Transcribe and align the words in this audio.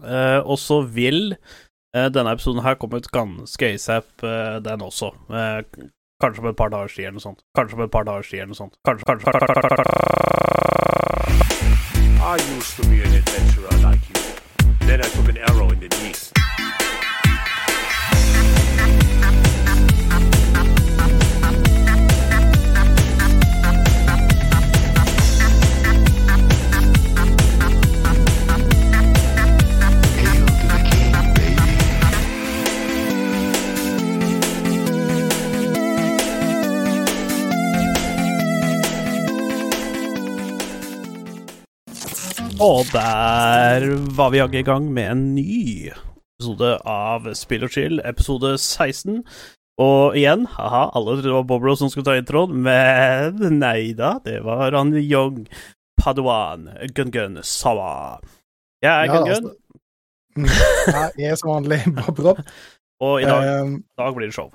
Eh, 0.00 0.40
og 0.40 0.58
så 0.58 0.80
vil 0.86 1.34
eh, 1.34 2.08
denne 2.12 2.32
episoden 2.32 2.64
her 2.64 2.78
komme 2.80 2.96
ut 3.02 3.10
ganske 3.12 3.72
asap, 3.74 4.08
eh, 4.24 4.58
den 4.64 4.82
også. 4.82 5.12
Kanskje 6.22 6.42
på 6.44 6.52
et 6.52 6.56
par 6.56 6.70
dager 6.70 6.88
tid 6.88 7.04
eller 7.04 7.18
noe 7.18 7.26
sånt. 7.26 7.40
Kanskje 7.58 7.76
på 7.80 7.86
et 7.88 7.94
par 7.94 8.06
dager 8.06 8.22
tid 8.22 8.38
eller 8.40 8.52
noe 8.54 8.60
sånt. 8.60 8.74
Kanskje, 8.86 9.04
kanskje, 9.10 9.26
kanskje, 9.32 9.46
kanskje, 9.54 9.76
kanskje. 9.82 11.02
I 12.22 12.36
used 12.56 12.76
to 12.78 12.82
be 12.88 13.02
an 13.02 13.12
adventurer 13.18 13.74
like 13.82 14.04
you. 14.08 14.20
Then 14.86 15.00
I 15.00 15.08
took 15.10 15.28
an 15.28 15.38
arrow 15.38 15.70
in 15.70 15.80
the 15.80 15.88
knee. 15.88 16.41
Og 42.62 42.86
der 42.92 43.86
var 44.16 44.30
vi 44.32 44.38
jaggu 44.38 44.58
i 44.60 44.66
gang 44.66 44.86
med 44.94 45.10
en 45.10 45.22
ny 45.34 45.90
episode 45.90 46.76
av 46.88 47.26
Spill 47.38 47.66
og 47.66 47.72
chill, 47.74 47.98
episode 48.06 48.54
16. 48.58 49.22
Og 49.82 50.16
igjen, 50.18 50.44
haha, 50.52 50.84
alle 50.94 51.16
trodde 51.16 51.26
det 51.30 51.34
var 51.34 51.46
Bobro 51.48 51.74
som 51.80 51.90
skulle 51.90 52.06
ta 52.06 52.14
introen, 52.20 52.58
men 52.66 53.58
nei 53.58 53.92
da, 53.98 54.14
det 54.24 54.42
var 54.46 54.76
han 54.76 54.92
Young 55.00 55.46
Paduan 55.98 56.68
Gun-Gun 56.94 57.40
Sawa. 57.46 58.20
Jeg 58.84 58.92
er 58.92 59.08
Ja, 59.08 59.16
Gun-Gun, 59.16 59.48
altså. 59.48 59.58
Mm, 60.32 60.48
Jeg 61.20 61.30
er 61.32 61.36
som 61.40 61.50
vanlig 61.56 61.80
Bob 61.98 62.20
Rob. 62.24 62.38
og 63.02 63.18
i 63.20 63.26
dag, 63.26 63.48
i 63.74 63.82
dag 64.00 64.14
blir 64.16 64.30
det 64.30 64.36
show. 64.36 64.52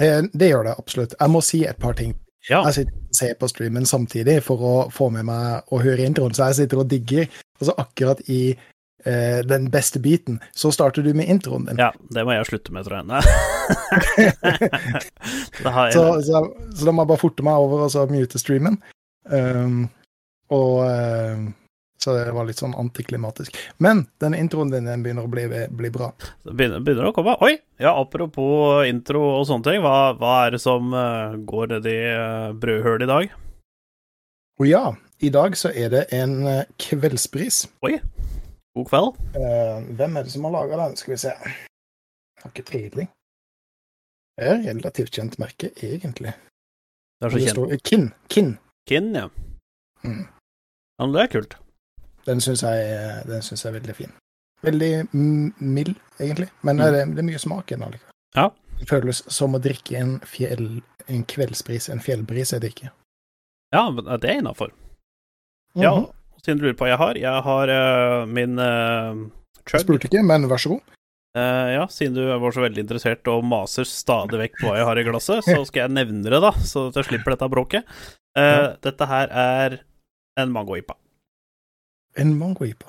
eh, 0.00 0.22
det 0.34 0.50
gjør 0.50 0.66
det 0.70 0.74
absolutt. 0.78 1.14
Jeg 1.20 1.30
må 1.30 1.40
si 1.44 1.62
et 1.68 1.78
par 1.80 1.94
ting. 1.98 2.16
Ja, 2.50 2.64
Jeg 2.66 2.74
sitter 2.74 2.92
og 2.92 2.98
ser 3.16 3.34
på 3.38 3.48
streamen 3.50 3.86
samtidig 3.86 4.42
for 4.42 4.58
å 4.66 4.90
få 4.90 5.10
med 5.14 5.24
meg 5.28 5.62
og 5.72 5.82
høre 5.84 6.02
introen, 6.06 6.34
så 6.34 6.44
jeg 6.50 6.54
sitter 6.62 6.78
og 6.82 6.88
digger. 6.90 7.26
Og 7.60 7.66
så 7.68 7.72
akkurat 7.78 8.20
i 8.32 8.40
eh, 9.06 9.40
den 9.46 9.70
beste 9.70 9.98
biten, 10.02 10.40
så 10.56 10.72
starter 10.74 11.02
du 11.06 11.12
med 11.14 11.28
introen 11.30 11.64
din. 11.68 11.78
ja, 11.78 11.90
det 12.10 12.24
må 12.26 12.32
jeg 12.34 12.46
slutte 12.50 12.72
med, 12.74 12.84
tror 12.88 12.96
jeg. 12.98 13.06
Det 15.62 15.70
har 15.70 15.84
jeg 15.86 15.92
Så, 15.94 16.02
så, 16.26 16.36
så 16.74 16.84
da 16.88 16.92
må 16.94 17.02
jeg 17.04 17.10
bare 17.12 17.22
forte 17.22 17.42
meg 17.46 17.54
over 17.62 17.76
og 17.86 17.90
så 17.94 18.00
mute 18.10 18.38
streamen. 18.42 18.76
Um, 19.30 19.86
og 20.50 20.74
eh, 20.88 21.38
Så 22.02 22.16
det 22.16 22.32
var 22.34 22.48
litt 22.48 22.58
sånn 22.58 22.74
antiklimatisk. 22.74 23.54
Men 23.78 24.06
den 24.18 24.34
introen 24.34 24.72
din 24.72 24.88
den 24.90 25.04
begynner 25.04 25.28
å 25.28 25.30
bli, 25.30 25.44
bli 25.70 25.90
bra. 25.94 26.08
Det 26.42 26.50
begynner, 26.58 26.82
begynner 26.82 27.12
å 27.12 27.14
komme. 27.14 27.36
Oi! 27.46 27.54
Ja, 27.78 27.92
apropos 28.00 28.82
intro 28.90 29.22
og 29.36 29.46
sånne 29.46 29.68
ting, 29.68 29.84
hva, 29.84 30.10
hva 30.18 30.32
er 30.48 30.56
det 30.56 30.62
som 30.64 30.90
eh, 30.90 31.38
går 31.46 31.70
ned 31.76 31.86
i 31.86 31.96
uh, 32.10 32.50
brødhølet 32.58 33.06
i 33.06 33.10
dag? 33.12 33.38
Å 34.58 34.66
ja, 34.66 34.82
i 35.22 35.30
dag 35.30 35.54
så 35.58 35.70
er 35.70 35.94
det 35.94 36.02
en 36.18 36.34
eh, 36.50 36.66
kveldspris. 36.82 37.64
Oi! 37.86 38.00
God 38.74 38.88
kveld. 38.90 39.22
Eh, 39.38 39.78
hvem 39.94 40.18
er 40.18 40.26
det 40.26 40.34
som 40.34 40.48
har 40.48 40.56
laga 40.56 40.80
den? 40.82 40.98
Skal 40.98 41.14
vi 41.14 41.22
se. 41.22 41.32
Jeg 41.38 42.42
Har 42.42 42.50
ikke 42.50 42.68
peiling. 42.72 43.10
Det 44.34 44.48
er 44.48 44.58
et 44.58 44.68
relativt 44.72 45.14
kjent 45.14 45.38
merke, 45.38 45.70
egentlig. 45.78 46.34
Det 47.22 47.28
er 47.28 47.34
så 47.36 47.38
det 47.38 47.52
kjent. 47.52 47.86
Kin. 47.86 48.06
Kin. 48.26 48.54
Kin, 48.90 49.10
ja. 49.14 49.28
Mm. 50.02 50.24
ja. 50.26 51.04
men 51.04 51.14
Det 51.14 51.22
er 51.22 51.34
kult. 51.38 51.58
Den 52.26 52.40
syns 52.40 52.62
jeg, 52.62 53.42
synes 53.42 53.64
jeg 53.64 53.70
er 53.72 53.78
veldig 53.80 53.94
fin. 53.98 54.12
Veldig 54.62 54.90
mm, 55.12 55.54
mild, 55.58 55.96
egentlig. 56.20 56.48
Men 56.62 56.76
Mm. 56.78 56.84
det, 56.92 57.04
det 57.16 57.18
er 57.24 57.28
mye 57.32 57.38
smak 57.42 57.70
i 57.72 57.74
den 57.74 57.82
allikevel. 57.88 58.12
Ja. 58.36 58.48
Det 58.78 58.88
føles 58.88 59.22
som 59.30 59.54
å 59.54 59.60
drikke 59.62 59.96
en, 59.98 60.20
fjell, 60.26 60.82
en 61.08 61.24
kveldsbris. 61.24 61.88
En 61.90 62.00
fjellbris 62.00 62.52
er 62.54 62.60
det 62.62 62.70
ikke. 62.76 62.90
Ja, 63.74 63.90
men 63.90 64.04
det 64.04 64.30
er 64.30 64.38
innafor. 64.42 64.70
Ja, 65.74 65.94
Mhm. 65.96 66.10
siden 66.44 66.58
du 66.58 66.64
lurer 66.66 66.74
på 66.76 66.84
hva 66.84 66.90
jeg 66.92 66.98
har 66.98 67.14
Jeg 67.14 67.42
har 67.42 67.68
uh, 67.70 68.26
min 68.26 68.58
uh, 68.58 69.14
Jeg 69.14 69.70
chug. 69.70 69.80
spurte 69.86 70.08
ikke, 70.10 70.22
men 70.26 70.46
vær 70.50 70.58
så 70.62 70.68
god. 70.76 70.80
Uh, 71.34 71.68
ja, 71.72 71.86
siden 71.88 72.14
du 72.14 72.26
var 72.38 72.52
så 72.52 72.60
veldig 72.60 72.82
interessert 72.84 73.26
og 73.32 73.42
maser 73.44 73.84
stadig 73.88 74.38
vekk 74.38 74.58
på 74.60 74.66
hva 74.68 74.76
jeg 74.76 74.84
har 74.84 74.98
i 74.98 75.04
glasset, 75.06 75.44
så 75.46 75.64
skal 75.66 75.86
jeg 75.88 75.94
nevne 75.96 76.22
det, 76.28 76.40
da, 76.42 76.50
så 76.52 76.88
at 76.90 76.94
jeg 77.00 77.04
slipper 77.08 77.32
dette 77.34 77.48
bråket. 77.50 77.84
Uh, 78.36 78.42
Ja. 78.42 78.76
Dette 78.84 79.06
her 79.08 79.28
er 79.32 79.78
en 80.36 80.52
mango-ipa. 80.52 80.94
En 82.20 82.34
mangoipa. 82.38 82.88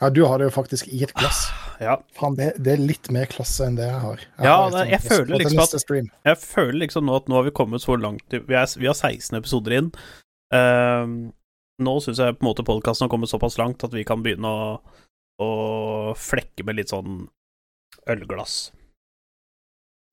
Ja, 0.00 0.08
du 0.10 0.22
har 0.24 0.38
det 0.40 0.46
jo 0.48 0.52
faktisk 0.54 0.88
i 0.88 1.02
et 1.04 1.12
glass. 1.18 1.42
Ja, 1.80 1.98
Faen, 2.16 2.36
det, 2.38 2.54
det 2.62 2.72
er 2.76 2.80
litt 2.80 3.10
mer 3.12 3.26
klasse 3.28 3.66
enn 3.66 3.76
det 3.76 3.88
jeg 3.88 4.00
har. 4.00 4.22
Jeg 4.22 4.46
Ja, 4.46 4.54
har 4.62 4.70
sånt 4.72 4.90
jeg 4.94 5.02
føler 5.04 5.42
liksom 5.42 5.60
at- 5.60 6.14
jeg 6.30 6.38
føler 6.40 6.78
liksom 6.86 7.04
nå 7.08 7.16
at 7.16 7.28
nå 7.28 7.36
har 7.36 7.44
vi 7.44 7.50
kommet 7.56 7.82
så 7.84 7.96
langt 8.00 8.24
Vi, 8.32 8.54
er, 8.54 8.66
vi 8.80 8.86
har 8.88 8.94
16 8.96 9.36
episoder 9.36 9.76
inn. 9.76 9.90
Uh, 10.54 11.32
nå 11.80 11.94
syns 12.04 12.18
jeg 12.20 12.36
på 12.38 12.44
en 12.44 12.48
måte 12.50 12.64
podkasten 12.64 13.06
har 13.06 13.12
kommet 13.12 13.32
såpass 13.32 13.58
langt 13.60 13.84
at 13.84 13.92
vi 13.92 14.04
kan 14.04 14.22
begynne 14.24 14.48
å, 14.48 14.80
å 15.40 15.50
flekke 16.16 16.64
med 16.64 16.76
litt 16.80 16.92
sånn 16.92 17.26
ølglass. 18.08 18.70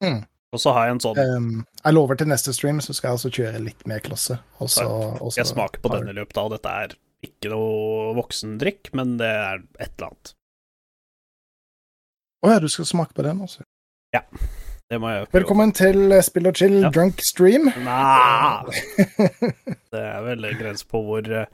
Mm. 0.03 0.25
Og 0.55 0.59
så 0.63 0.71
har 0.75 0.87
jeg 0.87 0.95
en 0.97 1.03
sånn 1.03 1.17
Um, 1.19 1.49
jeg 1.83 1.93
lover 1.95 2.16
til 2.19 2.27
neste 2.31 2.53
stream 2.55 2.79
så 2.83 2.93
skal 2.95 3.09
jeg 3.11 3.17
altså 3.19 3.31
kjøre 3.39 3.63
litt 3.63 3.87
mer 3.87 3.99
klasse. 4.03 4.39
Og 4.59 4.69
så, 4.71 4.87
Jeg 5.35 5.47
smaker 5.47 5.79
på 5.83 5.91
denne 5.95 6.11
i 6.11 6.17
løpet 6.19 6.39
av 6.39 6.51
Dette 6.55 6.71
er 6.83 6.95
ikke 7.25 7.50
noe 7.51 8.13
voksendrikk, 8.17 8.91
men 8.97 9.16
det 9.22 9.29
er 9.31 9.63
et 9.81 9.94
eller 9.97 10.11
annet. 10.11 10.33
Å 12.45 12.51
ja, 12.53 12.59
du 12.61 12.67
skal 12.69 12.85
smake 12.88 13.16
på 13.17 13.25
den 13.25 13.41
også. 13.44 13.66
Det 14.88 14.97
må 15.03 15.09
jeg 15.11 15.25
prøve. 15.25 15.33
Velkommen 15.41 15.73
til 15.75 16.13
Spill 16.23 16.47
og 16.47 16.55
chill 16.55 16.78
Ja. 16.79 16.89
drunk 16.95 17.19
stream. 17.25 17.66
Nei, 17.83 18.83
det 19.91 20.00
er 20.03 20.22
vel 20.23 20.45
en 20.47 20.59
grense 20.61 20.88
på 20.88 21.01
hvor 21.03 21.25
bedugt 21.28 21.50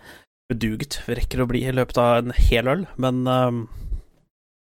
beduget 0.52 1.00
vi 1.08 1.16
rekker 1.18 1.42
å 1.42 1.48
bli 1.50 1.64
i 1.66 1.74
løpet 1.74 1.98
av 1.98 2.20
en 2.20 2.36
hel 2.38 2.70
øl, 2.70 2.84
men 3.02 3.24
um, 3.26 3.64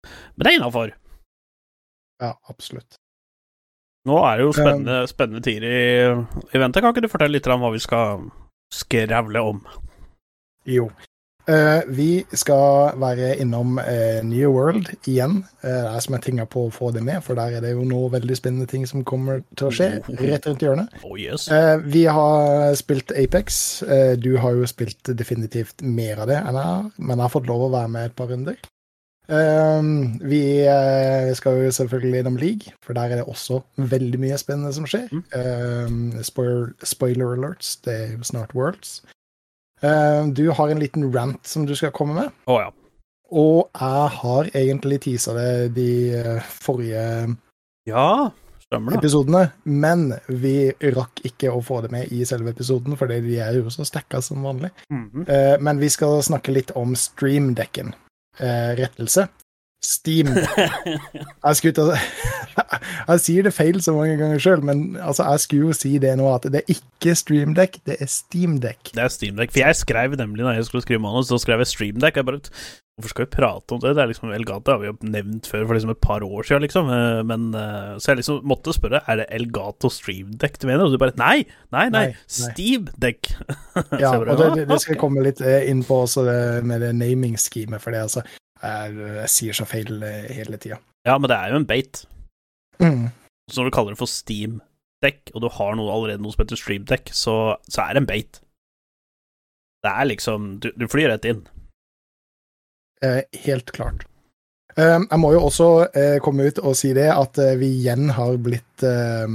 Men 0.07 0.41
det 0.41 0.49
er 0.53 0.57
innafor. 0.57 0.95
ja, 2.23 2.31
absolutt. 2.49 2.97
Nå 4.07 4.17
er 4.25 4.39
det 4.39 4.45
jo 4.47 4.53
spennende, 4.55 4.97
spennende 5.11 5.43
tider 5.43 5.67
i, 5.67 5.85
i 6.55 6.61
vente. 6.63 6.81
Kan 6.81 6.93
ikke 6.95 7.03
du 7.05 7.11
fortelle 7.11 7.35
litt 7.37 7.47
om 7.51 7.61
hva 7.61 7.73
vi 7.75 7.81
skal 7.83 8.23
skravle 8.73 9.41
om? 9.43 9.59
Jo. 10.67 10.89
Uh, 11.47 11.79
vi 11.95 12.25
skal 12.35 12.97
være 12.99 13.37
innom 13.39 13.77
uh, 13.79 14.19
New 14.27 14.49
World 14.51 14.89
igjen. 15.07 15.37
Uh, 15.63 15.69
det 15.69 15.93
er 15.93 16.01
som 16.03 16.17
jeg 16.17 16.25
tinga 16.25 16.45
på 16.51 16.65
å 16.67 16.73
få 16.75 16.89
det 16.91 17.05
med, 17.07 17.21
for 17.23 17.39
der 17.39 17.55
er 17.55 17.63
det 17.63 17.71
jo 17.71 17.85
noe 17.87 18.09
veldig 18.11 18.35
spennende 18.35 18.67
ting 18.67 18.83
som 18.89 19.05
kommer 19.07 19.45
til 19.55 19.69
å 19.69 19.71
skje 19.71 19.87
rett 20.27 20.49
rundt 20.49 20.65
hjørnet. 20.65 20.97
Oh 21.07 21.15
yes. 21.15 21.47
Vi 21.87 22.03
har 22.11 22.75
spilt 22.75 23.15
Apex. 23.15 23.79
Du 24.19 24.33
har 24.43 24.59
jo 24.59 24.67
spilt 24.67 25.15
definitivt 25.15 25.85
mer 25.87 26.25
av 26.25 26.33
det 26.33 26.41
enn 26.41 26.59
jeg 26.59 26.73
har, 26.73 26.89
men 26.97 27.15
jeg 27.15 27.23
har 27.23 27.37
fått 27.39 27.47
lov 27.47 27.69
å 27.69 27.75
være 27.79 27.95
med 27.95 28.11
et 28.11 28.19
par 28.19 28.33
runder. 28.33 28.59
Eh, 29.27 29.83
vi 30.27 30.43
skal 31.35 31.63
jo 31.63 31.71
selvfølgelig 31.79 32.19
innom 32.19 32.37
League, 32.39 32.75
for 32.83 32.95
der 32.95 33.11
er 33.11 33.21
det 33.21 33.27
også 33.27 33.61
veldig 33.75 34.19
mye 34.19 34.37
spennende 34.39 34.75
som 34.75 34.87
skjer. 34.87 35.07
Mm. 35.11 35.23
Eh, 36.17 36.23
spoiler, 36.27 36.73
spoiler 36.83 37.35
alerts, 37.35 37.75
det 37.87 37.95
er 37.95 38.17
jo 38.17 38.27
snart 38.27 38.55
Worlds. 38.55 39.01
Eh, 39.81 40.27
du 40.27 40.49
har 40.49 40.69
en 40.69 40.79
liten 40.79 41.13
rant 41.13 41.47
som 41.47 41.65
du 41.65 41.75
skal 41.77 41.93
komme 41.93 42.15
med, 42.17 42.33
Å 42.49 42.57
ja. 42.61 42.71
og 43.29 43.69
jeg 43.77 44.09
har 44.17 44.49
egentlig 44.57 45.01
teasa 45.05 45.35
det 45.37 45.51
de 45.75 45.91
eh, 46.17 46.49
forrige 46.65 47.03
Ja, 47.87 48.31
episodene, 48.73 49.45
men 49.63 50.09
vi 50.27 50.71
rakk 50.97 51.21
ikke 51.29 51.53
å 51.53 51.61
få 51.63 51.83
det 51.85 51.91
med 51.93 52.11
i 52.11 52.25
selve 52.27 52.51
episoden, 52.51 52.97
fordi 52.99 53.21
de 53.23 53.37
er 53.45 53.59
jo 53.61 53.69
så 53.71 53.85
stekka 53.87 54.21
som 54.21 54.43
vanlig. 54.43 54.73
Mm 54.89 55.09
-hmm. 55.13 55.61
men 55.61 55.79
vi 55.79 55.89
skal 55.89 56.23
snakke 56.23 56.51
litt 56.51 56.71
om 56.71 56.95
streamdekken. 56.95 57.93
Rettelse. 58.77 59.27
Steam. 59.83 60.27
Jeg 60.33 61.55
skulle 61.59 61.73
til 61.77 61.91
Jeg 63.11 63.21
sier 63.23 63.45
det 63.45 63.53
feil 63.53 63.77
så 63.83 63.93
mange 63.95 64.17
ganger 64.19 64.41
sjøl, 64.41 64.63
men 64.65 64.97
altså, 64.97 65.27
jeg 65.29 65.43
skulle 65.43 65.69
jo 65.69 65.77
si 65.77 65.93
det 66.01 66.15
nå, 66.17 66.25
at 66.33 66.49
det 66.49 66.63
er 66.63 66.73
ikke 66.73 67.13
streamdekk, 67.15 67.77
det 67.87 67.99
er 68.01 68.09
steamdekk. 68.11 68.91
Det 68.95 69.03
er 69.05 69.13
Steamdeck. 69.13 69.53
For 69.53 69.63
jeg 69.63 69.79
skrev 69.83 70.17
nemlig 70.19 70.43
når 70.43 70.57
jeg 70.59 70.67
skulle 70.67 70.85
skrive 70.85 71.03
manus, 71.05 71.29
så 71.29 71.39
skrev 71.41 71.61
jeg 71.63 71.71
Streamdeck. 71.75 72.17
Jeg 72.19 72.25
bare 72.27 72.41
Hvorfor 72.97 73.11
skal 73.11 73.25
vi 73.27 73.29
prate 73.35 73.75
om 73.75 73.81
det? 73.83 73.91
Det 73.93 74.01
er 74.01 74.09
liksom 74.09 74.31
Elgato 74.33 74.73
Vi 74.73 74.73
har 74.73 74.79
vi 74.81 74.87
jo 74.89 75.11
nevnt 75.13 75.45
før 75.45 75.67
for 75.67 75.77
liksom 75.77 75.91
et 75.93 75.99
par 76.01 76.23
år 76.25 76.47
siden, 76.47 76.63
liksom. 76.65 76.87
Eh, 76.89 77.19
Men 77.29 77.43
eh, 77.53 77.91
Så 78.01 78.09
jeg 78.09 78.17
liksom 78.23 78.39
måtte 78.49 78.73
spørre 78.73 79.03
Er 79.05 79.19
det 79.19 79.27
Elgato 79.37 79.91
Streamdeck 79.93 80.57
du 80.57 80.65
mener, 80.65 80.87
og 80.87 80.95
du 80.95 80.97
bare 80.97 81.13
Nei, 81.21 81.43
nei, 81.69 81.83
nei. 81.93 82.07
Nei. 82.07 82.15
Steamdeck. 82.25 83.29
Ja, 84.01 84.15
bare, 84.17 84.33
og 84.33 84.41
det, 84.41 84.47
«Ah, 84.47 84.55
det, 84.57 84.65
det 84.71 84.79
skal 84.81 84.95
jeg 84.95 85.01
komme 85.03 85.21
litt 85.27 85.43
eh, 85.45 85.69
inn 85.69 85.83
på 85.85 85.99
også, 86.07 86.25
det, 86.25 86.39
med 86.65 86.81
det 86.81 86.95
naming-schemet, 86.97 87.77
for 87.83 87.93
det 87.93 88.01
altså 88.07 88.25
jeg, 88.61 88.97
jeg 89.21 89.31
sier 89.33 89.57
så 89.57 89.67
feil 89.69 90.01
eh, 90.03 90.31
hele 90.37 90.59
tida. 90.61 90.79
Ja, 91.07 91.17
men 91.17 91.29
det 91.31 91.37
er 91.37 91.53
jo 91.53 91.61
en 91.61 91.69
bait. 91.69 92.03
Mm. 92.81 93.07
Så 93.51 93.61
når 93.61 93.69
du 93.69 93.75
kaller 93.77 93.95
det 93.95 94.01
for 94.01 94.11
Steam-dekk, 94.11 95.31
og 95.33 95.45
du 95.45 95.47
har 95.55 95.77
noe, 95.77 95.93
allerede 95.93 96.23
noe 96.23 96.35
som 96.35 96.43
heter 96.43 96.59
Streamdeck, 96.59 97.13
så, 97.15 97.55
så 97.69 97.85
er 97.85 97.95
det 97.95 98.03
en 98.03 98.09
bait. 98.09 98.41
Det 99.85 99.93
er 99.93 100.09
liksom 100.09 100.57
Du, 100.59 100.71
du 100.75 100.87
flyr 100.89 101.11
rett 101.13 101.25
inn. 101.29 101.45
Eh, 103.05 103.21
helt 103.45 103.71
klart. 103.71 104.07
Eh, 104.77 104.97
jeg 104.99 105.19
må 105.21 105.31
jo 105.33 105.45
også 105.47 105.67
eh, 105.97 106.17
komme 106.23 106.49
ut 106.49 106.59
og 106.59 106.75
si 106.77 106.91
det 106.97 107.07
at 107.13 107.37
eh, 107.41 107.55
vi 107.61 107.69
igjen 107.79 108.11
har 108.17 108.35
blitt 108.41 108.83
eh, 108.85 109.25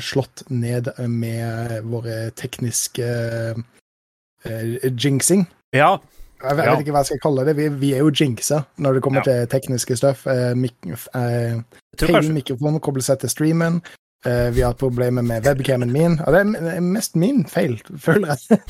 slått 0.00 0.44
ned 0.50 0.90
med 1.08 1.76
våre 1.88 2.30
tekniske 2.36 3.10
eh, 3.54 4.88
jinxing. 4.90 5.46
Ja. 5.76 5.98
Jeg 6.42 6.56
vet, 6.56 6.64
Ja. 6.64 6.76
ikke 6.80 6.92
hva 6.94 7.00
jeg 7.04 7.06
skal 7.10 7.18
kalle 7.22 7.44
det. 7.44 7.56
Vi, 7.56 7.68
vi 7.68 7.92
er 7.94 7.98
jo 8.04 8.10
jinxa 8.10 8.62
når 8.78 8.94
det 8.94 9.02
kommer 9.02 9.20
Ja. 9.20 9.22
til 9.30 9.46
tekniske 9.52 9.96
stuff. 9.96 10.26
Eh, 10.26 10.54
mik 10.54 10.74
eh, 11.14 11.60
feil 12.00 12.32
mikrofon 12.32 12.80
kobler 12.80 13.02
seg 13.04 13.20
til 13.20 13.28
streamen. 13.28 13.82
Eh, 14.26 14.50
vi 14.52 14.60
har 14.60 14.72
hatt 14.72 14.78
problemer 14.80 15.22
med 15.24 15.44
webcamen 15.46 15.92
min. 15.92 16.18
Ja, 16.20 16.32
det 16.32 16.40
er 16.56 16.74
er 16.76 16.80
mest 16.80 17.14
min 17.16 17.44
feil, 17.48 17.78
føler 18.06 18.34
jeg. 18.34 18.60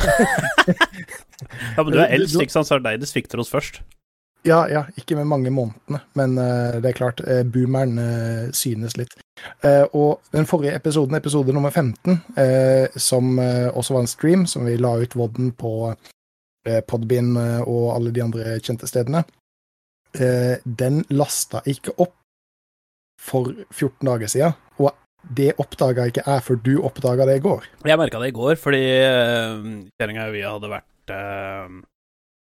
Ja, 1.76 1.82
men 1.82 1.92
du 1.94 1.98
er 2.00 2.12
eldst, 2.14 2.36
ikke 2.40 2.52
sant, 2.52 2.68
så 2.68 2.76
er 2.76 2.82
det 2.82 2.90
deg 2.90 3.00
det 3.04 3.08
svikter 3.10 3.40
hos 3.40 3.50
først. 3.50 3.80
Ja, 4.46 4.62
ja, 4.72 4.86
ikke 4.96 5.16
med 5.18 5.26
mange 5.28 5.50
månedene, 5.52 5.98
men 6.16 6.38
uh, 6.40 6.78
det 6.80 6.94
er 6.94 6.96
klart, 6.96 7.20
Uh, 7.20 7.42
boomeren 7.44 7.98
uh, 8.00 8.46
synes 8.56 8.96
litt. 8.96 9.12
Eh, 9.64 9.84
og 9.96 10.20
den 10.32 10.46
forrige 10.48 10.74
episoden, 10.76 11.14
episode 11.16 11.52
nummer 11.52 11.70
15, 11.72 12.18
eh, 12.36 12.88
som 12.96 13.38
eh, 13.40 13.68
også 13.72 13.94
var 13.94 14.00
en 14.04 14.08
stream, 14.10 14.42
som 14.46 14.64
vi 14.68 14.76
la 14.76 14.94
ut 15.00 15.14
vodden 15.16 15.52
på 15.56 15.94
uh, 16.68 16.80
Podbean 16.86 17.36
eh, 17.40 17.60
og 17.64 17.92
alle 17.94 18.12
de 18.14 18.24
andre 18.24 18.56
kjente 18.64 18.88
stedene, 18.90 19.22
eh, 20.16 20.56
den 20.64 21.04
lasta 21.12 21.62
ikke 21.68 21.94
opp 21.98 22.16
for 23.20 23.52
14 23.68 24.08
dager 24.08 24.32
siden, 24.32 24.56
og 24.80 24.94
det 25.36 25.52
oppdaga 25.60 26.06
ikke 26.08 26.24
jeg 26.24 26.44
før 26.46 26.58
du 26.64 26.72
oppdaga 26.88 27.26
det 27.28 27.36
i 27.40 27.44
går. 27.44 27.66
Jeg 27.84 28.00
merka 28.00 28.22
det 28.22 28.30
i 28.30 28.36
går, 28.36 28.56
fordi 28.56 28.80
kjerringa 30.00 30.30
og 30.30 30.36
vi 30.36 30.46
hadde 30.46 30.72
vært 30.72 31.12
eh, 31.16 31.76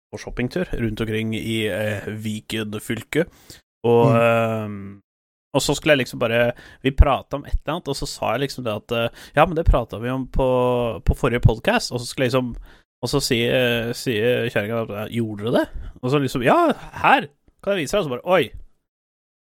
på 0.09 0.23
shoppingtur 0.23 0.71
rundt 0.79 1.03
omkring 1.05 1.35
i 1.37 1.59
Viken 2.23 2.79
fylke, 2.81 3.27
og 3.87 4.15
mm. 4.15 4.79
og 5.55 5.63
så 5.63 5.75
skulle 5.77 5.95
jeg 5.95 6.01
liksom 6.03 6.19
bare 6.19 6.53
Vi 6.83 6.91
prata 6.97 7.39
om 7.39 7.45
et 7.47 7.55
eller 7.55 7.77
annet, 7.77 7.91
og 7.93 7.97
så 7.97 8.09
sa 8.11 8.33
jeg 8.35 8.47
liksom 8.47 8.65
det 8.67 8.75
at 8.75 8.95
eh, 8.95 9.21
Ja, 9.37 9.47
men 9.47 9.55
det 9.59 9.69
prata 9.69 10.01
vi 10.03 10.11
om 10.11 10.27
på, 10.31 10.49
på 11.05 11.19
forrige 11.19 11.45
podkast, 11.45 11.93
og 11.93 12.01
så 12.01 12.07
skulle 12.07 12.27
jeg 12.29 12.35
liksom 12.35 12.55
Og 13.03 13.11
så 13.13 13.21
sier, 13.23 13.93
sier 13.95 14.49
kjerringa 14.51 15.07
Gjorde 15.15 15.45
dere 15.45 15.53
det? 15.61 15.91
Og 16.03 16.11
så 16.11 16.19
liksom 16.23 16.43
Ja, 16.47 16.73
her! 17.03 17.29
Kan 17.63 17.77
jeg 17.77 17.85
vise 17.85 17.97
deg? 17.97 18.01
Og 18.01 18.09
så 18.09 18.15
bare 18.17 18.35
Oi! 18.39 18.45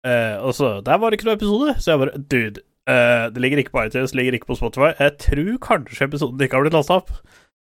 Eh, 0.07 0.37
og 0.43 0.55
så 0.55 0.75
Der 0.87 0.99
var 0.99 1.11
det 1.11 1.19
ikke 1.19 1.31
noe 1.31 1.39
episode, 1.39 1.75
så 1.79 1.93
jeg 1.93 2.03
bare 2.03 2.23
Dude. 2.23 2.63
eh, 2.91 3.27
det 3.35 3.43
ligger 3.43 3.63
ikke 3.63 3.75
på 3.75 3.85
iTunes, 3.87 4.11
det 4.11 4.19
ligger 4.19 4.39
ikke 4.39 4.51
på 4.51 4.59
Spotify. 4.59 4.91
Jeg 4.99 5.19
tror 5.23 5.59
kanskje 5.63 6.09
episoden 6.09 6.41
ikke 6.43 6.59
har 6.59 6.65
blitt 6.67 6.75
lasta 6.79 6.99
opp. 6.99 7.13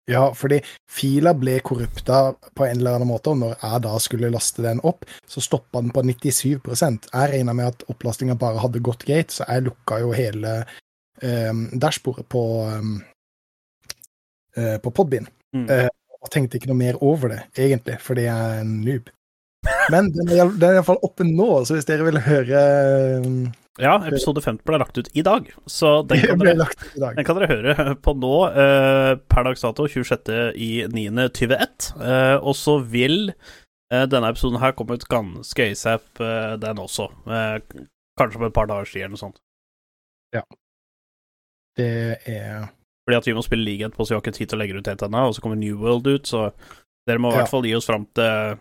Ja, 0.08 0.30
fordi 0.32 0.62
fila 0.88 1.34
ble 1.36 1.58
korrupta 1.60 2.32
på 2.56 2.64
en 2.64 2.78
eller 2.80 2.96
annen 2.96 3.10
måte, 3.10 3.32
og 3.32 3.40
når 3.42 3.56
jeg 3.60 3.82
da 3.84 3.94
skulle 4.00 4.30
laste 4.32 4.64
den 4.64 4.80
opp, 4.88 5.04
så 5.28 5.40
stoppa 5.44 5.82
den 5.84 5.92
på 5.92 6.00
97% 6.00 7.10
Jeg 7.12 7.32
regna 7.32 7.52
med 7.52 7.66
at 7.74 7.84
opplastinga 7.92 8.36
bare 8.40 8.62
hadde 8.62 8.80
gått 8.84 9.04
greit, 9.04 9.32
så 9.32 9.44
jeg 9.48 9.66
lukka 9.68 10.00
jo 10.00 10.14
hele 10.16 10.54
um, 11.22 11.66
dashbordet 11.76 12.24
på 12.32 12.42
um, 12.64 12.94
eh, 14.56 14.78
på 14.80 14.90
Podbean. 14.96 15.28
Mm. 15.56 15.68
Eh, 15.72 15.88
og 16.18 16.32
tenkte 16.34 16.58
ikke 16.58 16.70
noe 16.70 16.80
mer 16.80 16.98
over 17.04 17.32
det, 17.32 17.40
egentlig, 17.56 17.96
fordi 18.02 18.26
jeg 18.26 18.34
er 18.34 18.64
en 18.64 18.74
noob. 18.82 19.06
Men 19.92 20.10
den 20.14 20.28
er, 20.30 20.50
den 20.54 20.68
er 20.68 20.78
iallfall 20.78 21.00
oppe 21.06 21.26
nå, 21.26 21.48
så 21.66 21.76
hvis 21.76 21.88
dere 21.88 22.06
vil 22.06 22.20
høre 22.22 22.60
um, 23.24 23.38
Ja, 23.82 23.96
episode 24.06 24.42
50 24.44 24.62
ble 24.66 24.78
lagt 24.80 24.98
ut 24.98 25.10
i 25.18 25.24
dag, 25.26 25.48
så 25.70 26.00
den 26.08 26.22
kan 26.24 26.42
dere, 26.42 26.66
den 26.94 27.26
kan 27.26 27.38
dere 27.38 27.50
høre 27.50 27.94
på 28.02 28.14
nå, 28.18 28.34
eh, 28.50 29.12
per 29.30 29.48
dags 29.48 29.64
dato, 29.64 29.88
26.9.21. 29.90 31.90
Eh, 31.98 32.36
og 32.38 32.54
så 32.58 32.78
vil 32.82 33.30
eh, 33.30 34.06
denne 34.10 34.32
episoden 34.32 34.62
her 34.62 34.74
komme 34.78 34.98
ut 34.98 35.08
ganske 35.10 35.70
asap, 35.72 36.08
eh, 36.22 36.54
den 36.62 36.82
også. 36.82 37.10
Eh, 37.26 37.84
kanskje 38.18 38.42
om 38.42 38.48
et 38.48 38.56
par 38.56 38.70
dager 38.70 38.90
siden 38.90 39.08
eller 39.08 39.16
noe 39.16 39.26
sånt. 39.28 39.38
Det 41.78 42.18
er 42.26 42.66
Fordi 43.08 43.16
at 43.16 43.26
vi 43.30 43.32
må 43.32 43.40
spille 43.46 43.64
ligaen 43.64 43.92
på, 43.94 44.04
så 44.04 44.12
vi 44.12 44.18
har 44.18 44.20
ikke 44.26 44.34
tid 44.36 44.50
til 44.52 44.58
å 44.58 44.60
legge 44.60 44.76
ut 44.76 44.88
helt 44.90 45.02
ennå. 45.06 45.22
Og 45.30 45.34
så 45.38 45.40
kommer 45.40 45.56
New 45.56 45.78
World 45.80 46.06
ut, 46.12 46.28
så 46.28 46.50
dere 47.08 47.22
må 47.24 47.30
i 47.32 47.38
Ja. 47.38 47.40
hvert 47.40 47.52
fall 47.54 47.64
gi 47.64 47.72
oss 47.78 47.86
fram 47.88 48.04
til 48.12 48.58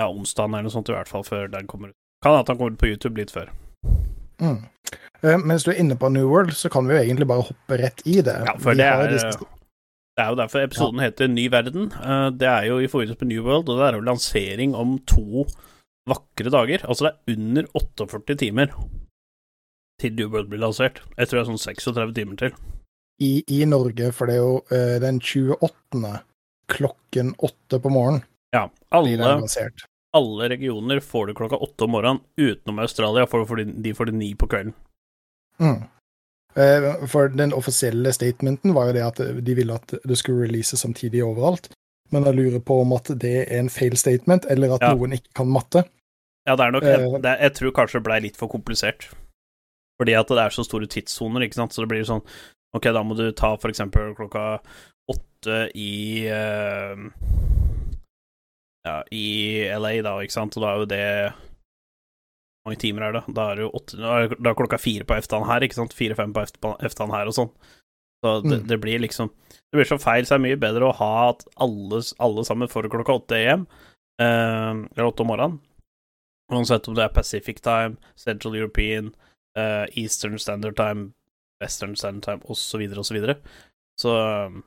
ja, 0.00 0.08
onsdagen 0.08 0.54
eller 0.56 0.66
noe 0.66 0.74
sånt, 0.74 0.88
i 0.90 0.96
hvert 0.96 1.10
fall, 1.10 1.22
før 1.22 1.46
den 1.52 1.68
kommer 1.70 1.92
ut. 1.92 1.96
Kan 2.24 2.32
hende 2.34 2.48
han 2.50 2.58
kommer 2.58 2.78
på 2.80 2.88
YouTube 2.90 3.18
litt 3.20 3.30
før. 3.34 3.52
mm. 4.42 4.60
Uh, 5.22 5.38
Mens 5.38 5.62
du 5.62 5.70
er 5.70 5.78
inne 5.78 5.94
på 5.94 6.08
New 6.10 6.26
World, 6.26 6.50
så 6.58 6.68
kan 6.72 6.88
vi 6.88 6.96
jo 6.96 7.02
egentlig 7.04 7.28
bare 7.30 7.44
hoppe 7.46 7.76
rett 7.78 8.02
i 8.10 8.16
det. 8.26 8.34
Ja, 8.48 8.56
for 8.58 8.74
det 8.74 8.84
er, 8.88 9.06
disse- 9.12 9.38
det 9.38 10.24
er 10.24 10.30
jo 10.32 10.38
derfor 10.40 10.64
episoden 10.64 10.98
heter 11.00 11.28
Ny 11.30 11.44
verden. 11.48 11.92
Uh, 11.94 12.30
Det 12.34 12.48
er 12.48 12.66
jo 12.66 12.78
i 12.82 12.88
forbindelse 12.90 13.20
med 13.22 13.28
New 13.30 13.44
World, 13.46 13.68
og 13.70 13.78
det 13.78 13.86
er 13.86 13.98
jo 14.00 14.08
lansering 14.08 14.74
om 14.74 14.98
to 15.06 15.46
vakre 16.10 16.50
dager. 16.50 16.82
Altså 16.88 17.06
det 17.06 17.12
er 17.14 17.36
under 17.38 17.64
48 17.78 18.34
timer 18.42 18.66
til 20.02 20.14
New 20.18 20.28
World 20.32 20.50
blir 20.50 20.60
lansert. 20.62 21.00
Jeg 21.16 21.28
tror 21.30 21.38
det 21.38 21.44
er 21.46 21.50
sånn 21.52 21.62
36 21.62 22.14
timer 22.18 22.36
til. 22.42 22.52
i, 23.22 23.32
i 23.54 23.60
Norge, 23.70 24.10
for 24.16 24.26
det 24.26 24.34
er 24.34 24.42
jo 24.42 24.54
uh, 24.72 24.98
den 25.02 25.20
28. 25.22 26.12
klokken 26.72 27.34
åtte 27.38 27.78
på 27.84 27.90
morgenen 27.92 28.24
Ja. 28.54 28.64
Alle, 28.90 29.38
alle 30.12 30.48
regioner 30.50 31.00
får 31.00 31.26
det 31.30 31.34
klokka 31.38 31.56
åtte 31.62 31.84
om 31.86 31.92
morgenen, 31.94 32.20
utenom 32.36 32.80
Australia, 32.82 33.26
for 33.30 33.46
de, 33.56 33.94
får 33.94 34.10
det 34.10 34.14
ni 34.18 34.32
på 34.34 34.48
kvelden. 34.50 34.74
Mm. 35.62 35.78
Eh, 36.56 37.06
For 37.08 37.28
den 37.32 37.52
offisielle 37.56 38.12
statementen 38.12 38.74
var 38.76 38.90
jo 38.90 38.96
det 38.98 39.04
at 39.06 39.22
de 39.44 39.54
ville 39.56 39.72
at 39.78 39.94
det 40.04 40.18
skulle 40.20 40.44
releases 40.48 40.82
samtidig 40.84 41.22
overalt. 41.24 41.70
Men 42.12 42.26
jeg 42.28 42.36
lurer 42.36 42.60
på 42.60 42.80
om 42.82 42.92
at 42.92 43.08
det 43.22 43.46
er 43.46 43.58
en 43.62 43.70
feil 43.72 43.96
statement, 43.96 44.44
eller 44.52 44.74
at 44.74 44.82
Ja. 44.84 44.92
noen 44.94 45.14
ikke 45.16 45.32
kan 45.40 45.48
matte. 45.48 45.84
Ja, 46.46 46.56
det 46.56 46.66
er 46.66 46.70
nok 46.72 46.82
Eh. 46.82 47.20
det, 47.22 47.38
Jeg 47.40 47.54
tror 47.54 47.70
kanskje 47.72 48.00
det 48.00 48.04
blei 48.04 48.20
litt 48.20 48.36
for 48.36 48.48
komplisert. 48.48 49.08
Fordi 50.02 50.16
at 50.18 50.26
det 50.34 50.42
er 50.42 50.50
så 50.58 50.64
store 50.66 50.88
tidssoner, 50.90 51.44
ikke 51.46 51.60
sant, 51.60 51.72
så 51.76 51.84
det 51.86 51.92
blir 51.94 52.02
sånn 52.08 52.24
Ok, 52.74 52.88
da 52.90 53.02
må 53.04 53.14
du 53.14 53.26
ta 53.36 53.52
for 53.60 53.70
eksempel 53.70 54.14
klokka 54.18 54.58
åtte 55.12 55.58
i 55.78 56.24
uh, 56.32 56.96
Ja, 58.86 58.96
i 59.14 59.62
LA, 59.78 59.92
da, 60.02 60.16
ikke 60.24 60.34
sant, 60.34 60.56
og 60.58 60.64
da 60.64 60.70
er 60.72 60.80
jo 60.82 60.88
det 60.90 61.04
Hvor 61.30 62.70
mange 62.70 62.80
timer 62.82 63.06
er 63.08 63.16
det? 63.18 63.22
Da 63.36 63.44
er 63.52 63.60
det 63.60 63.66
jo 63.66 63.72
åtte 63.78 64.00
Da 64.00 64.16
er 64.24 64.58
klokka 64.58 64.80
fire 64.82 65.06
på 65.06 65.14
eftan 65.20 65.46
her, 65.46 65.62
ikke 65.66 65.78
sant, 65.78 65.94
fire-fem 65.94 66.34
på 66.34 66.42
eft- 66.46 66.58
eftan 66.88 67.12
her 67.14 67.30
og 67.30 67.36
sånn. 67.38 67.52
Så 68.22 68.32
det, 68.46 68.58
Mm. 68.62 68.66
det 68.70 68.80
blir 68.80 68.98
liksom 69.02 69.30
Det 69.30 69.76
blir 69.78 69.88
så 69.88 69.98
feil, 70.00 70.24
så 70.24 70.34
det 70.36 70.40
er 70.40 70.46
mye 70.48 70.60
bedre 70.60 70.88
å 70.90 70.94
ha 70.98 71.12
at 71.30 71.44
alle, 71.56 72.02
alle 72.20 72.44
sammen 72.44 72.68
får 72.68 72.90
klokka 72.92 73.14
åtte 73.20 73.38
hjem, 73.40 73.66
eh, 74.20 74.72
eller 74.92 75.06
åtte 75.08 75.20
om 75.24 75.30
morgenen. 75.32 75.60
Uansett 76.52 76.88
om 76.88 76.94
det 76.94 77.04
er 77.04 77.08
Pacific 77.14 77.62
Time, 77.62 77.96
Central 78.14 78.54
European, 78.54 79.14
eh, 79.58 79.84
Eastern 80.02 80.38
Standard 80.38 80.76
Time, 80.76 81.10
Western 81.62 81.96
Standard 81.96 82.24
Time 82.24 82.40
osv., 82.50 82.80
osv. 82.98 83.02
Så, 83.04 83.14
videre. 83.14 83.36
så 84.00 84.16
um, 84.46 84.62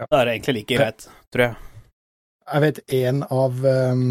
Ja. 0.00 0.06
da 0.10 0.20
er 0.20 0.24
det 0.28 0.32
egentlig 0.36 0.54
like 0.58 0.76
greit, 0.76 1.08
tror 1.32 1.42
jeg. 1.46 1.56
Jeg 2.52 2.62
vet 2.62 2.80
en 2.94 3.22
av 3.22 3.64
um, 3.64 4.02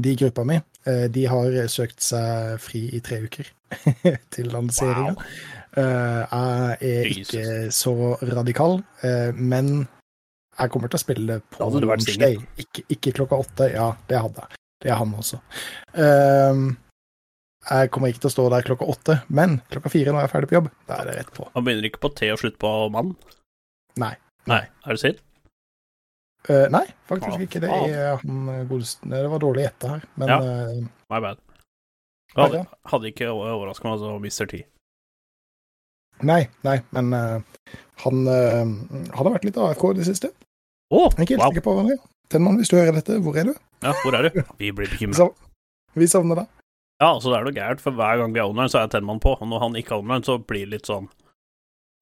de 0.00 0.14
gruppa 0.16 0.44
mi, 0.44 0.60
eh, 0.86 1.08
de 1.12 1.24
har 1.26 1.56
søkt 1.68 2.00
seg 2.02 2.60
fri 2.62 2.84
i 2.96 3.00
tre 3.04 3.18
uker 3.26 3.50
til 4.34 4.48
lanseringa. 4.54 5.16
Wow. 5.16 5.26
Eh, 5.74 6.22
jeg 6.30 6.78
er 6.80 7.10
Jesus. 7.10 7.34
ikke 7.34 7.72
så 7.74 7.94
radikal, 8.30 8.78
men 9.34 9.88
jeg 10.54 10.70
kommer 10.70 10.86
til 10.88 11.00
å 11.00 11.02
spille 11.02 11.40
på 11.50 11.64
hadde 11.64 11.80
du 11.82 11.88
vært 11.90 12.04
launch 12.04 12.12
singel. 12.12 12.36
day. 12.38 12.62
Ikke, 12.62 12.84
ikke 12.94 13.12
klokka 13.18 13.40
åtte. 13.42 13.66
Ja, 13.74 13.88
det 14.08 14.20
hadde 14.22 14.44
jeg. 14.44 14.60
Det 14.84 14.90
er 14.92 15.00
han 15.00 15.14
også. 15.18 15.40
Um, 15.98 16.64
jeg 17.64 17.90
kommer 17.94 18.10
ikke 18.12 18.24
til 18.24 18.30
å 18.30 18.34
stå 18.34 18.44
der 18.52 18.66
klokka 18.66 18.88
åtte, 18.92 19.14
men 19.32 19.58
klokka 19.72 19.92
fire 19.92 20.12
når 20.12 20.24
jeg 20.24 20.28
er 20.28 20.32
ferdig 20.34 20.50
på 20.50 20.56
jobb, 20.58 20.70
da 20.88 20.98
er 21.00 21.08
det 21.08 21.14
rett 21.18 21.30
på. 21.36 21.46
Man 21.54 21.66
begynner 21.66 21.88
ikke 21.88 22.02
på 22.04 22.10
T 22.18 22.28
og 22.34 22.40
slutt 22.42 22.58
på 22.60 22.72
mann? 22.92 23.14
Nei. 24.00 24.14
Nei, 24.50 24.60
er 24.84 24.96
det 24.96 25.00
synd? 25.00 25.22
Uh, 26.44 26.66
nei, 26.68 26.84
faktisk 27.08 27.38
Ah, 27.38 27.40
ikke. 27.40 27.60
Det 27.62 27.70
er 27.72 28.18
han 28.20 28.48
godeste 28.68 29.08
Det 29.08 29.22
var 29.32 29.40
dårlig 29.40 29.62
gjetta 29.64 29.88
her, 29.94 30.02
men 30.20 30.28
Ja. 30.28 30.36
eh, 30.44 30.82
My 31.08 31.20
bad. 31.24 31.38
Hadde, 32.36 32.66
hadde 32.90 33.08
ikke 33.08 33.30
overraska 33.32 33.86
meg 33.86 33.94
altså 33.94 34.18
Mr. 34.20 34.50
T. 34.50 34.60
Nei, 36.22 36.42
nei, 36.66 36.76
men 36.92 37.12
uh, 37.14 37.40
han, 38.04 38.26
uh, 38.28 38.60
han 38.60 39.08
har 39.14 39.30
vært 39.38 39.46
litt 39.48 39.56
AFK 39.56 39.86
i 39.90 39.96
det 40.00 40.06
siste. 40.10 40.30
Oh, 40.92 41.08
ikke 41.16 41.34
helt 41.34 41.40
wow. 41.42 41.50
sikker 41.54 41.64
på 41.64 41.74
hva 41.78 41.86
det 41.88 41.96
er. 41.96 42.02
Hvis 42.58 42.70
du 42.70 42.76
hører 42.76 42.96
dette, 42.98 43.16
hvor 43.22 43.36
er 43.38 43.48
du? 43.48 43.54
Ja, 43.84 43.94
hvor 44.02 44.16
er 44.18 44.28
du? 44.28 44.42
Vi 44.60 44.70
blir 44.72 44.90
bekymra. 44.90 45.30
vi 45.94 46.06
savner 46.10 46.42
deg. 46.42 46.63
Ja, 47.02 47.08
altså 47.14 47.30
det 47.32 47.38
er 47.40 47.44
noe 47.48 47.56
gærent, 47.56 47.80
for 47.82 47.90
hver 47.98 48.20
gang 48.20 48.32
vi 48.34 48.38
er 48.40 48.46
online, 48.48 48.70
så 48.70 48.78
er 48.84 48.90
Tenman 48.92 49.20
på, 49.20 49.32
og 49.40 49.48
når 49.50 49.60
han 49.64 49.74
ikke 49.80 49.94
er 49.96 50.02
online, 50.04 50.24
så 50.24 50.38
blir 50.38 50.64
det 50.66 50.70
litt 50.76 50.86
sånn 50.90 51.08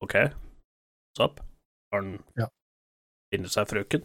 OK, 0.04 0.14
what's 0.18 1.24
up? 1.24 1.40
Har 1.92 2.02
han 2.02 2.18
Ja. 2.38 2.46
funnet 3.32 3.50
seg 3.54 3.68
frøken? 3.70 4.02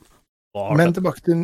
Men 0.77 0.93
tilbake, 0.93 1.21
til, 1.21 1.43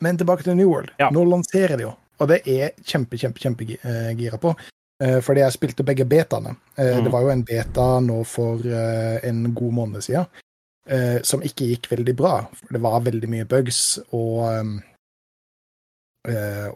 men 0.00 0.16
tilbake 0.16 0.42
til 0.46 0.54
New 0.56 0.68
World. 0.70 0.90
Ja. 0.98 1.10
Nå 1.12 1.24
lanserer 1.28 1.76
de 1.76 1.82
jo, 1.82 1.90
og 2.20 2.28
det 2.30 2.38
er 2.48 2.70
kjempe, 2.88 3.18
kjempe, 3.20 3.42
kjempegira 3.42 4.38
på. 4.40 4.54
Eh, 5.02 5.18
fordi 5.20 5.42
jeg 5.42 5.52
spilte 5.52 5.84
begge 5.84 6.06
betaene. 6.08 6.54
Eh, 6.78 6.94
Mhm. 6.96 7.04
Det 7.04 7.12
var 7.12 7.20
jo 7.22 7.28
en 7.34 7.42
beta 7.44 8.00
nå 8.00 8.24
for 8.24 8.56
eh, 8.64 9.18
en 9.28 9.52
god 9.54 9.72
måned 9.72 10.00
siden, 10.02 10.26
eh, 10.88 11.20
som 11.22 11.42
ikke 11.42 11.66
gikk 11.68 11.88
veldig 11.90 12.16
bra. 12.16 12.46
For 12.54 12.66
det 12.72 12.80
var 12.80 13.00
veldig 13.04 13.28
mye 13.28 13.44
bugs, 13.44 13.98
og 14.12 14.60
um, 14.60 14.78
eh, 14.78 14.95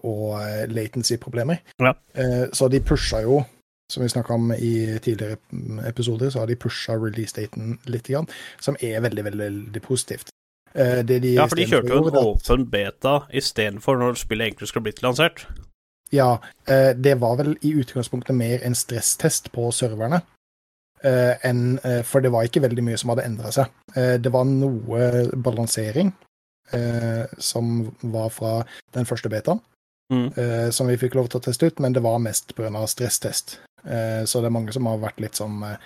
og 0.02 0.36
eh, 0.42 0.66
latency-problemer. 0.70 1.62
Ja. 1.80 1.94
Eh, 2.14 2.46
så 2.52 2.68
de 2.68 2.80
pusha 2.80 3.22
jo, 3.26 3.42
som 3.90 4.02
vi 4.02 4.08
snakka 4.08 4.34
om 4.34 4.52
i 4.52 4.98
tidligere 5.02 5.36
episoder, 5.88 6.30
så 6.30 6.42
har 6.42 6.46
de 6.46 6.58
pusha 6.60 6.94
release-daten 6.98 7.78
litt, 7.90 8.06
grann, 8.06 8.28
som 8.60 8.76
er 8.80 9.00
veldig, 9.00 9.24
veldig, 9.24 9.44
veldig 9.44 9.82
positivt. 9.82 10.30
Eh, 10.74 11.02
det 11.02 11.22
de 11.22 11.34
Ja, 11.34 11.46
for 11.50 11.58
de 11.58 11.66
kjørte 11.66 11.90
jo 11.90 12.06
en 12.08 12.20
åpen 12.22 12.68
beta 12.70 13.20
istedenfor 13.34 13.98
når 13.98 14.20
spillet 14.22 14.46
egentlig 14.46 14.68
skulle 14.70 14.86
blitt 14.90 15.02
lansert. 15.02 15.46
Ja, 16.12 16.38
eh, 16.66 16.92
det 16.94 17.20
var 17.20 17.36
vel 17.36 17.56
i 17.62 17.74
utgangspunktet 17.78 18.34
mer 18.34 18.62
en 18.66 18.74
stresstest 18.74 19.52
på 19.52 19.70
serverne. 19.72 20.22
eh, 21.04 21.34
eh, 21.84 22.02
for 22.02 22.20
det 22.20 22.32
var 22.32 22.44
ikke 22.44 22.62
veldig 22.62 22.84
mye 22.84 22.96
som 22.96 23.08
hadde 23.10 23.24
endra 23.24 23.50
seg. 23.50 23.70
Eh, 23.96 24.18
det 24.20 24.32
var 24.32 24.44
noe 24.44 25.26
balansering 25.36 26.12
eh, 26.12 26.29
som 27.38 27.90
var 28.02 28.28
fra 28.30 28.64
den 28.92 29.04
første 29.08 29.28
betaen, 29.32 29.60
Mm. 30.10 30.32
eh, 30.36 30.70
som 30.74 30.88
vi 30.88 30.96
fikk 30.98 31.14
lov 31.14 31.28
til 31.30 31.38
å 31.38 31.42
teste 31.44 31.66
ut, 31.70 31.78
men 31.78 31.92
det 31.92 32.02
var 32.02 32.18
mest 32.18 32.54
pga. 32.56 32.86
stresstest. 32.90 33.58
Eh, 33.86 34.24
så 34.26 34.40
det 34.40 34.46
er 34.50 34.56
mange 34.56 34.72
som 34.72 34.86
har 34.86 34.98
vært 34.98 35.20
litt 35.20 35.38
sånn 35.38 35.62
eh, 35.62 35.76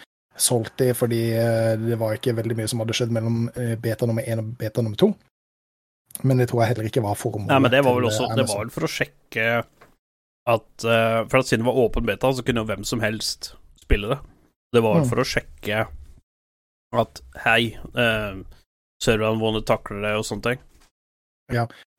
i, 0.81 0.93
fordi 0.97 1.33
eh, 1.37 1.77
det 1.77 1.99
var 1.99 2.15
ikke 2.17 2.35
veldig 2.35 2.57
mye 2.57 2.69
som 2.69 2.81
hadde 2.81 2.95
skjedd 2.97 3.11
mellom 3.13 3.51
eh, 3.55 3.75
beta 3.77 4.07
nummer 4.07 4.23
én 4.25 4.39
og 4.41 4.57
beta 4.59 4.81
nummer 4.83 4.97
to. 4.97 5.15
Men 6.23 6.39
det 6.39 6.49
tror 6.49 6.63
jeg 6.63 6.75
heller 6.75 6.89
ikke 6.89 7.03
var 7.03 7.15
formålet. 7.21 7.49
Nei, 7.53 7.59
men 7.61 7.71
det 7.71 7.85
var 7.85 7.95
vel 7.99 8.05
også 8.09 8.31
eh, 8.31 8.37
Det 8.37 8.49
var 8.49 8.65
vel 8.65 8.71
for 8.71 8.87
å 8.87 8.91
sjekke 8.91 9.65
at 10.47 10.85
eh, 10.85 11.21
For 11.29 11.39
at 11.39 11.47
siden 11.47 11.65
det 11.65 11.69
var 11.75 11.81
åpen 11.85 12.07
beta, 12.07 12.33
så 12.33 12.43
kunne 12.45 12.63
jo 12.65 12.69
hvem 12.73 12.85
som 12.85 13.01
helst 13.05 13.53
spille 13.83 14.09
det. 14.09 14.19
Det 14.73 14.83
var 14.83 14.95
vel 14.95 15.05
Mm. 15.05 15.09
for 15.11 15.21
å 15.21 15.29
sjekke 15.29 15.87
at 16.95 17.21
hei, 17.45 17.77
uh, 17.99 18.41
serverne 19.03 19.41
våre 19.43 19.61
takler 19.67 20.01
det 20.03 20.13
og 20.17 20.25
sånne 20.25 20.43
ting. 20.43 20.59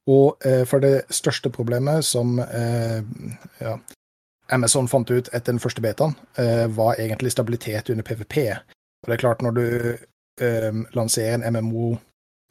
Og 0.07 0.37
eh, 0.45 0.63
for 0.69 0.83
det 0.83 1.05
største 1.13 1.49
problemet 1.49 2.05
som 2.05 2.39
eh, 2.39 3.01
ja, 3.61 3.77
Amazon 4.53 4.87
fant 4.87 5.09
ut 5.09 5.29
etter 5.33 5.51
den 5.51 5.61
første 5.61 5.81
betaen, 5.81 6.13
eh, 6.37 6.65
var 6.69 6.99
egentlig 7.01 7.31
stabilitet 7.33 7.89
under 7.89 8.05
PVP. 8.05 8.37
Og 9.03 9.09
det 9.09 9.15
er 9.17 9.23
klart, 9.23 9.41
når 9.41 9.57
du 9.57 9.65
eh, 10.41 10.83
lanserer 10.93 11.39
en 11.41 11.57
MMO 11.57 11.95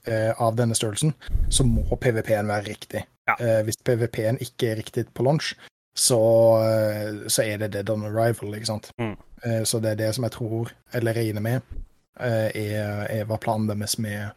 eh, 0.06 0.32
av 0.42 0.56
denne 0.58 0.74
størrelsen, 0.74 1.14
så 1.50 1.66
må 1.66 1.86
PVP-en 2.00 2.50
være 2.50 2.66
riktig. 2.68 3.04
Ja. 3.28 3.38
Eh, 3.38 3.62
hvis 3.64 3.78
PVP-en 3.86 4.42
ikke 4.42 4.72
er 4.72 4.82
riktig 4.82 5.06
på 5.14 5.22
launch, 5.22 5.54
så, 5.94 6.18
så 7.30 7.42
er 7.42 7.60
det 7.62 7.72
dead 7.72 7.90
on 7.90 8.02
arrival, 8.08 8.54
ikke 8.54 8.66
sant. 8.66 8.90
Mm. 8.98 9.14
Eh, 9.44 9.62
så 9.64 9.78
det 9.80 9.90
er 9.90 10.00
det 10.00 10.14
som 10.14 10.26
jeg 10.26 10.34
tror, 10.34 10.72
eller 10.92 11.14
regner 11.14 11.40
med, 11.40 11.60
eh, 12.20 12.50
er, 12.50 13.04
er 13.10 13.28
hva 13.28 13.38
planen 13.40 13.68
deres 13.70 13.98
med, 13.98 14.34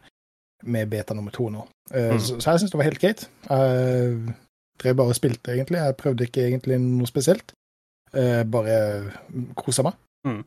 med 0.64 0.88
beta 0.90 1.14
nummer 1.14 1.30
to 1.34 1.48
nå. 1.52 1.66
Uh, 1.92 2.12
Mm. 2.14 2.18
så, 2.20 2.36
så 2.40 2.50
jeg 2.52 2.60
syns 2.60 2.70
det 2.74 2.78
var 2.80 2.88
helt 2.90 3.00
greit. 3.00 3.22
Jeg 4.84 4.96
bare 4.96 5.14
spilte, 5.16 5.52
egentlig. 5.54 5.78
Jeg 5.80 5.96
prøvde 5.98 6.26
ikke 6.28 6.44
egentlig 6.46 6.76
noe 6.80 7.06
spesielt. 7.08 7.52
Eh, 8.14 8.44
bare 8.48 8.76
kosa 9.58 9.82
meg. 9.82 9.96
Mm. 10.26 10.44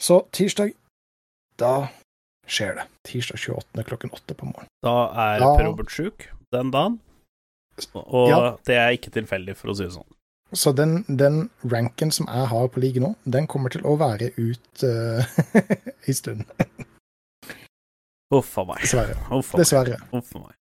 Så 0.00 0.20
tirsdag, 0.32 0.70
da 1.60 1.88
skjer 2.46 2.78
det. 2.78 2.84
Tirsdag 3.08 3.38
28. 3.42 3.84
klokken 3.88 4.12
åtte 4.16 4.36
på 4.38 4.46
morgenen. 4.48 4.70
Da 4.86 4.94
er 5.26 5.42
da... 5.42 5.50
Per 5.58 5.66
Robert 5.68 5.90
sjuk 5.92 6.28
den 6.54 6.70
dagen, 6.74 7.00
og 7.94 8.28
Ja. 8.30 8.38
det 8.66 8.76
er 8.76 8.94
ikke 8.96 9.10
tilfeldig, 9.18 9.56
for 9.58 9.70
å 9.72 9.76
si 9.76 9.84
det 9.88 9.92
sånn. 9.98 10.08
Så 10.52 10.72
den, 10.74 11.02
den 11.06 11.44
ranken 11.70 12.10
som 12.10 12.26
jeg 12.26 12.46
har 12.50 12.68
på 12.74 12.80
ligaen 12.82 13.04
nå, 13.06 13.12
den 13.24 13.46
kommer 13.46 13.70
til 13.70 13.82
å 13.86 13.92
være 14.00 14.32
ut 14.38 14.82
uh, 14.82 15.22
en 16.06 16.14
stund. 16.16 16.46
Uff 18.30 18.52
a 18.58 18.64
meg. 18.68 18.82
Dessverre. 18.84 19.16
Uff 19.34 19.54
a 19.54 19.56
meg. 19.58 19.64
Dessverre. 19.64 19.96
Uff 20.14 20.34
a 20.36 20.42
meg. 20.44 20.54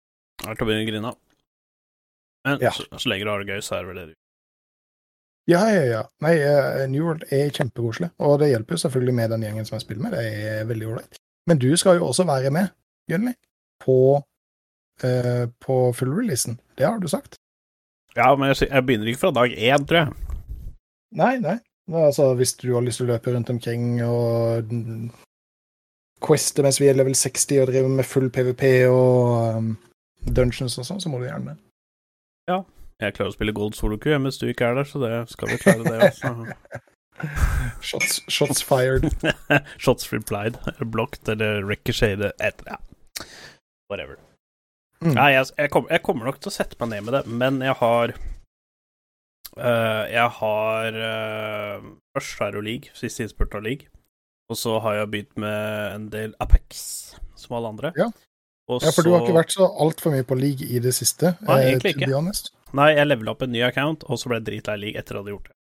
Jeg 0.42 0.50
er 0.52 0.58
til 0.58 0.66
å 0.66 0.68
begynne 0.68 0.85
å 0.87 0.90
grine. 0.90 1.12
Men 2.46 2.61
Ja. 2.62 2.70
så, 2.76 2.85
så 3.02 3.11
lenge 3.11 3.26
du 3.26 3.30
har 3.32 3.42
det 3.42 3.50
gøy, 3.56 3.62
så 3.66 3.75
er 3.78 3.82
det 3.82 3.88
vel 3.90 3.96
det 4.00 4.06
du 4.12 4.14
Ja, 5.50 5.62
ja, 5.70 5.82
ja. 5.87 6.02
Nei, 6.23 6.35
uh, 6.42 6.85
New 6.90 7.04
World 7.06 7.25
er 7.35 7.50
kjempekoselig, 7.54 8.11
og 8.18 8.38
det 8.42 8.49
hjelper 8.52 8.75
jo 8.76 8.82
selvfølgelig 8.85 9.14
med 9.14 9.30
den 9.35 9.44
gjengen 9.46 9.66
som 9.68 9.76
jeg 9.76 9.85
spiller 9.87 10.02
med. 10.08 10.14
Det 10.18 10.46
er 10.52 10.64
veldig 10.66 10.88
ålreit. 10.92 11.18
Men 11.46 11.58
du 11.62 11.68
skal 11.78 11.99
jo 12.00 12.08
også 12.08 12.26
være 12.26 12.50
med, 12.54 12.73
Gunnli, 13.11 13.35
på, 13.82 13.96
uh, 14.18 15.44
på 15.62 15.76
full-releasen. 15.94 16.58
Det 16.78 16.87
har 16.87 16.99
du 17.02 17.06
sagt. 17.11 17.38
Ja, 18.16 18.32
men 18.35 18.50
jeg, 18.50 18.66
jeg 18.70 18.87
begynner 18.88 19.11
ikke 19.12 19.23
fra 19.26 19.35
dag 19.37 19.54
én, 19.54 19.87
tror 19.87 20.00
jeg. 20.04 20.40
Nei, 21.14 21.37
nei. 21.42 21.58
Altså, 21.94 22.32
hvis 22.35 22.56
du 22.58 22.73
har 22.75 22.82
lyst 22.82 22.99
til 22.99 23.06
å 23.06 23.12
løpe 23.12 23.30
rundt 23.35 23.50
omkring 23.52 24.00
og 24.02 24.73
queste 26.25 26.64
mens 26.64 26.80
vi 26.80 26.88
er 26.90 26.96
level 26.96 27.14
60 27.16 27.61
og 27.62 27.70
driver 27.70 27.92
med 27.92 28.08
full 28.08 28.30
PVP 28.32 28.64
og 28.88 29.58
um, 29.58 29.70
dungeons 30.26 30.78
og 30.80 30.87
sånn, 30.88 31.02
så 31.02 31.12
må 31.12 31.20
du 31.20 31.28
gjerne 31.28 31.52
det. 31.52 31.61
Jeg 33.02 33.12
klarer 33.12 33.28
å 33.28 33.35
spille 33.35 33.52
Gold 33.56 33.76
Solo 33.76 33.99
Q 34.00 34.14
mens 34.25 34.38
du 34.40 34.46
ikke 34.49 34.70
er 34.70 34.78
der, 34.78 34.87
så 34.88 35.00
det 35.02 35.16
skal 35.28 35.50
vi 35.52 35.58
klare, 35.61 35.85
det 35.85 36.11
også. 36.11 36.30
Shots, 37.88 38.20
shots 38.28 38.61
fired. 38.64 39.06
Shots 39.82 40.11
replied, 40.12 40.58
eller 40.68 40.88
blocked, 40.92 41.28
eller 41.32 41.64
ricochet, 41.64 42.20
et 42.44 42.64
ja. 42.66 42.76
Whatever. 43.88 44.18
Mm. 45.00 45.14
Nei, 45.14 45.30
jeg, 45.32 45.46
jeg, 45.56 45.70
kommer, 45.73 45.92
jeg 45.92 46.02
kommer 46.04 46.28
nok 46.28 46.40
til 46.40 46.52
å 46.52 46.56
sette 46.56 46.76
meg 46.80 46.92
ned 46.92 47.06
med 47.06 47.16
det, 47.16 47.23
men 47.28 47.61
jeg 47.64 47.76
har 47.80 48.12
uh, 49.56 50.04
Jeg 50.12 50.28
har 50.40 51.00
uh, 51.00 51.88
Først 52.16 52.37
Shiro 52.37 52.64
League, 52.64 52.92
siste 52.96 53.25
innspurt 53.25 53.56
av 53.56 53.64
League. 53.64 53.88
Og 54.50 54.59
så 54.61 54.76
har 54.85 54.95
jeg 55.00 55.11
begynt 55.11 55.37
med 55.43 55.95
en 55.95 56.09
del 56.12 56.35
Apex, 56.41 56.81
som 57.35 57.57
alle 57.59 57.73
andre. 57.75 57.93
Ja. 57.99 58.11
Ja, 58.67 58.91
for 58.91 59.07
du 59.07 59.12
har 59.15 59.23
ikke 59.23 59.37
vært 59.37 59.55
så 59.55 59.67
altfor 59.79 60.11
mye 60.15 60.26
på 60.26 60.35
league 60.38 60.67
i 60.67 60.81
det 60.83 60.91
siste, 60.97 61.37
Nei, 61.47 61.61
eh, 61.62 61.69
egentlig 61.71 61.93
ikke. 61.95 62.09
Nei, 62.75 62.88
jeg 62.97 63.07
levela 63.07 63.31
opp 63.37 63.45
en 63.47 63.53
ny 63.55 63.61
account, 63.62 64.03
og 64.11 64.19
så 64.19 64.26
ble 64.31 64.41
jeg 64.41 64.47
dritlei 64.49 64.75
League 64.83 64.99
etter 64.99 65.15
at 65.15 65.21
jeg 65.21 65.23
hadde 65.23 65.35
gjort 65.37 65.47
det. 65.50 65.55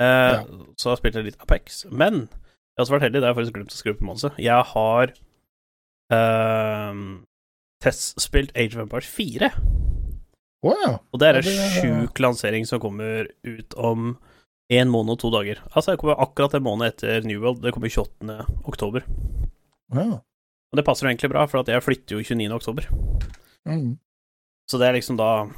Eh, 0.00 0.72
Så 0.76 0.88
har 0.90 0.96
jeg 0.96 1.00
spilt 1.00 1.24
litt 1.24 1.40
Apex. 1.40 1.78
Men 1.88 2.20
jeg 2.28 2.76
har 2.76 2.84
også 2.84 2.94
vært 2.96 3.06
heldig, 3.08 3.20
det 3.20 3.28
har 3.28 3.32
jeg 3.32 3.38
faktisk 3.40 3.56
glemt 3.56 3.72
å 3.72 3.78
skru 3.80 3.92
på 3.96 4.08
manuset. 4.08 4.36
Jeg 4.40 4.68
har 4.74 5.14
uh, 6.12 7.00
testspilt 7.84 8.52
Age 8.56 8.76
of 8.76 8.84
Empires 8.84 9.08
4. 9.08 9.50
Wow. 10.64 10.98
Og 11.12 11.20
det 11.20 11.28
er 11.28 11.40
Ja, 11.40 11.52
en 11.64 11.72
sjuk 11.80 12.20
lansering 12.20 12.68
som 12.68 12.80
kommer 12.80 13.28
ut 13.44 13.74
om 13.80 14.18
en 14.70 14.90
måned 14.90 15.16
og 15.16 15.20
to 15.22 15.30
dager. 15.34 15.60
Altså, 15.74 15.92
jeg 15.92 16.00
kommer 16.02 16.20
akkurat 16.22 16.54
en 16.54 16.66
måned 16.66 16.92
etter 16.92 17.26
New 17.26 17.42
World. 17.42 17.62
Det 17.64 17.72
kommer 17.74 17.90
28. 17.90 18.46
oktober. 18.70 19.06
ja. 19.94 20.20
Og 20.70 20.78
det 20.78 20.84
passer 20.86 21.02
jo 21.02 21.10
egentlig 21.10 21.32
bra, 21.32 21.48
for 21.50 21.64
at 21.64 21.68
jeg 21.72 21.82
flytter 21.82 22.14
jo 22.14 22.22
29. 22.22 22.54
oktober. 22.54 22.84
Mm. 23.66 23.98
Så 24.70 24.78
det 24.78 24.86
er 24.86 24.96
liksom 24.98 25.18
da 25.18 25.48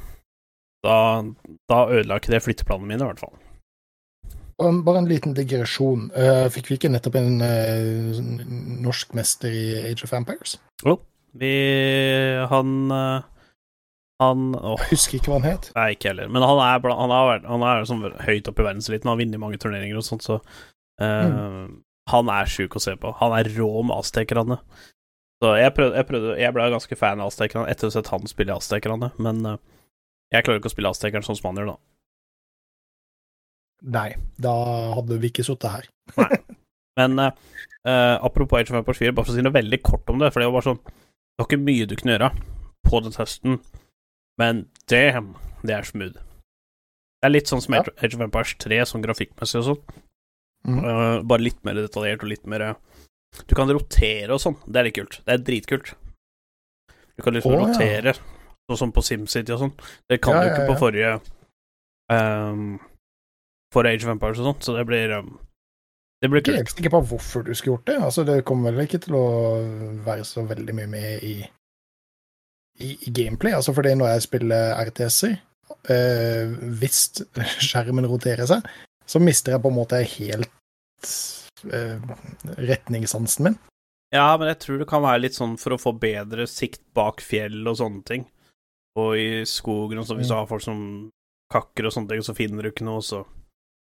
Da, 0.83 1.23
da 1.69 1.77
ødela 1.87 2.17
ikke 2.19 2.33
det 2.33 2.41
flytteplanene 2.43 2.89
mine, 2.89 3.05
i 3.05 3.07
hvert 3.07 3.21
fall. 3.21 3.37
Bare 4.83 4.99
en 4.99 5.07
liten 5.07 5.31
digresjon. 5.37 6.09
Eh, 6.11 6.49
fikk 6.51 6.67
vi 6.67 6.75
ikke 6.75 6.91
nettopp 6.91 7.15
en 7.21 7.37
eh, 7.45 8.17
norsk 8.83 9.15
mester 9.15 9.53
i 9.53 9.67
Age 9.79 10.03
of 10.03 10.11
Empires? 10.17 10.57
Vi 11.39 11.53
Han 12.51 12.91
eh, 12.91 13.23
Han 14.21 14.53
Åh, 14.55 14.77
Jeg 14.85 14.91
husker 14.93 15.17
ikke 15.17 15.31
hva 15.33 15.39
han 15.41 15.47
het. 15.49 15.71
nei, 15.75 15.87
ikke 15.95 16.11
heller. 16.11 16.29
Men 16.31 16.45
han 16.45 16.59
er, 16.61 16.79
blant- 16.83 16.99
han 17.01 17.11
er, 17.11 17.41
han 17.49 17.63
er 17.65 17.87
sånn 17.89 18.03
høyt 18.27 18.47
oppe 18.51 18.61
i 18.61 18.67
verdenseliten. 18.67 19.09
Han 19.09 19.19
vunnet 19.19 19.41
mange 19.41 19.57
turneringer 19.59 19.97
og 19.99 20.05
sånt, 20.05 20.23
så 20.23 20.37
eh, 21.01 21.65
Han 22.13 22.29
er 22.29 22.45
sjuk 22.51 22.75
å 22.77 22.83
se 22.83 22.93
på. 22.99 23.13
Han 23.19 23.33
er 23.37 23.49
rå 23.57 23.69
med 23.83 23.95
aztekerne. 23.97 24.59
Så 25.43 25.55
jeg 25.59 25.73
prøvde, 25.75 25.97
jeg 25.99 26.07
prøvde 26.07 26.35
Jeg 26.39 26.53
ble 26.55 26.69
ganske 26.71 26.95
fan 26.95 27.19
av 27.19 27.31
aztekerne 27.33 27.67
etter 27.71 27.87
å 27.87 27.91
ha 27.91 27.95
sett 27.97 28.11
han 28.13 28.29
spille 28.31 28.55
aztekerne, 28.55 29.09
men 29.19 29.41
uh, 29.43 29.57
jeg 30.31 30.45
klarer 30.45 30.61
ikke 30.61 30.69
å 30.71 30.75
spille 30.75 30.91
aztekeren 30.93 31.25
sånn 31.25 31.35
som 31.39 31.49
han 31.49 31.59
gjør, 31.59 31.73
da. 31.73 31.79
Nei, 33.93 34.09
da 34.39 34.53
hadde 34.95 35.17
vi 35.19 35.27
ikke 35.33 35.43
sittet 35.43 35.73
her. 35.73 35.87
Nei. 36.21 36.37
Men 37.01 37.17
eh, 37.19 38.15
apropos 38.23 38.59
Age 38.61 38.69
of 38.71 38.77
Empires 38.79 39.01
4, 39.01 39.11
bare 39.17 39.25
for 39.27 39.33
å 39.33 39.35
si 39.35 39.43
noe 39.43 39.55
veldig 39.55 39.79
kort 39.83 40.07
om 40.13 40.21
det, 40.21 40.29
for 40.31 40.39
det 40.43 40.47
var 40.47 40.55
bare 40.59 40.67
sånn 40.69 40.79
Det 40.85 41.41
var 41.41 41.47
ikke 41.49 41.63
mye 41.65 41.87
du 41.89 41.95
kunne 41.99 42.13
gjøre 42.15 42.29
på 42.87 42.99
den 43.03 43.15
testen, 43.15 43.57
men 44.41 44.65
damn, 44.89 45.33
det 45.63 45.75
er 45.77 45.87
smooth. 45.87 46.17
Det 46.17 47.29
er 47.29 47.33
litt 47.33 47.47
sånn 47.47 47.61
som 47.63 47.75
Ja. 47.77 47.83
Age 48.03 48.15
of 48.17 48.21
Empires 48.25 48.55
3, 48.59 48.81
sånn 48.89 49.03
grafikkmessig 49.05 49.61
og 49.61 49.67
sånn. 49.69 50.01
Mm. 50.67 50.79
Uh, 50.83 51.17
bare 51.27 51.43
litt 51.43 51.59
mer 51.63 51.75
detaljert 51.75 52.23
og 52.23 52.29
litt 52.31 52.45
mer 52.47 52.61
eh, 52.63 52.75
Du 53.49 53.51
kan 53.57 53.67
rotere 53.67 54.31
og 54.31 54.39
sånn, 54.39 54.55
det 54.67 54.79
er 54.79 54.87
litt 54.87 54.95
kult. 54.95 55.19
Det 55.25 55.33
er 55.33 55.43
dritkult. 55.43 55.93
Du 57.17 57.23
kan 57.23 57.35
liksom 57.35 57.53
ja. 57.55 57.63
rotere, 57.65 58.13
sånn 58.69 58.79
som 58.79 58.93
på 58.95 59.03
SimCity 59.03 59.53
og 59.55 59.63
sånn. 59.63 59.73
Det 60.09 60.19
kan 60.23 60.37
Ja, 60.37 60.43
du 60.43 60.47
ja, 60.47 60.53
ikke 60.53 60.69
på 60.71 60.77
forrige 60.85 61.15
um, 62.13 62.77
For 63.73 63.89
Age 63.89 64.05
of 64.05 64.13
Empires 64.13 64.39
og 64.39 64.51
sånt, 64.51 64.63
så 64.63 64.77
det 64.77 64.85
blir 64.89 65.15
um, 65.17 65.33
Det 66.21 66.29
blir 66.31 66.41
Jeg 66.41 66.53
er 66.53 66.61
kult. 66.61 66.67
ikke 66.69 66.77
sikker 66.77 66.95
på 66.95 67.03
hvorfor 67.11 67.43
du 67.43 67.53
skulle 67.53 67.75
gjort 67.77 67.87
det. 67.89 67.97
Altså, 68.03 68.23
det 68.23 68.45
kommer 68.47 68.71
vel 68.71 68.85
ikke 68.87 69.01
til 69.03 69.17
å 69.19 69.25
være 70.05 70.23
så 70.27 70.45
veldig 70.47 70.75
mye 70.77 70.91
med 70.91 71.25
i, 71.27 71.35
i, 72.79 72.95
i 73.07 73.11
gameplay. 73.13 73.53
Altså, 73.53 73.73
fordi 73.73 73.93
når 73.95 74.13
jeg 74.13 74.25
spiller 74.27 74.77
RTS-er, 74.87 75.35
øh, 75.93 76.55
hvis 76.79 77.03
skjermen 77.67 78.09
roterer 78.09 78.47
seg, 78.49 78.65
så 79.05 79.19
mister 79.19 79.55
jeg 79.55 79.63
på 79.63 79.71
en 79.71 79.77
måte 79.77 79.99
helt 80.15 81.13
øh, 81.65 81.99
retningssansen 82.57 83.49
min. 83.49 83.59
Ja, 84.13 84.37
men 84.37 84.47
jeg 84.51 84.59
tror 84.61 84.77
det 84.77 84.89
kan 84.89 85.03
være 85.03 85.23
litt 85.23 85.37
sånn 85.37 85.55
for 85.57 85.73
å 85.73 85.81
få 85.81 85.95
bedre 85.97 86.45
sikt 86.49 86.83
bak 86.93 87.21
fjell 87.25 87.63
og 87.65 87.79
sånne 87.79 88.03
ting. 88.05 88.27
Og 89.01 89.17
i 89.17 89.29
skogen 89.49 89.99
og 89.99 90.05
sånn, 90.05 90.19
hvis 90.21 90.29
du 90.29 90.35
har 90.37 90.49
folk 90.49 90.61
som 90.61 90.83
kakker 91.53 91.89
og 91.89 91.95
sånne 91.95 92.13
ting, 92.13 92.21
så 92.25 92.35
finner 92.37 92.61
du 92.61 92.69
ikke 92.69 92.85
noe, 92.85 93.01
så 93.01 93.23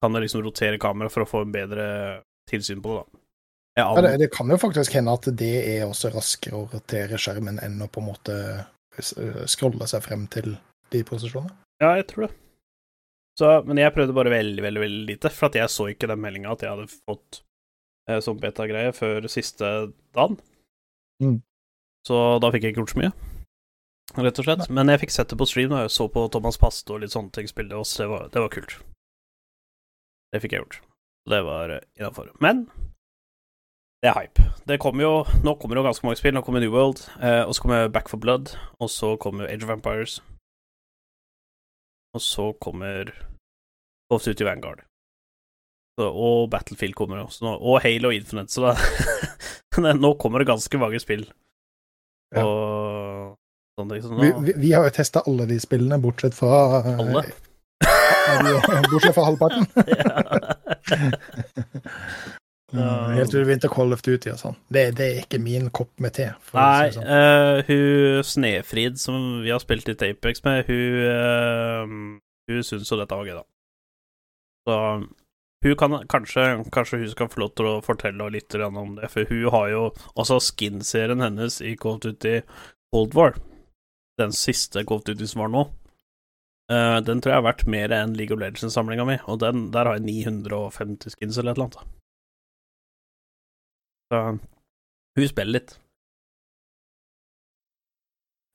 kan 0.00 0.12
du 0.12 0.22
liksom 0.22 0.44
rotere 0.44 0.80
kameraet 0.80 1.12
for 1.12 1.24
å 1.24 1.28
få 1.28 1.44
en 1.44 1.52
bedre 1.52 1.86
tilsyn 2.48 2.80
på 2.84 2.96
det, 2.96 3.04
da. 3.04 3.15
Jeg 3.76 3.84
Ja, 3.84 4.00
det, 4.00 4.14
det 4.22 4.30
kan 4.32 4.48
jo 4.48 4.56
faktisk 4.60 4.94
hende 4.96 5.12
at 5.12 5.26
det 5.36 5.52
er 5.76 5.84
også 5.84 6.08
raskere 6.14 6.56
å 6.56 6.68
rotere 6.72 7.18
skjermen 7.20 7.60
enn 7.60 7.82
å 7.84 7.90
på 7.92 8.00
en 8.00 8.08
måte 8.08 8.36
scrolle 9.50 9.88
seg 9.90 10.04
frem 10.04 10.24
til 10.32 10.54
de 10.94 11.02
posisjonene. 11.04 11.52
Ja, 11.82 11.92
jeg 11.98 12.06
tror 12.08 12.26
det. 12.26 12.32
Så, 13.36 13.50
men 13.68 13.76
jeg 13.76 13.92
prøvde 13.92 14.16
bare 14.16 14.32
veldig, 14.32 14.62
veldig 14.64 14.80
veldig 14.80 15.02
lite, 15.10 15.30
for 15.32 15.50
at 15.50 15.58
jeg 15.58 15.72
så 15.72 15.90
ikke 15.92 16.08
den 16.08 16.22
meldinga 16.22 16.54
at 16.54 16.64
jeg 16.64 16.72
hadde 16.72 16.88
fått 16.88 17.42
eh, 18.08 18.20
sånn 18.24 18.40
beta-greie 18.40 18.94
før 18.96 19.28
siste 19.28 19.72
dagen. 20.16 20.38
Mm. 21.20 21.42
Så 22.08 22.20
da 22.40 22.50
fikk 22.54 22.64
jeg 22.64 22.72
ikke 22.72 22.84
gjort 22.84 22.94
så 22.94 23.02
mye, 23.02 23.12
rett 24.24 24.40
og 24.40 24.48
slett. 24.48 24.64
Men 24.72 24.92
jeg 24.92 25.02
fikk 25.04 25.12
sett 25.18 25.34
det 25.34 25.40
på 25.42 25.48
stream, 25.50 25.74
og 25.74 25.84
jeg 25.84 25.92
så 25.98 26.08
på 26.12 26.24
Thomas 26.32 26.56
Paste 26.62 26.94
og 26.94 27.02
litt 27.04 27.12
sånne 27.12 27.34
ting 27.36 27.50
spille 27.50 27.76
også, 27.76 28.04
det 28.04 28.08
var, 28.14 28.26
det 28.32 28.44
var 28.46 28.54
kult. 28.56 28.78
Det 30.32 30.40
fikk 30.40 30.56
jeg 30.56 30.64
gjort. 30.64 30.80
Det 31.28 31.42
var 31.44 31.76
innafor. 31.98 32.32
Men 32.40 32.64
det 34.06 34.12
er 34.12 34.20
hype. 34.20 34.42
Det 34.70 34.78
kommer 34.78 35.02
jo 35.02 35.12
Nå 35.42 35.56
kommer 35.58 35.74
det 35.74 35.82
jo 35.82 35.88
ganske 35.88 36.06
mange 36.06 36.18
spill. 36.20 36.34
Nå 36.36 36.42
kommer 36.46 36.62
New 36.62 36.70
World, 36.70 37.00
eh, 37.18 37.42
og 37.42 37.54
så 37.54 37.62
kommer 37.64 37.88
Back 37.90 38.08
for 38.08 38.22
Blood, 38.22 38.52
og 38.78 38.90
så 38.90 39.16
kommer 39.18 39.48
Age 39.50 39.64
of 39.66 39.70
Vampires. 39.72 40.20
Og 42.14 42.22
så 42.22 42.52
kommer 42.62 43.10
Ofte 44.10 44.30
of 44.30 44.36
Duty 44.36 44.44
Vanguard. 44.46 44.84
Så, 45.98 46.06
og 46.06 46.50
Battlefield 46.50 46.94
kommer 46.94 47.24
også 47.24 47.44
nå. 47.44 47.56
Og 47.56 47.80
Halo 47.82 48.12
Infinite, 48.14 48.52
så 48.52 48.68
da 48.68 49.92
Nå 49.96 50.14
kommer 50.20 50.38
det 50.38 50.46
ganske 50.46 50.78
mange 50.78 51.00
spill. 51.02 51.26
Ja. 52.36 52.44
Og 52.44 53.34
sånn 53.80 53.90
liksom 53.92 54.22
Vi, 54.22 54.30
vi, 54.46 54.54
vi 54.62 54.72
har 54.72 54.86
jo 54.86 54.94
testa 54.94 55.24
alle 55.26 55.48
de 55.50 55.58
spillene, 55.62 55.98
bortsett 56.02 56.36
fra 56.36 56.80
eh, 56.82 57.02
Alle? 57.02 57.26
Bortsett 58.92 59.18
fra 59.18 59.26
halvparten. 59.32 59.66
Ja. 60.86 61.45
Helt 62.74 63.30
til 63.30 63.44
du 63.44 63.46
begynte 63.46 63.70
Call 63.70 63.94
of 63.94 64.02
Duty 64.02 64.32
og 64.32 64.40
sånn. 64.40 64.56
Det, 64.74 64.88
det 64.98 65.06
er 65.06 65.18
ikke 65.22 65.38
min 65.38 65.68
kopp 65.74 65.92
med 66.02 66.16
te. 66.16 66.32
Å 66.34 66.56
Nei, 66.58 66.88
sånn. 66.96 67.06
uh, 67.06 67.60
hun 67.68 68.24
Snefrid, 68.26 68.98
som 68.98 69.18
vi 69.44 69.52
har 69.54 69.62
spilt 69.62 69.86
litt 69.86 70.02
Apex 70.02 70.42
med, 70.42 70.66
hun, 70.66 70.96
uh, 71.06 72.50
hun 72.50 72.66
syns 72.66 72.90
jo 72.90 72.98
dette 72.98 73.18
var 73.18 73.28
gøy, 73.28 73.38
da. 73.38 73.46
Så 74.66 74.78
hun 75.66 75.76
kan 75.78 75.94
kanskje, 76.10 76.46
kanskje 76.74 77.00
hun 77.04 77.12
skal 77.12 77.30
få 77.30 77.44
lov 77.44 77.54
til 77.54 77.70
å 77.70 77.76
fortelle 77.86 78.30
litt 78.34 78.58
om 78.58 78.96
det, 78.98 79.12
for 79.14 79.30
hun 79.30 79.46
har 79.54 79.68
jo 79.70 79.82
også 80.18 80.40
skin-serien 80.50 81.22
hennes 81.22 81.60
i 81.62 81.76
Call 81.78 82.00
of 82.00 82.02
Duty 82.02 82.40
Cold 82.90 83.14
War, 83.14 83.38
den 84.18 84.34
siste 84.34 84.82
Call 84.82 85.04
of 85.04 85.06
Duty 85.06 85.30
som 85.30 85.46
var 85.46 85.54
nå. 85.54 85.68
Uh, 86.66 86.98
den 87.06 87.22
tror 87.22 87.30
jeg 87.30 87.38
har 87.38 87.46
vært 87.46 87.68
mer 87.70 87.94
enn 87.94 88.16
League 88.18 88.34
of 88.34 88.42
Legends-samlinga 88.42 89.06
mi, 89.06 89.20
og 89.30 89.38
den, 89.44 89.68
der 89.70 89.86
har 89.86 90.00
jeg 90.00 90.08
950 90.10 91.14
skins 91.14 91.38
eller 91.38 91.54
et 91.54 91.60
eller 91.60 91.70
annet. 91.70 91.95
Så 94.12 94.22
hun 95.16 95.28
spiller 95.28 95.58
litt. 95.58 95.76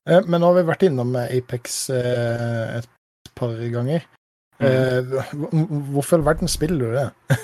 Eh, 0.09 0.21
Men 0.27 0.41
nå 0.41 0.49
har 0.51 0.59
vi 0.59 0.67
vært 0.69 0.87
innom 0.87 1.15
eh, 1.15 1.37
Apex 1.37 1.89
eh, 1.93 2.79
et 2.79 3.31
par 3.37 3.55
ganger. 3.73 4.05
Mm. 4.61 5.15
Hvorfor 5.93 6.15
i 6.15 6.19
all 6.19 6.25
verden 6.25 6.49
spiller 6.51 6.77
du 6.77 6.93
det? 6.93 7.37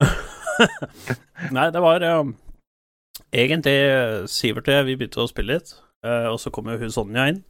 Nei, 1.56 1.66
det 1.68 1.82
var 1.84 2.04
um, 2.16 2.30
egentlig 3.28 3.74
Sivert 4.32 4.70
og 4.70 4.72
jeg, 4.72 4.86
vi 4.86 4.94
begynte 4.96 5.20
å 5.20 5.28
spille 5.28 5.58
litt, 5.58 5.74
uh, 6.06 6.30
og 6.32 6.38
så 6.40 6.48
kom 6.54 6.70
jo 6.72 6.78
hun 6.80 6.94
Sonja 6.94 7.26
inn. 7.28 7.42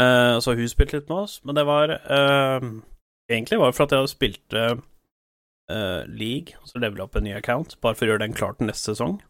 Uh, 0.00 0.42
så 0.42 0.56
hun 0.58 0.66
spilte 0.72 0.98
litt 0.98 1.06
med 1.12 1.22
oss, 1.22 1.36
men 1.46 1.54
det 1.54 1.62
var 1.68 1.92
uh, 1.94 2.66
Egentlig 3.30 3.60
var 3.60 3.70
det 3.70 3.76
for 3.78 3.86
at 3.86 3.94
jeg 3.94 4.02
hadde 4.02 4.10
eh, 5.70 6.02
League, 6.10 6.56
og 6.60 6.70
så 6.70 6.82
levela 6.82 7.06
opp 7.06 7.16
en 7.18 7.26
ny 7.28 7.34
account, 7.38 7.76
bare 7.80 7.96
for 7.98 8.06
å 8.06 8.12
gjøre 8.12 8.24
den 8.24 8.36
klar 8.36 8.56
til 8.58 8.68
neste 8.70 8.92
sesong. 8.92 9.20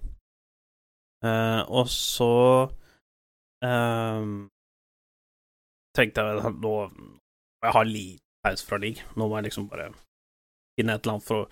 Uh, 1.21 1.61
og 1.69 1.91
så 1.93 2.31
uh, 3.61 4.23
tenkte 5.97 6.23
jeg 6.25 6.39
at 6.41 6.57
nå 6.65 6.71
må 6.89 7.67
jeg 7.69 7.75
ha 7.77 7.83
litt 7.85 8.23
pause 8.41 8.65
fra 8.65 8.79
League. 8.81 9.05
Nå 9.21 9.29
må 9.29 9.37
jeg 9.37 9.51
liksom 9.51 9.69
bare 9.69 9.91
finne 10.79 10.97
et 10.97 11.05
eller 11.05 11.19
annet 11.19 11.29
for 11.29 11.45
å 11.45 11.51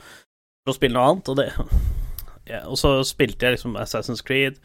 for 0.68 0.74
å 0.74 0.76
spille 0.76 0.96
noe 0.96 1.10
annet, 1.10 1.28
og 1.32 1.36
det 1.38 1.46
ja, 2.48 2.62
Og 2.68 2.76
så 2.80 2.90
spilte 3.04 3.46
jeg 3.46 3.56
liksom 3.58 3.76
Assassin's 3.80 4.24
Creed, 4.24 4.58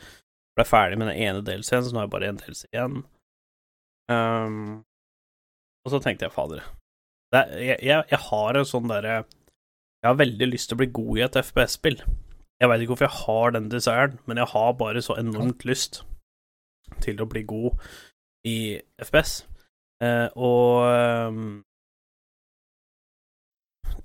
ble 0.55 0.65
ferdig 0.67 0.97
med 0.99 1.09
den 1.11 1.19
ene 1.19 1.43
delscenen, 1.43 1.85
så 1.87 1.93
nå 1.93 2.01
har 2.01 2.07
jeg 2.07 2.13
bare 2.15 2.31
én 2.31 2.39
delscene 2.39 2.71
igjen. 2.75 2.97
Um, 4.11 4.57
og 5.83 5.93
så 5.93 5.99
tenkte 6.03 6.27
jeg, 6.27 6.35
fader 6.35 6.63
er- 7.33 7.53
jeg, 7.57 7.77
jeg, 7.87 8.03
jeg 8.11 8.19
har 8.27 8.59
en 8.59 8.67
sånn 8.67 8.91
derre 8.91 9.23
Jeg 10.03 10.11
har 10.11 10.19
veldig 10.19 10.47
lyst 10.51 10.67
til 10.67 10.75
å 10.75 10.81
bli 10.81 10.89
god 10.91 11.17
i 11.17 11.21
et 11.23 11.37
FPS-spill. 11.39 12.01
Jeg 12.59 12.69
veit 12.69 12.81
ikke 12.83 12.91
hvorfor 12.91 13.07
jeg 13.07 13.19
har 13.23 13.53
den 13.55 13.69
desiren, 13.71 14.17
men 14.27 14.39
jeg 14.41 14.51
har 14.51 14.73
bare 14.79 15.01
så 15.03 15.15
enormt 15.19 15.63
lyst 15.67 16.01
til 17.03 17.21
å 17.23 17.27
bli 17.31 17.45
god 17.47 17.77
i 18.47 18.57
FPS. 18.99 19.45
Eh, 20.03 20.27
og 20.35 20.83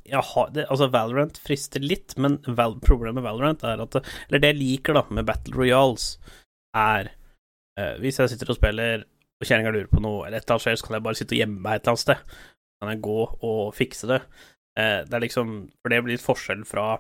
jeg 0.06 0.22
har, 0.30 0.52
det, 0.54 0.68
altså 0.70 0.88
Valorant 0.92 1.40
frister 1.42 1.82
litt, 1.82 2.14
men 2.16 2.38
Val, 2.46 2.76
problemet 2.84 3.18
med 3.18 3.26
Valorant 3.26 3.64
er 3.66 3.82
at 3.82 3.98
Eller 3.98 4.42
det 4.42 4.52
jeg 4.52 4.58
liker 4.60 4.96
da 4.96 5.02
med 5.10 5.26
Battle 5.28 5.58
Royals, 5.58 6.12
er 6.76 7.10
eh, 7.78 7.96
Hvis 7.98 8.20
jeg 8.22 8.32
sitter 8.32 8.52
og 8.54 8.60
spiller, 8.60 9.02
og 9.42 9.50
kjerringa 9.50 9.74
lurer 9.74 9.90
på 9.90 10.02
noe, 10.04 10.26
eller 10.26 10.38
et 10.38 10.46
eller 10.46 10.56
annet 10.60 10.66
skjer, 10.68 10.78
så 10.78 10.86
kan 10.86 10.98
jeg 10.98 11.06
bare 11.08 11.18
sitte 11.18 11.34
og 11.34 11.42
gjemme 11.42 11.60
meg 11.64 11.74
et 11.74 11.82
eller 11.82 11.96
annet 11.96 12.04
sted. 12.06 12.38
Kan 12.78 12.92
jeg 12.94 13.04
gå 13.08 13.18
og 13.50 13.74
fikse 13.74 14.10
det. 14.10 14.22
Eh, 14.78 15.02
det 15.04 15.14
er 15.16 15.24
liksom 15.24 15.54
For 15.82 15.92
det 15.92 16.02
blir 16.04 16.14
litt 16.14 16.24
forskjell 16.24 16.64
fra 16.68 16.96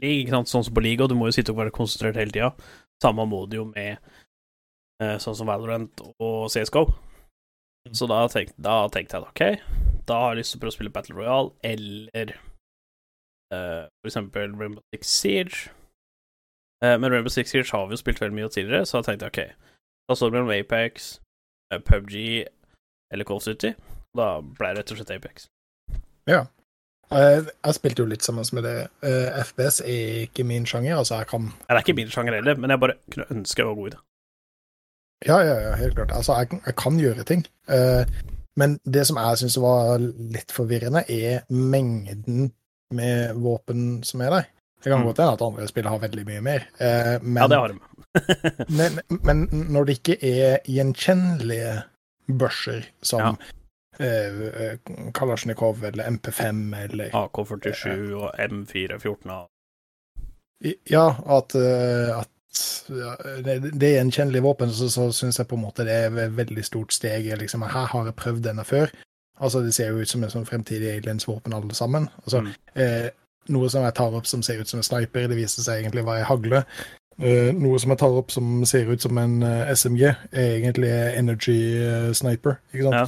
league, 0.00 0.22
ikke 0.22 0.34
sant, 0.36 0.50
sånn 0.50 0.64
som 0.66 0.76
på 0.76 0.84
league, 0.84 1.02
og 1.04 1.10
du 1.10 1.16
må 1.18 1.28
jo 1.28 1.36
sitte 1.36 1.52
og 1.52 1.60
være 1.60 1.74
konsentrert 1.74 2.18
hele 2.18 2.32
tida. 2.32 2.52
Samme 3.02 3.26
må 3.28 3.42
du 3.50 3.58
jo 3.60 3.66
med 3.68 3.98
eh, 5.02 5.16
sånn 5.20 5.36
som 5.36 5.50
Valorant 5.50 6.02
og 6.12 6.48
CSGO. 6.52 6.86
Så 7.96 8.06
da 8.08 8.22
tenkte, 8.28 8.56
da 8.60 8.84
tenkte 8.92 9.18
jeg 9.18 9.26
ok, 9.26 9.42
da 10.08 10.22
har 10.22 10.34
jeg 10.34 10.42
lyst 10.42 10.54
til 10.54 10.60
å 10.60 10.62
prøve 10.62 10.74
å 10.74 10.76
spille 10.76 10.94
Battle 10.94 11.16
Royale, 11.16 11.52
eller 11.64 12.34
eh, 12.36 13.84
for 13.88 14.10
eksempel 14.10 14.52
Rainbow 14.52 14.84
Six 14.94 15.14
Siege. 15.20 15.72
Eh, 16.84 16.96
men 17.00 17.12
Rainbow 17.12 17.32
Six 17.32 17.52
Siege 17.52 17.72
har 17.72 17.88
vi 17.88 17.96
jo 17.96 18.02
spilt 18.02 18.20
veldig 18.20 18.36
mye 18.36 18.52
tidligere, 18.52 18.86
så 18.88 19.00
da 19.00 19.08
tenkte 19.08 19.28
jeg 19.28 19.34
ok, 19.34 19.68
da 20.08 20.16
står 20.16 20.30
det 20.30 20.38
mellom 20.38 20.54
Apex, 20.56 21.10
PubG 21.86 22.16
eller 23.12 23.24
Call 23.24 23.40
of 23.40 23.48
Duty. 23.48 23.74
Da 24.16 24.32
ble 24.42 24.72
det 24.72 24.82
rett 24.82 24.92
og 24.92 25.00
slett 25.00 25.12
Apex. 25.16 25.48
Eh, 26.28 26.44
Jeg 27.10 27.74
spilte 27.74 28.04
jo 28.04 28.08
litt 28.10 28.22
sammen 28.22 28.46
med 28.54 28.62
det. 28.64 28.76
Eh, 29.02 29.40
FPS 29.42 29.80
er 29.82 30.26
ikke 30.28 30.44
min 30.46 30.66
sjanger. 30.68 30.96
Altså, 31.00 31.16
jeg 31.18 31.26
kan 31.32 31.42
Nei, 31.48 31.52
Det 31.68 31.76
er 31.76 31.82
ikke 31.84 31.96
min 31.98 32.12
sjanger 32.14 32.36
heller, 32.38 32.54
men 32.62 32.70
jeg 32.70 32.80
bare 32.80 32.94
kunne 33.10 33.26
ønske 33.34 33.58
jeg 33.62 33.66
var 33.66 33.74
god 33.80 33.88
i 33.90 33.94
det. 33.96 34.00
Ja, 35.26 35.38
ja, 35.44 35.56
ja, 35.66 35.72
helt 35.76 35.96
klart. 35.98 36.12
Altså, 36.16 36.36
jeg, 36.38 36.60
jeg 36.66 36.76
kan 36.80 37.00
gjøre 37.02 37.24
ting. 37.28 37.42
Eh, 37.68 38.04
men 38.56 38.78
det 38.84 39.06
som 39.08 39.18
jeg 39.20 39.40
syns 39.42 39.58
var 39.60 39.98
litt 40.00 40.52
forvirrende, 40.54 41.02
er 41.10 41.42
mengden 41.50 42.52
med 42.94 43.34
våpen 43.42 44.02
som 44.06 44.22
er 44.24 44.30
der. 44.38 44.48
Det 44.80 44.88
kan 44.90 45.00
Mm. 45.02 45.06
godt 45.10 45.18
hende 45.20 45.32
at 45.36 45.42
andre 45.44 45.66
spill 45.68 45.86
har 45.90 45.98
veldig 46.00 46.24
mye 46.26 46.40
mer, 46.40 46.62
eh, 46.80 47.18
men, 47.20 47.36
Ja, 47.42 47.46
det 47.48 47.58
har 47.58 47.68
de. 47.68 47.78
men, 48.78 49.00
men 49.22 49.42
når 49.70 49.84
det 49.86 49.98
ikke 49.98 50.16
er 50.24 50.58
gjenkjennelige 50.64 51.82
børser 52.38 52.86
som 53.02 53.20
Ja. 53.20 53.32
Eh, 54.00 54.76
Kalasjnikov 55.14 55.84
eller 55.84 56.04
MP5 56.10 56.60
eller 56.84 57.10
AK-47 57.14 58.12
og 58.14 58.30
M414 58.38 59.30
og 59.30 59.48
Ja, 60.90 61.06
at, 61.38 61.54
eh, 61.54 62.18
at 62.18 62.28
ja, 62.88 63.14
det, 63.44 63.82
er 63.86 63.94
gjenkjennelige 64.00 64.42
våpen, 64.42 64.70
så, 64.74 64.88
så 64.90 65.06
syns 65.14 65.38
jeg 65.38 65.46
på 65.48 65.56
en 65.56 65.62
måte 65.62 65.84
det 65.86 65.94
er 65.94 66.18
et 66.26 66.36
veldig 66.36 66.64
stort 66.66 66.92
steg. 66.92 67.30
Liksom, 67.38 67.62
her 67.62 67.86
har 67.92 68.04
jeg 68.10 68.16
prøvd 68.18 68.42
denne 68.48 68.64
før. 68.64 68.90
Altså, 69.40 69.60
Det 69.64 69.74
ser 69.74 69.88
jo 69.88 70.00
ut 70.02 70.08
som 70.08 70.24
en 70.24 70.30
sånn 70.32 70.44
fremtidig 70.48 70.90
aliens-våpen, 70.98 71.54
alle 71.56 71.74
sammen. 71.74 72.08
Altså, 72.24 72.40
Mm. 72.40 72.54
eh, 72.74 73.10
noe 73.48 73.70
som 73.70 73.82
jeg 73.84 73.94
tar 73.94 74.14
opp 74.14 74.26
som 74.26 74.42
ser 74.42 74.60
ut 74.60 74.68
som 74.68 74.78
en 74.78 74.84
sniper, 74.84 75.28
det 75.28 75.36
viser 75.36 75.62
seg 75.62 75.80
egentlig 75.82 76.02
å 76.04 76.10
være 76.10 76.24
hagle. 76.28 76.64
Eh, 77.20 77.52
noe 77.52 77.78
som 77.78 77.90
jeg 77.90 77.98
tar 77.98 78.18
opp 78.18 78.30
som 78.30 78.64
ser 78.64 78.90
ut 78.90 79.00
som 79.00 79.18
en 79.18 79.42
eh, 79.42 79.72
SMG, 79.74 80.02
er 80.32 80.58
egentlig 80.58 80.90
energy 81.16 81.56
eh, 81.80 82.12
sniper. 82.12 82.58
ikke 82.74 82.82
sant? 82.90 82.94
Ja. 82.94 83.06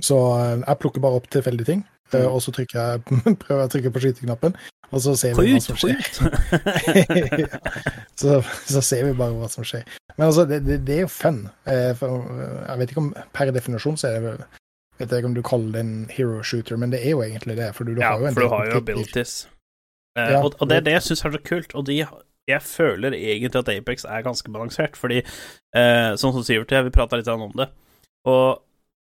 Så 0.00 0.16
eh, 0.38 0.62
jeg 0.66 0.78
plukker 0.82 1.00
bare 1.04 1.20
opp 1.20 1.28
tilfeldige 1.30 1.66
ting, 1.66 1.84
eh, 1.84 1.90
Mm. 2.14 2.30
og 2.34 2.40
så 2.42 2.52
trykker 2.54 2.78
jeg, 2.78 3.00
prøver 3.42 3.60
jeg 3.60 3.68
å 3.68 3.72
trykke 3.72 3.90
på 3.94 4.00
skyteknappen, 4.04 4.54
og 4.92 5.00
så 5.02 5.14
ser 5.18 5.34
vi 5.34 5.54
hva 5.54 5.60
som 5.64 5.76
skjer. 5.76 6.02
så, 8.20 8.40
så 8.68 8.82
ser 8.84 9.04
vi 9.08 9.14
bare 9.18 9.34
hva 9.38 9.48
som 9.50 9.64
skjer. 9.66 9.86
Men 10.16 10.28
altså, 10.28 10.44
det, 10.46 10.60
det, 10.66 10.80
det 10.86 10.98
er 10.98 11.00
jo 11.06 11.10
fun. 11.10 11.40
Eh, 11.66 11.90
jeg 11.98 12.78
vet 12.80 12.92
ikke 12.92 13.02
om 13.02 13.08
per 13.34 13.50
definisjon 13.54 13.96
så 13.98 14.10
er 14.10 14.18
det 14.20 14.28
vel 14.28 14.44
Vet 14.94 15.10
jeg 15.10 15.24
ikke 15.24 15.26
om 15.26 15.32
du 15.34 15.40
kaller 15.42 15.72
det 15.74 15.80
en 15.82 15.94
hero 16.14 16.36
shooter, 16.46 16.76
men 16.78 16.92
det 16.92 17.00
er 17.02 17.16
jo 17.16 17.22
egentlig 17.24 17.56
det. 17.58 17.72
For 17.74 17.82
du, 17.82 17.96
du 17.96 18.00
Ja, 18.00 18.12
har 18.12 18.20
jo 18.22 18.28
en 18.28 18.36
for 18.36 18.44
du 18.44 18.52
har 18.52 18.68
jo 18.68 18.76
abilities. 18.78 19.32
Ja, 20.14 20.36
og, 20.38 20.52
og 20.62 20.68
det 20.70 20.76
er 20.76 20.84
det- 20.84 20.86
det 20.86 20.92
jeg 20.92 21.02
syns 21.08 21.24
er 21.26 21.32
så 21.34 21.40
kult, 21.48 21.74
og 21.74 21.88
de 21.88 21.96
jeg 22.46 22.62
føler 22.62 23.10
egentlig 23.18 23.58
at 23.58 23.68
Apex 23.74 24.04
er 24.06 24.22
ganske 24.22 24.52
balansert, 24.54 24.94
fordi 24.94 25.18
eh, 25.24 26.12
sånn 26.14 26.36
som 26.36 26.44
Sivert 26.46 26.70
og 26.70 26.76
jeg, 26.78 26.84
vi 26.86 26.94
prata 26.94 27.18
litt 27.18 27.26
om 27.32 27.42
det, 27.58 27.66
og 28.30 28.62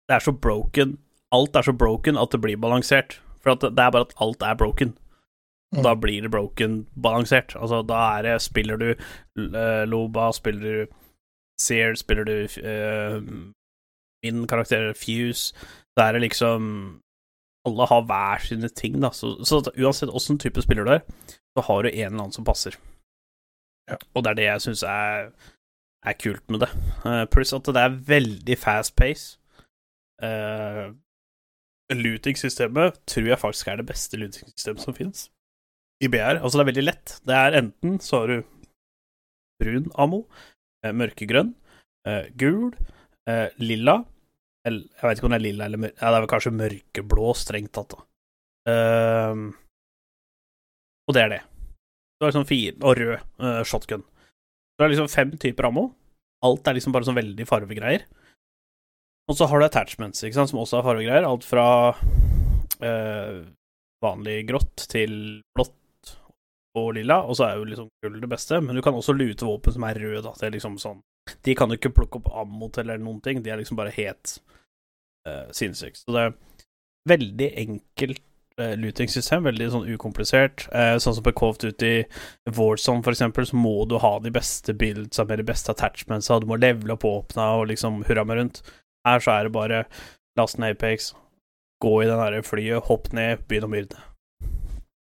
det 0.09 0.15
er 0.15 0.23
så 0.23 0.31
broken 0.31 0.97
Alt 1.33 1.55
er 1.55 1.65
så 1.65 1.73
broken 1.73 2.17
at 2.17 2.31
det 2.31 2.39
blir 2.41 2.59
balansert. 2.61 3.17
For 3.43 3.51
at 3.55 3.61
det 3.61 3.81
er 3.81 3.91
bare 3.91 4.05
at 4.05 4.13
alt 4.21 4.43
er 4.45 4.55
broken. 4.55 4.93
Og 5.75 5.83
da 5.83 5.95
blir 5.99 6.21
det 6.21 6.31
broken 6.31 6.85
balansert. 7.01 7.55
Altså, 7.55 7.81
da 7.81 7.97
er 8.17 8.21
det 8.21 8.41
Spiller 8.41 8.77
du 8.77 8.89
eh, 8.91 9.83
Loba, 9.89 10.31
spiller 10.31 10.61
du 10.61 10.93
Sear, 11.61 11.95
spiller 11.95 12.23
du 12.23 12.47
uh, 12.67 13.21
min 14.25 14.47
karakter 14.47 14.93
Fuse, 14.93 15.55
da 15.95 16.09
er 16.09 16.17
det 16.17 16.21
liksom 16.21 16.65
Alle 17.65 17.87
har 17.87 18.01
hver 18.01 18.43
sine 18.43 18.69
ting, 18.69 18.99
da. 19.01 19.09
Så, 19.15 19.37
så 19.45 19.61
uansett 19.77 20.09
åssen 20.09 20.37
type 20.37 20.61
spiller 20.61 20.83
du 20.83 20.91
er, 20.91 21.05
så 21.55 21.63
har 21.63 21.83
du 21.83 21.89
en 21.89 22.05
eller 22.05 22.19
annen 22.19 22.35
som 22.35 22.45
passer. 22.45 22.75
Ja. 23.89 23.97
Og 24.13 24.23
det 24.23 24.29
er 24.29 24.35
det 24.35 24.45
jeg 24.45 24.61
syns 24.61 24.83
er, 24.83 25.31
er 26.05 26.19
kult 26.19 26.43
med 26.49 26.65
det. 26.65 26.69
Uh, 27.05 27.23
pluss 27.31 27.55
at 27.55 27.65
det 27.65 27.81
er 27.81 27.97
veldig 28.11 28.57
fast 28.59 28.95
pace. 28.99 29.39
Uh, 30.23 30.93
Looting-systemet 31.93 32.97
tror 33.05 33.27
jeg 33.29 33.37
faktisk 33.41 33.67
er 33.69 33.77
det 33.77 33.85
beste 33.91 34.17
looting-systemet 34.17 34.81
som 34.81 34.95
finnes 34.97 35.27
i 36.01 36.09
BR. 36.09 36.39
Altså, 36.41 36.57
det 36.57 36.63
er 36.63 36.71
veldig 36.71 36.85
lett. 36.85 37.13
Det 37.27 37.35
er 37.37 37.57
enten 37.59 37.99
så 38.03 38.23
har 38.23 38.31
du 38.31 38.37
brun 39.61 39.85
ammo, 40.01 40.25
eh, 40.83 40.91
mørkegrønn, 40.91 41.53
eh, 42.07 42.31
gul, 42.35 42.73
eh, 43.29 43.49
lilla 43.59 44.03
eller, 44.65 44.89
Jeg 44.97 45.09
vet 45.09 45.19
ikke 45.19 45.25
om 45.25 45.33
det 45.35 45.37
er 45.37 45.45
lilla 45.45 45.65
eller 45.65 45.77
mørk... 45.77 45.93
Ja, 46.01 46.09
det 46.09 46.17
er 46.17 46.23
vel 46.23 46.31
kanskje 46.31 46.51
mørkeblå, 46.57 47.25
strengt 47.37 47.71
tatt, 47.77 47.93
da. 47.93 47.99
Ehm, 48.65 49.43
og 51.05 51.13
det 51.13 51.21
er 51.21 51.29
det. 51.29 51.41
Du 52.17 52.25
har 52.25 52.31
liksom 52.31 52.47
fire 52.49 52.73
Og 52.81 52.97
rød 52.97 53.13
eh, 53.45 53.63
shotgun. 53.63 54.01
Du 54.01 54.83
har 54.83 54.89
liksom 54.89 55.07
fem 55.07 55.35
typer 55.37 55.69
ammo. 55.69 55.91
Alt 56.41 56.65
er 56.67 56.79
liksom 56.79 56.95
bare 56.95 57.05
sånn 57.05 57.19
veldig 57.19 57.45
farvegreier. 57.45 58.07
Og 59.25 59.37
så 59.37 59.47
har 59.49 59.59
du 59.59 59.65
attachments, 59.65 60.21
ikke 60.23 60.37
sant, 60.37 60.51
som 60.51 60.61
også 60.61 60.79
har 60.79 60.85
farvegreier. 60.85 61.25
Alt 61.25 61.47
fra 61.47 61.65
eh, 62.85 63.39
vanlig 64.05 64.43
grått 64.49 64.85
til 64.91 65.15
blått 65.55 66.13
og 66.75 66.91
lilla, 66.97 67.21
og 67.23 67.37
så 67.37 67.47
er 67.47 67.57
jo 67.59 67.67
liksom 67.69 67.89
gull 68.03 68.19
det 68.21 68.29
beste. 68.29 68.59
Men 68.61 68.77
du 68.77 68.83
kan 68.85 68.97
også 68.97 69.15
lute 69.15 69.47
våpen 69.47 69.75
som 69.75 69.87
er 69.87 69.99
røde, 70.01 70.21
da. 70.27 70.35
Det 70.37 70.49
er 70.49 70.55
liksom 70.57 70.77
sånn 70.81 71.01
De 71.45 71.55
kan 71.57 71.71
du 71.71 71.77
ikke 71.77 71.93
plukke 71.95 72.19
opp 72.19 72.29
ammo 72.37 72.69
til 72.69 72.85
eller 72.85 73.01
noen 73.01 73.21
ting, 73.25 73.41
de 73.41 73.49
er 73.49 73.57
liksom 73.57 73.79
bare 73.79 73.95
helt 73.95 74.37
eh, 75.25 75.49
sinnssykt. 75.55 76.03
Så 76.03 76.13
det 76.13 76.27
er 76.27 76.35
veldig 77.09 77.47
enkelt 77.63 78.21
eh, 78.61 78.75
looting-system, 78.77 79.47
veldig 79.49 79.71
sånn 79.73 79.89
ukomplisert. 79.89 80.67
Eh, 80.69 80.99
sånn 81.01 81.17
som 81.17 81.25
på 81.25 81.33
Call 81.39 81.55
ut 81.55 81.65
Duty 81.65 81.95
Warzone, 82.53 83.01
for 83.01 83.15
eksempel, 83.15 83.47
så 83.49 83.57
må 83.57 83.73
du 83.89 83.97
ha 84.03 84.19
de 84.21 84.33
beste 84.35 84.77
buildsa 84.77 85.25
med 85.25 85.41
de 85.41 85.47
beste 85.49 85.73
attachmentsa, 85.73 86.37
du 86.43 86.49
må 86.51 86.61
levele 86.61 86.93
opp 86.93 87.07
våpna 87.07 87.55
og 87.57 87.71
liksom 87.73 88.03
hurra 88.05 88.27
meg 88.27 88.43
rundt. 88.43 88.61
Her 89.05 89.21
så 89.23 89.31
er 89.37 89.47
det 89.47 89.53
bare 89.55 89.83
last 90.39 90.57
ned 90.59 90.75
Apex, 90.75 91.13
gå 91.83 91.93
i 92.03 92.07
den 92.09 92.19
derre 92.19 92.43
flyet, 92.43 92.83
hopp 92.89 93.11
ned, 93.13 93.43
begynn 93.49 93.67
å 93.67 93.71
myrde. 93.71 94.01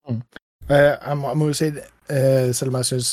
Mm. 0.09 0.23
jeg, 0.71 1.17
må, 1.19 1.29
jeg 1.29 1.39
må 1.41 1.49
jo 1.51 1.57
si, 1.59 1.69
eh, 2.11 2.53
selv 2.57 2.73
om 2.73 2.79
jeg 2.81 2.89
syns 2.89 3.11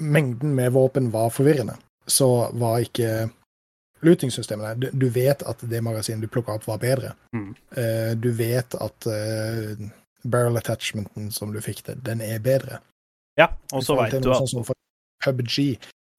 mengden 0.00 0.54
med 0.56 0.72
våpen 0.76 1.10
var 1.12 1.32
forvirrende, 1.34 1.74
så 2.08 2.50
var 2.56 2.84
ikke 2.84 3.28
looting-systemet 4.06 4.66
der. 4.66 4.80
Du, 4.80 5.06
du 5.06 5.08
vet 5.12 5.42
at 5.48 5.62
det 5.70 5.82
magasinet 5.84 6.22
du 6.24 6.30
plukka 6.32 6.56
opp, 6.56 6.66
var 6.68 6.80
bedre. 6.82 7.14
Mm. 7.36 7.54
Eh, 7.76 8.12
du 8.20 8.30
vet 8.36 8.76
at 8.80 9.08
eh, 9.10 9.86
barrel 10.26 10.58
attachmenten 10.60 11.30
som 11.34 11.52
du 11.54 11.60
fikk 11.64 11.82
til, 11.86 12.00
den 12.06 12.22
er 12.24 12.42
bedre. 12.44 12.80
Ja, 13.40 13.50
og 13.72 13.84
så 13.84 13.96
veit 13.98 14.14
du 14.16 14.30
at 14.32 14.44
Sånn 14.44 14.52
som 14.52 14.66
for 14.68 14.76
PubG, 15.24 15.76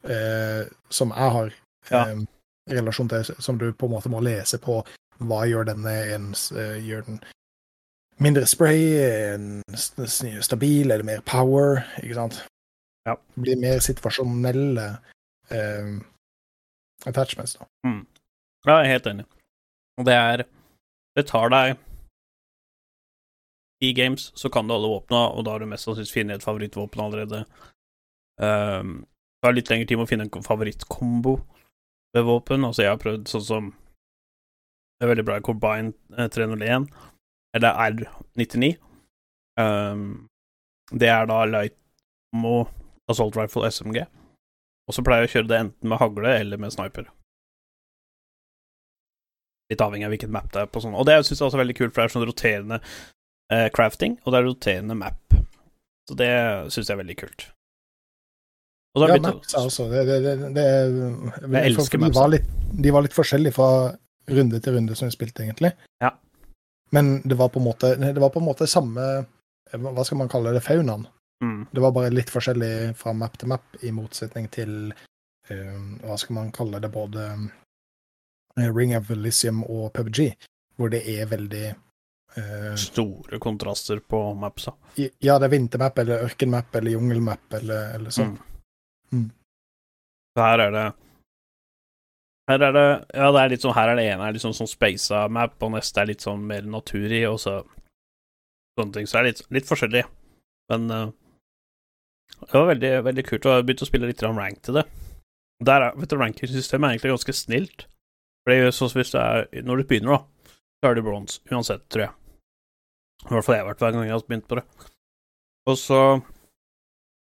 eh, 0.10 0.66
som 0.90 1.14
jeg 1.16 1.36
har 1.38 1.54
Ja. 1.92 2.02
eh, 2.10 2.26
relasjon 2.70 3.10
til, 3.12 3.32
som 3.40 3.58
du 3.58 3.72
på 3.74 3.88
en 3.88 3.96
måte 3.96 4.12
må 4.12 4.22
lese 4.24 4.60
på. 4.62 4.82
Hva 5.18 5.46
gjør 5.50 5.72
denne 5.72 5.94
en, 6.14 6.30
eh, 6.56 6.78
Gjør 6.86 7.06
den 7.06 7.22
mindre 8.20 8.46
spray? 8.46 8.94
Stabil? 10.42 10.92
Er 10.92 10.98
det 10.98 11.06
mer 11.06 11.22
power? 11.22 11.84
Ikke 12.04 12.16
sant? 12.16 12.44
Ja. 13.08 13.16
Blir 13.40 13.58
mer 13.58 13.80
situasjonelle 13.80 14.98
eh, 15.50 15.98
attachments, 17.06 17.58
da. 17.58 17.66
Ja, 18.68 18.82
jeg 18.82 18.88
er 18.88 18.94
helt 18.98 19.12
enig. 19.14 19.26
Og 19.98 20.06
det 20.06 20.14
er 20.14 20.46
Det 21.18 21.26
tar 21.26 21.50
deg 21.50 21.78
I 23.82 23.94
games 23.94 24.32
så 24.36 24.50
kan 24.50 24.68
du 24.68 24.74
alle 24.74 24.90
våpna, 24.90 25.34
og 25.34 25.46
da 25.46 25.52
har 25.52 25.60
du 25.60 25.66
mest 25.66 25.86
sannsynlig 25.86 26.14
funnet 26.14 26.36
et 26.36 26.44
favorittvåpen 26.44 27.02
allerede. 27.02 27.44
Um, 28.38 29.06
det 29.38 29.46
tar 29.46 29.54
litt 29.54 29.70
lengre 29.70 29.88
tid 29.88 29.98
med 29.98 30.08
å 30.08 30.10
finne 30.10 30.26
en 30.26 30.46
favorittkombo 30.46 31.36
ved 32.18 32.26
våpen. 32.28 32.66
Altså, 32.68 32.86
jeg 32.86 32.94
har 32.94 33.02
prøvd 33.02 33.30
sånn 33.32 33.46
som 33.46 33.74
Det 34.98 35.06
er 35.06 35.12
veldig 35.12 35.28
bra 35.28 35.36
i 35.38 35.46
Combine 35.46 35.94
eh, 36.18 36.30
301, 36.34 36.88
eller 37.54 37.82
R99. 37.84 38.72
Um, 39.62 40.26
det 40.90 41.10
er 41.14 41.28
da 41.30 41.44
light 41.46 41.76
mo 42.34 42.64
assault 43.12 43.38
rifle, 43.38 43.70
SMG. 43.70 44.08
Og 44.88 44.96
så 44.96 45.04
pleier 45.06 45.26
jeg 45.26 45.30
å 45.30 45.34
kjøre 45.36 45.52
det 45.52 45.60
enten 45.62 45.92
med 45.92 46.02
hagle 46.02 46.34
eller 46.40 46.62
med 46.62 46.74
sniper. 46.74 47.12
Litt 49.70 49.84
avhengig 49.84 50.08
av 50.08 50.16
hvilket 50.16 50.34
map 50.34 50.50
det 50.54 50.64
er 50.64 50.72
på 50.72 50.82
sånn. 50.82 50.96
Og 50.96 51.06
det 51.06 51.20
syns 51.28 51.42
jeg 51.42 51.46
også 51.50 51.60
er 51.60 51.64
veldig 51.66 51.78
kult, 51.78 51.94
for 51.94 52.02
det 52.02 52.08
er 52.08 52.16
sånn 52.16 52.28
roterende 52.30 52.80
eh, 53.52 53.68
crafting, 53.76 54.16
og 54.24 54.32
det 54.32 54.40
er 54.40 54.48
roterende 54.48 54.98
map. 54.98 55.38
Så 56.08 56.18
det 56.18 56.32
syns 56.72 56.88
jeg 56.88 56.96
er 56.96 57.04
veldig 57.04 57.20
kult. 57.20 57.50
Ja, 58.98 59.18
maps 59.22 59.56
også. 59.58 59.88
Det, 59.92 60.04
det, 60.10 60.18
det, 60.26 60.36
det, 60.56 60.66
Jeg 60.66 61.72
elsker 61.72 62.02
for 62.02 62.34
de, 62.34 62.40
de 62.84 62.94
var 62.96 63.06
litt 63.06 63.16
forskjellige 63.16 63.56
fra 63.56 63.70
runde 64.28 64.60
til 64.60 64.76
runde 64.76 64.96
som 64.96 65.08
vi 65.08 65.16
spilte, 65.16 65.46
egentlig. 65.46 65.72
Ja. 66.04 66.12
Men 66.92 67.22
det 67.28 67.38
var 67.40 67.50
på 67.50 67.60
en 67.60 67.68
måte, 67.68 67.96
det 67.96 68.20
var 68.20 68.30
på 68.30 68.40
en 68.40 68.48
måte 68.48 68.68
samme 68.68 69.04
Hva 69.74 70.04
skal 70.08 70.22
man 70.22 70.30
kalle 70.32 70.54
det? 70.56 70.64
Faunaen. 70.64 71.08
mm, 71.44 71.68
Det 71.72 71.82
var 71.84 71.92
bare 71.92 72.14
litt 72.14 72.30
forskjellig 72.32 72.96
fra 72.96 73.14
map 73.14 73.38
til 73.38 73.52
map, 73.52 73.66
i 73.84 73.92
motsetning 73.92 74.48
til 74.52 74.94
uh, 75.52 75.80
Hva 76.06 76.16
skal 76.18 76.40
man 76.40 76.54
kalle 76.56 76.80
det? 76.80 76.92
Både 76.94 77.26
eh, 78.58 78.72
Ring 78.72 78.96
of 78.98 79.12
Elysium 79.12 79.64
og 79.64 79.92
PubG, 79.94 80.32
hvor 80.78 80.90
det 80.94 81.04
er 81.18 81.28
veldig 81.28 81.76
Uh, 82.38 82.76
store 82.76 83.40
kontraster 83.42 83.98
på 84.00 84.20
mapsa. 84.38 84.74
Ja, 84.96 85.40
det 85.40 85.48
er 85.48 85.54
vintermap 85.56 85.98
eller 85.98 86.26
ørkenmap 86.28 86.76
eller 86.76 86.94
jungelmap 86.94 87.56
eller, 87.58 87.96
eller 87.96 88.14
sånn. 88.14 88.36
Mm. 88.36 88.57
Så 89.14 90.46
her 90.46 90.64
er 90.68 90.74
det 90.76 90.86
Her 92.48 92.64
er 92.68 92.74
det 92.76 92.88
Ja, 93.16 93.32
det 93.32 93.42
er 93.42 93.54
litt 93.54 93.64
sånn 93.64 93.76
Her 93.78 93.92
er 93.92 94.00
det 94.00 94.06
ene 94.12 94.28
er 94.28 94.36
litt 94.36 94.44
sånn, 94.44 94.56
sånn 94.58 94.70
spasa 94.70 95.26
map, 95.32 95.56
og 95.64 95.74
neste 95.74 96.04
er 96.04 96.12
litt 96.12 96.26
sånn 96.26 96.44
mer 96.48 96.68
natur 96.68 97.08
i, 97.08 97.24
og 97.30 97.40
så 97.42 97.62
sånne 98.78 98.94
ting. 98.94 99.08
Så 99.10 99.18
det 99.18 99.22
er 99.22 99.30
litt, 99.32 99.44
litt 99.58 99.70
forskjellig. 99.70 100.04
Men 100.72 100.92
uh, 100.94 101.10
det 102.44 102.54
var 102.54 102.70
veldig, 102.72 102.94
veldig 103.08 103.26
kult. 103.26 103.46
Og 103.46 103.52
jeg 103.52 103.62
har 103.62 103.68
begynt 103.68 103.84
å 103.86 103.90
spille 103.90 104.10
litt 104.12 104.24
rank 104.24 104.62
til 104.66 104.80
det. 104.80 104.86
Der 105.66 105.88
er, 105.88 105.98
vet 105.98 106.12
du, 106.12 106.18
Ranking-systemet 106.20 106.86
er 106.86 106.96
egentlig 106.96 107.16
ganske 107.16 107.34
snilt. 107.34 107.88
Fordi 108.46 108.72
sånn 108.76 108.94
hvis 108.94 109.12
du 109.12 109.18
er 109.20 109.48
Når 109.66 109.82
du 109.82 109.88
begynner, 109.90 110.20
da, 110.20 110.54
så 110.78 110.92
er 110.92 110.96
du 110.96 111.04
bronse 111.04 111.42
uansett, 111.52 111.88
tror 111.90 112.06
jeg. 112.06 112.14
I 113.26 113.34
hvert 113.34 113.48
fall 113.48 113.58
jeg 113.58 113.64
har 113.64 113.72
vært 113.72 113.82
hver 113.82 113.96
gang 113.96 114.06
jeg 114.06 114.14
har 114.14 114.28
begynt 114.28 114.48
på 114.48 114.60
det. 114.60 114.66
Og 115.68 115.80
så 115.82 116.02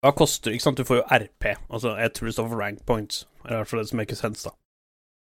da 0.04 0.12
koster 0.12 0.52
ikke 0.52 0.66
sant, 0.66 0.78
du 0.78 0.84
får 0.84 1.00
jo 1.00 1.06
RP, 1.16 1.46
altså 1.72 1.94
det 1.96 2.34
står 2.34 2.48
for 2.50 2.60
rank 2.60 2.84
points, 2.86 3.24
eller 3.44 3.56
i 3.56 3.60
hvert 3.62 3.70
fall 3.70 3.80
det 3.80 3.88
som 3.88 4.00
make 4.02 4.16
sense, 4.16 4.44
da. 4.44 4.52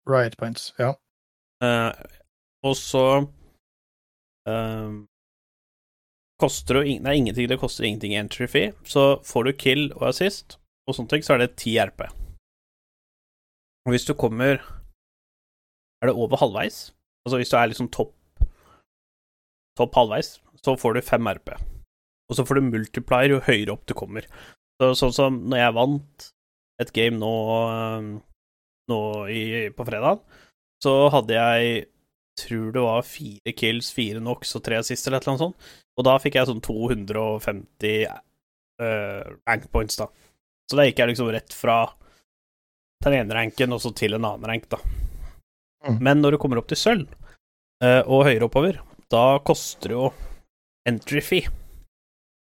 Right 0.08 0.36
points. 0.40 0.72
Ja. 0.78 0.94
Uh, 1.60 1.92
og 2.64 2.76
så 2.76 3.04
uh, 4.48 4.92
koster 6.40 6.80
det 6.80 6.96
er 6.96 7.12
ingenting, 7.12 7.48
det 7.48 7.60
koster 7.60 7.84
ingenting 7.84 8.14
i 8.14 8.20
entry 8.22 8.46
fee, 8.48 8.72
så 8.84 9.20
får 9.24 9.42
du 9.42 9.52
kill 9.52 9.92
og 9.92 10.08
assist 10.08 10.56
og 10.88 10.96
sånne 10.96 11.12
ting, 11.12 11.24
så 11.24 11.36
er 11.36 11.44
det 11.44 11.56
10 11.56 11.76
RP. 11.90 12.06
Og 13.86 13.92
hvis 13.94 14.04
du 14.04 14.14
kommer 14.14 14.60
Er 16.00 16.08
det 16.08 16.16
over 16.16 16.36
halvveis? 16.40 16.94
Altså 17.26 17.36
hvis 17.36 17.50
du 17.52 17.56
er 17.56 17.66
liksom 17.68 17.88
topp 17.92 18.14
topp 19.76 19.94
halvveis, 19.94 20.40
så 20.64 20.76
får 20.76 20.92
du 20.96 21.00
5 21.00 21.26
RP. 21.26 21.50
Og 22.30 22.36
så 22.36 22.44
får 22.44 22.54
du 22.54 22.70
multiplier 22.70 23.34
jo 23.34 23.42
høyere 23.44 23.74
opp 23.74 23.84
du 23.88 23.94
kommer. 23.94 24.24
Så, 24.80 24.94
sånn 24.96 25.12
som 25.12 25.38
når 25.52 25.60
jeg 25.60 25.76
vant 25.76 26.26
et 26.80 26.92
game 26.96 27.20
nå, 27.20 27.32
eh, 27.68 28.06
nå 28.88 29.00
i, 29.28 29.42
på 29.76 29.84
fredag, 29.84 30.22
så 30.80 30.94
hadde 31.12 31.36
jeg 31.36 31.82
tror 32.40 32.72
det 32.72 32.84
var 32.86 33.04
fire 33.04 33.52
kills, 33.52 33.90
fire 33.92 34.22
knocks 34.22 34.54
og 34.56 34.64
tre 34.64 34.78
assists 34.80 35.06
eller 35.06 35.20
et 35.20 35.26
eller 35.26 35.34
annet 35.34 35.44
sånt. 35.44 35.70
Og 36.00 36.06
da 36.06 36.16
fikk 36.22 36.38
jeg 36.38 36.48
sånn 36.48 36.62
250 36.64 38.06
uh, 38.08 39.24
rank 39.44 39.66
points, 39.74 39.98
da. 40.00 40.06
Så 40.70 40.78
da 40.78 40.86
gikk 40.86 41.02
jeg 41.02 41.10
liksom 41.10 41.28
rett 41.34 41.52
fra 41.52 41.82
den 43.04 43.18
ene 43.18 43.36
ranken 43.36 43.76
og 43.76 43.82
så 43.84 43.92
til 43.96 44.16
en 44.16 44.24
annen 44.24 44.48
rank, 44.48 44.70
da. 44.72 44.80
Mm. 45.84 45.98
Men 46.00 46.24
når 46.24 46.36
du 46.36 46.40
kommer 46.40 46.60
opp 46.60 46.70
til 46.70 46.80
sølv, 46.80 47.12
uh, 47.84 48.00
og 48.06 48.24
høyere 48.30 48.48
oppover, 48.48 48.80
da 49.12 49.40
koster 49.44 49.92
det 49.92 49.98
jo 49.98 50.08
entry 50.88 51.20
fee 51.24 51.52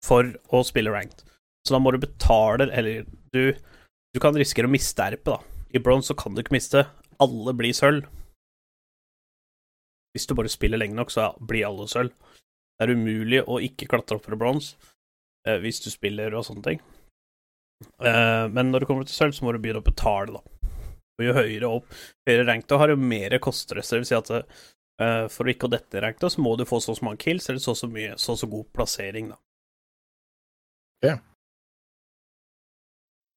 for 0.04 0.34
å 0.50 0.64
spille 0.66 0.94
ranked. 0.94 1.28
Så 1.64 1.76
da 1.76 1.80
må 1.80 1.94
du 1.94 2.02
betale 2.04 2.68
Eller 2.76 3.06
du, 3.32 3.56
du 4.14 4.20
kan 4.22 4.36
risikere 4.36 4.68
å 4.68 4.74
miste 4.74 5.06
RP, 5.16 5.24
da. 5.32 5.40
I 5.74 5.82
bronze 5.82 6.12
så 6.12 6.18
kan 6.20 6.36
du 6.36 6.44
ikke 6.44 6.56
miste. 6.56 6.86
Alle 7.24 7.54
blir 7.58 7.74
sølv. 7.74 8.06
Hvis 10.14 10.28
du 10.30 10.36
bare 10.38 10.52
spiller 10.52 10.78
lenge 10.78 10.98
nok, 10.98 11.10
så 11.10 11.32
blir 11.42 11.66
alle 11.66 11.88
sølv. 11.90 12.14
Det 12.78 12.86
er 12.86 12.94
umulig 12.94 13.40
å 13.48 13.58
ikke 13.64 13.88
klatre 13.90 14.20
opp 14.20 14.28
fra 14.28 14.38
bronse 14.38 14.76
eh, 15.48 15.58
hvis 15.64 15.82
du 15.82 15.90
spiller 15.94 16.36
og 16.38 16.46
sånne 16.46 16.66
ting. 16.68 16.84
Eh, 18.04 18.46
men 18.54 18.70
når 18.70 18.84
du 18.84 18.90
kommer 18.90 19.08
til 19.08 19.16
sølv, 19.16 19.34
så 19.34 19.46
må 19.46 19.54
du 19.54 19.62
begynne 19.64 19.82
å 19.82 19.88
betale, 19.88 20.38
da. 20.38 20.70
Og 21.14 21.26
jo 21.28 21.36
høyere 21.38 21.70
opp, 21.80 21.90
høyere 22.28 22.46
rank 22.48 22.70
du 22.70 22.78
har, 22.82 22.94
jo 22.94 23.00
mer 23.00 23.38
koster 23.44 23.80
det. 23.80 23.86
Så 23.86 23.96
det 23.96 24.04
vil 24.04 24.10
si 24.12 24.18
at 24.20 24.32
eh, 24.38 25.26
for 25.34 25.46
å 25.46 25.54
ikke 25.54 25.70
å 25.70 25.74
dette 25.74 25.98
i 25.98 26.06
rank, 26.06 26.22
da, 26.22 26.30
så 26.34 26.42
må 26.42 26.56
du 26.58 26.66
få 26.70 26.82
så 26.82 26.94
og 26.94 27.00
så 27.00 27.08
mange 27.10 27.22
kills, 27.26 27.50
eller 27.50 27.62
så 27.64 27.74
og 27.74 27.82
så 27.82 27.90
mye, 27.94 28.18
så 28.22 28.34
og 28.36 28.42
så 28.42 28.50
god 28.54 28.70
plassering, 28.78 29.34
da. 29.34 29.40
Ja. 31.04 31.18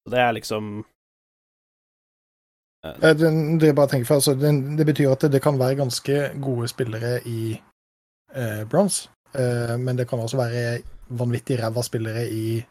Så 0.07 0.13
det 0.15 0.23
er 0.23 0.37
liksom 0.39 0.85
Eh, 2.95 3.15
Det, 3.15 3.59
det, 3.61 3.75
bare 3.75 3.89
tenker 3.89 4.07
for, 4.07 4.21
altså, 4.21 4.35
det, 4.35 4.53
det 4.79 4.87
betyr 4.87 5.13
at 5.13 5.27
det, 5.33 5.43
kan 5.43 5.59
være 5.59 5.79
ganske 5.81 6.19
gode 6.43 6.69
spillere 6.69 7.21
i 7.27 7.57
eh, 8.35 8.63
bronze, 8.71 9.09
eh, 9.35 9.77
men 9.79 9.97
det 9.99 10.09
kan 10.09 10.23
også 10.23 10.39
være 10.41 10.83
vanvittig 11.09 11.59
ræva 11.63 11.83
spillere 11.83 12.29
i 12.31 12.63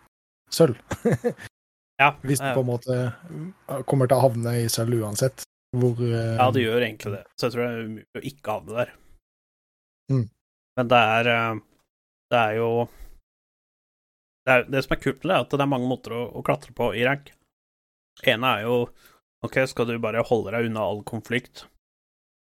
sølv. 0.51 0.79
Ja, 1.95 2.09
Hvis 2.27 2.41
du 2.41 2.45
eh, 2.49 2.53
på 2.53 2.59
en 2.59 2.67
måte 2.67 2.95
kommer 3.87 4.09
til 4.11 4.17
å 4.17 4.23
havne 4.25 4.51
i 4.59 4.63
sølv 4.67 4.97
uansett. 4.99 5.45
Hvor 5.79 6.01
eh, 6.03 6.33
Ja, 6.35 6.49
det 6.51 6.65
gjør 6.65 6.83
egentlig 6.83 7.13
det. 7.13 7.21
Så 7.39 7.47
jeg 7.47 7.53
tror 7.53 7.61
det 7.63 7.69
er 7.69 7.85
umulig 7.85 8.19
å 8.19 8.23
ikke 8.31 8.55
havne 8.57 8.75
der. 8.81 8.91
Mm. 10.11 10.25
Men 10.75 10.89
det 10.91 10.99
er 11.13 11.29
eh, 11.31 11.61
Det 12.35 12.41
er 12.41 12.57
jo 12.57 12.67
det, 14.45 14.53
er, 14.53 14.65
det 14.69 14.83
som 14.85 14.95
er 14.95 15.01
kult 15.01 15.23
med 15.23 15.31
det, 15.31 15.35
er 15.35 15.45
at 15.45 15.53
det 15.53 15.65
er 15.65 15.71
mange 15.71 15.89
måter 15.89 16.15
å, 16.15 16.23
å 16.37 16.43
klatre 16.45 16.73
på 16.77 16.91
i 16.95 17.05
rank. 17.07 17.31
ene 18.25 18.51
er 18.57 18.67
jo 18.67 18.75
OK, 19.45 19.59
skal 19.69 19.89
du 19.89 19.97
bare 20.01 20.23
holde 20.25 20.53
deg 20.55 20.69
unna 20.69 20.85
all 20.85 21.03
konflikt 21.05 21.65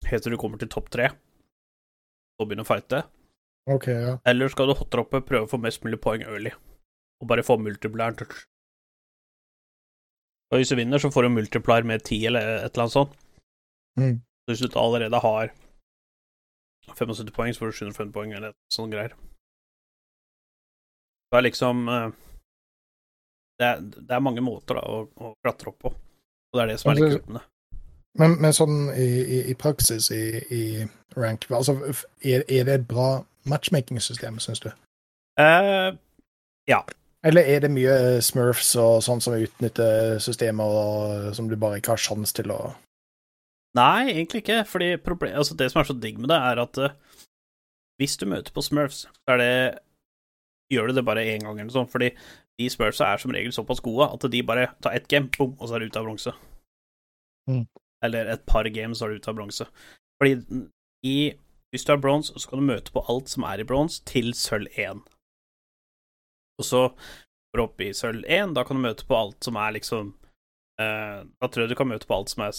helt 0.07 0.23
til 0.23 0.33
du 0.33 0.39
kommer 0.39 0.59
til 0.59 0.69
topp 0.71 0.89
tre, 0.93 1.09
og 2.39 2.47
begynne 2.47 2.63
å 2.63 2.69
fighte? 2.69 3.03
OK, 3.69 3.89
ja. 3.91 4.15
Eller 4.27 4.51
skal 4.51 4.69
du 4.69 4.77
hotdroppe, 4.79 5.21
prøve 5.27 5.45
å 5.45 5.51
få 5.51 5.59
mest 5.62 5.83
mulig 5.85 5.99
poeng 6.01 6.23
early, 6.25 6.53
og 7.19 7.29
bare 7.29 7.45
få 7.45 7.59
multiplier 7.62 8.15
touch? 8.17 8.45
Og 10.49 10.62
hvis 10.62 10.71
du 10.71 10.79
vinner, 10.79 10.97
så 10.97 11.12
får 11.13 11.27
du 11.27 11.35
multiplier 11.35 11.85
med 11.85 12.05
ti 12.07 12.23
eller 12.25 12.47
et 12.55 12.71
eller 12.71 12.88
annet 12.88 12.95
sånt. 12.95 13.17
Mm. 13.99 14.15
Så 14.17 14.55
hvis 14.55 14.63
du 14.63 14.79
allerede 14.81 15.19
har 15.21 15.51
75 16.89 17.35
poeng, 17.35 17.53
så 17.53 17.62
får 17.62 17.69
du 17.69 17.77
750 17.83 18.15
poeng 18.15 18.33
eller 18.33 18.55
sånne 18.73 18.95
greier. 18.95 19.13
Det 21.30 21.38
er 21.38 21.46
liksom 21.46 21.88
eh, 21.94 22.10
det 23.60 23.68
er, 23.68 23.82
det 23.82 24.15
er 24.15 24.24
mange 24.24 24.42
måter 24.42 24.80
da, 24.80 24.84
å, 24.88 25.06
å 25.20 25.34
klatre 25.44 25.74
opp 25.74 25.80
på, 25.84 25.94
og 25.94 26.58
det 26.58 26.63
er 26.63 26.72
det 26.72 26.78
som 26.82 26.92
er 26.92 27.00
litt 27.00 27.08
Altså, 27.10 27.20
kult 27.20 27.32
med 27.34 27.39
det. 27.42 27.46
Men, 28.20 28.36
men 28.42 28.56
sånn 28.56 28.78
i, 28.96 29.10
i, 29.22 29.39
i 29.52 29.56
praksis 29.60 30.10
i, 30.15 30.24
i 30.50 30.62
rank, 31.20 31.46
altså 31.54 31.76
er, 31.86 32.46
er 32.48 32.65
det 32.65 32.80
et 32.80 32.88
bra 32.89 33.10
matchmaking-system, 33.50 34.39
syns 34.44 34.63
du? 34.63 34.72
Ja. 36.68 36.80
Eller 37.24 37.48
er 37.52 37.63
det 37.63 37.70
mye 37.72 37.94
smurfs 38.24 38.74
og 38.80 39.04
sånn 39.06 39.22
som 39.24 39.38
utnytter 39.38 40.18
systemer 40.24 41.30
som 41.38 41.48
du 41.52 41.56
bare 41.60 41.80
ikke 41.80 41.94
har 41.96 42.02
sjanse 42.02 42.36
til 42.39 42.52
å 42.56 42.60
nei, 43.78 44.10
egentlig 44.10 44.44
ikke, 44.44 44.63
fordi 44.65 44.89
problem, 45.04 45.36
altså, 45.38 45.56
det 45.56 45.70
som 45.72 45.82
er 45.82 45.89
så 45.89 45.96
digg 45.96 46.18
med 46.20 46.32
det, 46.32 46.39
er 46.42 46.62
at 46.63 46.80
uh, 46.82 46.96
hvis 48.02 48.18
du 48.18 48.26
møter 48.30 48.56
på 48.56 48.63
Smurfs, 48.65 49.04
så 49.06 49.36
er 49.36 49.42
det 49.42 49.54
gjør 50.69 50.89
du 50.89 50.99
det 50.99 51.05
bare 51.05 51.25
én 51.25 51.43
gang 51.45 51.60
eller 51.60 51.73
sånn, 51.73 51.89
fordi 51.89 52.12
de 52.60 52.69
Smurfsa 52.69 53.08
er 53.08 53.21
som 53.21 53.34
regel 53.34 53.53
såpass 53.55 53.82
gode 53.84 54.10
at 54.12 54.25
de 54.32 54.41
bare 54.45 54.69
tar 54.84 54.97
ett 54.97 55.08
game, 55.12 55.29
boom, 55.38 55.55
og 55.60 55.69
så 55.69 55.77
er 55.77 55.84
du 55.84 55.91
ute 55.91 56.01
av 56.01 56.10
bronse. 56.10 56.34
Mm. 57.49 57.63
Eller 58.05 58.34
et 58.34 58.43
par 58.47 58.67
games, 58.69 58.99
så 58.99 59.08
er 59.08 59.13
du 59.13 59.21
ute 59.21 59.32
av 59.32 59.39
bronse. 59.39 59.69
Fordi 60.19 60.65
i 61.08 61.19
Hvis 61.69 61.84
du 61.86 61.91
har 61.91 61.99
bronse, 62.01 62.34
så 62.34 62.49
kan 62.49 62.58
du 62.58 62.65
møte 62.65 62.89
på 62.89 63.03
alt 63.13 63.29
som 63.29 63.43
er 63.45 63.62
i 63.62 63.63
bronse, 63.63 64.01
til 64.10 64.32
sølv 64.34 64.71
1. 64.73 65.03
Og 66.58 66.65
så 66.65 66.79
går 66.89 67.60
du 67.60 67.62
opp 67.62 67.84
i 67.86 67.91
sølv 67.93 68.23
1, 68.25 68.55
da 68.58 68.63
kan 68.65 68.79
du 68.79 68.82
møte 68.88 69.05
på 69.05 69.13
alt 69.13 69.45
som 69.45 69.60
er 69.62 69.75
liksom 69.77 70.10
eh, 70.82 71.19
Da 71.29 71.45
tror 71.45 71.63
jeg 71.63 71.69
du 71.69 71.77
kan 71.77 71.91
møte 71.91 72.10
på 72.10 72.17
alt 72.17 72.34
som 72.34 72.41
er 72.47 72.58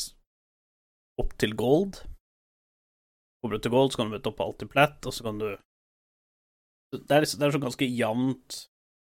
opp 1.19 1.35
til 1.43 1.57
gold. 1.59 1.99
Kommer 3.43 3.59
du 3.59 3.67
til 3.67 3.75
gold, 3.75 3.91
så 3.91 3.99
kan 3.99 4.13
du 4.13 4.15
møte 4.15 4.31
opp 4.31 4.39
på 4.39 4.47
alt 4.47 4.61
til 4.63 4.71
plett, 4.71 5.03
og 5.11 5.17
så 5.17 5.27
kan 5.27 5.43
du 5.43 5.49
Det 6.93 7.11
er, 7.15 7.23
liksom- 7.23 7.41
det 7.41 7.47
er 7.47 7.55
sånn 7.55 7.67
ganske 7.69 7.87
jevnt 7.87 8.57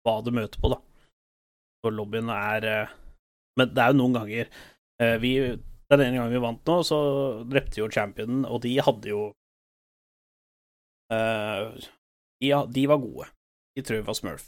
hva 0.05 0.19
du 0.23 0.31
møter 0.31 0.61
på, 0.61 0.69
da. 0.71 0.79
Og 1.85 1.93
lobbyen 1.93 2.29
er 2.33 2.65
eh, 2.65 2.93
Men 3.59 3.73
det 3.73 3.81
er 3.83 3.91
jo 3.91 3.97
noen 3.99 4.15
ganger 4.15 4.47
eh, 5.01 5.17
Vi 5.21 5.31
Den 5.91 6.01
ene 6.01 6.17
gangen 6.17 6.33
vi 6.33 6.41
vant 6.41 6.65
nå, 6.65 6.79
så 6.87 6.97
drepte 7.45 7.77
jo 7.81 7.89
championen, 7.93 8.45
og 8.49 8.61
de 8.63 8.71
hadde 8.81 9.11
jo 9.11 9.27
uh, 11.13 11.75
de, 12.41 12.49
de 12.73 12.85
var 12.89 12.97
gode. 12.97 13.27
De 13.77 13.83
tror 13.85 13.99
jeg 13.99 14.07
var 14.07 14.17
Smurf. 14.17 14.47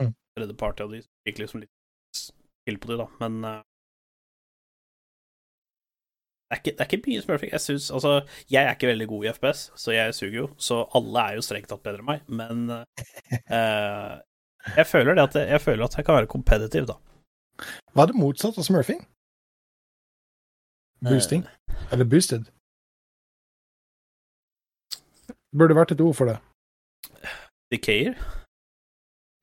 Mm. 0.00 0.14
Tredje 0.38 0.56
party 0.56 0.86
av 0.86 0.94
de 0.94 1.02
gikk 1.28 1.42
liksom 1.42 1.60
litt 1.62 2.22
til 2.64 2.78
på 2.80 2.90
de, 2.90 2.96
da, 3.02 3.06
men 3.20 3.36
eh, 3.44 3.60
det 6.48 6.56
er, 6.56 6.60
ikke, 6.62 6.72
det 6.78 6.80
er 6.80 6.96
ikke 6.96 7.10
mye 7.10 7.22
smurfing. 7.22 7.50
Jeg 7.52 7.60
synes, 7.60 7.90
altså, 7.90 8.12
jeg 8.50 8.64
er 8.64 8.70
ikke 8.70 8.88
veldig 8.88 9.08
god 9.08 9.24
i 9.24 9.32
FPS, 9.36 9.64
så 9.76 9.92
jeg 9.92 10.14
suger 10.14 10.38
jo. 10.38 10.46
Så 10.56 10.78
alle 10.96 11.20
er 11.20 11.34
jo 11.36 11.42
strengt 11.44 11.68
tatt 11.68 11.82
bedre 11.84 12.00
enn 12.00 12.08
meg, 12.08 12.22
men 12.40 12.70
uh, 12.72 14.14
jeg 14.78 14.86
føler 14.88 15.18
det 15.18 15.26
at 15.26 15.36
jeg, 15.36 15.50
jeg 15.52 15.60
føler 15.60 15.84
at 15.84 15.98
jeg 15.98 16.06
kan 16.08 16.16
være 16.16 16.30
kompetitiv, 16.32 16.88
da. 16.88 16.96
Hva 17.92 18.06
er 18.06 18.12
det 18.12 18.22
motsatt 18.22 18.56
av 18.56 18.64
smurfing? 18.64 19.04
Boosting? 21.04 21.44
Eller 21.92 22.08
boosted? 22.08 22.48
Burde 25.52 25.76
vært 25.76 25.92
et 25.92 26.00
ord 26.00 26.16
for 26.16 26.32
det. 26.32 26.38
Decayer? 27.72 28.16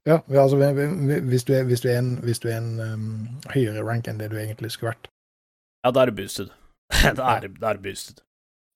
Ja, 0.09 0.19
altså 0.41 0.57
hvis 0.57 1.43
du 1.43 1.53
er, 1.53 1.63
hvis 1.63 1.81
du 1.81 1.87
er 1.89 1.99
en, 1.99 2.17
hvis 2.25 2.39
du 2.39 2.47
er 2.49 2.57
en 2.57 2.79
um, 2.81 3.07
høyere 3.53 3.85
rank 3.85 4.07
enn 4.07 4.19
det 4.21 4.33
du 4.33 4.37
egentlig 4.41 4.73
skulle 4.73 4.95
vært. 4.95 5.09
Ja, 5.85 5.93
da 5.93 6.01
er 6.01 6.09
det 6.09 6.17
boosted. 6.17 6.49
da 7.17 7.35
er 7.35 7.47
det, 7.47 7.55
er 7.61 7.81
boosted. 7.81 8.21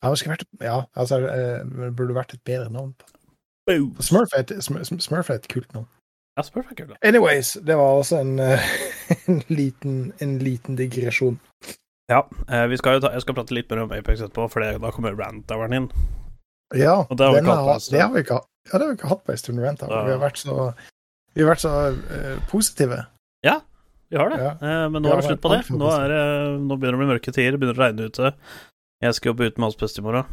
Ja, 0.03 0.11
det 0.15 0.27
vært, 0.31 0.45
ja 0.63 0.77
altså 0.95 1.19
eh, 1.27 1.63
det 1.67 1.93
burde 1.97 2.15
vært 2.15 2.33
et 2.33 2.43
bedre 2.47 2.69
navn. 2.71 2.93
Smurf 4.01 4.31
er 4.33 4.45
et, 4.45 4.53
Smurf 4.63 5.29
er 5.29 5.41
et 5.41 5.49
kult 5.51 5.73
navn. 5.75 5.87
Ja, 6.37 6.45
Smurf 6.47 6.71
er 6.71 6.77
kult, 6.77 6.93
da. 6.93 6.99
Anyways, 7.05 7.57
det 7.67 7.75
var 7.77 7.99
også 7.99 8.21
en, 8.23 8.39
eh, 8.39 8.69
en, 9.27 9.43
liten, 9.49 10.13
en 10.23 10.37
liten 10.39 10.79
digresjon. 10.79 11.39
Ja, 12.09 12.23
eh, 12.49 12.65
vi 12.71 12.79
skal 12.79 12.97
jo 12.97 13.03
ta, 13.05 13.11
jeg 13.13 13.25
skal 13.25 13.37
prate 13.37 13.53
litt 13.53 13.69
mer 13.69 13.83
om 13.83 13.91
Apex 13.93 14.23
etterpå, 14.23 14.47
for 14.49 14.65
da 14.65 14.93
kommer 14.95 15.17
rant-toweren 15.19 15.75
inn. 15.77 15.91
Ja, 16.73 17.03
det 17.09 17.25
har 17.25 17.33
vi 17.33 17.41
ikke 17.43 17.59
hatt 17.65 17.91
det 17.91 18.01
har 18.01 18.11
vi 18.13 18.23
ikke. 18.23 18.39
Ja, 18.69 18.71
det 18.77 18.81
har 18.81 18.89
vi 18.89 18.97
ikke 18.97 19.11
hatt 19.11 19.23
på 19.25 19.33
en 19.33 19.41
stund. 19.41 19.61
Ja. 19.61 20.01
Vi 20.05 20.13
har 20.13 20.21
vært 20.21 20.41
så, 20.41 20.71
vi 21.33 21.43
har 21.43 21.49
vært 21.49 21.63
så 21.63 21.71
uh, 21.93 22.35
positive. 22.49 22.99
Vi 24.09 24.17
har 24.17 24.29
det, 24.29 24.39
Ja. 24.41 24.51
eh, 24.61 24.89
men 24.89 25.03
nå 25.03 25.09
Ja, 25.09 25.17
er 25.17 25.21
det 25.21 25.29
slutt 25.29 25.41
på 25.41 25.49
det. 25.53 25.69
Nå, 25.69 25.89
er, 25.93 26.07
det- 26.09 26.61
nå 26.65 26.77
begynner 26.79 26.97
det 26.97 26.99
å 26.99 27.03
bli 27.03 27.13
mørke 27.13 27.33
tider, 27.33 27.51
det 27.51 27.59
begynner 27.59 27.77
å 27.77 27.85
regne 27.85 28.07
ute. 28.09 28.33
Jeg 29.01 29.13
skal 29.15 29.29
jobbe 29.33 29.45
ute 29.47 29.59
med 29.59 29.69
i 29.99 30.01
morgen, 30.01 30.25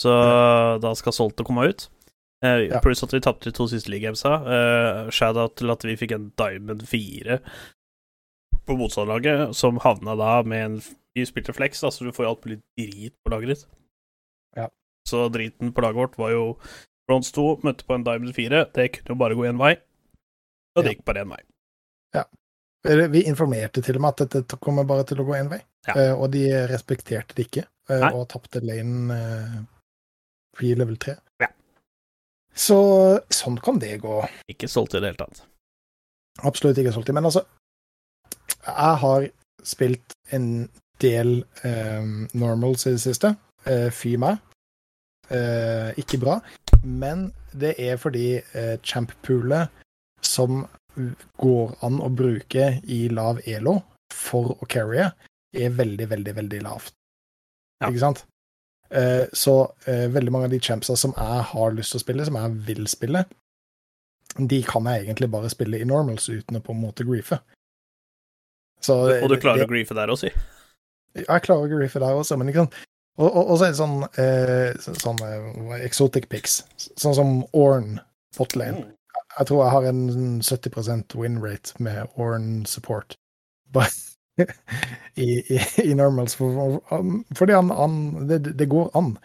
så 0.00 0.80
da 0.80 0.94
skal 0.94 1.12
Solte 1.12 1.44
komme 1.44 1.68
ut. 1.68 1.88
Eh, 2.42 2.68
Ja. 2.70 2.80
Pluss 2.80 3.02
at 3.02 3.10
vi 3.12 3.20
tapte 3.20 3.44
de 3.44 3.52
to 3.52 3.64
siste 3.68 3.88
leaguegamesa. 3.90 4.32
Uh, 4.42 5.10
Shout-out 5.10 5.54
til 5.56 5.70
at 5.70 5.80
vi 5.82 5.94
fikk 5.96 6.12
en 6.12 6.32
Diamond 6.36 6.82
4 6.82 7.38
på 8.66 8.76
motstanderlaget, 8.78 9.54
som 9.54 9.78
havna 9.78 10.16
da 10.16 10.42
med 10.42 10.64
en 10.64 10.82
Vi 11.14 11.26
spilte 11.26 11.52
flex, 11.54 11.80
da, 11.82 11.88
så 11.90 12.04
du 12.06 12.10
får 12.10 12.24
jo 12.24 12.28
alt 12.30 12.44
mulig 12.46 12.60
drit 12.78 13.12
på 13.22 13.30
laget 13.30 13.48
ditt. 13.48 13.66
Ja. 14.56 14.68
Så 15.06 15.28
driten 15.30 15.70
på 15.74 15.82
laget 15.82 15.96
vårt 15.96 16.16
var 16.16 16.30
jo 16.30 16.56
Bronze 17.06 17.30
2 17.34 17.60
møtte 17.62 17.84
på 17.84 17.94
en 17.94 18.02
Diamond 18.04 18.32
4. 18.34 18.72
Det 18.72 18.92
kunne 18.94 19.08
jo 19.12 19.14
bare 19.20 19.34
gå 19.36 19.44
én 19.44 19.58
vei. 19.58 19.74
Og 20.74 20.82
det 20.82 20.86
Ja. 20.86 20.94
gikk 20.94 21.04
bare 21.04 21.24
én 21.26 21.28
vei. 21.28 21.42
Eller, 22.14 22.24
Vi 22.82 23.22
informerte 23.30 23.82
til 23.84 23.96
og 23.98 24.02
med 24.02 24.22
at 24.24 24.32
dette 24.34 24.58
kommer 24.58 24.86
bare 24.88 25.04
til 25.06 25.20
å 25.22 25.26
gå 25.28 25.36
én 25.38 25.50
vei, 25.52 25.60
Ja. 25.86 25.94
Eh, 25.98 26.12
og 26.14 26.30
de 26.34 26.44
respekterte 26.70 27.34
det 27.34 27.46
ikke, 27.48 27.64
eh, 27.90 28.00
Nei. 28.00 28.10
og 28.14 28.28
tapte 28.30 28.60
lane 28.62 29.14
uh, 29.14 29.56
pre 30.54 30.74
level 30.78 30.96
3. 30.96 31.16
Ja. 31.42 31.48
Så 32.54 32.76
sånn 33.32 33.58
kan 33.62 33.78
det 33.82 34.00
gå. 34.02 34.20
Ikke 34.50 34.68
solgt 34.70 34.94
i 34.94 35.00
det 35.00 35.12
hele 35.12 35.22
tatt. 35.24 35.42
Absolutt 36.42 36.78
ikke 36.78 36.92
solgt 36.94 37.10
i. 37.10 37.16
Men 37.16 37.28
altså, 37.30 37.44
jeg 38.66 38.96
har 39.02 39.28
spilt 39.64 40.14
en 40.30 40.68
del 41.02 41.44
eh, 41.66 42.04
normals 42.34 42.86
i 42.86 42.94
det 42.94 43.02
siste. 43.02 43.34
Eh, 43.66 43.88
fy 43.94 44.16
meg. 44.20 44.38
Eh, 45.30 45.92
ikke 46.02 46.20
bra. 46.22 46.40
Men 46.84 47.30
det 47.54 47.74
er 47.78 47.98
fordi 48.00 48.36
eh, 48.38 48.76
champ-poolet 48.82 49.70
som 50.22 50.64
går 51.40 51.76
an 51.86 52.00
å 52.04 52.08
bruke 52.14 52.80
i 52.84 53.08
lav 53.08 53.40
elo 53.48 53.78
for 54.12 54.54
å 54.60 54.68
carrye, 54.68 55.12
er 55.54 55.70
veldig, 55.76 56.08
veldig, 56.10 56.34
veldig 56.36 56.60
lavt. 56.62 56.92
Ja. 57.82 57.88
Ikke 57.90 58.00
sant? 58.02 58.24
Eh, 58.92 59.24
så 59.32 59.54
eh, 59.88 60.06
veldig 60.12 60.32
mange 60.32 60.44
av 60.50 60.52
de 60.52 60.60
champsa 60.60 60.96
som 61.00 61.14
jeg 61.16 61.44
har 61.52 61.72
lyst 61.72 61.94
til 61.94 62.00
å 62.00 62.04
spille, 62.04 62.26
som 62.28 62.36
jeg 62.36 62.58
vil 62.68 62.86
spille, 62.92 63.24
de 64.36 64.62
kan 64.64 64.84
jeg 64.88 65.06
egentlig 65.06 65.30
bare 65.32 65.50
spille 65.52 65.80
i 65.80 65.84
normals 65.88 66.28
uten 66.28 66.56
å 66.56 66.62
på 66.64 66.72
en 66.76 66.80
måte 66.84 67.04
griefe. 67.08 67.40
Så 68.82 68.94
Og 69.22 69.28
du 69.30 69.36
klarer 69.40 69.58
det- 69.62 69.66
å 69.68 69.72
griefe 69.72 69.94
der 69.94 70.08
også, 70.12 70.28
si. 70.28 70.32
Jeg 71.14 71.42
klarer 71.44 71.66
å 71.66 71.70
griefe 71.70 72.00
der 72.00 72.16
også, 72.16 72.36
men 72.38 72.48
ikke 72.48 72.64
sant. 72.64 72.74
Og, 73.18 73.28
og, 73.28 73.50
og 73.50 73.58
så 73.58 73.64
er 73.66 73.72
det 73.72 73.80
sånn, 73.80 74.02
eh, 74.18 74.72
så- 74.80 74.94
sånn 74.96 75.20
eh, 75.20 75.84
exotic 75.84 76.28
picks, 76.28 76.62
sånn 76.96 77.14
som 77.14 77.44
Orn 77.52 78.00
botlane. 78.36 78.92
Jeg 79.38 79.48
tror 79.48 79.62
jeg 79.64 79.72
har 79.72 79.88
en 79.88 80.42
70 80.42 81.14
win 81.16 81.38
rate 81.44 81.82
med 81.82 82.06
Orn 82.20 82.66
support. 82.66 83.16
I, 85.16 85.28
i, 85.54 85.58
I 85.84 85.94
normals, 85.94 86.36
for, 86.36 86.80
for, 86.88 87.24
fordi 87.36 87.52
han, 87.52 87.70
han 87.70 88.28
det, 88.28 88.58
det 88.58 88.68
går 88.68 88.90
an. 88.96 89.16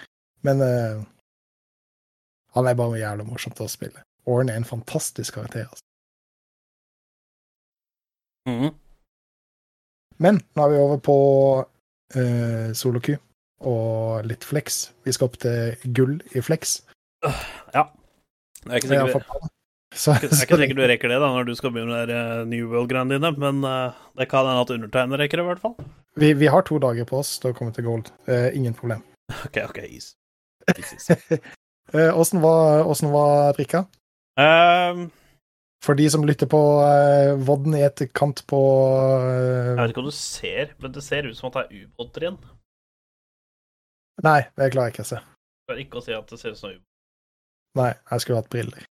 Men 0.41 0.61
uh, 0.61 1.03
han 2.55 2.67
er 2.67 2.79
bare 2.79 2.99
jævlig 2.99 3.27
morsomt 3.27 3.61
å 3.61 3.67
spille. 3.71 4.03
Orn 4.27 4.49
er 4.49 4.59
en 4.59 4.67
fantastisk 4.67 5.39
karakter. 5.39 5.67
Altså. 5.67 5.83
Mm. 8.47 8.71
Men 10.23 10.39
nå 10.55 10.63
er 10.63 10.73
vi 10.73 10.81
over 10.81 11.01
på 11.03 11.17
uh, 12.15 12.69
solo-Q 12.73 13.15
og 13.67 14.25
litt 14.29 14.45
flex. 14.47 14.87
Vi 15.05 15.13
skal 15.15 15.31
opp 15.31 15.37
til 15.43 15.93
gull 15.97 16.17
i 16.35 16.43
flex. 16.45 16.79
Ja. 17.23 17.83
er 17.83 17.93
Det 18.63 18.71
er 18.71 18.81
ikke 18.81 18.91
sikkert. 18.93 19.53
Så, 19.97 20.13
jeg 20.13 20.29
er 20.29 20.43
ikke 20.45 20.59
sikker 20.61 20.77
du 20.77 20.83
rekker 20.91 21.11
det 21.11 21.17
da 21.23 21.29
når 21.33 21.47
du 21.47 21.55
skal 21.57 21.73
begynne 21.73 21.95
med 21.95 22.09
de 22.09 22.13
der, 22.13 22.41
eh, 22.41 22.47
New 22.51 22.67
World-greiene 22.69 23.17
dine, 23.17 23.31
men 23.41 23.63
uh, 23.65 23.97
det 24.19 24.29
kan 24.29 24.45
hende 24.45 24.61
at 24.61 24.73
undertegnede 24.75 25.21
rekker 25.23 25.41
det, 25.41 25.45
i 25.45 25.49
hvert 25.49 25.63
fall. 25.63 25.73
vi, 26.21 26.33
vi 26.37 26.51
har 26.53 26.65
to 26.67 26.77
dager 26.83 27.07
på 27.09 27.17
oss 27.23 27.37
til 27.41 27.51
å 27.51 27.57
komme 27.57 27.73
til 27.73 27.87
gold. 27.87 28.11
Uh, 28.29 28.49
ingen 28.53 28.77
problem. 28.77 29.01
OK, 29.47 29.57
OK, 29.65 29.81
is. 29.89 30.13
Åssen. 31.93 32.37
Eh, 32.39 32.43
var, 32.43 33.11
var 33.11 33.53
drikka? 33.53 33.85
Um, 34.39 35.09
For 35.85 35.95
de 35.95 36.09
som 36.09 36.25
lytter 36.25 36.47
på 36.47 36.59
uh, 36.81 37.37
vodden 37.47 37.75
i 37.77 37.83
etterkant 37.85 38.43
på 38.49 38.59
eh, 39.23 39.71
jeg 39.71 39.79
vet 39.79 39.93
ikke 39.93 40.03
om 40.03 40.09
du 40.09 40.15
ser, 40.15 40.73
men 40.81 40.93
det 40.93 41.03
ser 41.05 41.29
ut 41.29 41.37
som 41.37 41.49
at 41.49 41.59
det 41.59 41.63
er 41.63 41.85
ubåter 41.85 42.25
igjen. 42.25 42.37
Nei, 44.25 44.41
det 44.57 44.71
klarer 44.73 44.89
jeg 44.89 44.97
ikke 44.97 45.05
å 45.05 45.11
se. 45.13 45.21
Du 45.21 45.71
klarer 45.71 45.83
ikke 45.85 46.01
å 46.01 46.05
si 46.05 46.15
at 46.17 46.33
det 46.33 46.39
ser 46.41 46.55
ut 46.55 46.59
som 46.59 46.73
ubåter. 46.73 46.83
Nei, 47.77 47.91
jeg 47.93 48.23
skulle 48.23 48.41
hatt 48.41 48.51
briller. 48.51 48.87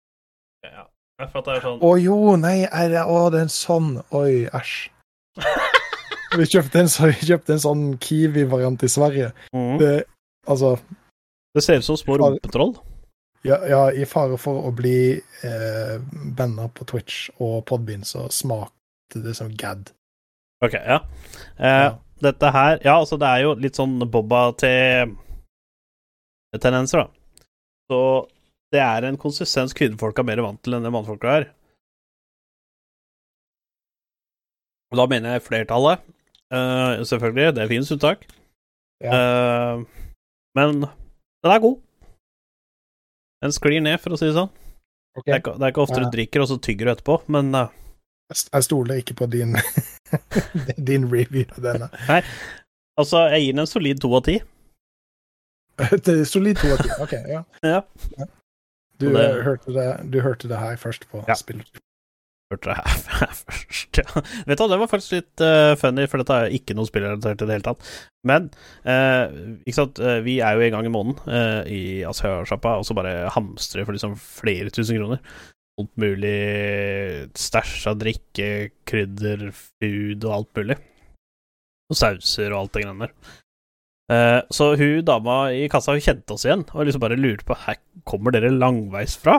Ja. 0.67 0.85
For 1.31 1.45
det 1.47 1.57
er 1.57 1.61
sånn 1.67 1.81
Å 1.85 1.91
jo, 2.03 2.17
nei, 2.41 2.65
er 2.67 2.95
å, 3.07 3.31
det 3.31 3.39
er 3.39 3.47
en 3.47 3.53
sånn. 3.53 3.91
Oi, 4.19 4.47
æsj. 4.51 4.91
Vi 6.39 6.47
kjøpte 6.49 6.81
en, 6.81 6.89
så- 6.89 7.11
vi 7.11 7.27
kjøpte 7.29 7.53
en 7.53 7.61
sånn 7.61 7.83
Kiwi-variant 8.01 8.83
i 8.83 8.89
Sverige. 8.89 9.33
Mm. 9.53 9.75
Det, 9.79 9.91
altså, 10.49 10.79
Det 11.55 11.63
ser 11.63 11.77
ut 11.83 11.85
som 11.85 11.97
små 12.01 12.17
rumpetroll. 12.23 12.73
ja, 13.45 13.59
ja, 13.69 13.83
i 13.93 14.05
fare 14.09 14.39
for 14.41 14.63
å 14.65 14.71
bli 14.73 15.21
eh, 15.45 15.99
banna 16.39 16.69
på 16.73 16.87
Twitch 16.89 17.29
og 17.39 17.67
Podbean, 17.69 18.01
så 18.09 18.29
smakte 18.33 19.21
det 19.25 19.35
som 19.37 19.51
gad. 19.53 19.91
OK, 20.65 20.73
ja. 20.79 21.01
Eh, 21.59 21.85
Ja. 21.91 21.99
Dette 22.23 22.51
her 22.55 22.79
Ja, 22.85 22.93
altså, 23.01 23.17
det 23.19 23.27
er 23.29 23.41
jo 23.43 23.55
litt 23.59 23.75
sånn 23.77 23.99
Boba 24.11 24.53
til 24.57 25.17
tendenser, 26.63 27.03
da. 27.05 27.09
Så 27.91 27.99
det 28.73 28.81
er 28.81 29.07
en 29.07 29.19
konsistens 29.21 29.75
kvinnefolk 29.77 30.19
er 30.19 30.27
mer 30.29 30.43
vant 30.45 30.61
til 30.65 30.77
enn 30.77 30.87
det 30.87 30.93
mannfolka 30.95 31.37
er. 31.41 31.49
Og 34.93 35.01
da 35.01 35.09
mener 35.09 35.37
jeg 35.37 35.47
flertallet. 35.47 36.01
uh, 36.53 37.01
selvfølgelig, 37.09 37.55
det 37.57 37.69
finnes 37.69 37.93
unntak. 37.93 38.27
Eh, 39.03 39.83
men 40.55 40.81
den 40.85 41.51
er 41.51 41.59
god. 41.59 41.79
Den 43.43 43.53
sklir 43.53 43.81
ned, 43.83 43.99
for 43.99 44.15
å 44.15 44.19
si 44.21 44.29
det 44.29 44.37
sånn. 44.37 44.53
Okay. 45.17 45.27
Det, 45.27 45.33
er 45.35 45.41
ikke, 45.41 45.55
det 45.59 45.67
er 45.67 45.73
ikke 45.73 45.83
ofte 45.83 46.03
du 46.05 46.11
drikker, 46.13 46.45
og 46.45 46.51
så 46.53 46.59
tygger 46.63 46.89
du 46.89 46.93
etterpå, 46.93 47.17
men 47.35 47.51
uh, 47.57 47.73
Jeg 48.31 48.69
stoler 48.69 49.01
ikke 49.03 49.17
på 49.19 49.27
din, 49.33 49.57
din 50.91 51.09
review 51.11 51.49
av 51.57 51.67
denne. 51.67 51.89
altså, 53.01 53.27
jeg 53.35 53.49
gir 53.49 53.57
den 53.57 53.65
en 53.65 53.73
solid 53.73 54.05
to 54.05 54.13
av 54.15 54.25
ti. 54.29 54.39
Solid 56.35 56.61
to 56.61 56.71
av 56.77 56.85
ti. 56.85 56.95
Ok, 57.03 57.17
ja. 57.33 57.43
Ja. 57.67 57.83
Du, 59.03 59.13
det- 59.17 59.43
hørte 59.47 59.75
det, 59.77 59.89
du 60.15 60.21
hørte 60.25 60.51
det 60.51 60.61
her 60.63 60.77
først 60.81 61.09
på 61.11 61.25
Ja. 61.29 61.35
spill. 61.39 61.63
Hørte 62.53 62.69
det 62.69 62.75
her 62.77 62.97
først, 63.41 63.99
ja. 64.03 64.23
Vet 64.51 64.61
du 64.61 64.67
det 64.69 64.79
var 64.83 64.91
faktisk 64.91 65.15
litt 65.17 65.41
uh, 65.45 65.73
funny, 65.81 66.05
for 66.11 66.21
dette 66.21 66.37
er 66.37 66.53
ikke 66.59 66.75
noe 66.77 66.85
spillrelatert 66.89 67.41
i 67.41 67.49
det 67.49 67.55
hele 67.57 67.65
tatt. 67.65 67.87
Men 68.29 68.51
uh, 68.85 69.33
ikke 69.65 69.79
sant, 69.79 69.99
eh, 70.05 70.19
vi 70.27 70.35
er 70.45 70.59
jo 70.59 70.67
en 70.67 70.77
gang 70.77 70.87
i 70.87 70.93
måneden 70.93 71.33
uh, 71.33 71.63
i 71.73 71.81
Asia-sjappa, 72.07 72.77
og 72.79 72.85
så 72.87 72.95
bare 72.99 73.31
hamstrer 73.35 73.89
for 73.89 73.97
liksom 73.97 74.19
flere 74.21 74.69
tusen 74.75 75.01
kroner. 75.01 75.23
Alt 75.81 75.95
mulig 75.97 76.37
stæsj 77.41 77.87
av 77.91 77.97
drikke, 78.03 78.49
krydder, 78.89 79.49
food 79.57 80.27
og 80.29 80.35
alt 80.37 80.61
mulig. 80.61 80.77
Og 81.93 81.97
sauser 81.99 82.53
og 82.53 82.59
alt 82.67 82.77
det 82.77 82.85
greiene 82.85 83.09
der. 83.09 83.17
Eh, 84.11 84.41
så 84.51 84.73
hun 84.79 85.05
dama 85.07 85.37
i 85.55 85.69
kassa 85.71 85.95
hun 85.95 86.03
kjente 86.03 86.35
oss 86.35 86.47
igjen, 86.47 86.65
og 86.75 86.87
liksom 86.87 87.03
bare 87.05 87.19
lurte 87.21 87.47
på 87.47 87.55
Her 87.67 87.79
kommer 88.09 88.35
dere 88.35 88.51
langveis 88.51 89.15
fra, 89.21 89.39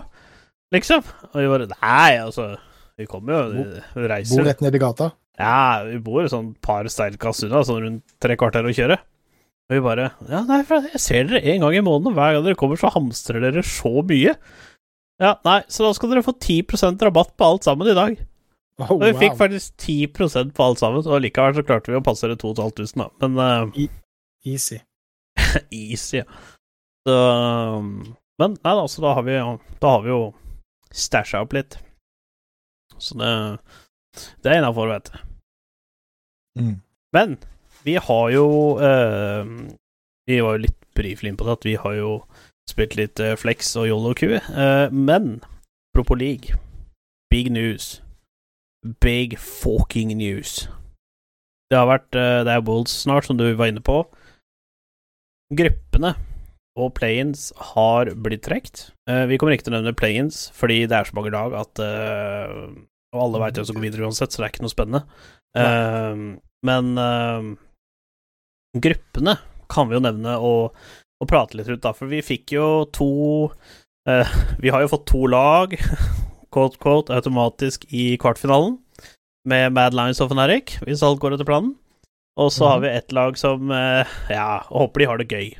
liksom? 0.74 1.04
Og 1.34 1.36
vi 1.42 1.50
bare 1.52 1.68
Nei, 1.74 2.14
altså 2.24 2.54
vi 2.98 3.08
kommer 3.10 3.34
jo, 3.34 3.64
vi 3.98 4.08
reiser 4.08 4.40
Bor 4.40 4.48
rett 4.48 4.62
nedi 4.64 4.80
gata. 4.82 5.10
Ja, 5.42 5.82
vi 5.88 5.98
bor 6.04 6.28
sånn 6.30 6.52
par 6.62 6.86
steilkast 6.92 7.48
unna, 7.48 7.64
sånn 7.66 7.82
rundt 7.88 8.04
tre 8.22 8.38
kvarter 8.38 8.68
å 8.70 8.74
kjøre. 8.76 9.00
Og 9.70 9.74
vi 9.78 9.82
bare 9.82 10.12
Ja, 10.30 10.44
nei, 10.48 10.62
for 10.68 10.86
jeg 10.86 11.02
ser 11.02 11.26
dere 11.30 11.42
en 11.56 11.64
gang 11.66 11.80
i 11.80 11.86
måneden, 11.86 12.14
hver 12.18 12.36
gang 12.38 12.46
dere 12.46 12.60
kommer, 12.60 12.80
så 12.80 12.92
hamstrer 12.94 13.42
dere 13.42 13.64
så 13.66 14.04
mye. 14.06 14.36
Ja, 15.22 15.34
nei, 15.48 15.64
så 15.72 15.88
da 15.88 15.96
skal 15.98 16.14
dere 16.14 16.26
få 16.26 16.36
10% 16.38 17.02
rabatt 17.08 17.34
på 17.38 17.48
alt 17.48 17.66
sammen 17.66 17.90
i 17.90 17.98
dag. 17.98 18.22
Oh, 18.82 18.96
Og 18.96 19.04
vi 19.06 19.12
fikk 19.22 19.36
faktisk 19.38 19.76
10 19.78 20.54
på 20.54 20.66
alt 20.66 20.82
sammen, 20.82 21.06
og 21.06 21.22
likevel 21.22 21.58
så 21.58 21.66
klarte 21.66 21.94
vi 21.94 21.98
å 21.98 22.06
passe 22.06 22.26
passere 22.26 22.38
2500, 22.42 22.96
da. 22.98 23.10
Men 23.28 23.42
eh, 23.42 23.90
Easy. 24.46 24.82
easy, 25.72 26.18
ja. 26.18 26.26
Så 27.08 27.16
Men 28.40 28.56
nei 28.64 28.76
da, 28.76 28.88
så 28.88 29.04
da 29.04 29.14
har 29.18 29.26
vi, 29.28 29.36
da 29.80 29.90
har 29.96 30.04
vi 30.04 30.12
jo 30.12 30.22
stæsja 30.94 31.44
opp 31.44 31.54
litt. 31.56 31.78
Så 32.98 33.18
det, 33.20 33.32
det 34.44 34.52
er 34.52 34.62
innafor, 34.62 34.90
vet 34.92 35.12
du. 35.12 35.20
Mm. 36.60 36.76
Men 37.14 37.38
vi 37.84 37.96
har 37.98 38.30
jo 38.30 38.78
eh, 38.78 39.46
Vi 40.30 40.40
var 40.42 40.58
jo 40.58 40.66
litt 40.68 40.80
briefly 40.96 41.32
på 41.36 41.48
det, 41.48 41.56
at 41.58 41.66
vi 41.66 41.76
har 41.82 41.96
jo 41.98 42.12
spilt 42.70 42.96
litt 42.96 43.20
eh, 43.20 43.36
Flex 43.36 43.76
og 43.80 43.88
Yolo 43.90 44.14
Q. 44.14 44.38
eh, 44.38 44.92
men 44.92 45.42
apropos 45.92 46.18
league, 46.20 46.58
big 47.30 47.52
news. 47.52 48.02
Big 49.02 49.38
fucking 49.40 50.18
news. 50.18 50.70
Det 51.72 51.80
har 51.80 51.90
vært 51.90 52.16
eh, 52.16 52.44
Det 52.46 52.54
er 52.54 52.66
Wolds 52.68 52.94
snart, 53.04 53.26
som 53.26 53.38
du 53.38 53.48
var 53.54 53.72
inne 53.72 53.82
på. 53.82 54.04
Gruppene 55.52 56.14
og 56.80 56.94
play-ins 56.98 57.52
har 57.74 58.10
blitt 58.26 58.46
trukket. 58.48 58.88
Eh, 59.10 59.26
vi 59.30 59.38
kommer 59.38 59.56
ikke 59.56 59.68
til 59.68 59.76
å 59.76 59.78
nevne 59.78 59.96
play-ins, 59.98 60.48
fordi 60.58 60.84
det 60.90 60.98
er 60.98 61.10
så 61.10 61.18
mange 61.18 61.34
lag 61.34 61.54
at 61.60 61.82
eh, 61.84 62.56
Og 63.14 63.22
alle 63.28 63.44
veit 63.44 63.60
hvem 63.60 63.68
som 63.70 63.78
går 63.78 63.86
videre 63.86 64.08
uansett, 64.08 64.34
så 64.34 64.42
det 64.42 64.48
er 64.48 64.54
ikke 64.56 64.66
noe 64.66 64.74
spennende. 64.74 65.04
Eh, 65.54 66.24
men 66.64 66.94
gruppene 68.74 69.36
kan 69.70 69.90
vi 69.90 69.98
jo 69.98 70.02
nevne 70.06 70.38
og, 70.42 70.78
og 71.22 71.30
prate 71.30 71.60
litt 71.60 71.70
rundt, 71.70 71.84
da, 71.84 71.92
for 71.94 72.10
vi 72.10 72.24
fikk 72.26 72.56
jo 72.56 72.68
to 72.96 73.10
Vi 74.64 74.72
har 74.72 74.82
jo 74.84 74.90
fått 74.92 75.06
to 75.12 75.28
lag, 75.30 75.76
quote, 76.54 76.80
quote, 76.82 77.14
automatisk 77.14 77.86
i 77.92 78.16
kvartfinalen, 78.20 78.78
med 79.48 79.76
Mad 79.76 79.96
Lines 79.96 80.24
og 80.24 80.32
Fnatic, 80.32 80.78
hvis 80.88 81.04
alt 81.06 81.22
går 81.22 81.36
etter 81.36 81.48
planen. 81.48 81.76
Og 82.40 82.50
så 82.54 82.66
har 82.72 82.80
vi 82.82 82.90
ett 82.90 83.12
lag 83.14 83.38
som 83.38 83.72
eh, 83.72 84.08
Ja, 84.30 84.64
håper 84.70 85.00
de 85.04 85.06
har 85.06 85.18
det 85.22 85.28
gøy. 85.30 85.52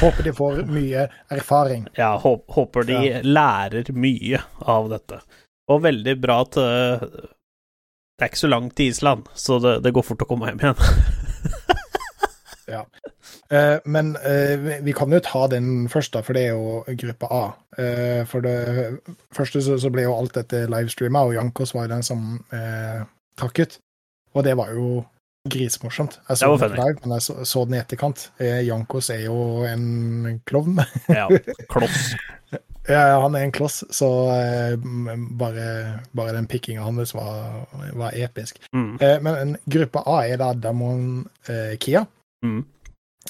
Håper 0.00 0.22
de 0.22 0.32
får 0.32 0.60
mye 0.70 1.08
erfaring. 1.34 1.88
Ja, 1.98 2.12
håp, 2.22 2.44
håper 2.54 2.86
de 2.86 2.98
Ja. 3.08 3.20
lærer 3.26 3.90
mye 3.92 4.38
av 4.70 4.86
dette. 4.92 5.18
Og 5.70 5.82
veldig 5.82 6.14
bra 6.22 6.40
at 6.44 6.56
eh, 6.62 7.02
det 7.02 8.26
er 8.26 8.30
ikke 8.30 8.42
så 8.44 8.50
langt 8.52 8.76
til 8.78 8.92
Island, 8.92 9.26
så 9.34 9.58
det, 9.64 9.78
det 9.82 9.92
går 9.96 10.04
fort 10.06 10.22
å 10.22 10.28
komme 10.30 10.50
hjem 10.52 10.60
igjen. 10.60 10.78
ja. 12.76 12.84
men 13.84 14.12
eh, 14.16 14.54
vi- 14.62 14.80
vi 14.86 14.92
kan 14.94 15.10
jo 15.10 15.18
ta 15.24 15.46
den 15.50 15.88
først, 15.90 16.12
da, 16.14 16.22
for 16.22 16.36
det 16.38 16.44
er 16.46 16.54
jo 16.54 16.84
gruppe 17.02 17.26
A. 17.34 17.42
For 18.30 18.44
det 18.44 19.00
første 19.34 19.62
så, 19.64 19.90
ble 19.90 20.04
jo 20.06 20.14
alt 20.14 20.34
dette 20.38 20.66
livestreama, 20.70 21.22
og 21.26 21.34
Jankos 21.34 21.74
var 21.74 21.88
den 21.90 22.02
som 22.06 22.44
eh, 22.54 23.02
takket. 23.40 23.80
Og 24.34 24.44
det 24.46 24.56
var 24.56 24.72
jo 24.74 25.04
grisemorsomt. 25.50 26.20
Jeg 26.28 26.36
så 26.36 26.56
den 26.56 26.72
ikke 26.72 26.82
live, 26.82 26.98
men 27.02 27.12
jeg 27.16 27.22
så, 27.22 27.44
så 27.44 27.64
den 27.64 27.74
i 27.74 27.80
etterkant. 27.80 28.26
Eh, 28.40 28.60
Jankos 28.66 29.10
er 29.10 29.24
jo 29.24 29.64
en 29.68 30.40
klovn. 30.46 30.80
ja, 31.08 31.28
kloss. 31.70 32.12
Ja, 32.88 33.20
han 33.20 33.34
er 33.36 33.44
en 33.44 33.52
kloss, 33.52 33.84
så 33.94 34.06
eh, 34.32 34.86
bare, 35.38 35.64
bare 36.16 36.32
den 36.34 36.46
pickinga 36.48 36.82
hans 36.82 37.12
var, 37.14 37.68
var 37.94 38.16
episk. 38.16 38.58
Mm. 38.74 38.96
Eh, 38.98 39.20
men 39.22 39.52
gruppa 39.70 40.02
A 40.10 40.16
er 40.26 40.40
da 40.40 40.48
Damon 40.56 41.28
Kia. 41.78 42.02
Mm. 42.42 42.64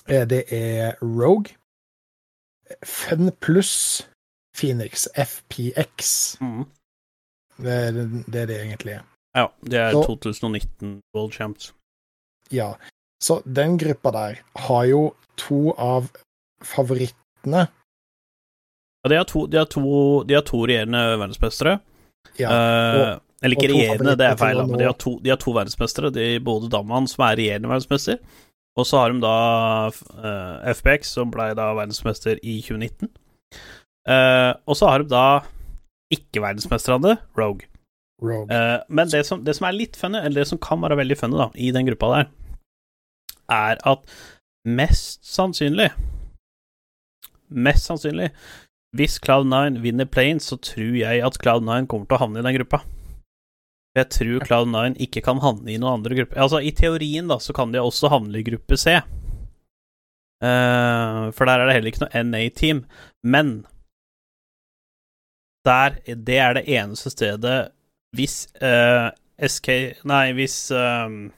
Det 0.07 0.44
er 0.55 0.94
Rogue. 1.03 1.53
Fun 2.86 3.34
pluss 3.42 4.07
Phoenix, 4.57 5.09
FPX. 5.18 6.36
Mm. 6.40 6.64
Det 7.59 7.76
det 7.94 8.24
det, 8.26 8.40
er 8.40 8.46
det 8.46 8.61
egentlig 8.62 8.92
er. 8.92 9.09
Ja, 9.37 9.49
det 9.62 9.78
er 9.78 9.93
Så- 9.93 10.05
2019 10.07 11.01
World 11.14 11.33
Champs. 11.33 11.72
Ja. 12.51 12.74
Så 13.22 13.43
den 13.45 13.76
gruppa 13.78 14.11
der 14.11 14.39
har 14.57 14.85
jo 14.85 15.14
to 15.37 15.74
av 15.78 16.11
favorittene. 16.64 17.68
Ja, 19.05 19.09
de 19.09 19.16
har 19.16 19.24
to, 19.24 19.47
de 19.47 19.57
har 19.57 19.66
to, 19.66 20.24
de 20.24 20.35
har 20.35 20.43
to 20.43 20.66
regjerende 20.66 21.03
verdensmestere. 21.20 21.78
Ja. 22.37 22.51
Eh, 22.51 23.18
eller 23.43 23.57
ikke 23.57 23.70
regjerende, 23.72 24.16
det 24.18 24.26
er 24.26 24.37
feil, 24.37 24.59
da, 24.59 24.66
men 24.68 24.78
de 24.78 24.85
har 24.85 24.97
to, 25.01 25.14
de 25.24 25.33
har 25.33 25.41
to 25.41 25.55
verdensmestere. 25.57 26.11
De, 26.12 26.26
både 26.45 26.68
Damman, 26.72 27.09
som 27.09 27.24
er 27.24 27.39
regjerende 27.41 27.70
verdensmester, 27.70 28.18
og 28.76 28.87
så 28.89 29.01
har 29.01 29.14
de 29.14 29.22
da 29.22 29.37
uh, 29.89 30.74
FPX, 30.74 31.14
som 31.16 31.33
ble 31.33 31.49
da 31.57 31.70
verdensmester 31.78 32.37
i 32.43 32.59
2019. 32.61 33.09
Uh, 34.09 34.53
og 34.68 34.76
så 34.76 34.91
har 34.93 35.03
de 35.03 35.09
da 35.09 35.24
ikke-verdensmesterne, 36.12 37.16
Rogue. 37.39 37.70
Eh, 38.23 38.79
men 38.89 39.09
det 39.09 39.25
som, 39.27 39.45
det 39.45 39.57
som 39.57 39.66
er 39.68 39.77
litt 39.77 39.97
funny, 39.97 40.21
eller 40.21 40.43
det 40.43 40.51
som 40.51 40.61
kan 40.61 40.81
være 40.83 40.99
veldig 41.01 41.18
funny 41.18 41.41
da, 41.41 41.49
i 41.55 41.71
den 41.75 41.89
gruppa 41.89 42.12
der, 42.14 42.31
er 43.51 43.81
at 43.89 44.16
mest 44.68 45.25
sannsynlig 45.27 45.89
Mest 47.51 47.89
sannsynlig 47.89 48.29
Hvis 48.95 49.16
Cloud9 49.25 49.81
vinner 49.83 50.07
Planes, 50.07 50.47
så 50.51 50.59
tror 50.62 50.95
jeg 51.01 51.23
at 51.27 51.39
Cloud9 51.43 51.89
kommer 51.91 52.07
til 52.07 52.18
å 52.18 52.21
havne 52.21 52.43
i 52.43 52.45
den 52.47 52.59
gruppa. 52.61 52.83
Jeg 53.99 54.07
tror 54.14 54.45
Cloud9 54.47 55.01
ikke 55.03 55.23
kan 55.27 55.41
havne 55.43 55.73
i 55.73 55.79
noen 55.79 55.99
andre 55.99 56.18
grupper. 56.18 56.39
Altså, 56.43 56.61
i 56.62 56.71
teorien, 56.75 57.31
da, 57.31 57.41
så 57.43 57.55
kan 57.55 57.73
de 57.75 57.83
også 57.83 58.11
havne 58.11 58.39
i 58.39 58.45
gruppe 58.47 58.79
C. 58.79 59.01
Uh, 60.41 61.29
for 61.37 61.47
der 61.47 61.61
er 61.61 61.68
det 61.68 61.77
heller 61.77 61.91
ikke 61.93 62.05
noe 62.05 62.23
NA-team. 62.27 62.85
Men 63.23 63.55
der 65.66 65.99
Det 66.07 66.39
er 66.39 66.55
det 66.57 66.68
eneste 66.68 67.11
stedet 67.11 67.71
hvis 68.16 68.44
uh, 68.62 69.11
SK 69.40 69.68
Nei, 70.08 70.24
hvis 70.36 70.56
um, 70.74 71.30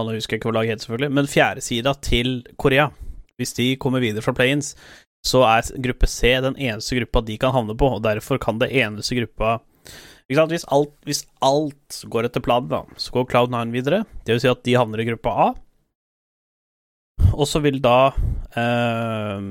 Nå 0.00 0.14
husker 0.14 0.36
jeg 0.36 0.40
ikke 0.40 0.48
hva 0.48 0.60
laget 0.62 0.78
het, 0.78 0.84
selvfølgelig, 0.86 1.12
men 1.12 1.26
fjerdesida 1.28 1.92
til 2.00 2.38
Korea, 2.56 2.86
hvis 3.36 3.52
de 3.58 3.74
kommer 3.76 4.00
videre 4.00 4.24
fra 4.24 4.32
play-ins, 4.32 4.70
så 5.26 5.42
er 5.44 5.66
gruppe 5.84 6.08
C 6.08 6.30
den 6.40 6.56
eneste 6.56 6.96
gruppa 6.96 7.20
de 7.26 7.36
kan 7.42 7.52
havne 7.52 7.76
på, 7.76 7.90
og 7.98 8.00
derfor 8.06 8.40
kan 8.40 8.56
det 8.62 8.70
eneste 8.80 9.18
gruppa 9.18 9.58
ikke 10.30 10.38
sant? 10.38 10.52
Hvis, 10.54 10.64
alt, 10.70 10.92
hvis 11.08 11.24
alt 11.42 11.98
går 12.14 12.28
etter 12.28 12.42
planen, 12.44 12.70
da, 12.70 12.84
så 12.94 13.12
går 13.16 13.26
Cloud9 13.32 13.74
videre. 13.74 14.04
Det 14.22 14.36
vil 14.36 14.42
si 14.44 14.48
at 14.48 14.62
de 14.62 14.76
havner 14.78 15.02
i 15.02 15.08
gruppa 15.08 15.32
A. 15.34 15.48
Og 17.34 17.48
så 17.50 17.58
vil 17.64 17.80
da 17.82 18.12
eh, 18.54 19.48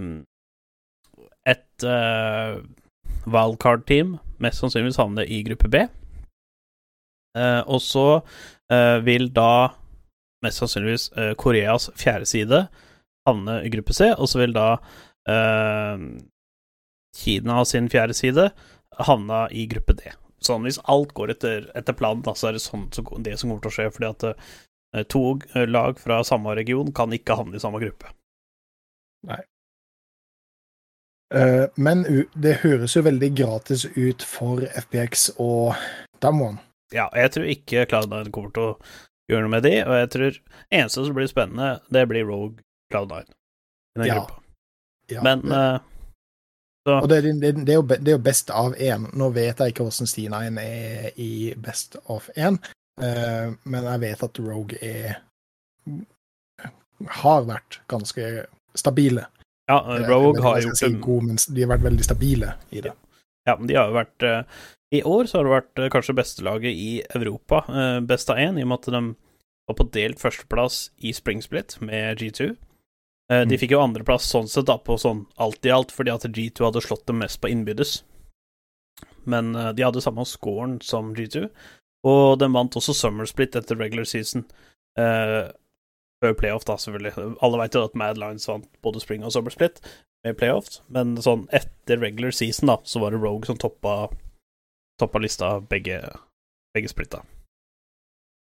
et 1.51 1.83
eh, 1.83 2.61
wildcard-team 3.27 4.15
mest 4.43 4.61
sannsynligvis 4.61 4.99
havne 5.01 5.25
i 5.25 5.41
gruppe 5.47 5.71
B. 5.71 5.83
Eh, 7.37 7.61
og 7.67 7.81
så 7.85 8.07
eh, 8.71 8.97
vil 9.05 9.29
da 9.35 9.75
mest 10.45 10.61
sannsynligvis 10.61 11.09
eh, 11.17 11.33
Koreas 11.39 11.89
fjerde 11.99 12.29
side 12.29 12.63
havne 13.27 13.59
i 13.65 13.71
gruppe 13.73 13.93
C, 13.93 14.09
og 14.15 14.29
så 14.31 14.41
vil 14.41 14.55
da 14.55 14.71
eh, 15.29 16.07
Kina 17.19 17.61
sin 17.65 17.89
fjerde 17.91 18.15
side 18.17 18.49
havne 19.09 19.45
i 19.55 19.65
gruppe 19.69 19.95
D. 19.99 20.13
Sånn 20.45 20.63
hvis 20.63 20.79
alt 20.91 21.11
går 21.17 21.35
etter, 21.35 21.67
etter 21.75 21.95
planen, 21.97 22.23
da, 22.23 22.33
så 22.37 22.49
er 22.49 22.57
det 22.57 22.63
sånn 22.63 22.87
så, 22.95 23.03
det 23.19 23.35
som 23.39 23.51
kommer 23.51 23.65
til 23.65 23.73
å 23.73 23.75
skje, 23.75 23.89
fordi 23.95 24.09
at 24.09 24.27
eh, 24.29 25.05
to 25.11 25.23
lag 25.67 25.99
fra 25.99 26.21
samme 26.27 26.55
region 26.57 26.93
kan 26.95 27.13
ikke 27.13 27.37
havne 27.39 27.59
i 27.59 27.63
samme 27.63 27.81
gruppe. 27.83 28.13
Eh, 29.27 29.43
men 31.77 31.99
det 32.33 32.55
høres 32.63 32.95
jo 32.95 33.03
veldig 33.05 33.29
gratis 33.37 33.83
ut 33.93 34.23
for 34.25 34.63
FPX 34.65 35.27
og 35.37 35.75
Damwon. 36.23 36.57
Ja, 36.93 37.05
jeg 37.13 37.31
tror 37.35 37.45
ikke 37.45 37.85
Cloud9 37.85 38.31
kommer 38.33 38.53
til 38.55 38.63
å 38.65 38.71
gjøre 39.29 39.45
noe 39.45 39.53
med 39.53 39.65
de, 39.67 39.75
og 39.85 39.93
jeg 39.99 40.09
tror 40.15 40.39
eneste 40.73 41.05
som 41.05 41.17
blir 41.17 41.29
spennende, 41.29 41.69
det 41.93 42.07
blir 42.09 42.25
Rogue 42.25 42.65
Cloud9 42.93 43.21
i 43.21 44.01
den 44.01 44.07
Ja. 44.09 44.15
gruppa. 44.17 44.41
Ja. 45.09 45.21
Men 45.25 45.51
eh, 45.51 45.79
så 46.87 46.99
Og 47.01 47.09
det, 47.09 47.21
det, 47.23 47.53
det, 47.65 47.69
er 47.69 47.77
jo, 47.77 47.85
det 47.85 48.07
er 48.07 48.17
jo 48.17 48.23
best 48.23 48.49
av 48.49 48.75
én. 48.75 49.09
Nå 49.13 49.29
vet 49.35 49.59
jeg 49.59 49.73
ikke 49.73 49.85
hvordan 49.85 50.09
Stina 50.09 50.43
er 50.47 51.11
i 51.17 51.53
best 51.57 51.97
of 52.05 52.29
én, 52.37 52.57
uh, 53.01 53.53
men 53.63 53.83
jeg 53.83 53.99
vet 54.05 54.23
at 54.23 54.39
Rogue 54.39 54.77
er 54.81 55.19
har 57.21 57.45
vært 57.47 57.79
ganske 57.87 58.45
stabile. 58.77 59.25
Ja, 59.69 59.77
Rogue 60.09 60.41
har 60.43 60.59
gjort 60.65 60.79
si 60.81 60.89
god, 61.03 61.23
men 61.29 61.39
de 61.55 61.63
har 61.63 61.71
vært 61.75 61.85
veldig 61.87 62.05
stabile 62.07 62.53
i 62.73 62.81
det. 62.85 62.91
Ja, 63.47 63.55
men 63.55 63.69
de 63.69 63.77
har 63.77 63.89
jo 63.91 63.95
vært 63.99 64.25
eh, 64.27 64.63
I 64.97 65.03
år 65.05 65.29
så 65.29 65.39
har 65.39 65.45
det 65.47 65.53
vært 65.53 65.81
eh, 65.83 65.91
kanskje 65.93 66.15
beste 66.17 66.43
laget 66.45 66.73
i 66.75 66.89
Europa, 67.15 67.63
eh, 67.69 67.99
best 68.09 68.29
av 68.33 68.41
én, 68.41 68.57
i 68.59 68.65
og 68.65 68.71
med 68.73 68.81
at 68.81 68.89
de 68.95 69.01
var 69.69 69.77
på 69.77 69.85
delt 69.93 70.19
førsteplass 70.21 70.79
i 71.05 71.13
Spring 71.13 71.43
Split 71.45 71.77
med 71.85 72.17
G2. 72.19 72.49
Eh, 73.29 73.43
de 73.45 73.55
Mm. 73.55 73.59
fikk 73.61 73.71
jo 73.75 73.83
andreplass 73.85 74.25
sånn 74.25 74.49
sett, 74.49 74.65
da, 74.65 74.79
på 74.81 74.97
sånn 74.97 75.27
alt 75.37 75.63
i 75.65 75.69
alt, 75.69 75.91
fordi 75.93 76.09
at 76.11 76.25
G2 76.25 76.65
hadde 76.65 76.81
slått 76.81 77.05
dem 77.05 77.19
mest 77.21 77.37
på 77.41 77.51
innbyrdes. 77.53 77.99
Men 79.29 79.53
eh, 79.55 79.71
de 79.77 79.85
hadde 79.85 80.01
samme 80.01 80.25
scoren 80.25 80.79
som 80.81 81.13
G2, 81.13 81.45
og 82.09 82.39
de 82.41 82.49
vant 82.49 82.73
også 82.79 82.95
Summer 82.97 83.29
Split 83.29 83.55
etter 83.55 83.77
regular 83.77 84.07
season. 84.09 84.47
Før 86.23 86.35
playoff, 86.35 86.65
da, 86.67 86.75
selvfølgelig. 86.79 87.13
Alle 87.45 87.59
vet 87.61 87.75
jo 87.75 87.85
at 87.87 87.95
Mad 87.99 88.19
Lines 88.19 88.47
vant 88.49 88.67
både 88.83 88.99
Spring 88.99 89.23
og 89.23 89.31
Summer 89.31 89.53
Split 89.53 89.79
med 90.27 90.35
playoffs, 90.39 90.81
men 90.91 91.13
sånn 91.23 91.45
etter 91.55 92.01
regular 92.01 92.33
season, 92.35 92.67
da, 92.67 92.75
så 92.83 92.99
var 92.99 93.15
det 93.15 93.21
Rogue 93.23 93.47
som 93.47 93.59
toppa, 93.59 94.09
toppa 94.99 95.21
lista 95.23 95.53
begge, 95.71 96.01
begge 96.75 96.91
splitta. 96.91 97.21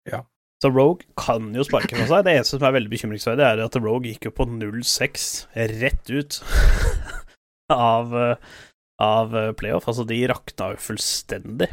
Ja. 0.09 0.25
Så 0.61 0.69
Rogue 0.69 1.07
kan 1.17 1.47
jo 1.55 1.63
sparke 1.65 1.95
fra 1.95 2.05
seg. 2.09 2.25
Det 2.27 2.33
eneste 2.35 2.59
som 2.59 2.67
er 2.67 2.75
veldig 2.75 2.91
bekymringsverdig, 2.91 3.45
er 3.45 3.63
at 3.63 3.77
Rogue 3.79 4.11
gikk 4.11 4.27
jo 4.27 4.33
på 4.35 4.45
0-6 4.51 5.29
rett 5.79 6.11
ut 6.11 6.41
av, 7.73 8.13
av 9.01 9.39
playoff. 9.57 9.87
Altså, 9.89 10.05
de 10.11 10.19
rakna 10.29 10.73
jo 10.75 10.83
fullstendig. 10.89 11.71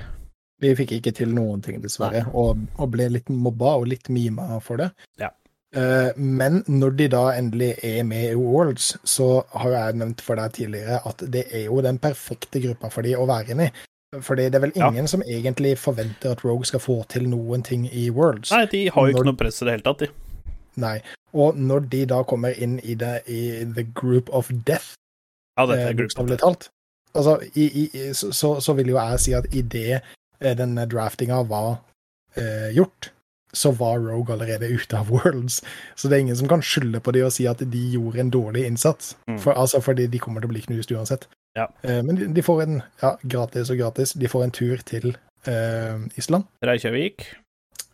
Vi 0.63 0.73
fikk 0.79 0.97
ikke 0.97 1.13
til 1.15 1.35
noen 1.35 1.61
ting, 1.63 1.83
dessverre, 1.83 2.25
og, 2.35 2.65
og 2.79 2.95
ble 2.95 3.11
litt 3.13 3.29
mobba 3.31 3.77
og 3.79 3.91
litt 3.93 4.09
mima 4.11 4.57
for 4.65 4.81
det. 4.81 4.89
Ja. 5.21 5.31
Eh, 5.77 6.11
men 6.17 6.63
når 6.67 6.95
de 6.97 7.09
da 7.13 7.23
endelig 7.37 7.75
er 7.85 8.03
med 8.09 8.31
i 8.31 8.35
Worlds, 8.41 8.97
så 9.05 9.45
har 9.53 9.71
jeg 9.75 9.99
nevnt 10.01 10.21
for 10.25 10.37
deg 10.41 10.53
tidligere 10.57 11.01
at 11.07 11.25
det 11.33 11.45
er 11.53 11.65
jo 11.67 11.81
den 11.85 11.99
perfekte 12.01 12.63
gruppa 12.65 12.89
for 12.91 13.03
de 13.05 13.13
å 13.17 13.27
være 13.29 13.53
inne 13.53 13.67
i. 13.69 13.73
Fordi 14.25 14.47
det 14.49 14.55
er 14.57 14.61
vel 14.65 14.73
Ja. 14.77 14.89
ingen 14.89 15.07
som 15.07 15.21
egentlig 15.23 15.75
forventer 15.79 16.31
at 16.33 16.45
Rogue 16.45 16.65
skal 16.65 16.81
få 16.81 17.03
til 17.09 17.29
noen 17.29 17.63
ting 17.63 17.85
i 17.93 18.09
Worlds. 18.11 18.51
Nei, 18.51 18.65
de 18.67 18.89
har 18.89 19.07
jo 19.07 19.13
Når- 19.13 19.19
ikke 19.21 19.25
noe 19.27 19.37
press 19.37 19.61
i 19.63 19.65
det 19.67 19.73
hele 19.73 19.83
tatt, 19.83 19.99
de. 19.99 20.09
Nei. 20.77 21.03
Og 21.35 21.57
når 21.57 21.89
de 21.91 22.05
da 22.07 22.23
kommer 22.25 22.55
inn 22.57 22.79
i 22.83 22.95
det 22.95 23.23
i 23.29 23.65
The 23.75 23.83
Group 23.95 24.31
of 24.33 24.49
Death, 24.65 24.95
Ja, 25.59 25.67
dette 25.67 25.81
eh, 25.83 25.89
er 25.89 25.93
gruppe. 25.93 26.15
bokstavelig 26.15 26.39
talt, 26.39 26.69
altså, 27.15 27.41
i, 27.55 27.67
i, 27.85 28.13
så, 28.15 28.33
så, 28.33 28.61
så 28.63 28.75
vil 28.75 28.87
jo 28.89 28.97
jeg 28.97 29.21
si 29.21 29.33
at 29.35 29.45
idet 29.53 30.01
denne 30.41 30.87
draftinga 30.89 31.43
var 31.47 31.81
eh, 32.37 32.73
gjort, 32.73 33.11
så 33.53 33.71
var 33.71 33.99
Rogue 33.99 34.35
allerede 34.35 34.69
ute 34.69 34.99
av 34.99 35.11
Worlds. 35.11 35.63
Så 35.97 36.09
det 36.09 36.17
er 36.17 36.21
ingen 36.27 36.37
som 36.37 36.49
kan 36.49 36.63
skylde 36.63 37.01
på 37.01 37.13
det 37.17 37.25
og 37.25 37.33
si 37.33 37.47
at 37.49 37.63
de 37.65 37.85
gjorde 37.95 38.21
en 38.21 38.31
dårlig 38.31 38.67
innsats. 38.67 39.17
Mm. 39.29 39.39
For, 39.39 39.53
altså, 39.53 39.81
fordi 39.81 40.07
de 40.07 40.21
kommer 40.23 40.45
til 40.45 40.51
å 40.51 40.55
bli 40.55 40.65
knust 40.67 40.93
uansett. 40.93 41.29
Ja. 41.57 41.69
Uh, 41.85 42.03
men 42.05 42.19
de, 42.19 42.29
de 42.35 42.45
får 42.45 42.63
en 42.67 42.83
ja, 43.03 43.15
gratis 43.25 43.73
og 43.73 43.81
gratis. 43.81 44.15
De 44.19 44.29
får 44.29 44.45
en 44.45 44.55
tur 44.55 44.85
til 44.87 45.11
uh, 45.49 45.97
Island. 46.17 46.45
Reykjavik. 46.65 47.27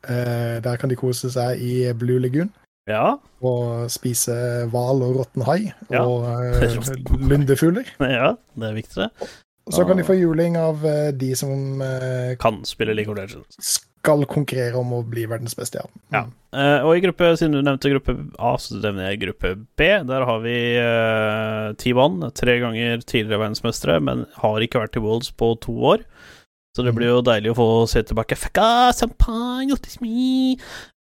Uh, 0.04 0.60
der 0.64 0.76
kan 0.80 0.92
de 0.92 0.98
kose 1.00 1.30
seg 1.32 1.62
i 1.62 1.92
Blue 1.96 2.20
Lagoon. 2.20 2.52
Ja. 2.90 3.14
Og 3.40 3.88
spise 3.92 4.34
hval 4.72 5.00
og 5.06 5.14
råtten 5.16 5.44
hai 5.46 5.72
og 5.96 6.26
lundefugler. 7.30 7.88
ja, 8.00 8.34
det 8.60 8.68
er 8.68 8.76
viktig, 8.76 9.06
det. 9.06 9.30
Så 9.72 9.86
kan 9.88 9.96
de 9.96 10.04
få 10.04 10.16
juling 10.18 10.58
av 10.60 10.84
eh, 10.86 11.10
de 11.16 11.30
som 11.38 11.80
eh, 11.80 12.36
Kan 12.40 12.64
spille 12.68 12.92
League 12.92 13.08
of 13.08 13.16
Legends. 13.16 13.78
skal 14.04 14.26
konkurrere 14.28 14.76
om 14.76 14.90
å 14.92 14.98
bli 15.08 15.24
verdens 15.24 15.56
beste. 15.56 15.80
Ja. 15.80 15.88
Ja. 16.12 16.24
Eh, 16.52 16.84
og 16.84 16.98
i 16.98 17.00
gruppe, 17.06 17.30
siden 17.40 17.56
du 17.56 17.62
nevnte 17.64 17.92
gruppe 17.94 18.14
A, 18.36 18.52
så 18.60 18.76
nevner 18.76 19.08
jeg 19.08 19.22
gruppe 19.22 19.54
B. 19.80 19.88
Der 20.04 20.26
har 20.28 20.42
vi 20.44 20.58
uh, 20.76 21.72
T1, 21.80 22.20
tre 22.36 22.58
ganger 22.60 23.00
tidligere 23.00 23.40
verdensmestere, 23.46 23.96
men 24.04 24.26
har 24.42 24.66
ikke 24.66 24.84
vært 24.84 25.00
i 25.00 25.04
Worlds 25.06 25.32
på 25.32 25.54
to 25.64 25.78
år. 25.94 26.04
Så 26.74 26.82
det 26.82 26.92
blir 26.96 27.12
jo 27.12 27.22
deilig 27.22 27.52
å 27.52 27.58
få 27.58 27.68
se 27.90 28.02
tilbake. 28.02 28.36
Fucka, 28.36 28.90
is 28.90 30.00
me. 30.02 30.56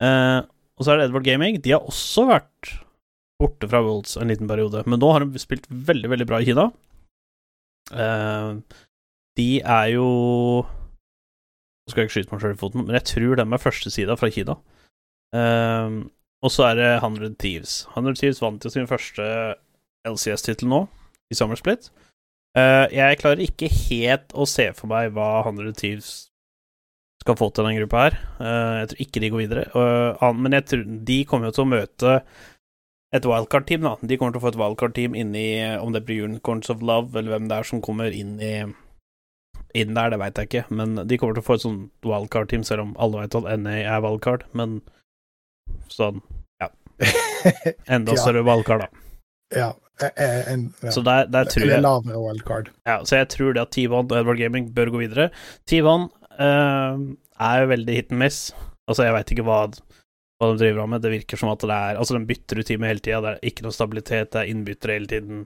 Eh, 0.04 0.40
og 0.76 0.84
så 0.84 0.92
er 0.92 1.00
det 1.00 1.06
Edward 1.08 1.24
Gaming. 1.24 1.62
De 1.64 1.72
har 1.72 1.88
også 1.88 2.28
vært 2.28 2.74
borte 3.40 3.70
fra 3.72 3.80
Worlds 3.82 4.18
en 4.20 4.28
liten 4.28 4.50
periode, 4.52 4.84
men 4.86 5.00
nå 5.00 5.12
har 5.16 5.24
de 5.24 5.40
spilt 5.40 5.66
veldig, 5.72 6.12
veldig 6.12 6.28
bra 6.28 6.42
i 6.42 6.50
Kina. 6.50 6.68
Eh, 7.92 8.80
de 9.40 9.50
er 9.62 9.88
jo 9.94 10.08
Nå 11.82 11.92
skal 11.92 12.04
jeg 12.04 12.10
ikke 12.10 12.16
skyte 12.20 12.34
meg 12.36 12.44
sjøl 12.44 12.56
i 12.56 12.60
foten, 12.62 12.86
men 12.86 12.98
jeg 13.00 13.08
tror 13.10 13.40
dem 13.40 13.56
er 13.56 13.62
førstesida 13.62 14.16
fra 14.20 14.30
Kina. 14.32 14.56
Um, 15.34 15.96
og 16.46 16.52
så 16.54 16.68
er 16.70 16.78
det 16.78 16.90
100 17.00 17.36
Thieves. 17.42 17.74
100 17.96 18.20
Thieves 18.20 18.42
vant 18.44 18.64
jo 18.64 18.72
sin 18.72 18.88
første 18.88 19.26
LCS-tittel 20.08 20.70
nå, 20.70 20.86
i 21.32 21.38
Summer 21.38 21.60
Split. 21.60 21.90
Eh, 22.58 22.86
jeg 22.92 23.20
klarer 23.22 23.44
ikke 23.46 23.70
helt 23.72 24.34
å 24.36 24.48
se 24.50 24.68
for 24.76 24.92
meg 24.92 25.14
hva 25.16 25.42
100 25.46 25.74
Thieves 25.80 26.12
skal 27.22 27.38
få 27.38 27.52
til 27.52 27.68
denne 27.68 27.80
gruppa 27.80 28.06
her. 28.08 28.18
Eh, 28.42 28.74
jeg 28.82 28.90
tror 28.92 29.04
ikke 29.06 29.24
de 29.24 29.30
går 29.34 29.44
videre. 29.44 29.68
Eh, 29.72 30.26
men 30.38 30.58
jeg 30.58 30.68
tror 30.68 30.88
de 31.12 31.20
kommer 31.30 31.50
jo 31.50 31.56
til 31.58 31.66
å 31.66 31.72
møte 31.76 32.16
et 33.14 33.26
wildcard-team, 33.28 33.82
da. 33.84 33.96
De 34.08 34.18
kommer 34.18 34.32
til 34.36 34.40
å 34.42 34.46
få 34.46 34.52
et 34.54 34.60
wildcard-team 34.62 35.16
inni 35.20 35.46
Om 35.82 35.92
det 35.96 36.06
blir 36.08 36.24
Unicorns 36.24 36.70
of 36.72 36.82
Love, 36.86 37.12
eller 37.20 37.34
hvem 37.36 37.50
det 37.50 37.58
er 37.58 37.68
som 37.68 37.82
kommer 37.84 38.12
inn 38.16 38.38
i 38.40 38.54
inn 39.78 39.94
der, 39.96 40.10
det 40.12 40.18
veit 40.20 40.36
jeg 40.40 40.50
ikke, 40.50 40.64
men 40.76 40.98
de 41.08 41.18
kommer 41.20 41.36
til 41.38 41.44
å 41.44 41.48
få 41.48 41.56
et 41.56 41.64
sånt 41.64 42.08
wildcard-team, 42.08 42.64
selv 42.68 42.84
om 42.84 42.90
alle 43.00 43.22
veit 43.22 43.38
at 43.40 43.46
NA 43.62 43.76
er 43.86 44.02
wildcard, 44.04 44.42
men 44.58 44.82
sånn, 45.92 46.20
ja. 46.60 46.68
Enda 47.96 48.12
Ja. 48.18 48.20
større 48.20 48.44
wildcard, 48.44 48.84
da. 48.84 49.06
ja. 49.56 49.70
eh, 50.04 50.12
eh, 50.16 50.52
En, 50.52 50.66
ja. 50.84 50.92
Så 50.92 51.04
der, 51.08 51.30
der 51.32 51.48
tror 51.48 51.64
Eller 51.64 51.86
lavere 51.86 52.20
wildcard. 52.20 52.72
Ja, 52.88 52.98
så 53.08 53.22
jeg 53.22 53.30
tror 53.32 53.54
det 53.56 53.62
at 53.64 53.72
T1 53.78 53.96
og 53.96 54.12
Edward 54.12 54.38
Gaming 54.44 54.68
bør 54.76 54.92
gå 54.92 55.06
videre. 55.06 55.30
T1 55.72 55.88
uh, 55.88 57.00
er 57.40 57.64
jo 57.64 57.72
veldig 57.72 57.96
hit 57.96 58.12
and 58.12 58.20
miss. 58.20 58.42
Altså, 58.92 59.06
jeg 59.08 59.16
veit 59.16 59.32
ikke 59.32 59.48
hva, 59.48 59.62
hva 60.42 60.50
de 60.52 60.60
driver 60.64 60.90
med. 60.90 61.04
Det 61.06 61.12
virker 61.14 61.38
som 61.40 61.52
at 61.54 61.62
det 61.62 61.70
er 61.78 62.00
Altså, 62.02 62.18
de 62.18 62.26
bytter 62.26 62.60
ut 62.62 62.66
teamet 62.68 62.90
hele 62.90 63.04
tida. 63.06 63.22
Det 63.22 63.32
er 63.38 63.50
ikke 63.52 63.66
noe 63.68 63.76
stabilitet, 63.78 64.32
det 64.34 64.42
er 64.42 64.52
innbyttere 64.52 64.98
hele 64.98 65.10
tiden. 65.12 65.42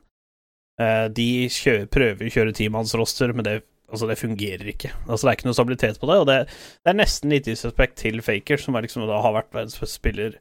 Eh, 0.79 1.05
de 1.15 1.27
kjører, 1.51 1.87
prøver 1.91 2.27
å 2.29 2.33
kjøre 2.33 2.53
teammannsroster, 2.55 3.31
men 3.35 3.45
det, 3.47 3.55
altså, 3.91 4.07
det 4.09 4.17
fungerer 4.19 4.71
ikke. 4.73 4.91
Altså, 5.05 5.21
det 5.27 5.31
er 5.33 5.37
ikke 5.39 5.49
noe 5.51 5.57
stabilitet 5.59 5.99
på 6.01 6.09
det, 6.09 6.17
og 6.23 6.27
det, 6.31 6.37
det 6.83 6.91
er 6.93 6.97
nesten 6.99 7.31
litt 7.35 7.47
disrespekt 7.47 7.99
til 8.01 8.19
Faker, 8.25 8.59
som 8.59 8.75
er 8.79 8.87
liksom, 8.87 9.05
da 9.07 9.19
har 9.23 9.35
vært 9.37 9.53
verdens 9.55 9.77
beste 9.79 9.99
spiller 10.01 10.39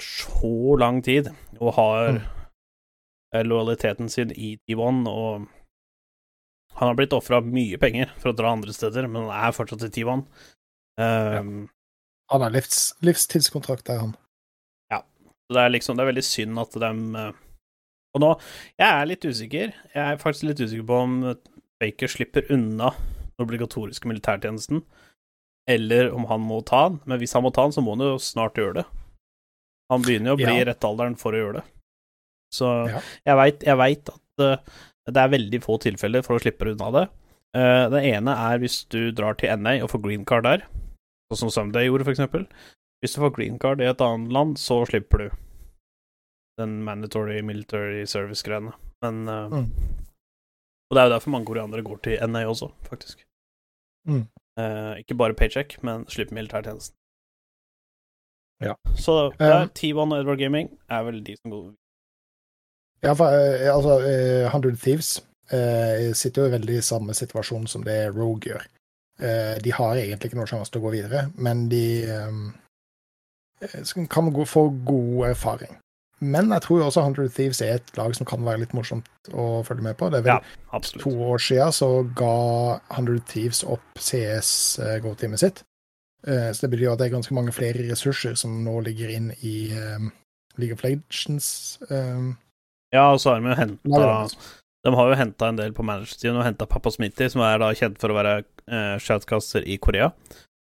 så 0.00 0.76
lang 0.80 1.02
tid, 1.04 1.32
og 1.60 1.74
har 1.76 2.12
Mm. 2.14 2.20
eh, 3.34 3.44
lojaliteten 3.44 4.08
sin 4.10 4.30
i 4.32 4.54
T1, 4.68 5.04
og 5.08 5.46
han 6.78 6.88
har 6.88 6.94
blitt 6.96 7.12
ofra 7.12 7.40
mye 7.44 7.76
penger 7.78 8.10
for 8.18 8.32
å 8.32 8.36
dra 8.36 8.52
andre 8.54 8.72
steder, 8.72 9.06
men 9.08 9.28
han 9.28 9.48
er 9.50 9.52
fortsatt 9.52 9.84
i 9.84 9.92
T1. 9.92 10.24
Um, 11.00 11.68
Han 12.30 12.42
har 12.44 12.50
livs, 12.54 12.94
livstidskontrakt 13.02 13.86
der, 13.90 13.98
han. 14.06 14.16
Så 15.50 15.56
det 15.56 15.62
er 15.64 15.72
liksom 15.74 15.96
Det 15.98 16.04
er 16.04 16.10
veldig 16.12 16.22
synd 16.22 16.58
at 16.62 16.76
de 16.78 16.88
eh, 17.18 17.38
Og 18.14 18.20
nå 18.22 18.28
Jeg 18.78 18.86
er 18.86 19.08
litt 19.10 19.24
usikker. 19.26 19.72
Jeg 19.96 20.04
er 20.04 20.20
faktisk 20.22 20.46
litt 20.46 20.60
usikker 20.62 20.86
på 20.86 20.98
om 21.02 21.16
Baker 21.80 22.06
slipper 22.12 22.46
unna 22.54 22.92
den 22.94 23.42
obligatoriske 23.46 24.06
militærtjenesten, 24.06 24.82
eller 25.66 26.10
om 26.12 26.26
han 26.28 26.42
må 26.44 26.58
ta 26.68 26.84
den. 26.90 26.98
Men 27.08 27.18
hvis 27.22 27.32
han 27.32 27.42
må 27.42 27.50
ta 27.56 27.64
den, 27.64 27.72
så 27.72 27.80
må 27.82 27.94
han 27.96 28.04
jo 28.04 28.18
snart 28.20 28.60
gjøre 28.60 28.82
det. 28.82 28.84
Han 29.90 30.04
begynner 30.04 30.30
jo 30.30 30.36
å 30.36 30.40
bli 30.42 30.52
i 30.52 30.58
Ja. 30.60 30.66
rette 30.68 30.86
alderen 30.86 31.16
for 31.18 31.32
å 31.32 31.40
gjøre 31.40 31.54
det. 31.58 31.64
Så 32.52 32.68
Ja. 32.92 33.00
jeg 33.32 33.78
veit 33.80 34.12
at 34.12 34.44
uh, 34.44 34.56
det 35.08 35.16
er 35.24 35.32
veldig 35.32 35.62
få 35.64 35.78
tilfeller 35.80 36.22
for 36.22 36.36
å 36.36 36.42
slippe 36.44 36.68
unna 36.68 36.90
det. 36.98 37.06
Uh, 37.56 37.88
det 37.96 38.04
ene 38.12 38.36
er 38.52 38.58
hvis 38.60 38.84
du 38.92 39.10
drar 39.10 39.34
til 39.40 39.56
NA 39.56 39.78
og 39.82 39.88
får 39.90 40.02
green 40.04 40.24
card 40.28 40.44
der, 40.44 40.66
sånn 41.30 41.46
som 41.46 41.54
Sunday 41.54 41.86
gjorde, 41.86 42.06
for 42.08 42.14
eksempel. 42.14 42.46
Hvis 43.00 43.14
du 43.14 43.22
får 43.22 43.34
green 43.36 43.58
card 43.58 43.80
i 43.80 43.88
et 43.88 44.02
annet 44.04 44.32
land, 44.34 44.58
så 44.60 44.82
slipper 44.88 45.24
du 45.24 45.28
den 46.60 46.82
mandatory 46.84 47.40
military 47.46 48.04
service-greiene. 48.06 48.74
Men 49.04 49.28
uh, 49.28 49.48
Mm. 49.48 49.70
Og 50.90 50.96
det 50.96 51.00
er 51.00 51.06
jo 51.06 51.12
derfor 51.14 51.30
mange 51.30 51.46
koreanere 51.46 51.82
går 51.86 51.98
til 52.02 52.28
NA 52.28 52.40
også, 52.50 52.66
faktisk. 52.82 53.20
Mm. 54.08 54.24
Uh, 54.58 54.98
ikke 54.98 55.14
bare 55.14 55.36
paycheck, 55.38 55.76
men 55.86 56.02
slipper 56.10 56.34
militærtjenesten. 56.34 56.96
Ja. 58.60 58.74
Så 58.96 59.30
der, 59.38 59.62
Um, 59.62 59.68
T1 59.70 60.12
og 60.12 60.18
Edward 60.20 60.38
Gaming 60.38 60.78
er 60.90 61.02
vel 61.06 61.22
de 61.24 61.36
som 61.36 61.50
går 61.50 61.74
Ja, 63.02 63.12
for, 63.14 63.24
eh, 63.32 63.74
altså, 63.74 63.94
eh, 64.04 64.50
100 64.50 64.76
Thieves 64.76 65.24
eh, 65.50 66.12
sitter 66.12 66.42
jo 66.42 66.48
i 66.48 66.58
veldig 66.58 66.82
samme 66.84 67.14
situasjon 67.14 67.66
som 67.66 67.82
det 67.82 68.14
Rogue 68.14 68.40
gjør. 68.44 68.66
Eh, 69.20 69.58
de 69.60 69.72
har 69.76 69.98
egentlig 70.00 70.30
ikke 70.30 70.38
noen 70.38 70.48
sjanse 70.48 70.72
til 70.72 70.80
å 70.80 70.86
gå 70.86 70.94
videre, 70.94 71.26
men 71.36 71.66
de 71.68 71.84
eh, 72.08 72.32
kan 74.08 74.30
gå, 74.32 74.46
få 74.48 74.68
god 74.88 75.26
erfaring. 75.34 75.76
Men 76.20 76.50
jeg 76.52 76.64
tror 76.66 76.80
jo 76.80 76.86
også 76.90 77.02
100 77.06 77.30
Thieves 77.36 77.60
er 77.64 77.78
et 77.78 77.90
lag 77.96 78.12
som 78.16 78.26
kan 78.28 78.44
være 78.44 78.62
litt 78.62 78.74
morsomt 78.76 79.06
å 79.32 79.62
følge 79.64 79.84
med 79.86 79.96
på. 80.00 80.10
Det 80.12 80.20
er 80.20 80.26
vel 80.26 80.34
Ja, 80.36 80.80
to 81.00 81.12
år 81.32 81.40
siden 81.40 81.72
så 81.72 81.88
ga 82.16 82.34
100 82.96 83.22
Thieves 83.28 83.62
opp 83.64 83.96
CS-go-teamet 83.96 85.40
sitt. 85.40 85.62
Eh, 86.26 86.50
Så 86.52 86.66
det 86.66 86.72
betyr 86.76 86.92
at 86.92 87.00
det 87.00 87.08
er 87.08 87.16
ganske 87.16 87.36
mange 87.36 87.52
flere 87.56 87.88
ressurser 87.88 88.36
som 88.36 88.58
nå 88.64 88.82
ligger 88.84 89.08
inn 89.16 89.30
i 89.40 89.72
League 90.60 90.76
of 90.76 90.84
Legends. 90.84 91.78
Ja, 92.92 93.12
og 93.12 93.20
så 93.22 93.32
har 93.32 93.40
de 93.40 93.48
jo 93.48 93.56
henta. 93.56 94.28
De 94.84 94.92
har 94.96 95.10
jo 95.12 95.16
henta 95.20 95.48
en 95.48 95.58
del 95.58 95.72
på 95.76 95.84
managerteamet 95.84 96.40
og 96.40 96.46
henta 96.46 96.66
Pappa 96.68 96.90
Smitty, 96.92 97.28
som 97.28 97.42
er 97.44 97.60
da 97.60 97.68
kjent 97.76 97.98
for 98.00 98.12
å 98.12 98.16
være 98.16 98.44
uh, 98.70 98.96
shoutcaster 99.02 99.66
i 99.68 99.76
Korea. 99.82 100.10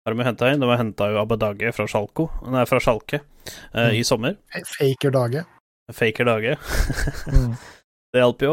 Har 0.07 0.14
de 0.14 0.22
henta 0.22 0.47
hentet 0.47 0.55
inn. 0.55 0.62
De 0.62 0.68
har 0.70 0.78
henta 0.78 1.09
jo 1.11 1.18
Abadage 1.22 1.72
fra 1.74 1.86
Sjalko, 1.90 2.28
nei, 2.53 2.62
fra 2.70 2.78
Sjalke 2.80 3.18
eh, 3.22 3.88
Mm. 3.88 3.94
i 3.99 4.03
sommer. 4.07 4.36
Faker 4.76 5.11
Dage. 5.14 5.42
Faker 5.92 6.24
Dage. 6.28 6.57
Mm. 7.32 7.57
Det 8.14 8.20
hjelper 8.22 8.47
jo. 8.47 8.53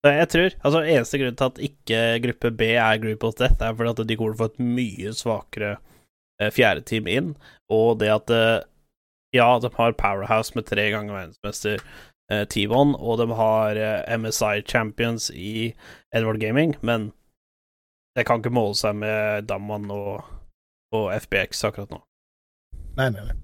Så 0.00 0.10
jeg 0.14 0.28
tror 0.32 0.54
Altså, 0.64 0.82
eneste 0.88 1.18
grunn 1.20 1.34
til 1.36 1.48
at 1.50 1.58
ikke 1.66 2.02
gruppe 2.24 2.50
B 2.56 2.68
er 2.80 3.00
Group 3.02 3.24
of 3.28 3.34
Death, 3.36 3.58
er 3.60 3.74
fordi 3.76 3.90
at 3.92 4.04
de 4.08 4.16
kommer 4.16 4.32
til 4.32 4.38
å 4.38 4.42
få 4.44 4.50
et 4.52 4.62
mye 4.78 5.12
svakere 5.18 5.72
eh, 6.40 6.52
fjerdeteam 6.54 7.10
inn, 7.12 7.32
og 7.68 7.98
det 8.00 8.08
at 8.14 8.30
eh, 8.32 8.62
Ja, 9.36 9.50
de 9.58 9.68
har 9.74 9.94
Powerhouse 9.98 10.54
med 10.56 10.66
tre 10.70 10.86
ganger 10.94 11.14
verdensmester 11.18 11.82
eh, 12.30 12.44
T1, 12.52 12.94
og 13.00 13.18
de 13.20 13.26
har 13.36 13.76
eh, 13.82 14.16
MSI 14.22 14.62
Champions 14.70 15.28
i 15.34 15.72
Edward 16.14 16.40
Gaming, 16.40 16.76
men 16.80 17.10
det 18.16 18.24
kan 18.28 18.40
ikke 18.42 18.52
måle 18.52 18.76
seg 18.78 18.96
med 19.00 19.46
Damman 19.48 19.88
og, 19.94 20.24
og 20.94 21.10
FBX 21.16 21.64
akkurat 21.68 21.92
nå. 21.94 22.00
Nei, 22.98 23.08
nei, 23.14 23.24
nei. 23.30 23.36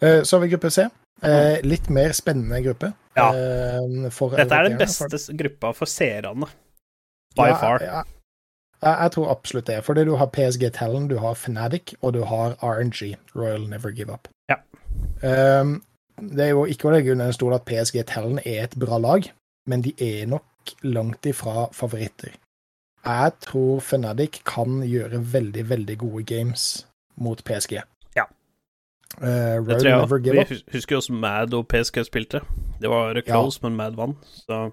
Eh, 0.00 0.22
Så 0.24 0.36
har 0.36 0.44
vi 0.44 0.52
gruppe 0.54 0.70
C. 0.72 0.86
Eh, 1.24 1.60
Litt 1.64 1.90
mer 1.92 2.12
spennende 2.16 2.62
gruppe. 2.64 2.92
Ja. 3.16 3.28
eh, 3.36 4.08
Dette 4.36 4.56
er 4.58 4.68
den 4.70 4.78
beste 4.80 5.20
gruppa 5.38 5.72
for 5.76 5.86
seerne, 5.90 6.48
by 7.36 7.48
Ja, 7.50 7.56
far. 7.60 7.84
Jeg, 7.84 8.04
jeg, 8.80 8.94
jeg 9.04 9.12
tror 9.14 9.30
absolutt 9.32 9.66
det. 9.70 9.80
Fordi 9.86 10.04
du 10.08 10.14
har 10.20 10.32
PSG 10.32 10.70
Talon, 10.74 11.08
du 11.08 11.18
har 11.22 11.34
Fnatic, 11.38 11.94
og 12.02 12.14
du 12.16 12.22
har 12.28 12.56
RNG, 12.62 13.14
Royal 13.36 13.68
Never 13.68 13.92
Give 13.94 14.12
Up. 14.12 14.28
Ja. 14.50 14.58
Um, 15.22 15.82
det 16.20 16.44
er 16.48 16.50
jo 16.54 16.64
ikke 16.70 16.88
å 16.88 16.92
legge 16.94 17.12
under 17.12 17.26
en 17.30 17.34
stol 17.36 17.54
at 17.56 17.64
PSG 17.68 18.04
Talon 18.06 18.38
er 18.44 18.64
et 18.64 18.76
bra 18.78 18.98
lag, 19.02 19.26
men 19.70 19.82
de 19.82 19.94
er 19.98 20.26
nok 20.30 20.74
langt 20.86 21.26
ifra 21.26 21.68
favoritter. 21.74 22.34
Jeg 23.04 23.32
tror 23.44 23.80
Fnatic 23.80 24.40
kan 24.48 24.80
gjøre 24.88 25.20
veldig, 25.32 25.64
veldig 25.68 25.98
gode 25.98 26.24
games 26.24 26.86
mot 27.16 27.42
PSG. 27.44 27.78
Ja. 28.16 28.24
Uh, 29.20 29.60
Det 29.66 29.80
tror 29.82 30.20
jeg 30.24 30.34
Vi 30.34 30.62
husker 30.72 30.96
jo 30.96 31.00
også 31.02 31.12
Mad 31.12 31.54
og 31.54 31.68
PSG 31.68 32.04
spilte. 32.06 32.40
Det 32.80 32.90
var 32.90 33.20
close, 33.26 33.60
men 33.62 33.76
Mad 33.76 33.94
vant, 33.96 34.16
så 34.48 34.70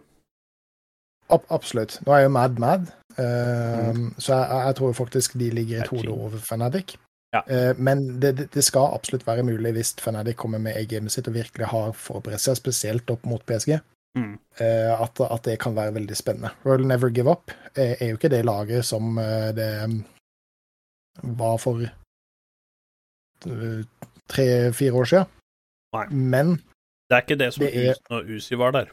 Ab 1.32 1.46
absolutt. 1.50 2.00
Nå 2.06 2.12
er 2.12 2.26
jo 2.26 2.30
Mad 2.30 2.58
Mad, 2.60 2.90
eh, 3.18 4.00
så 4.20 4.34
jeg, 4.36 4.66
jeg 4.66 4.76
tror 4.76 4.92
faktisk 4.94 5.34
de 5.40 5.50
ligger 5.50 5.82
et 5.84 5.88
hode 5.88 6.10
over 6.12 6.30
Fnatic. 6.44 6.98
Ja. 7.34 7.40
Uh, 7.48 7.80
men 7.80 8.22
det, 8.22 8.34
det- 8.38 8.50
det 8.54 8.64
skal 8.64 8.92
absolutt 8.94 9.24
være 9.28 9.44
mulig 9.48 9.72
hvis 9.78 9.94
Fnatic 10.04 10.36
kommer 10.36 10.58
med 10.60 10.76
A-gamet 10.76 11.12
sitt 11.12 11.28
og 11.28 11.34
virkelig 11.34 11.66
har 11.72 11.92
forberedt 11.96 12.42
seg, 12.44 12.58
spesielt 12.60 13.10
opp 13.10 13.24
mot 13.26 13.46
PSG, 13.48 13.78
mm. 14.18 14.34
eh, 14.60 15.02
at, 15.02 15.20
at 15.32 15.46
det 15.46 15.60
kan 15.60 15.76
være 15.76 15.94
veldig 15.94 16.18
spennende. 16.18 16.50
Royal 16.66 16.88
Never 16.88 17.10
Give 17.10 17.32
Up 17.32 17.52
er, 17.76 17.96
er 18.00 18.08
jo 18.12 18.18
ikke 18.20 18.30
det 18.30 18.46
laget 18.46 18.86
som 18.86 19.18
eh, 19.18 19.52
det 19.56 19.90
mm, 19.90 20.00
var 21.38 21.58
for 21.58 21.82
eh, 23.46 23.84
tre-fire 24.32 24.94
år 24.94 25.04
siden. 25.14 25.26
Nei. 25.94 26.06
Men 26.10 26.48
Det 27.10 27.16
er 27.18 27.22
ikke 27.26 27.40
det 27.44 27.54
som 27.54 27.66
Det 27.66 27.72
er- 27.76 27.92
Us 27.92 27.98
når 28.10 28.36
Uzi 28.36 28.56
var 28.56 28.72
der. 28.72 28.86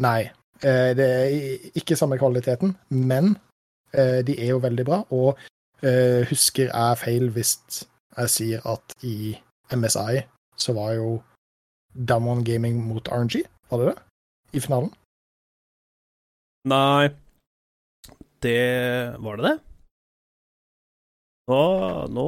Nei, 0.00 0.20
eh, 0.64 0.90
det 0.96 1.06
er 1.06 1.24
ikke 1.76 1.96
samme 1.96 2.18
kvaliteten, 2.18 2.76
men 2.88 3.36
eh, 3.92 4.20
de 4.26 4.40
er 4.40 4.48
jo 4.54 4.58
veldig 4.58 4.84
bra. 4.86 5.02
Og 5.10 5.38
eh, 5.82 6.24
husker 6.28 6.70
jeg 6.72 6.98
feil 6.98 7.28
hvis 7.30 7.58
jeg 8.16 8.28
sier 8.30 8.60
at 8.66 8.94
i 9.04 9.36
MSI 9.76 10.22
så 10.56 10.72
var 10.72 10.92
jo 10.92 11.22
Damon 12.08 12.44
Gaming 12.44 12.80
mot 12.86 13.08
RNG, 13.08 13.44
var 13.70 13.78
det 13.78 13.86
det? 13.86 14.02
I 14.52 14.60
finalen? 14.60 14.90
Nei, 16.70 17.10
det 18.44 19.16
Var 19.18 19.36
det 19.36 19.44
det? 19.46 19.58
Nå, 21.50 21.60
nå 22.12 22.26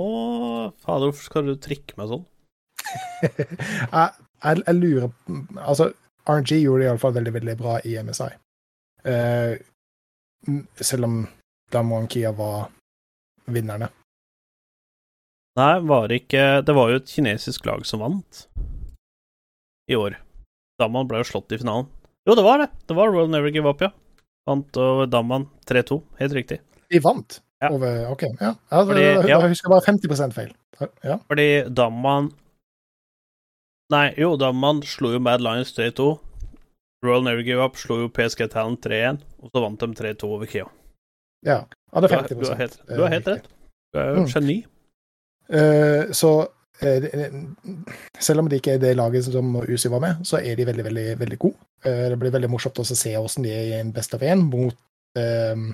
Fader, 0.83 1.09
hvorfor 1.09 1.27
skal 1.27 1.51
du 1.51 1.57
trikke 1.61 1.99
meg 1.99 2.11
sånn? 2.11 2.25
jeg, 3.23 3.91
jeg, 3.93 4.63
jeg 4.67 4.77
lurer 4.79 5.11
Altså, 5.63 5.93
RNG 6.27 6.59
gjorde 6.63 6.83
det 6.83 6.89
iallfall 6.89 7.17
veldig, 7.19 7.35
veldig 7.39 7.57
bra 7.59 7.77
i 7.87 7.97
MSI. 8.03 8.31
Uh, 9.07 9.59
selv 10.79 11.09
om 11.09 11.17
Damon 11.75 12.07
Kia 12.11 12.31
var 12.37 12.71
vinnerne. 13.51 13.89
Nei, 15.59 15.73
var 15.85 16.07
det 16.09 16.23
ikke 16.23 16.45
Det 16.65 16.75
var 16.77 16.93
jo 16.93 17.01
et 17.01 17.11
kinesisk 17.11 17.67
lag 17.69 17.83
som 17.87 18.05
vant 18.05 18.47
i 19.91 19.99
år. 19.99 20.17
Daman 20.81 21.09
ble 21.11 21.21
jo 21.21 21.29
slått 21.29 21.53
i 21.53 21.59
finalen. 21.61 21.91
Jo, 22.29 22.35
det 22.39 22.45
var 22.47 22.59
det. 22.63 22.69
Det 22.87 22.95
var 22.97 23.11
Royal 23.13 23.31
Never 23.31 23.51
Give 23.51 23.69
Up, 23.71 23.81
ja. 23.83 23.91
Vant 24.47 24.77
over 24.77 25.07
Damman 25.07 25.49
3-2. 25.67 26.01
Helt 26.19 26.33
riktig. 26.37 26.61
De 26.91 26.99
vant 27.03 27.41
Ja. 27.63 27.71
over 27.71 28.11
OK. 28.11 28.23
Ja. 28.41 28.55
ja, 28.71 28.85
Fordi- 28.85 29.03
da, 29.23 29.29
ja. 29.29 29.41
Jeg 29.41 29.49
husker 29.55 29.69
bare 29.71 29.81
50 29.87 30.33
feil. 30.35 30.53
Ja. 31.05 31.19
Fordi 31.29 31.63
Damman 31.75 32.33
Nei, 33.93 34.15
jo, 34.17 34.37
Damman 34.41 34.81
slo 34.83 35.11
jo 35.13 35.19
Mad 35.21 35.41
Lions 35.45 35.73
3-2. 35.77 36.19
Royal 37.05 37.23
Never 37.27 37.43
Give 37.43 37.61
Up 37.65 37.77
slo 37.77 37.99
jo 38.01 38.09
PSG 38.09 38.49
Talent 38.51 38.81
3-1, 38.81 39.19
og 39.43 39.51
så 39.53 39.61
vant 39.61 39.81
de 39.83 39.87
3-2 39.99 40.25
over 40.31 40.47
Kia. 40.47 40.65
ja. 41.45 41.65
ja, 41.93 42.01
det 42.01 42.11
er 42.11 42.23
50 42.23 42.39
du 42.41 42.47
har 42.49 42.57
helt, 42.57 42.79
du 42.89 43.03
har 43.03 43.09
helt 43.13 43.27
eh, 43.29 43.35
rett. 43.35 43.49
Du 43.93 43.99
er 44.01 44.15
jo 44.15 44.23
Mm. 44.23 44.29
geni. 44.33 44.57
Uh, 45.53 46.13
så 46.15 46.31
eh, 46.41 46.49
selv 46.81 48.43
om 48.43 48.49
det 48.51 48.59
ikke 48.59 48.77
er 48.77 48.83
det 48.83 48.97
laget 48.97 49.29
som 49.29 49.55
Uzi 49.63 49.91
var 49.93 50.03
med, 50.03 50.27
så 50.27 50.41
er 50.41 50.57
de 50.59 50.67
veldig, 50.67 50.85
veldig 50.89 51.07
veldig 51.21 51.39
gode. 51.39 51.61
Eh, 51.85 52.09
det 52.11 52.19
blir 52.19 52.35
veldig 52.35 52.51
morsomt 52.51 52.81
å 52.83 52.87
se 52.89 53.13
hvordan 53.15 53.47
de 53.47 53.53
er 53.55 53.69
i 53.69 53.81
en 53.81 53.93
best 53.95 54.15
of 54.17 54.25
én 54.27 54.43
mot 54.49 54.75
eh, 55.19 55.67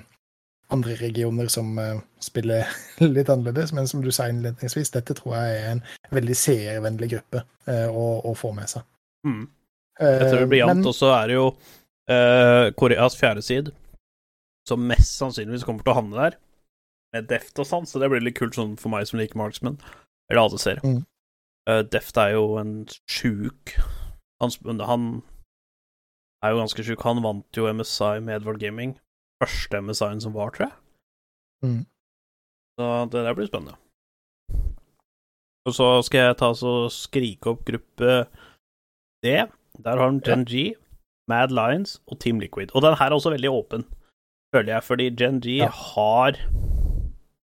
andre 0.69 0.95
regioner 0.99 1.49
som 1.49 1.77
eh, 1.81 2.01
spiller 2.21 2.67
litt 3.15 3.29
annerledes. 3.29 3.73
Men 3.73 3.89
som 3.89 4.03
du 4.05 4.11
sa 4.13 4.29
innledningsvis, 4.29 4.93
dette 4.93 5.17
tror 5.17 5.37
jeg 5.39 5.61
er 5.61 5.71
en 5.73 5.85
veldig 6.13 6.37
seervennlig 6.37 7.13
gruppe 7.15 7.43
eh, 7.67 7.87
å, 7.89 8.09
å 8.29 8.35
få 8.37 8.53
med 8.57 8.69
seg. 8.71 8.85
Mm. 9.27 9.47
Jeg 9.99 10.27
tror 10.29 10.43
det 10.43 10.49
blir 10.51 10.61
Eh, 10.61 10.67
jevnt, 10.67 10.87
og 10.87 10.95
så 10.95 11.11
er 11.17 11.31
det 11.31 11.39
jo 11.39 11.47
eh, 12.09 12.67
Koreas 12.79 13.17
fjerde 13.19 13.43
side, 13.45 13.73
som 14.69 14.85
mest 14.87 15.17
sannsynligvis 15.17 15.65
kommer 15.67 15.83
til 15.83 15.93
å 15.93 15.99
havne 15.99 16.21
der, 16.21 16.37
med 17.15 17.25
Deft 17.31 17.57
og 17.59 17.65
sånn, 17.65 17.89
så 17.89 17.99
det 18.01 18.11
blir 18.11 18.21
litt 18.23 18.37
kult 18.37 18.55
sånn 18.55 18.77
for 18.79 18.93
meg 18.93 19.07
som 19.09 19.19
liker 19.19 19.39
Marksman, 19.39 19.79
eller 20.29 20.41
alle 20.43 20.59
ser. 20.61 20.79
Mm. 20.83 21.01
Uh, 21.69 21.81
Deft 21.91 22.17
er 22.17 22.33
jo 22.35 22.57
en 22.57 22.73
sjuk 23.09 23.75
han, 24.39 24.79
han 24.79 25.05
er 26.43 26.53
jo 26.53 26.61
ganske 26.61 26.83
sjuk. 26.87 27.01
Han 27.03 27.21
vant 27.23 27.57
jo 27.57 27.67
MSI 27.73 28.19
med 28.23 28.39
Edvard 28.39 28.59
Gaming. 28.61 28.95
Første 29.43 29.81
MSI-en 29.83 30.21
som 30.23 30.35
var, 30.35 30.53
tror 30.55 30.69
jeg. 30.69 30.75
Mm. 31.65 31.81
Så 32.79 32.87
det 33.11 33.23
der 33.25 33.35
blir 33.35 33.49
spennende. 33.49 33.75
Og 35.67 35.75
så 35.75 35.89
skal 36.07 36.29
jeg 36.29 36.37
ta 36.39 36.53
så 36.55 36.73
skrike 36.93 37.51
opp 37.51 37.65
gruppe 37.67 38.13
D. 39.23 39.35
Der 39.83 39.99
har 39.99 40.11
de 40.15 40.23
Gen 40.23 40.45
G, 40.47 40.73
Mad 41.27 41.51
Lions 41.51 41.99
og 42.07 42.19
Team 42.23 42.39
Liquid. 42.39 42.71
Og 42.73 42.81
den 42.81 42.95
her 42.99 43.11
er 43.11 43.15
også 43.15 43.33
veldig 43.35 43.51
åpen, 43.51 43.83
føler 44.55 44.73
jeg, 44.77 44.83
fordi 44.87 45.09
Gen 45.19 45.41
G 45.43 45.59
Ja. 45.59 45.67
har 45.69 46.39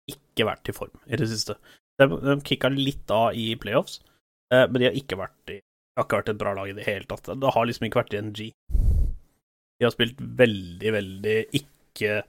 ikke 0.10 0.46
vært 0.50 0.70
i 0.70 0.76
form 0.76 0.98
i 1.08 1.16
det 1.22 1.30
siste. 1.30 1.56
De, 2.02 2.22
de 2.26 2.38
kicka 2.47 2.72
litt 2.74 3.14
av 3.14 3.38
i 3.38 3.52
playoffs, 3.60 3.99
eh, 4.54 4.66
men 4.68 4.82
de 4.82 4.89
har 4.89 4.97
ikke 4.97 5.20
vært 5.20 5.60
har 5.97 6.08
ikke 6.08 6.22
vært 6.22 6.32
et 6.32 6.39
bra 6.39 6.54
lag 6.56 6.72
i 6.72 6.76
det 6.78 6.86
hele 6.88 7.08
tatt. 7.10 7.30
Det 7.39 7.54
har 7.56 7.68
liksom 7.68 7.88
ikke 7.88 8.02
vært 8.02 8.16
i 8.16 8.22
G. 8.38 8.47
De 9.82 9.88
har 9.88 9.93
spilt 9.93 10.20
veldig, 10.22 10.93
veldig 10.93 11.38
ikke 11.58 12.22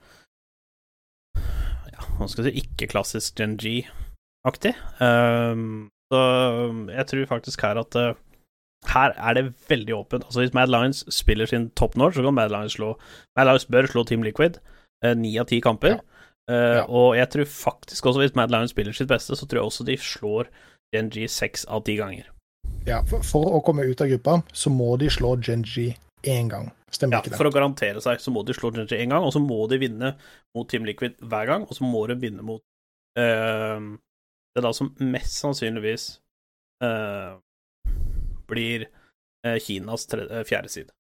Ja, 1.92 2.06
hva 2.16 2.28
skal 2.28 2.46
jeg 2.46 2.54
si 2.54 2.62
Ikke-klassisk 2.64 3.36
Gen 3.38 3.58
G-aktig. 3.60 4.72
Um, 4.98 5.90
så 6.12 6.20
jeg 6.92 7.08
tror 7.10 7.28
faktisk 7.34 7.64
her 7.64 7.80
at 7.80 7.96
uh, 8.00 8.14
her 8.92 9.14
er 9.14 9.36
det 9.38 9.44
veldig 9.68 9.94
åpent. 9.94 10.24
Altså 10.24 10.40
Hvis 10.42 10.54
Mad 10.56 10.72
Lions 10.72 11.04
spiller 11.12 11.46
sin 11.46 11.70
top 11.78 11.96
notch, 11.96 12.16
så 12.16 12.24
kan 12.24 12.34
Mad 12.34 12.50
Lions 12.50 12.72
slå 12.78 12.96
Mad 13.36 13.46
Lions 13.50 13.68
bør 13.68 13.86
slå 13.86 14.04
Team 14.04 14.24
Liquid 14.26 14.58
eh, 15.04 15.14
ni 15.14 15.36
av 15.38 15.46
ti 15.52 15.60
kamper. 15.60 16.00
Eh, 16.50 16.76
Ja. 16.80 16.84
Og 16.88 17.16
jeg 17.16 17.28
tror 17.30 17.44
faktisk 17.46 18.06
også 18.06 18.22
hvis 18.24 18.34
Mad 18.34 18.50
Lions 18.50 18.70
spiller 18.74 18.92
sitt 18.92 19.08
beste, 19.08 19.36
så 19.36 19.46
tror 19.46 19.60
jeg 19.60 19.68
også 19.70 19.84
de 19.86 19.96
slår 19.96 20.48
Gen 20.94 21.10
G 21.10 21.26
seks 21.30 21.64
av 21.68 21.84
ti 21.86 21.96
ganger. 21.96 22.28
Ja, 22.86 23.02
for, 23.06 23.22
for 23.22 23.54
å 23.56 23.60
komme 23.64 23.84
ut 23.86 24.00
av 24.02 24.08
gruppa, 24.10 24.40
så 24.52 24.70
må 24.70 24.96
de 24.98 25.08
slå 25.10 25.36
GNG 25.38 25.92
én 26.26 26.48
gang. 26.50 26.70
Stemmer 26.92 27.16
Ja, 27.16 27.20
ikke 27.22 27.30
det? 27.32 27.38
for 27.38 27.48
å 27.48 27.54
garantere 27.54 28.02
seg, 28.02 28.20
så 28.20 28.30
må 28.34 28.42
de 28.44 28.52
slå 28.54 28.72
Gen 28.74 28.88
G 28.90 28.98
én 28.98 29.08
gang, 29.14 29.22
og 29.24 29.32
så 29.32 29.40
må 29.40 29.60
de 29.70 29.78
vinne 29.80 30.16
mot 30.54 30.68
Team 30.68 30.84
Liquid 30.84 31.14
hver 31.22 31.46
gang, 31.46 31.62
og 31.68 31.78
så 31.78 31.86
må 31.86 32.02
de 32.10 32.18
vinne 32.20 32.42
mot 32.44 32.60
uh, 33.18 33.78
Det 34.52 34.60
er 34.60 34.66
da 34.66 34.72
som 34.76 34.90
mest 35.00 35.38
sannsynligvis 35.40 36.08
uh, 36.84 37.38
blir 38.50 38.88
eh, 39.46 39.56
Kinas 39.64 40.04
tredje, 40.10 40.42
fjerde 40.44 40.68
side. 40.68 40.90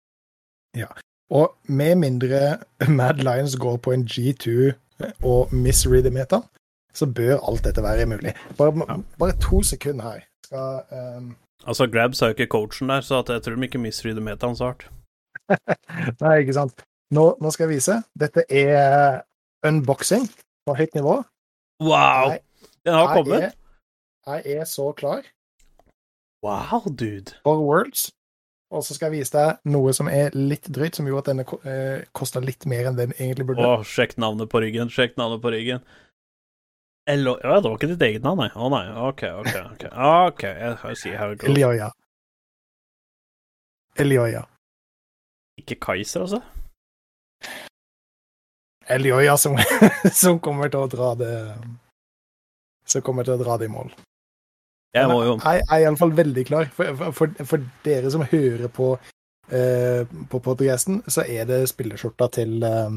Ja. 0.78 0.88
Og 1.32 1.52
med 1.68 1.98
mindre 2.00 2.62
Mad 2.88 3.20
Lions 3.20 3.58
går 3.60 3.76
på 3.84 3.92
en 3.92 4.06
G2 4.08 4.72
og 5.22 5.52
misreader 5.54 6.10
meta, 6.14 6.40
så 6.94 7.06
bør 7.06 7.38
alt 7.48 7.64
dette 7.64 7.82
være 7.82 8.06
mulig. 8.06 8.34
Bare, 8.58 8.72
Ja. 8.88 8.96
bare 9.18 9.32
to 9.40 9.62
sekunder 9.62 10.02
her. 10.12 10.20
Skal, 10.44 10.82
um... 11.18 11.36
Altså, 11.66 11.86
Grabs 11.86 12.22
er 12.22 12.26
jo 12.26 12.34
ikke 12.36 12.46
coachen 12.50 12.88
der, 12.88 13.00
så 13.00 13.18
at 13.22 13.28
jeg 13.30 13.42
tror 13.42 13.54
de 13.56 13.62
ikke 13.68 13.78
misreader 13.78 14.20
metaen 14.20 14.56
så 14.56 14.64
hardt. 14.72 14.88
Nei, 16.22 16.38
ikke 16.42 16.52
sant. 16.56 16.82
Nå, 17.12 17.36
nå 17.40 17.50
skal 17.52 17.68
jeg 17.68 17.74
vise. 17.76 17.98
Dette 18.18 18.44
er 18.50 19.20
unboxing 19.66 20.26
på 20.66 20.74
høyt 20.78 20.94
nivå. 20.94 21.18
Wow! 21.82 22.32
Den 22.84 22.94
har 22.94 23.08
Jeg 23.08 23.16
kommet. 23.16 23.42
er, 23.42 23.52
jeg 24.46 24.56
er 24.60 24.64
så 24.64 24.92
klar 24.92 25.22
Wow, 26.42 26.82
dude. 26.90 27.32
for 27.44 27.60
Worlds. 27.62 28.10
Og 28.72 28.84
så 28.86 28.94
skal 28.96 29.10
jeg 29.10 29.20
vise 29.20 29.34
deg 29.36 29.72
noe 29.72 29.92
som 29.92 30.08
er 30.08 30.32
litt 30.32 30.68
drøyt, 30.72 30.96
som 30.96 31.08
gjorde 31.08 31.26
at 31.26 31.30
denne 31.32 31.44
eh, 31.68 32.04
kosta 32.16 32.40
litt 32.40 32.64
mer 32.70 32.88
enn 32.88 32.96
den 32.96 33.12
egentlig 33.18 33.50
burde. 33.50 33.66
Åh, 33.68 33.82
sjekk 33.84 34.16
navnet 34.22 34.48
på 34.52 34.62
ryggen, 34.64 34.92
sjekk 34.92 35.18
navnet 35.20 35.42
på 35.44 35.52
ryggen. 35.52 35.84
Elo 37.10 37.34
ja, 37.42 37.58
det 37.58 37.66
var 37.68 37.76
ikke 37.76 37.90
ditt 37.90 38.04
eget 38.06 38.24
navn, 38.24 38.40
nei. 38.40 38.48
Å 38.54 38.70
nei, 38.72 38.84
ok, 39.10 39.22
ok. 39.42 39.52
ok, 39.74 39.84
Ok, 40.30 40.44
jeg, 40.46 40.96
sier 41.00 41.18
how 41.18 41.34
it. 41.34 41.44
Elioya. 41.44 41.90
Elioya. 43.98 44.46
Ikke 45.60 45.76
Kaiser, 45.82 46.24
altså? 46.24 46.40
Elioya 48.88 49.34
som, 49.36 49.58
som 50.22 50.40
kommer 50.40 50.72
til 50.72 50.86
å 50.86 50.88
dra 50.90 51.12
det 51.18 51.34
Som 52.88 53.04
kommer 53.04 53.26
til 53.26 53.36
å 53.36 53.42
dra 53.42 53.58
det 53.60 53.68
i 53.68 53.72
mål. 53.72 53.92
Jeg 54.94 55.08
må 55.08 55.22
jo 55.24 55.38
Jeg, 55.40 55.62
er 55.70 55.78
iallfall 55.84 56.16
veldig 56.16 56.46
klar. 56.46 56.64
For, 56.76 57.12
for, 57.16 57.26
for 57.48 57.58
dere 57.84 58.10
som 58.12 58.22
hører 58.28 58.68
på 58.68 58.96
uh, 58.96 60.02
på 60.30 60.38
podcasten, 60.44 61.02
så 61.08 61.20
er 61.28 61.44
det 61.48 61.68
spillerskjorta 61.70 62.26
til, 62.32 62.62
eh, 62.62 62.90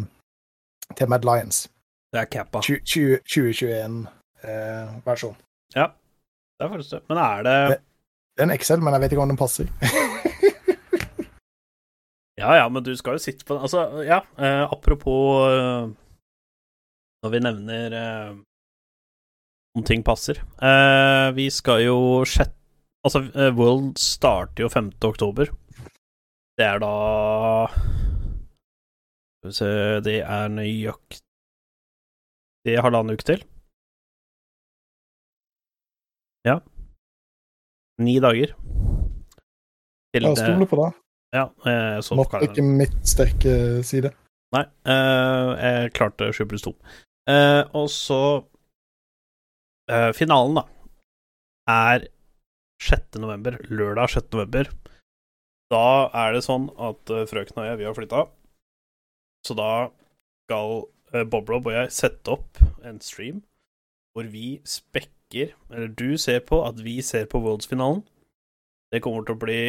til 0.97 1.09
Mad 1.09 1.23
Lions. 1.27 1.69
Det 2.13 2.19
er 2.21 2.25
cappa. 2.31 2.59
2021-versjon. 2.59 5.35
Ja, 5.75 5.85
det 6.59 6.65
er 6.65 6.69
faktisk 6.69 6.91
det. 6.91 7.01
Men 7.09 7.17
er 7.17 7.43
det 7.43 7.77
det 8.35 8.41
er 8.43 8.47
en 8.49 8.51
Excel, 8.51 8.81
men 8.83 8.91
jeg 8.93 9.01
vet 9.01 9.11
ikke 9.15 9.23
om 9.23 9.29
den 9.31 9.39
passer. 9.39 9.65
Ja 12.35 12.55
ja, 12.55 12.69
men 12.69 12.83
du 12.83 12.91
skal 12.99 13.15
jo 13.15 13.23
sitte 13.23 13.45
på 13.47 13.55
den. 13.55 13.61
Altså, 13.63 14.01
ja, 14.03 14.19
uh, 14.39 14.71
apropos 14.71 15.47
eh, 15.47 15.87
Når 17.23 17.29
vi 17.31 17.39
nevner 17.39 17.93
eh, 17.95 18.33
om 19.75 19.83
ting 19.83 20.03
passer 20.07 20.39
eh, 20.63 21.31
Vi 21.35 21.49
skal 21.51 21.83
jo 21.85 21.97
sjette 22.27 22.55
Altså, 23.05 23.21
eh, 23.37 23.51
World 23.53 23.99
starter 24.01 24.63
jo 24.63 24.69
5. 24.73 24.87
oktober. 25.05 25.51
Det 26.57 26.65
er 26.65 26.79
da 26.81 27.67
Skal 27.69 29.51
vi 29.51 29.53
se 29.59 29.67
Det 30.07 30.15
er 30.23 30.47
nøyaktig 30.49 31.21
halvannen 32.81 33.13
uke 33.13 33.27
til. 33.27 33.43
Ja. 36.49 36.55
Ni 38.01 38.17
dager. 38.19 38.55
Til 40.15 40.23
Jeg 40.25 40.37
stoler 40.39 40.65
på 40.65 40.75
det. 40.81 40.89
Ja, 41.35 41.45
jeg 41.67 42.03
så 42.07 42.15
Nok 42.17 42.33
ikke 42.41 42.63
mitt 42.65 42.97
sterke 43.05 43.83
side. 43.85 44.09
Nei, 44.55 44.65
eh, 44.87 45.49
jeg 45.61 45.93
klarte 45.93 46.33
7 46.33 46.45
pluss 46.49 46.65
2. 46.65 46.73
Eh, 47.29 47.61
og 47.75 47.89
så 47.93 48.21
eh, 49.91 50.11
Finalen, 50.17 50.59
da, 50.59 50.65
er 51.71 52.07
6. 52.81 53.19
november. 53.21 53.57
Lørdag 53.69 54.09
6. 54.09 54.31
november. 54.33 54.69
Da 55.73 56.09
er 56.13 56.35
det 56.35 56.43
sånn 56.45 56.67
at 56.77 57.09
uh, 57.09 57.23
frøken 57.25 57.57
og 57.57 57.65
jeg, 57.65 57.79
vi 57.79 57.87
har 57.87 57.95
flytta. 57.97 58.25
Så 59.45 59.55
da 59.57 59.89
skal 60.45 60.85
uh, 61.13 61.23
Bob 61.25 61.49
Rob 61.49 61.69
og 61.71 61.73
jeg 61.73 61.93
sette 61.95 62.35
opp 62.35 62.61
en 62.85 63.01
stream 63.01 63.41
hvor 64.15 64.29
vi 64.31 64.61
spekker 64.63 65.51
Eller 65.73 65.89
du 65.91 66.15
ser 66.21 66.39
på 66.47 66.61
at 66.63 66.77
vi 66.79 67.01
ser 67.03 67.25
på 67.27 67.41
Worlds-finalen. 67.43 68.05
Det 68.93 69.01
kommer 69.03 69.25
til 69.25 69.35
å 69.35 69.41
bli 69.41 69.61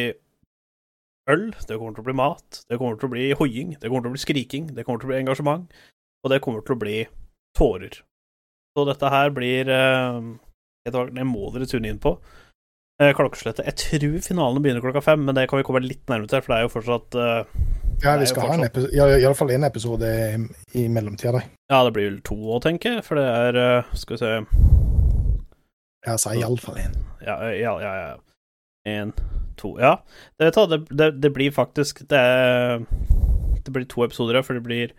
øl, 1.27 1.49
det 1.67 1.75
kommer 1.75 1.97
til 1.97 2.05
å 2.05 2.07
bli 2.07 2.15
mat, 2.15 2.59
det 2.69 2.77
kommer 2.79 2.95
til 2.95 3.09
å 3.09 3.11
bli 3.11 3.25
hoiing, 3.35 3.73
det 3.75 3.89
kommer 3.89 4.05
til 4.05 4.13
å 4.13 4.15
bli 4.15 4.21
skriking, 4.21 4.69
det 4.77 4.85
kommer 4.85 5.01
til 5.01 5.09
å 5.09 5.11
bli 5.11 5.19
engasjement, 5.19 5.65
og 6.23 6.31
det 6.31 6.39
kommer 6.45 6.63
til 6.63 6.77
å 6.77 6.79
bli 6.85 6.97
tårer. 7.57 7.97
Så 8.77 8.83
dette 8.85 9.09
her 9.09 9.31
blir 9.33 9.69
eh, 9.73 10.17
Det 10.85 11.25
må 11.25 11.47
dere 11.55 11.65
tune 11.65 11.89
inn 11.89 11.97
på. 12.03 12.11
Eh, 13.01 13.09
klokkeslettet. 13.17 13.65
Jeg 13.65 13.77
tror 13.81 14.19
finalen 14.25 14.61
begynner 14.61 14.81
klokka 14.85 15.01
fem, 15.05 15.23
men 15.25 15.35
det 15.37 15.47
kan 15.49 15.59
vi 15.59 15.65
komme 15.65 15.81
litt 15.85 16.03
nærmere 16.09 16.29
til, 16.31 16.41
for 16.45 16.53
det 16.53 16.57
er 16.59 16.65
jo 16.67 16.71
fortsatt 16.73 17.17
eh, 17.17 17.57
Ja, 18.05 18.13
vi 18.21 18.25
skal 18.29 18.31
skal 18.31 18.41
ha 18.41 18.47
en 18.53 18.61
fortsatt- 18.61 18.69
episode, 18.71 18.95
ja, 18.97 19.07
iallfall 19.21 19.53
en 19.53 19.67
episode 19.67 20.11
i, 20.13 20.37
i 20.81 20.85
mellomtida, 20.93 21.33
da. 21.39 21.41
Ja, 21.73 21.81
det 21.85 21.93
blir 21.97 22.07
vel 22.11 22.19
to 22.25 22.37
òg, 22.37 22.61
tenker 22.65 22.95
jeg, 22.99 23.03
for 23.05 23.19
det 23.19 23.25
er 23.27 23.85
Skal 23.97 24.15
vi 24.15 24.21
se 24.23 24.31
Jeg 26.07 26.21
sa 26.23 26.33
iallfall 26.37 26.77
en. 26.85 26.95
Ja, 27.25 27.35
ja, 27.51 27.73
ja. 27.81 27.93
ja. 28.05 28.15
En, 28.87 29.11
to 29.59 29.73
Ja, 29.81 29.95
det, 30.39 30.53
det, 30.93 31.09
det, 31.21 31.33
blir 31.35 31.51
faktisk 31.51 32.05
det, 32.07 32.23
det 33.65 33.73
blir 33.73 33.85
to 33.89 34.05
episoder, 34.05 34.39
ja, 34.39 34.45
for 34.45 34.53
det 34.57 34.63
blir 34.65 34.93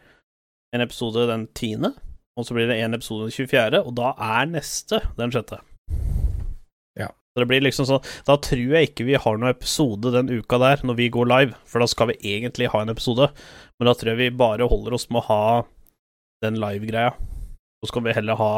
en 0.74 0.82
episode 0.84 1.26
den 1.30 1.46
tiende, 1.56 1.94
og 2.38 2.46
så 2.46 2.54
blir 2.54 2.70
det 2.70 2.78
en 2.78 2.94
episode 2.94 3.26
den 3.26 3.34
24., 3.34 3.82
og 3.82 3.94
da 3.98 4.12
er 4.22 4.50
neste 4.52 5.00
den 5.18 5.32
sjette. 5.34 5.58
Ja. 6.98 7.08
Så 7.10 7.42
det 7.42 7.48
blir 7.50 7.62
liksom 7.62 7.86
sånn 7.86 8.04
Da 8.26 8.34
tror 8.42 8.74
jeg 8.74 8.90
ikke 8.90 9.06
vi 9.06 9.18
har 9.18 9.38
noen 9.38 9.50
episode 9.50 10.12
den 10.14 10.30
uka 10.30 10.60
der, 10.62 10.84
når 10.86 11.00
vi 11.00 11.08
går 11.14 11.26
live, 11.30 11.58
for 11.66 11.82
da 11.82 11.88
skal 11.90 12.12
vi 12.12 12.20
egentlig 12.36 12.70
ha 12.70 12.84
en 12.84 12.94
episode, 12.94 13.30
men 13.78 13.90
da 13.90 13.96
tror 13.98 14.12
jeg 14.14 14.22
vi 14.22 14.38
bare 14.38 14.70
holder 14.70 14.94
oss 14.94 15.08
med 15.10 15.24
å 15.24 15.28
ha 15.28 15.42
den 16.46 16.60
live-greia. 16.62 17.16
Så 17.82 17.90
skal 17.90 18.06
vi 18.06 18.14
heller 18.14 18.38
ha 18.38 18.52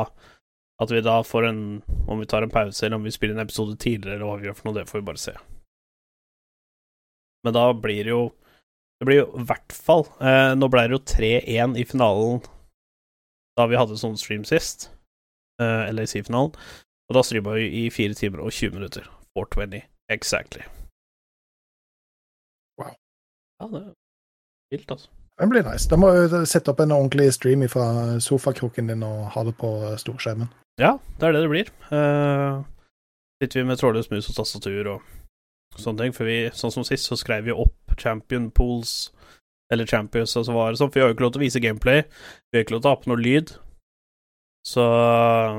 at 0.80 0.92
vi 0.92 1.00
da 1.04 1.18
får 1.24 1.46
en 1.48 1.62
Om 2.08 2.22
vi 2.22 2.26
tar 2.26 2.42
en 2.42 2.50
pause, 2.50 2.86
eller 2.86 2.96
om 2.96 3.04
vi 3.04 3.12
spiller 3.12 3.36
en 3.36 3.44
episode 3.44 3.76
tidligere, 3.76 4.16
eller 4.16 4.26
hva 4.26 4.38
vi 4.40 4.48
gjør 4.48 4.56
for 4.58 4.68
noe, 4.68 4.76
det 4.80 4.88
får 4.88 5.00
vi 5.00 5.08
bare 5.08 5.20
se. 5.22 5.34
Men 7.44 7.56
da 7.56 7.66
blir 7.72 8.04
det 8.04 8.12
jo 8.12 8.22
Det 9.00 9.08
blir 9.08 9.22
jo 9.22 9.28
i 9.40 9.44
hvert 9.48 9.72
fall 9.72 10.02
eh, 10.20 10.52
Nå 10.58 10.68
ble 10.72 10.82
det 10.88 10.98
jo 10.98 11.04
3-1 11.14 11.78
i 11.80 11.84
finalen 11.88 12.42
da 13.60 13.68
vi 13.68 13.78
hadde 13.78 14.00
sånn 14.00 14.18
stream 14.20 14.46
sist, 14.48 14.88
uh, 15.60 15.86
LAC-finalen, 15.92 16.56
og 17.10 17.16
da 17.16 17.22
streama 17.26 17.56
vi 17.58 17.68
i 17.84 17.86
4 17.92 18.16
timer 18.18 18.42
og 18.44 18.52
20 18.54 18.78
minutter. 18.80 19.06
420 19.36 19.82
exactly. 20.10 20.64
Wow. 22.80 22.94
Ja, 23.60 23.66
det 23.70 23.80
er 23.80 23.92
vilt, 24.74 24.90
altså. 24.90 25.10
Det 25.40 25.48
blir 25.48 25.64
nice. 25.64 25.88
Da 25.88 25.96
må 25.96 26.10
du 26.12 26.42
sette 26.44 26.72
opp 26.72 26.82
en 26.84 26.92
ordentlig 26.92 27.30
stream 27.32 27.62
fra 27.72 28.18
sofakroken 28.20 28.90
din 28.90 29.04
og 29.06 29.30
ha 29.34 29.44
det 29.46 29.54
på 29.56 29.70
storskjermen. 30.02 30.50
Ja, 30.80 30.98
det 31.20 31.28
er 31.28 31.32
det 31.32 31.40
det 31.46 31.52
blir. 31.52 31.70
Uh, 31.88 32.60
sitter 33.40 33.62
vi 33.62 33.66
med 33.70 33.80
trådløs 33.80 34.10
mus 34.10 34.28
og 34.28 34.36
tastatur 34.36 34.90
og 34.96 35.80
sånne 35.80 36.04
ting. 36.04 36.16
For 36.16 36.28
vi, 36.28 36.42
sånn 36.52 36.74
som 36.74 36.84
sist, 36.84 37.08
så 37.08 37.16
skrev 37.16 37.48
vi 37.48 37.56
opp 37.56 37.96
champion 38.00 38.50
pools, 38.52 39.14
eller 39.70 39.86
champions, 39.86 40.36
og 40.36 40.46
så 40.46 40.54
var 40.54 40.70
det 40.70 40.80
sånn. 40.80 40.90
For 40.90 41.00
vi 41.00 41.04
har 41.04 41.10
jo 41.12 41.16
ikke 41.16 41.26
lov 41.26 41.34
til 41.34 41.42
å 41.42 41.46
vise 41.46 41.62
gameplay. 41.62 42.04
Vi 42.50 42.58
har 42.58 42.66
ikke 42.66 42.76
lov 42.76 42.84
til 42.84 42.90
å 42.90 42.94
ha 42.94 43.02
på 43.02 43.12
noe 43.12 43.22
lyd. 43.22 43.52
Så 44.66 44.84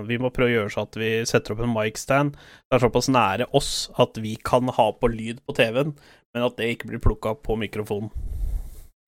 vi 0.05 0.20
må 0.22 0.30
prøve 0.30 0.51
å 0.51 0.55
gjøre 0.59 0.74
så 0.74 0.84
at 0.86 0.97
vi 0.99 1.09
setter 1.26 1.55
opp 1.55 1.64
en 1.66 1.74
mic-stand. 1.74 2.36
Det 2.38 2.78
er 2.78 2.84
såpass 2.84 3.09
nære 3.09 3.47
oss 3.57 3.72
at 4.01 4.20
vi 4.22 4.36
kan 4.45 4.70
ha 4.70 4.91
på 4.93 5.09
lyd 5.09 5.41
på 5.47 5.55
TV-en, 5.57 5.95
men 6.36 6.45
at 6.45 6.59
det 6.59 6.70
ikke 6.76 6.91
blir 6.91 7.01
plukka 7.01 7.34
på 7.41 7.57
mikrofonen. 7.64 8.12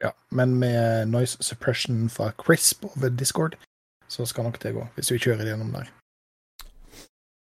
Ja, 0.03 0.11
men 0.35 0.57
med 0.59 1.13
noise 1.13 1.37
suppression 1.45 2.09
fra 2.11 2.31
Crisp 2.41 2.83
over 2.89 3.13
Discord, 3.13 3.55
så 4.11 4.25
skal 4.27 4.49
nok 4.49 4.57
det 4.63 4.73
gå. 4.75 4.87
Hvis 4.97 5.13
vi 5.13 5.21
kjører 5.21 5.45
det 5.45 5.53
gjennom 5.53 5.71
der. 5.77 5.93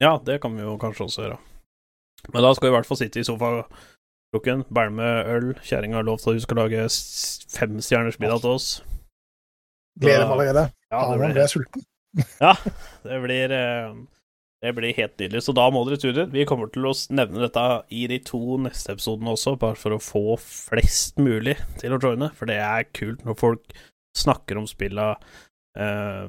Ja, 0.02 0.18
det 0.22 0.40
kan 0.42 0.54
vi 0.54 0.62
jo 0.62 0.76
kanskje 0.78 1.08
også 1.08 1.24
gjøre. 1.24 1.40
Men 2.32 2.44
da 2.44 2.52
skal 2.54 2.68
vi 2.68 2.72
i 2.72 2.76
hvert 2.76 2.88
fall 2.88 3.00
sitte 3.00 3.20
i 3.20 3.26
sofakroken, 4.34 4.64
bære 4.74 4.90
med 4.90 5.26
øl. 5.26 5.54
Kjerringa 5.62 5.96
har 5.96 6.02
lovt 6.02 6.26
at 6.26 6.34
hun 6.34 6.40
skal 6.40 6.56
lage 6.56 6.88
femstjerners 7.54 8.18
middag 8.18 8.40
til 8.40 8.50
oss. 8.50 8.84
Gleder 10.00 10.26
meg 10.26 10.32
allerede. 10.32 10.70
Ja, 10.90 10.98
Ja, 10.98 11.12
det 11.12 11.18
blir, 11.18 11.40
jeg 11.40 11.48
sulten. 11.48 11.82
det 13.04 13.22
blir, 13.22 13.52
eh, 13.52 13.94
det 14.62 14.74
blir 14.74 14.94
helt 14.94 15.18
nydelig. 15.18 15.42
Så 15.42 15.52
da 15.52 15.70
må 15.70 15.84
dere 15.84 15.98
ture. 15.98 16.26
Vi 16.30 16.44
kommer 16.44 16.66
til 16.66 16.86
å 16.86 16.94
nevne 17.10 17.42
dette 17.46 17.84
i 17.90 18.06
de 18.06 18.18
to 18.18 18.58
neste 18.58 18.92
episodene 18.92 19.34
også, 19.34 19.56
bare 19.58 19.76
for 19.76 19.94
å 19.94 20.02
få 20.02 20.36
flest 20.38 21.18
mulig 21.18 21.56
til 21.78 21.94
å 21.94 22.00
joine, 22.02 22.30
for 22.34 22.46
det 22.46 22.58
er 22.58 22.90
kult 22.92 23.24
når 23.24 23.38
folk 23.38 23.74
snakker 24.16 24.58
om 24.58 24.66
spilla 24.66 25.16
eh, 25.78 26.26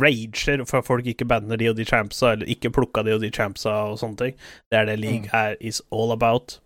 rager 0.00 0.64
for 0.64 0.80
at 0.80 0.86
folk 0.86 1.06
ikke 1.06 1.28
banner 1.28 1.56
de 1.56 1.70
og 1.70 1.76
de 1.76 1.84
champsa, 1.88 2.32
eller 2.32 2.48
ikke 2.52 2.72
plukka 2.72 3.02
de 3.04 3.16
og 3.16 3.20
de 3.24 3.32
champsa 3.32 3.72
og 3.92 4.00
sånne 4.00 4.20
ting. 4.20 4.38
Det 4.70 4.80
er 4.80 4.88
det 4.88 5.00
League 5.00 5.32
er 5.32 5.56
is 5.60 5.82
all 5.90 6.12
about. 6.12 6.60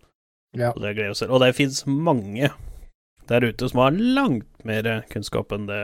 Ja. 0.57 0.73
Og 0.73 0.81
det 0.83 0.95
gleder 0.97 1.11
vi 1.11 1.15
oss 1.15 1.23
til. 1.23 1.31
Og 1.31 1.41
det 1.43 1.55
fins 1.57 1.83
mange 1.87 2.51
der 3.29 3.45
ute 3.47 3.69
som 3.69 3.83
har 3.83 3.95
langt 3.95 4.65
mer 4.67 4.89
kunnskap 5.11 5.53
enn 5.55 5.69
det, 5.69 5.81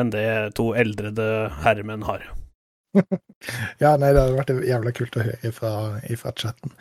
enn 0.00 0.12
det 0.12 0.26
to 0.58 0.70
eldrede 0.78 1.30
herremenn 1.64 2.06
har. 2.08 2.26
Ja, 3.80 3.94
nei, 3.96 4.10
det 4.12 4.20
hadde 4.20 4.36
vært 4.36 4.50
jævla 4.66 4.90
kult 4.92 5.14
å 5.16 5.22
høre 5.24 5.48
ifra, 5.48 5.70
ifra 6.12 6.32
chatten. 6.36 6.74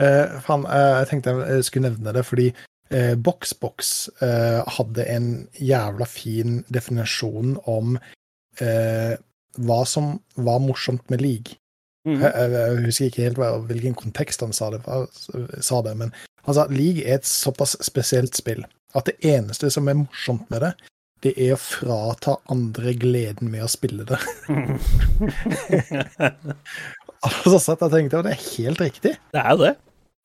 Eh, 0.00 0.38
faen, 0.46 0.62
eh, 0.64 0.92
jeg 1.02 1.08
tenkte 1.10 1.34
jeg 1.42 1.66
skulle 1.66 1.90
nevne 1.90 2.14
det, 2.16 2.22
fordi 2.24 2.46
eh, 2.88 3.12
Boxbox 3.20 3.90
eh, 4.24 4.62
hadde 4.78 5.04
en 5.12 5.28
jævla 5.60 6.06
fin 6.08 6.62
definisjon 6.72 7.58
om 7.68 7.98
eh, 8.62 9.12
hva 9.56 9.78
som 9.88 10.14
var 10.48 10.62
morsomt 10.64 11.04
med 11.12 11.24
league. 11.24 11.58
Mhm. 12.08 12.22
Jeg, 12.22 12.32
jeg, 12.32 12.54
jeg 12.56 12.86
husker 12.86 13.10
ikke 13.10 13.26
helt 13.26 13.44
hvilken 13.68 13.98
kontekst 13.98 14.46
han 14.46 14.56
sa 14.56 14.70
det, 14.72 14.80
sa 15.60 15.82
det, 15.84 15.96
men 16.00 16.14
sa 16.54 16.66
league 16.70 17.02
er 17.02 17.18
et 17.18 17.26
såpass 17.26 17.74
spesielt 17.82 18.36
spill 18.38 18.62
at 18.96 19.08
det 19.08 19.16
eneste 19.26 19.70
som 19.72 19.88
er 19.90 19.98
morsomt 19.98 20.46
med 20.52 20.62
det, 20.62 20.72
det 21.24 21.32
er 21.40 21.54
å 21.56 21.60
frata 21.60 22.36
andre 22.52 22.92
gleden 22.96 23.50
med 23.50 23.64
å 23.64 23.70
spille 23.70 24.06
det. 24.08 24.18
altså, 27.26 27.50
så 27.50 27.58
satt 27.58 27.82
jeg 27.84 27.92
tenkte, 27.92 28.20
og 28.20 28.28
det 28.28 28.36
er 28.36 28.46
helt 28.54 28.80
riktig. 28.84 29.16
det 29.34 29.42
er 29.42 29.50
jo 29.52 29.64
det. 29.64 29.74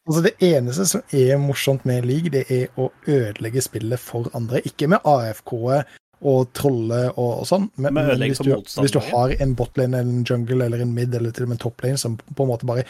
Altså 0.09 0.22
Det 0.26 0.34
eneste 0.41 0.86
som 0.89 1.01
er 1.13 1.38
morsomt 1.38 1.84
med 1.86 2.07
league, 2.09 2.32
det 2.34 2.45
er 2.49 2.72
å 2.82 2.89
ødelegge 3.07 3.61
spillet 3.63 4.01
for 4.01 4.32
andre. 4.38 4.63
Ikke 4.65 4.89
med 4.91 5.03
AFK-et 5.05 5.99
og 6.22 6.51
trolle 6.53 7.07
og, 7.15 7.30
og 7.41 7.45
sånn, 7.49 7.63
men, 7.82 7.95
Men 7.97 8.11
men 8.11 8.28
hvis, 8.28 8.41
du, 8.45 8.51
hvis 8.53 8.93
du 8.93 8.99
har 9.01 9.34
en 9.41 9.55
botlane 9.57 9.97
eller 10.03 10.19
en 10.19 10.26
jungle 10.28 10.67
eller 10.67 10.84
en 10.84 10.91
mid 10.93 11.15
eller 11.17 11.34
til 11.34 11.47
og 11.47 11.49
med 11.49 11.57
en 11.57 11.63
toplane 11.63 11.97
som 11.97 12.17
på 12.19 12.45
en 12.45 12.51
måte 12.51 12.67
bare 12.69 12.86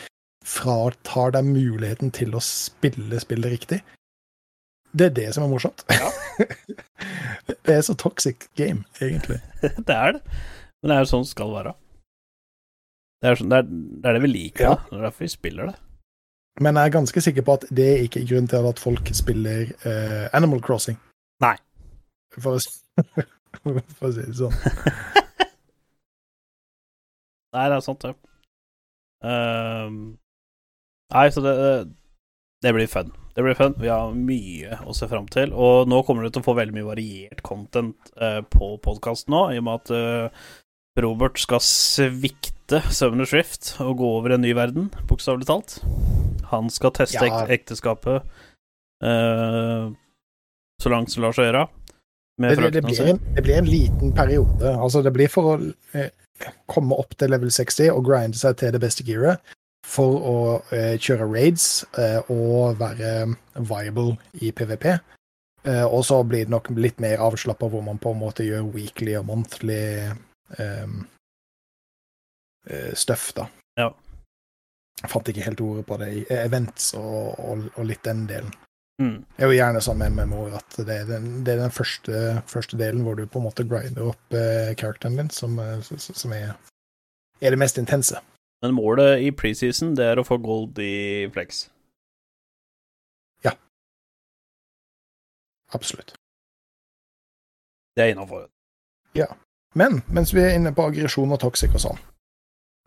fratar 0.46 1.36
deg 1.36 1.46
muligheten 1.48 2.12
til 2.16 2.36
å 2.36 2.42
spille 2.44 3.20
spillet 3.22 3.54
riktig, 3.54 3.82
det 4.92 5.08
er 5.08 5.14
det 5.16 5.28
som 5.36 5.46
er 5.46 5.52
morsomt. 5.52 5.86
det 7.66 7.76
er 7.76 7.84
så 7.86 7.96
toxic 7.96 8.50
game, 8.60 8.84
egentlig. 9.00 9.40
det 9.88 9.96
er 9.96 10.18
det. 10.18 10.22
Men 10.82 10.92
det 10.92 10.98
er 10.98 11.06
jo 11.06 11.12
sånn 11.14 11.24
det 11.24 11.32
skal 11.32 11.54
være. 11.54 11.74
Det 13.22 13.30
er, 13.30 13.38
sånn, 13.38 13.54
det, 13.54 13.62
er, 13.62 13.70
det 14.02 14.10
er 14.10 14.18
det 14.18 14.24
vi 14.26 14.32
liker. 14.32 14.66
Ja. 14.66 14.76
Det 14.90 14.98
er 14.98 15.06
derfor 15.08 15.28
vi 15.28 15.32
spiller 15.32 15.72
det. 15.72 15.78
Men 16.60 16.76
jeg 16.76 16.90
er 16.90 16.96
ganske 16.98 17.24
sikker 17.24 17.46
på 17.48 17.56
at 17.60 17.68
det 17.72 17.86
er 17.88 18.08
ikke 18.08 18.26
grunn 18.28 18.50
til 18.52 18.68
at 18.68 18.82
folk 18.82 19.12
spiller 19.16 19.70
uh, 19.86 20.26
Animal 20.36 20.60
Crossing. 20.66 20.98
Nei. 21.46 21.54
For 22.36 22.58
å, 22.58 22.64
for 23.96 24.10
å 24.10 24.12
si 24.12 24.26
det 24.26 24.36
sånn. 24.42 24.58
Nei, 27.52 27.64
det 27.68 27.78
er 27.78 27.86
sant, 27.86 28.04
det. 28.04 28.16
Ehm, 29.28 30.18
nei, 31.14 31.28
så 31.34 31.44
det, 31.46 31.56
det 32.64 32.74
blir 32.76 32.90
fun. 32.92 33.12
Det 33.36 33.44
blir 33.46 33.56
fun. 33.56 33.76
Vi 33.80 33.88
har 33.92 34.12
mye 34.16 34.80
å 34.84 34.96
se 34.96 35.08
fram 35.08 35.28
til. 35.32 35.54
Og 35.56 35.88
nå 35.90 36.02
kommer 36.08 36.26
du 36.26 36.34
til 36.34 36.44
å 36.44 36.48
få 36.50 36.56
veldig 36.58 36.76
mye 36.76 36.90
variert 36.90 37.44
content 37.48 38.12
eh, 38.20 38.42
på 38.52 38.74
podkasten 38.84 39.32
nå, 39.36 39.46
i 39.56 39.62
og 39.62 39.68
med 39.68 39.80
at 39.80 39.94
eh, 39.96 40.50
Robert 41.02 41.40
skal 41.40 41.64
svikte 41.64 42.82
Summoner 42.92 43.30
Shift 43.30 43.78
og 43.84 43.98
gå 44.02 44.10
over 44.18 44.36
en 44.36 44.44
ny 44.44 44.52
verden, 44.58 44.90
bokstavelig 45.08 45.48
talt. 45.48 45.78
Han 46.52 46.70
skal 46.74 46.92
teste 46.98 47.24
Ja. 47.24 47.44
ek 47.46 47.54
ekteskapet 47.62 48.26
eh, 49.04 49.86
så 50.82 50.92
langt 50.92 51.14
som 51.14 51.24
lar 51.24 51.36
seg 51.38 51.48
gjøre. 51.48 51.68
Med 52.42 52.58
Det, 52.58 52.64
det, 52.64 52.72
det, 52.74 52.84
blir 52.90 53.08
en, 53.14 53.20
det 53.36 53.44
blir 53.46 53.58
en 53.60 53.70
liten 53.70 54.14
periode. 54.18 54.76
Altså, 54.76 55.02
det 55.06 55.14
blir 55.16 55.32
for 55.32 55.54
å 55.54 55.56
eh, 55.96 56.10
komme 56.72 56.98
opp 56.98 57.16
til 57.20 57.32
level 57.32 57.52
60 57.54 57.92
og 57.94 58.06
grinde 58.08 58.40
seg 58.40 58.58
til 58.60 58.74
det 58.76 58.82
beste 58.82 59.06
gearet. 59.08 59.40
For 59.88 60.18
å 60.32 60.36
eh, 60.76 60.96
kjøre 61.02 61.26
raids 61.32 61.84
eh, 61.98 62.22
og 62.32 62.78
være 62.80 63.36
viable 63.58 64.18
i 64.40 64.52
PVP. 64.54 64.86
Eh, 65.64 65.86
og 65.86 66.06
så 66.06 66.24
blir 66.24 66.46
det 66.46 66.54
nok 66.54 66.70
litt 66.78 67.02
mer 67.02 67.22
avslappa, 67.22 67.70
hvor 67.70 67.84
man 67.86 68.00
på 68.02 68.14
en 68.14 68.22
måte 68.22 68.46
gjør 68.46 68.70
weekly 68.76 69.18
og 69.20 69.28
monthly 69.30 69.82
eh, 70.58 70.88
stuff, 72.94 73.32
da. 73.38 73.48
Ja. 73.80 73.90
Jeg 75.02 75.10
fant 75.10 75.30
ikke 75.32 75.46
helt 75.48 75.62
ordet 75.66 75.86
på 75.90 75.98
det. 76.02 76.12
Events 76.34 76.94
og, 76.98 77.40
og, 77.40 77.70
og 77.76 77.88
litt 77.90 78.04
den 78.06 78.28
delen. 78.30 78.54
Mm. 79.02 79.24
Det 79.34 79.46
er 79.46 79.50
jo 79.50 79.58
gjerne 79.58 79.82
sånn 79.82 79.98
med 79.98 80.14
MMO 80.14 80.44
at 80.54 80.76
det 80.86 80.98
er 81.02 81.08
den, 81.10 81.30
det 81.46 81.56
er 81.56 81.64
den 81.64 81.74
første, 81.74 82.42
første 82.50 82.78
delen 82.78 83.02
hvor 83.06 83.18
du 83.18 83.24
på 83.26 83.40
en 83.42 83.48
måte 83.48 83.66
grinder 83.66 84.12
opp 84.12 84.36
eh, 84.38 84.76
din, 84.78 85.32
som, 85.34 85.58
som 85.82 86.36
er, 86.38 86.54
er 87.42 87.56
det 87.56 87.60
mest 87.62 87.82
intense. 87.82 88.22
Men 88.62 88.78
målet 88.78 89.26
i 89.26 89.32
preseason, 89.34 89.96
det 89.98 90.06
er 90.06 90.22
å 90.22 90.26
få 90.28 90.38
gold 90.42 90.80
i 90.80 91.28
flex. 91.34 91.66
Ja. 93.46 93.56
Absolutt. 95.74 96.14
Det 97.98 98.06
er 98.06 98.14
innafor. 98.14 98.48
Men 99.76 100.02
mens 100.12 100.34
vi 100.36 100.44
er 100.44 100.58
inne 100.58 100.74
på 100.76 100.84
aggresjon 100.90 101.32
og 101.32 101.40
toxic 101.40 101.72
og 101.78 101.84
sånn 101.84 102.02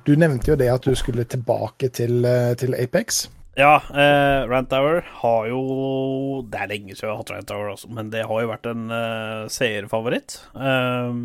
Du 0.04 0.12
nevnte 0.20 0.52
jo 0.52 0.58
det 0.60 0.68
at 0.68 0.84
du 0.84 0.92
skulle 0.98 1.24
tilbake 1.24 1.88
til, 1.96 2.24
eh, 2.28 2.52
til 2.60 2.76
Apex. 2.76 3.28
Ja, 3.56 3.78
eh, 3.88 4.44
Rant 4.50 4.72
Hour 4.72 5.00
har 5.22 5.46
jo 5.48 6.42
Det 6.50 6.60
er 6.60 6.68
lenge 6.68 6.92
siden 6.92 7.08
jeg 7.08 7.14
har 7.14 7.22
hatt 7.22 7.32
Rant 7.32 7.50
Hour, 7.54 7.70
altså, 7.70 7.88
men 7.88 8.10
det 8.10 8.26
har 8.26 8.42
jo 8.42 8.50
vært 8.50 8.68
en 8.68 8.90
eh, 8.90 9.48
seerfavoritt. 9.48 10.36
Eh, 10.54 11.16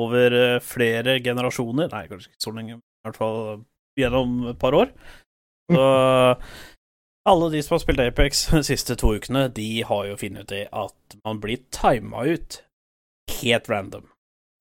over 0.00 0.60
flere 0.60 1.18
generasjoner 1.24 1.88
Nei, 1.90 2.04
kanskje 2.08 2.30
ikke 2.30 2.44
så 2.44 2.52
lenge, 2.54 2.80
i 3.00 3.08
hvert 3.08 3.18
fall 3.20 3.64
gjennom 3.98 4.36
et 4.52 4.58
par 4.60 4.76
år. 4.76 4.92
Så 5.70 5.80
alle 7.30 7.50
de 7.52 7.62
som 7.62 7.76
har 7.76 7.82
spilt 7.84 8.02
Apex 8.04 8.46
de 8.52 8.62
siste 8.66 8.96
to 9.00 9.14
ukene, 9.16 9.48
de 9.54 9.68
har 9.86 10.06
jo 10.08 10.18
funnet 10.20 10.50
ut 10.52 10.68
at 10.84 11.18
man 11.24 11.40
blir 11.42 11.62
tima 11.74 12.24
ut 12.28 12.62
helt 13.40 13.70
random. 13.70 14.08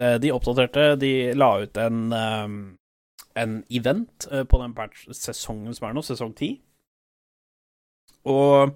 Eh, 0.03 0.17
De 0.21 0.31
oppdaterte, 0.31 0.95
de 1.01 1.33
la 1.35 1.51
ut 1.63 1.77
en, 1.77 2.01
ehm, 2.15 2.57
en 3.35 3.59
event 3.69 4.27
eh, 4.31 4.43
på 4.43 4.61
den 4.61 4.75
sesongen 5.15 5.75
som 5.75 5.89
er 5.89 5.97
nå, 5.97 6.03
sesong 6.05 6.33
10. 6.35 6.59
Og 8.29 8.75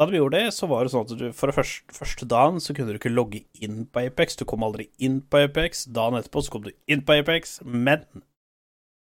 da 0.00 0.06
vi 0.10 0.18
gjorde 0.18 0.40
det, 0.40 0.54
så 0.56 0.66
var 0.70 0.82
det 0.82 0.92
sånn 0.94 1.04
at 1.06 1.14
du 1.18 1.28
for 1.36 1.50
det 1.50 1.54
første, 1.54 1.94
første 1.94 2.26
dagen 2.26 2.58
så 2.62 2.74
kunne 2.74 2.94
du 2.94 2.98
ikke 2.98 3.12
logge 3.12 3.44
inn 3.62 3.84
på 3.86 4.06
Apex. 4.06 4.38
Du 4.38 4.44
kom 4.48 4.64
aldri 4.66 4.88
inn 4.98 5.20
på 5.22 5.44
Apex. 5.44 5.84
Dagen 5.94 6.18
etterpå 6.18 6.42
så 6.42 6.54
kom 6.54 6.64
du 6.66 6.72
inn 6.90 7.04
på 7.06 7.18
Apex, 7.20 7.60
men 7.62 8.02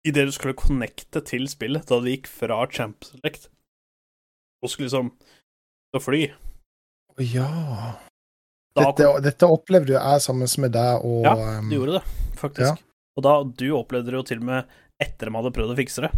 idet 0.07 0.27
du 0.27 0.33
skulle 0.35 0.57
connecte 0.57 1.21
til 1.25 1.47
spillet, 1.51 1.85
da 1.89 1.99
du 2.01 2.09
gikk 2.11 2.29
fra 2.31 2.61
Champ 2.71 3.05
Select 3.07 3.49
og 4.63 4.71
skulle 4.71 4.87
liksom 4.87 5.11
til 5.19 5.99
å 5.99 6.03
fly 6.03 6.23
Å 7.13 7.27
ja. 7.27 7.49
da 8.77 8.87
Dette, 8.89 9.09
dette 9.27 9.49
opplevde 9.51 9.95
jo 9.95 9.99
jeg 9.99 10.25
sammen 10.25 10.49
med 10.63 10.75
deg 10.75 11.07
og 11.07 11.27
Ja, 11.27 11.35
um, 11.59 11.69
Du 11.69 11.77
gjorde 11.77 11.99
det, 11.99 12.03
faktisk. 12.39 12.83
Og 13.13 13.25
da, 13.27 13.33
du 13.45 13.67
opplevde 13.77 14.11
det 14.11 14.19
jo 14.19 14.27
til 14.31 14.41
og 14.41 14.49
med 14.49 14.77
etter 15.03 15.29
de 15.29 15.35
hadde 15.35 15.51
prøvd 15.53 15.73
å 15.73 15.77
fikse 15.77 16.03
det. 16.05 16.09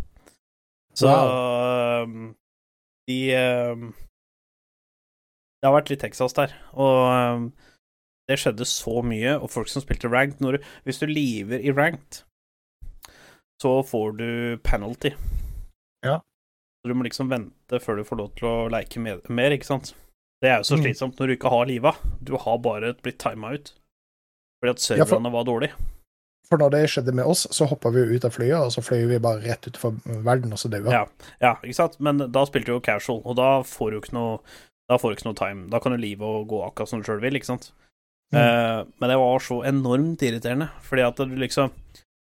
Så 0.96 1.10
wow. 1.10 2.12
de 3.10 3.20
um, 3.36 3.90
Det 5.60 5.68
har 5.68 5.76
vært 5.76 5.92
litt 5.92 6.04
Texas 6.06 6.38
der, 6.38 6.54
og 6.72 7.00
um, 7.10 7.50
det 8.30 8.38
skjedde 8.42 8.66
så 8.70 9.02
mye, 9.06 9.36
og 9.38 9.52
folk 9.54 9.70
som 9.70 9.84
spilte 9.84 10.10
ranked 10.10 10.40
når 10.42 10.58
du, 10.58 10.70
Hvis 10.88 11.02
du 11.02 11.10
lever 11.10 11.62
i 11.66 11.74
ranked, 11.76 12.24
så 13.62 13.80
får 13.88 14.18
du 14.18 14.58
penalty. 14.64 15.14
Ja. 16.06 16.20
Så 16.84 16.90
du 16.92 16.94
må 16.94 17.04
liksom 17.08 17.30
vente 17.32 17.80
før 17.82 17.98
du 17.98 18.04
får 18.04 18.18
lov 18.22 18.34
til 18.36 18.48
å 18.50 18.70
leke 18.70 19.00
med, 19.02 19.28
mer, 19.30 19.52
ikke 19.56 19.66
sant? 19.70 19.94
Det 20.44 20.52
er 20.52 20.58
jo 20.60 20.68
så 20.68 20.78
Mm. 20.78 20.84
slitsomt 20.84 21.18
når 21.18 21.28
du 21.28 21.36
ikke 21.38 21.50
har 21.50 21.66
liva. 21.66 21.96
Du 22.24 22.36
har 22.38 22.58
bare 22.60 22.94
blitt 23.02 23.18
tima 23.18 23.54
ut. 23.56 23.72
Fordi 24.62 24.72
at 24.72 24.98
Ja, 24.98 25.06
for- 25.06 25.20
var 25.20 25.44
dårlige. 25.46 25.74
For 26.48 26.58
når 26.58 26.70
det 26.72 26.90
skjedde 26.90 27.14
med 27.14 27.26
oss, 27.26 27.48
så 27.50 27.66
hoppa 27.68 27.90
vi 27.92 28.02
jo 28.06 28.16
ut 28.20 28.26
av 28.26 28.32
flyet, 28.32 28.60
og 28.62 28.70
så 28.72 28.84
fløy 28.84 29.08
vi 29.08 29.18
bare 29.18 29.42
rett 29.42 29.62
utenfor 29.66 29.98
verden, 30.24 30.52
og 30.54 30.60
så 30.60 30.70
daua. 30.70 30.92
Ja, 30.92 31.06
ja, 31.42 31.56
ikke 31.64 31.74
sant? 31.74 32.00
Men 32.00 32.18
da 32.32 32.46
spilte 32.46 32.66
du 32.66 32.74
jo 32.74 32.80
casual, 32.80 33.22
og 33.26 33.36
da 33.36 33.62
får 33.64 33.92
du 33.92 34.00
ikke 34.02 34.14
noe 34.14 34.40
Da 34.88 34.98
får 34.98 35.10
du 35.10 35.16
ikke 35.16 35.26
noe 35.26 35.34
time. 35.34 35.68
Da 35.72 35.80
kan 35.80 35.92
du 35.94 35.98
live 35.98 36.22
og 36.22 36.48
gå 36.48 36.62
akkurat 36.62 36.88
som 36.88 37.02
du 37.02 37.06
sjøl 37.12 37.20
vil, 37.20 37.34
ikke 37.34 37.46
sant? 37.46 37.72
Mm. 38.32 38.38
Eh, 38.38 38.86
men 39.02 39.10
det 39.10 39.18
var 39.18 39.40
så 39.40 39.64
enormt 39.66 40.20
irriterende, 40.22 40.70
fordi 40.84 41.02
at 41.08 41.16
du 41.16 41.26
liksom 41.36 41.72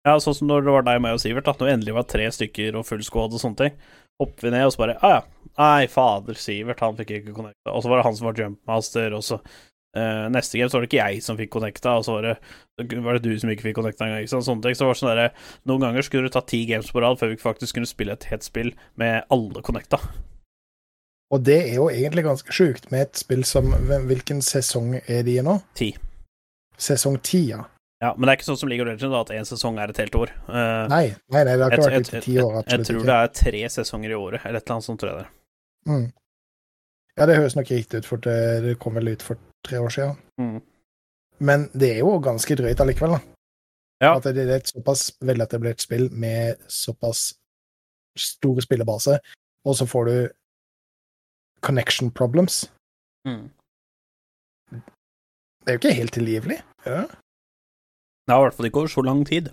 Ja, 0.07 0.19
sånn 0.23 0.37
som 0.37 0.51
når 0.51 0.67
det 0.67 0.75
var 0.75 0.85
deg, 0.87 1.01
meg 1.05 1.17
og 1.17 1.23
Sivert, 1.23 1.49
da. 1.49 1.55
når 1.59 1.69
det 1.69 1.73
endelig 1.79 1.97
var 1.97 2.07
tre 2.09 2.29
stykker 2.33 2.77
og 2.79 2.87
full 2.87 3.03
squad 3.05 3.35
og 3.35 3.43
sånne 3.43 3.61
ting, 3.63 3.81
hopper 4.23 4.47
vi 4.47 4.53
ned, 4.55 4.67
og 4.69 4.75
så 4.75 4.83
bare 4.85 4.99
ah, 5.03 5.19
ja. 5.19 5.49
Nei, 5.59 5.89
fader, 5.91 6.39
Sivert, 6.39 6.85
han 6.85 6.95
fikk 6.99 7.17
ikke 7.17 7.35
connecta. 7.35 7.73
Og 7.73 7.83
så 7.83 7.91
var 7.91 8.01
det 8.01 8.07
han 8.07 8.17
som 8.19 8.29
var 8.29 8.39
jumpmaster, 8.39 9.17
og 9.17 9.25
så 9.27 9.41
uh, 9.41 10.27
Neste 10.31 10.61
game 10.61 10.71
så 10.71 10.79
var 10.79 10.85
det 10.85 10.91
ikke 10.93 11.01
jeg 11.03 11.25
som 11.27 11.39
fikk 11.41 11.51
connecta, 11.57 11.97
og 11.99 12.07
så 12.07 12.15
var 12.15 12.29
det, 12.29 12.37
var 13.03 13.19
det 13.19 13.25
du 13.27 13.43
som 13.43 13.51
ikke 13.51 13.67
fikk 13.67 13.81
connecta 13.81 14.07
engang. 14.07 14.23
Ikke 14.23 14.37
sant? 14.37 14.47
Sånne 14.47 14.65
ting. 14.65 14.79
Så 14.79 14.85
det 14.85 14.91
var 14.93 15.01
sånn 15.01 15.11
derre 15.11 15.29
Noen 15.67 15.87
ganger 15.89 16.07
skulle 16.07 16.31
du 16.31 16.37
ta 16.37 16.45
ti 16.47 16.63
games 16.71 16.93
på 16.95 17.03
rad 17.03 17.19
før 17.19 17.35
vi 17.35 17.41
faktisk 17.43 17.81
kunne 17.81 17.91
spille 17.91 18.15
et 18.15 18.29
helt 18.31 18.47
spill 18.47 18.71
med 19.01 19.27
alle 19.35 19.65
connecta. 19.67 20.01
Og 21.35 21.43
det 21.45 21.59
er 21.67 21.75
jo 21.77 21.89
egentlig 21.93 22.25
ganske 22.25 22.55
sjukt 22.55 22.87
med 22.95 23.09
et 23.09 23.19
spill 23.21 23.43
som 23.45 23.75
Hvilken 24.09 24.39
sesong 24.45 24.95
er 25.01 25.27
de 25.27 25.35
i 25.37 25.45
nå? 25.45 25.59
Ti. 25.77 25.91
Sesong 26.79 27.19
ti, 27.27 27.49
ja. 27.51 27.67
Ja, 27.99 28.13
men 28.15 28.29
det 28.29 28.31
er 28.31 28.39
ikke 28.39 28.47
sånn 28.47 28.59
som 28.61 28.71
League 28.71 28.85
of 28.85 28.87
Legends, 28.87 29.11
da, 29.11 29.21
at 29.25 29.33
én 29.35 29.47
sesong 29.49 29.79
er 29.83 29.91
et 29.91 29.99
helt 29.99 30.15
år. 30.15 30.31
Uh, 30.47 30.85
Nei, 30.93 31.05
nei, 31.35 31.41
nei 31.43 31.57
det 31.57 31.65
har 31.65 31.73
ikke 31.75 31.89
vært 31.89 32.13
ute 32.13 32.21
ti 32.23 32.37
år. 32.39 32.53
jeg, 32.61 32.67
jeg 32.71 32.87
tror 32.87 33.01
ikke. 33.01 33.09
det 33.11 33.17
er 33.19 33.33
tre 33.41 33.63
sesonger 33.75 34.15
i 34.15 34.19
året, 34.19 34.45
eller 34.47 34.61
et 34.61 34.69
eller 34.69 34.77
annet 34.77 34.87
sånt, 34.87 35.01
tror 35.03 35.11
jeg 35.11 35.19
det 35.19 35.25
er. 35.25 35.33
Mm. 35.89 36.07
Ja, 37.19 37.27
det 37.27 37.37
høres 37.41 37.57
nok 37.59 37.73
riktig 37.75 38.03
ut, 38.03 38.07
for 38.07 38.23
det, 38.23 38.37
det 38.63 38.77
kom 38.79 38.95
vel 38.95 39.11
ut 39.11 39.25
for 39.27 39.43
tre 39.67 39.83
år 39.83 39.91
siden. 39.91 40.15
Mm. 40.39 40.61
Men 41.51 41.67
det 41.75 41.91
er 41.97 42.01
jo 42.05 42.15
ganske 42.23 42.59
drøyt 42.63 42.85
allikevel, 42.85 43.17
da. 43.19 43.21
Ja. 43.99 44.15
At 44.15 44.31
det 44.31 44.45
er 44.47 44.55
et 44.61 44.71
såpass 44.71 45.09
veletablert 45.27 45.83
spill 45.83 46.07
med 46.15 46.63
såpass 46.71 47.33
stor 48.19 48.61
spillebase, 48.63 49.19
og 49.67 49.75
så 49.79 49.87
får 49.91 50.07
du 50.07 50.17
connection 51.67 52.13
problems. 52.15 52.69
Mm. 53.27 53.49
Det 54.71 55.73
er 55.73 55.75
jo 55.75 55.81
ikke 55.83 55.99
helt 55.99 56.15
tilgivelig. 56.15 56.61
Ja. 56.87 57.09
Det 58.29 58.35
har 58.37 58.43
i 58.43 58.45
hvert 58.45 58.57
fall 58.59 58.69
ikke 58.69 58.81
over 58.83 58.91
så 58.93 59.03
lang 59.07 59.23
tid. 59.27 59.49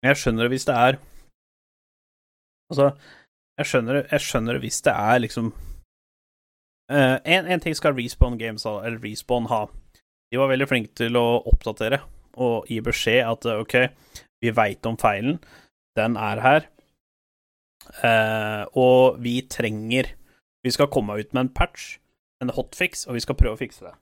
Men 0.00 0.08
Jeg 0.14 0.16
skjønner 0.22 0.46
det 0.46 0.52
hvis 0.54 0.64
det 0.70 0.74
er 0.80 0.96
Altså, 2.70 2.86
jeg 3.58 3.66
skjønner, 3.66 3.92
det- 3.98 4.10
jeg 4.14 4.20
skjønner 4.24 4.56
det 4.56 4.62
hvis 4.62 4.80
det 4.86 4.92
er 4.94 5.18
liksom 5.20 5.48
uh, 6.92 7.18
en, 7.24 7.46
en 7.50 7.60
ting 7.60 7.74
skal 7.76 7.92
Respawn 7.98 8.38
Games 8.38 8.64
ha, 8.64 8.76
eller 8.86 9.02
Respawn 9.02 9.48
ha. 9.50 9.66
De 10.30 10.38
var 10.38 10.48
veldig 10.52 10.68
flinke 10.70 10.94
til 10.94 11.18
å 11.18 11.42
oppdatere 11.50 11.98
og 12.40 12.68
gi 12.70 12.78
beskjed 12.80 13.26
at 13.26 13.44
eh, 13.50 13.58
OK, 13.60 13.74
vi 14.40 14.52
veit 14.54 14.86
om 14.86 14.96
feilen, 14.96 15.40
den 15.98 16.16
er 16.16 16.40
her, 16.40 16.68
Uh, 18.04 18.68
og 18.78 19.16
vi 19.24 19.40
trenger 19.50 20.12
Vi 20.62 20.70
skal 20.70 20.86
komme 20.92 21.16
ut 21.18 21.32
med 21.34 21.40
en 21.40 21.48
patch, 21.56 21.96
en 22.44 22.52
hotfix, 22.54 23.06
og 23.08 23.16
vi 23.16 23.22
skal 23.24 23.34
prøve 23.34 23.56
å 23.56 23.58
fikse 23.58 23.82
det. 23.86 23.94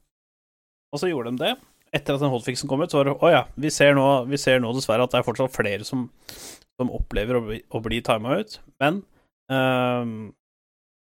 Og 0.93 0.99
så 1.01 1.09
gjorde 1.09 1.31
de 1.31 1.39
det. 1.45 1.53
Etter 1.95 2.17
at 2.17 2.23
den 2.23 2.33
hotfixen 2.33 2.69
kom 2.69 2.83
ut, 2.85 2.93
så 2.93 3.01
var 3.01 3.09
det 3.09 3.17
å 3.17 3.31
ja, 3.33 3.45
vi 3.57 3.71
ser 3.73 3.95
nå, 3.97 4.05
vi 4.29 4.41
ser 4.41 4.61
nå 4.61 4.75
dessverre 4.77 5.07
at 5.07 5.15
det 5.15 5.23
er 5.23 5.27
fortsatt 5.27 5.55
flere 5.55 5.87
som, 5.89 6.09
som 6.77 6.93
opplever 6.93 7.39
å 7.39 7.45
bli, 7.47 7.63
å 7.73 7.81
bli 7.85 8.01
tima 8.05 8.37
ut, 8.43 8.59
men 8.83 9.01
um, 9.49 10.13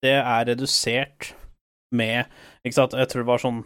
det 0.02 0.16
er 0.18 0.48
redusert 0.48 1.34
med 1.92 2.24
Ikke 2.64 2.78
sant, 2.78 2.96
jeg 2.96 3.10
tror 3.10 3.20
det 3.20 3.28
var 3.28 3.42
sånn 3.42 3.58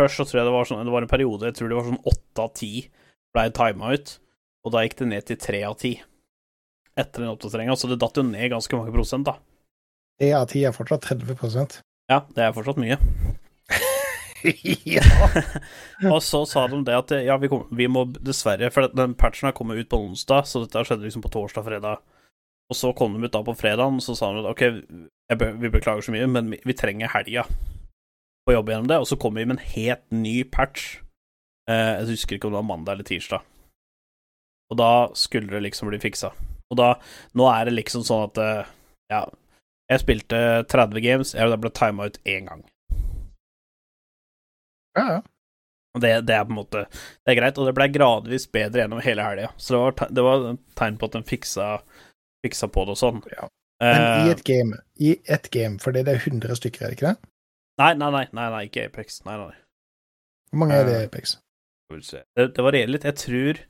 Først 0.00 0.18
så 0.18 0.26
tror 0.26 0.40
jeg 0.40 0.48
det 0.48 0.54
var 0.56 0.66
sånn 0.66 0.82
Det 0.82 0.94
var 0.94 1.06
en 1.06 1.12
periode, 1.12 1.46
jeg 1.46 1.58
tror 1.58 1.70
det 1.70 1.76
var 1.78 1.86
sånn 1.86 2.02
åtte 2.10 2.42
av 2.42 2.50
ti 2.58 2.72
blei 3.32 3.46
tima 3.54 3.92
ut, 3.94 4.16
og 4.66 4.74
da 4.74 4.82
gikk 4.84 4.98
det 4.98 5.06
ned 5.08 5.28
til 5.28 5.38
tre 5.40 5.62
av 5.64 5.78
ti 5.80 5.94
etter 6.92 7.22
den 7.22 7.30
oppdateringa, 7.32 7.76
så 7.78 7.88
det 7.88 7.96
datt 8.02 8.18
jo 8.20 8.24
ned 8.26 8.50
ganske 8.52 8.76
mange 8.76 8.92
prosent, 8.92 9.24
da. 9.24 9.38
Tre 10.20 10.28
av 10.36 10.44
ti 10.50 10.60
er 10.68 10.74
fortsatt 10.76 11.06
30% 11.08 11.78
Ja, 12.12 12.18
det 12.36 12.44
er 12.44 12.52
fortsatt 12.52 12.80
mye. 12.82 12.98
Og 16.12 16.18
så 16.24 16.42
sa 16.48 16.66
de 16.70 16.80
det 16.86 16.96
at 16.96 17.14
ja, 17.24 17.36
vi, 17.38 17.50
kom, 17.52 17.66
vi 17.70 17.86
må 17.90 18.04
dessverre 18.18 18.70
For 18.74 18.90
den 18.90 19.14
patchen 19.18 19.48
her 19.48 19.56
kommer 19.56 19.78
ut 19.78 19.90
på 19.90 20.00
onsdag, 20.02 20.48
så 20.48 20.64
dette 20.64 20.84
skjedde 20.88 21.06
liksom 21.06 21.24
på 21.24 21.32
torsdag-fredag. 21.34 22.02
Og 22.72 22.78
så 22.78 22.92
kom 22.96 23.14
de 23.14 23.26
ut 23.26 23.34
da 23.34 23.42
på 23.44 23.54
fredagen, 23.58 24.00
så 24.00 24.16
sa 24.16 24.32
de 24.32 24.42
at 24.42 24.50
ok, 24.50 24.62
be, 25.38 25.52
vi 25.60 25.70
beklager 25.72 26.06
så 26.06 26.14
mye, 26.14 26.28
men 26.30 26.52
vi, 26.54 26.60
vi 26.64 26.76
trenger 26.78 27.12
helga 27.12 27.44
på 27.50 28.52
å 28.52 28.56
jobbe 28.56 28.72
gjennom 28.72 28.90
det. 28.90 29.00
Og 29.02 29.08
så 29.10 29.18
kommer 29.20 29.42
vi 29.42 29.50
med 29.50 29.58
en 29.58 29.72
helt 29.74 30.04
ny 30.14 30.36
patch. 30.48 30.96
Eh, 31.70 31.98
jeg 32.00 32.14
husker 32.14 32.38
ikke 32.38 32.48
om 32.48 32.56
det 32.56 32.62
var 32.62 32.70
mandag 32.70 32.96
eller 32.96 33.08
tirsdag. 33.08 33.44
Og 34.72 34.78
da 34.80 34.92
skulle 35.18 35.52
det 35.52 35.62
liksom 35.66 35.90
bli 35.92 36.00
fiksa. 36.00 36.32
Og 36.72 36.78
da 36.80 36.94
Nå 37.36 37.44
er 37.52 37.68
det 37.68 37.76
liksom 37.76 38.04
sånn 38.08 38.30
at 38.30 38.40
eh, 38.40 38.70
Ja, 39.12 39.26
jeg 39.92 40.00
spilte 40.00 40.38
30 40.72 41.04
games, 41.04 41.34
jeg 41.36 41.60
ble 41.60 41.70
tima 41.76 42.08
ut 42.08 42.16
én 42.24 42.48
gang. 42.48 42.62
Ja, 44.98 45.04
ja. 45.16 45.20
Og 45.92 46.00
det, 46.00 46.10
det 46.24 46.34
er 46.34 46.46
på 46.48 46.54
en 46.54 46.56
måte 46.56 46.86
Det 46.88 47.32
er 47.34 47.36
greit, 47.36 47.58
og 47.60 47.66
det 47.68 47.74
ble 47.76 47.86
gradvis 47.92 48.46
bedre 48.52 48.80
gjennom 48.80 49.02
hele 49.04 49.24
helga. 49.26 49.50
Så 49.60 49.74
det 49.74 49.80
var, 49.82 50.12
det 50.16 50.24
var 50.24 50.46
tegn 50.80 50.96
på 51.00 51.08
at 51.10 51.18
den 51.18 51.26
fiksa, 51.28 51.66
fiksa 52.44 52.68
på 52.72 52.86
det 52.88 52.94
og 52.96 53.00
sånn. 53.02 53.20
Ja. 53.34 53.48
Men 53.82 54.02
Eh, 54.06 54.26
i 54.28 54.30
et 54.30 54.44
game, 54.46 54.76
i 55.02 55.16
et 55.26 55.48
game, 55.50 55.78
for 55.82 55.90
det 55.92 56.04
er 56.06 56.20
100 56.20 56.54
stykker, 56.60 56.84
er 56.84 56.92
det 56.92 56.98
ikke 57.00 57.12
det? 57.12 57.30
nei, 57.80 57.94
nei, 57.98 58.10
nei, 58.14 58.26
nei, 58.30 58.48
nei, 58.54 58.60
ikke 58.68 58.84
Apex. 58.86 59.24
Nei, 59.26 59.34
nei. 59.40 59.56
Hvor 60.52 60.60
mange 60.62 60.76
er 60.78 60.86
det, 60.86 60.94
i 61.00 61.06
Apex? 61.08 61.36
Skal. 61.90 62.22
Det, 62.36 62.46
det 62.56 62.64
varierer 62.64 62.92
litt. 62.94 63.04
Jeg 63.08 63.18
tror 63.20 63.62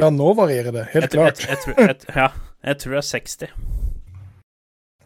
Ja, 0.00 0.08
nå 0.10 0.32
varierer 0.34 0.72
det, 0.74 0.86
helt 0.94 1.04
jeg, 1.04 1.12
klart. 1.12 1.42
Jeg, 1.44 1.48
jeg, 1.52 1.60
tror- 1.62 1.84
jeg, 1.84 2.16
Ja, 2.16 2.28
jeg 2.64 2.80
tror 2.80 2.96
det 2.96 3.02
er 3.02 3.08
60. 3.10 3.52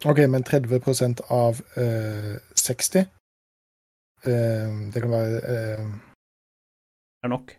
Ok, 0.06 0.22
men 0.30 0.46
30 0.46 1.24
av 1.34 1.58
uh, 1.76 2.36
60 2.54 3.00
eh, 3.02 3.10
Det 4.24 5.00
kan 5.02 5.10
være 5.10 5.40
Det 5.40 7.24
er 7.24 7.28
nok. 7.28 7.56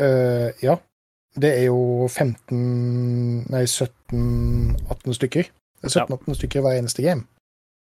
eh, 0.00 0.50
Ja. 0.62 0.76
Det 1.38 1.50
er 1.60 1.66
jo 1.68 2.08
15 2.10 3.46
Nei, 3.50 3.62
17-18 3.64 5.14
stykker. 5.14 5.50
Er 5.82 5.88
17-18 5.88 6.34
stykker 6.34 6.60
hver 6.64 6.78
eneste 6.78 7.02
game. 7.02 7.26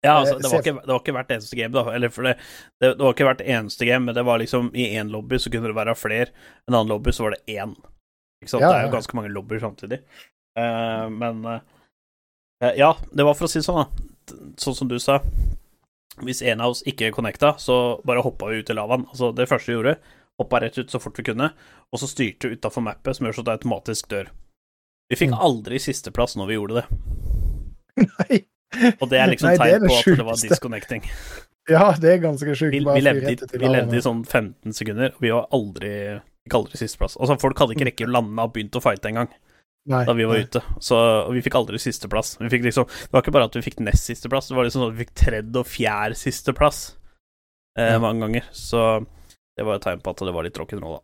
Ja, 0.05 0.21
altså, 0.21 0.37
Eh, 0.37 0.41
det 0.43 0.51
var, 0.51 0.61
ikke, 0.63 0.81
det 0.81 0.93
var 0.93 1.01
ikke 1.01 1.13
hvert 1.13 1.31
eneste 1.35 1.57
game, 1.57 1.73
da. 1.75 1.83
Eller 1.95 2.09
for 2.09 2.23
det, 2.23 2.37
det, 2.81 2.95
det 2.97 3.05
var 3.05 3.13
ikke 3.13 3.25
hvert 3.29 3.41
eneste 3.45 3.87
game, 3.87 4.05
men 4.07 4.15
det 4.15 4.25
var 4.25 4.39
liksom 4.39 4.71
i 4.75 4.87
én 4.97 5.11
lobby 5.11 5.39
så 5.39 5.51
kunne 5.51 5.69
det 5.69 5.77
være 5.77 5.95
flere. 5.97 6.29
En 6.69 6.75
annen 6.75 6.89
lobby 6.89 7.13
så 7.13 7.27
var 7.27 7.37
det 7.37 7.45
én. 7.59 7.75
Ikke 8.43 8.51
sant? 8.51 8.63
Ja, 8.63 8.71
Det 8.73 8.77
er 8.81 8.87
jo 8.87 8.95
ganske 8.97 9.17
mange 9.17 9.33
lobbyer 9.35 9.61
samtidig. 9.61 10.01
Uh, 10.57 11.09
men 11.13 11.45
uh, 11.45 11.61
Ja, 12.77 12.95
det 13.13 13.25
var 13.25 13.35
for 13.37 13.45
å 13.45 13.51
si 13.51 13.59
det 13.61 13.67
sånn, 13.67 13.83
da. 13.85 13.89
Sånn 14.61 14.75
som 14.77 14.89
du 14.89 14.97
sa. 14.99 15.19
Hvis 16.25 16.41
en 16.49 16.61
av 16.65 16.71
oss 16.73 16.83
ikke 16.89 17.11
connecta, 17.13 17.55
så 17.61 18.01
bare 18.09 18.23
hoppa 18.25 18.49
vi 18.49 18.63
ut 18.63 18.71
i 18.71 18.77
lavaen. 18.77 19.05
Altså, 19.13 19.33
det 19.37 19.49
første 19.51 19.69
vi 19.73 19.77
gjorde, 19.77 19.97
hoppa 20.41 20.61
rett 20.65 20.79
ut 20.79 20.91
så 20.93 21.01
fort 21.01 21.19
vi 21.21 21.27
kunne, 21.29 21.51
og 21.93 22.01
så 22.01 22.09
styrte 22.09 22.51
utafor 22.55 22.85
mappet, 22.87 23.17
som 23.19 23.27
gjør 23.27 23.37
så 23.37 23.45
at 23.45 23.49
det 23.51 23.57
automatisk 23.59 24.09
dør. 24.13 24.31
Vi 25.11 25.17
fikk 25.21 25.31
Mm. 25.35 25.41
aldri 25.41 25.79
sisteplass 25.79 26.37
når 26.37 26.47
vi 26.49 26.55
gjorde 26.57 26.81
det. 26.81 26.87
Nei. 28.19 28.39
Og 29.01 29.09
det 29.09 29.21
er 29.21 29.29
liksom 29.31 29.49
Nei, 29.53 29.57
det 29.57 29.67
er 29.67 29.79
tegn 29.79 29.89
på 29.89 29.99
at 30.01 30.19
det 30.21 30.27
var 30.31 30.41
disconnecting. 30.49 31.05
Ja, 31.67 31.89
det 31.99 32.07
er 32.13 32.19
ganske 32.23 32.53
sjukt. 32.55 32.71
Vi, 32.71 32.79
vi, 32.79 33.01
levde, 33.03 33.33
vi 33.59 33.67
levde 33.67 33.97
i 33.99 34.03
sånn 34.05 34.21
15 34.23 34.71
sekunder, 34.77 35.11
og 35.17 35.25
vi 35.25 35.33
var 35.35 35.49
aldri 35.51 35.89
Fikk 36.47 36.55
aldri 36.61 36.79
sisteplass. 36.79 37.17
Altså, 37.19 37.35
folk 37.43 37.59
hadde 37.59 37.75
ikke 37.75 37.89
rekke 37.89 38.07
å 38.07 38.13
lande 38.15 38.45
og 38.45 38.53
begynt 38.55 38.77
å 38.79 38.83
fighte 38.85 39.11
engang 39.11 39.27
Nei, 39.87 40.03
da 40.09 40.15
vi 40.19 40.25
var 40.27 40.41
nei. 40.41 40.47
ute. 40.49 40.63
Så 40.83 40.97
vi 41.31 41.43
fikk 41.47 41.57
aldri 41.61 41.79
sisteplass. 41.79 42.35
Liksom 42.43 42.87
Det 42.91 43.13
var 43.15 43.23
ikke 43.23 43.35
bare 43.37 43.47
at 43.51 43.57
vi 43.59 43.63
fikk 43.63 43.79
nest 43.87 44.09
sisteplass, 44.09 44.49
det 44.51 44.57
var 44.59 44.67
liksom 44.67 44.83
sånn 44.83 44.91
at 44.93 44.97
vi 44.97 45.05
fikk 45.05 45.15
tredje 45.15 45.61
og 45.63 45.69
fjerde 45.71 46.19
sisteplass 46.19 46.81
eh, 47.79 47.93
Ja. 47.95 48.01
mange 48.03 48.27
ganger. 48.27 48.49
Så 48.53 48.83
det 49.57 49.65
var 49.67 49.79
et 49.79 49.87
tegn 49.87 50.03
på 50.03 50.11
at 50.11 50.25
det 50.27 50.35
var 50.35 50.47
litt 50.47 50.59
rock'n'roll, 50.59 50.99
da. 50.99 51.03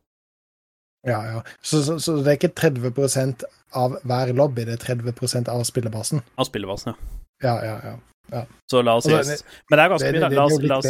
Ja, 1.09 1.19
ja. 1.27 1.43
Så, 1.63 1.83
så, 1.83 1.99
så 1.99 2.17
det 2.23 2.31
er 2.31 2.39
ikke 2.39 2.55
30 2.55 3.47
av 3.75 3.97
hver 4.07 4.33
lobby, 4.39 4.65
det 4.69 4.77
er 4.77 4.83
30 4.95 5.49
av 5.51 5.65
spillebasen? 5.67 6.23
Av 6.39 6.47
spillebasen, 6.47 6.93
ja. 6.93 7.19
Ja, 7.43 7.55
ja, 7.67 7.95
ja. 8.31 8.45
Så 8.71 8.83
la 8.87 8.95
oss 8.97 9.05
si 9.09 9.13
Altså, 9.15 9.43
Men 9.69 9.79
det 9.79 9.85
er 9.85 9.91
ganske 9.91 10.13
mye, 10.15 10.21
da. 10.23 10.29
La 10.31 10.45
oss, 10.47 10.59
la, 10.63 10.79
oss, 10.79 10.87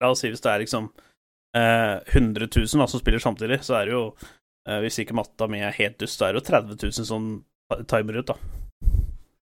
la 0.00 0.10
oss 0.12 0.22
si 0.22 0.30
hvis 0.30 0.44
det 0.44 0.52
er 0.52 0.62
liksom 0.62 0.86
eh, 1.58 1.96
100 2.14 2.46
000 2.54 2.82
da, 2.82 2.86
som 2.86 3.02
spiller 3.02 3.22
samtidig, 3.22 3.58
så 3.66 3.80
er 3.80 3.90
det 3.90 3.96
jo 3.96 4.04
Hvis 4.82 4.98
ikke 5.02 5.14
matta 5.14 5.46
mi 5.50 5.60
er 5.62 5.74
helt 5.76 6.00
dust, 6.00 6.18
så 6.18 6.28
er 6.28 6.34
det 6.34 6.42
jo 6.42 6.48
30 6.50 6.78
000 6.82 7.06
som 7.06 7.28
timer 7.86 8.18
ut, 8.20 8.32
da. 8.32 8.38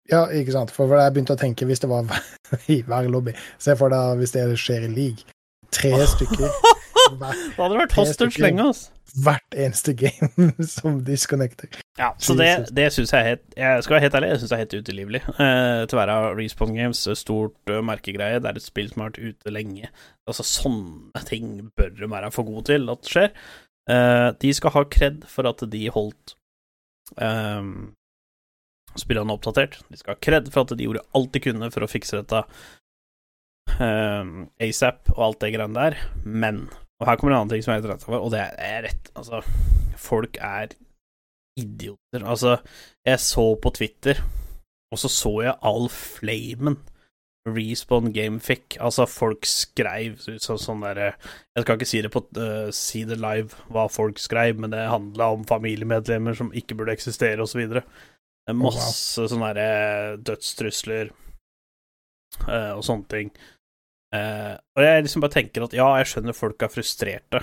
Ja, 0.09 0.27
ikke 0.33 0.55
sant. 0.57 0.73
For 0.75 0.93
jeg 0.97 1.15
begynte 1.15 1.37
å 1.37 1.41
tenke 1.41 1.69
hvis 1.69 1.83
det 1.85 1.91
var 1.91 2.09
i 2.73 2.81
hver 2.87 3.09
lobby 3.13 3.35
Se 3.61 3.77
for 3.79 3.93
deg 3.93 4.23
hvis 4.23 4.37
det 4.37 4.47
skjer 4.61 4.89
i 4.89 4.93
league. 4.93 5.35
Tre 5.75 5.93
stykker 6.15 6.47
hver, 6.49 7.35
Da 7.57 7.65
hadde 7.65 7.75
det 7.75 7.83
vært 7.83 7.97
hostage 7.97 8.41
lenge, 8.43 8.65
altså. 8.71 8.91
hvert 9.25 9.57
eneste 9.57 9.95
game 9.97 10.49
som 10.77 10.99
disconnecter. 11.05 11.71
Ja, 12.01 12.11
så 12.21 12.37
det, 12.39 12.49
det 12.77 12.89
syns 12.95 13.13
jeg 13.13 13.21
er 13.21 13.29
helt 13.33 13.57
Jeg 13.59 13.85
skal 13.85 13.97
være 13.97 14.05
helt 14.07 14.17
ærlig, 14.19 14.31
jeg 14.33 14.41
syns 14.43 14.51
det 14.53 14.57
er 14.57 14.63
helt 14.65 14.77
utelivelig. 14.81 15.23
Eh, 15.29 15.85
til 15.85 15.99
å 15.99 16.01
være 16.01 16.19
Respawn 16.41 16.75
Games, 16.77 17.05
stort 17.21 17.73
uh, 17.73 17.81
merkegreie, 17.85 18.41
det 18.43 18.51
er 18.51 18.61
et 18.61 18.67
spill 18.67 18.91
som 18.93 19.05
har 19.05 19.13
vært 19.13 19.23
ute 19.25 19.55
lenge. 19.55 19.93
Altså, 20.29 20.47
sånne 20.47 21.25
ting 21.29 21.57
bør 21.77 21.95
de 21.97 22.13
være 22.13 22.33
for 22.35 22.49
gode 22.49 22.69
til 22.73 22.93
at 22.93 23.13
skjer. 23.13 23.33
Eh, 23.89 24.31
de 24.41 24.51
skal 24.55 24.75
ha 24.75 24.85
kred 24.91 25.23
for 25.31 25.49
at 25.49 25.63
de 25.73 25.85
holdt 25.93 26.35
um, 27.17 27.95
spillerne 28.99 29.33
oppdatert. 29.33 29.79
De 29.89 30.01
skal 30.01 30.17
ha 30.17 30.21
kred 30.21 30.51
for 30.53 30.67
at 30.67 30.75
de 30.77 30.85
gjorde 30.85 31.07
alt 31.17 31.33
de 31.33 31.43
kunne 31.45 31.71
for 31.73 31.87
å 31.87 31.91
fikse 31.91 32.21
dette 32.21 32.43
um, 33.79 34.49
ASAP 34.61 35.09
og 35.15 35.23
alt 35.29 35.41
det 35.45 35.55
greiene 35.57 35.79
der, 35.79 35.99
men 36.25 36.67
Og 36.99 37.07
her 37.07 37.15
kommer 37.17 37.31
en 37.31 37.45
annen 37.45 37.53
ting 37.53 37.63
som 37.63 37.77
jeg 37.77 37.85
er 37.85 37.93
rett 37.93 38.05
over, 38.09 38.25
og 38.27 38.33
det 38.35 38.43
er 38.43 38.81
rett 38.89 39.11
Altså, 39.15 39.39
folk 39.95 40.35
er 40.43 40.73
idioter. 41.59 42.25
Altså, 42.25 42.57
jeg 43.07 43.21
så 43.23 43.45
på 43.63 43.71
Twitter, 43.75 44.21
og 44.91 44.99
så 44.99 45.11
så 45.11 45.33
jeg 45.45 45.59
all 45.63 45.87
flamen 45.95 46.79
Respawn 47.57 48.13
Game 48.15 48.41
fikk. 48.43 48.77
Altså, 48.85 49.07
folk 49.11 49.47
skreiv 49.49 50.19
så, 50.23 50.37
så, 50.43 50.57
sånn 50.61 50.85
derre 50.85 51.13
Jeg 51.57 51.65
skal 51.65 51.79
ikke 51.79 51.89
si 51.91 52.03
det 52.05 52.13
på 52.15 52.23
uh, 52.39 52.71
si 52.75 53.05
det 53.09 53.19
live 53.21 53.57
hva 53.73 53.87
folk 53.93 54.21
skreiv, 54.23 54.61
men 54.61 54.75
det 54.75 54.87
handla 54.89 55.33
om 55.37 55.47
familiemedlemmer 55.49 56.39
som 56.39 56.53
ikke 56.57 56.79
burde 56.79 56.97
eksistere, 56.97 57.47
videre. 57.59 57.85
Det 58.45 58.55
er 58.55 58.59
wow. 58.59 58.73
Masse 58.73 59.29
sånne 59.29 59.53
derre 59.53 60.19
dødstrusler 60.25 61.13
uh, 62.47 62.75
og 62.77 62.83
sånne 62.87 63.09
ting. 63.13 63.33
Uh, 64.15 64.57
og 64.77 64.85
jeg 64.87 65.05
liksom 65.05 65.25
bare 65.25 65.37
tenker 65.37 65.67
at 65.67 65.77
ja, 65.77 65.89
jeg 66.01 66.13
skjønner 66.13 66.37
folk 66.37 66.63
er 66.65 66.73
frustrerte, 66.73 67.43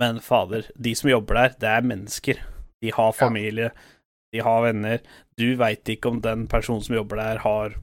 men 0.00 0.22
fader, 0.24 0.70
de 0.80 0.94
som 0.96 1.10
jobber 1.10 1.36
der, 1.36 1.56
det 1.60 1.68
er 1.68 1.84
mennesker. 1.84 2.38
De 2.80 2.92
har 2.96 3.12
familie, 3.12 3.68
de 4.32 4.40
har 4.40 4.62
venner. 4.64 5.02
Du 5.36 5.52
veit 5.60 5.88
ikke 5.92 6.08
om 6.08 6.22
den 6.24 6.46
personen 6.48 6.80
som 6.84 6.96
jobber 6.96 7.20
der, 7.20 7.42
har 7.44 7.76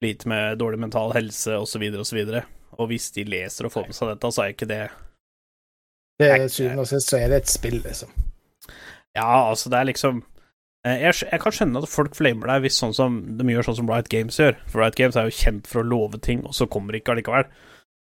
slitt 0.00 0.24
med 0.30 0.58
dårlig 0.58 0.80
mental 0.80 1.12
helse, 1.14 1.54
osv., 1.60 1.84
osv. 2.00 2.24
Og 2.24 2.40
og 2.80 2.88
hvis 2.90 3.10
de 3.16 3.26
leser 3.28 3.66
og 3.66 3.74
får 3.74 3.88
med 3.90 3.96
seg 3.96 4.12
dette, 4.12 4.32
så 4.32 4.42
er 4.42 4.54
ikke 4.54 4.68
det 4.70 4.82
Det 6.20 6.28
er 6.30 6.48
syvende 6.52 6.84
og 6.84 6.90
sist 6.90 7.10
så 7.10 7.18
er 7.18 7.32
det 7.32 7.42
et 7.42 7.52
spill, 7.52 7.80
liksom. 7.84 8.12
Ja, 9.16 9.48
altså, 9.50 9.70
det 9.72 9.78
er 9.78 9.88
liksom 9.88 10.22
eh, 10.86 11.02
jeg, 11.02 11.14
jeg 11.32 11.40
kan 11.42 11.56
skjønne 11.56 11.82
at 11.82 11.90
folk 11.90 12.14
flamer 12.16 12.52
deg 12.52 12.64
hvis 12.66 12.78
sånn 12.78 12.94
som 12.96 13.18
de 13.38 13.48
gjør 13.52 13.70
sånn 13.70 13.80
som 13.82 13.90
Riot 13.90 14.08
Games 14.12 14.38
gjør. 14.40 14.56
For 14.70 14.82
Riot 14.82 14.98
Games 15.00 15.18
er 15.18 15.28
jo 15.28 15.36
kjent 15.40 15.68
for 15.70 15.82
å 15.82 15.88
love 15.88 16.20
ting, 16.22 16.44
og 16.46 16.56
så 16.56 16.68
kommer 16.70 16.94
de 16.94 17.02
ikke 17.02 17.16
allikevel. 17.16 17.50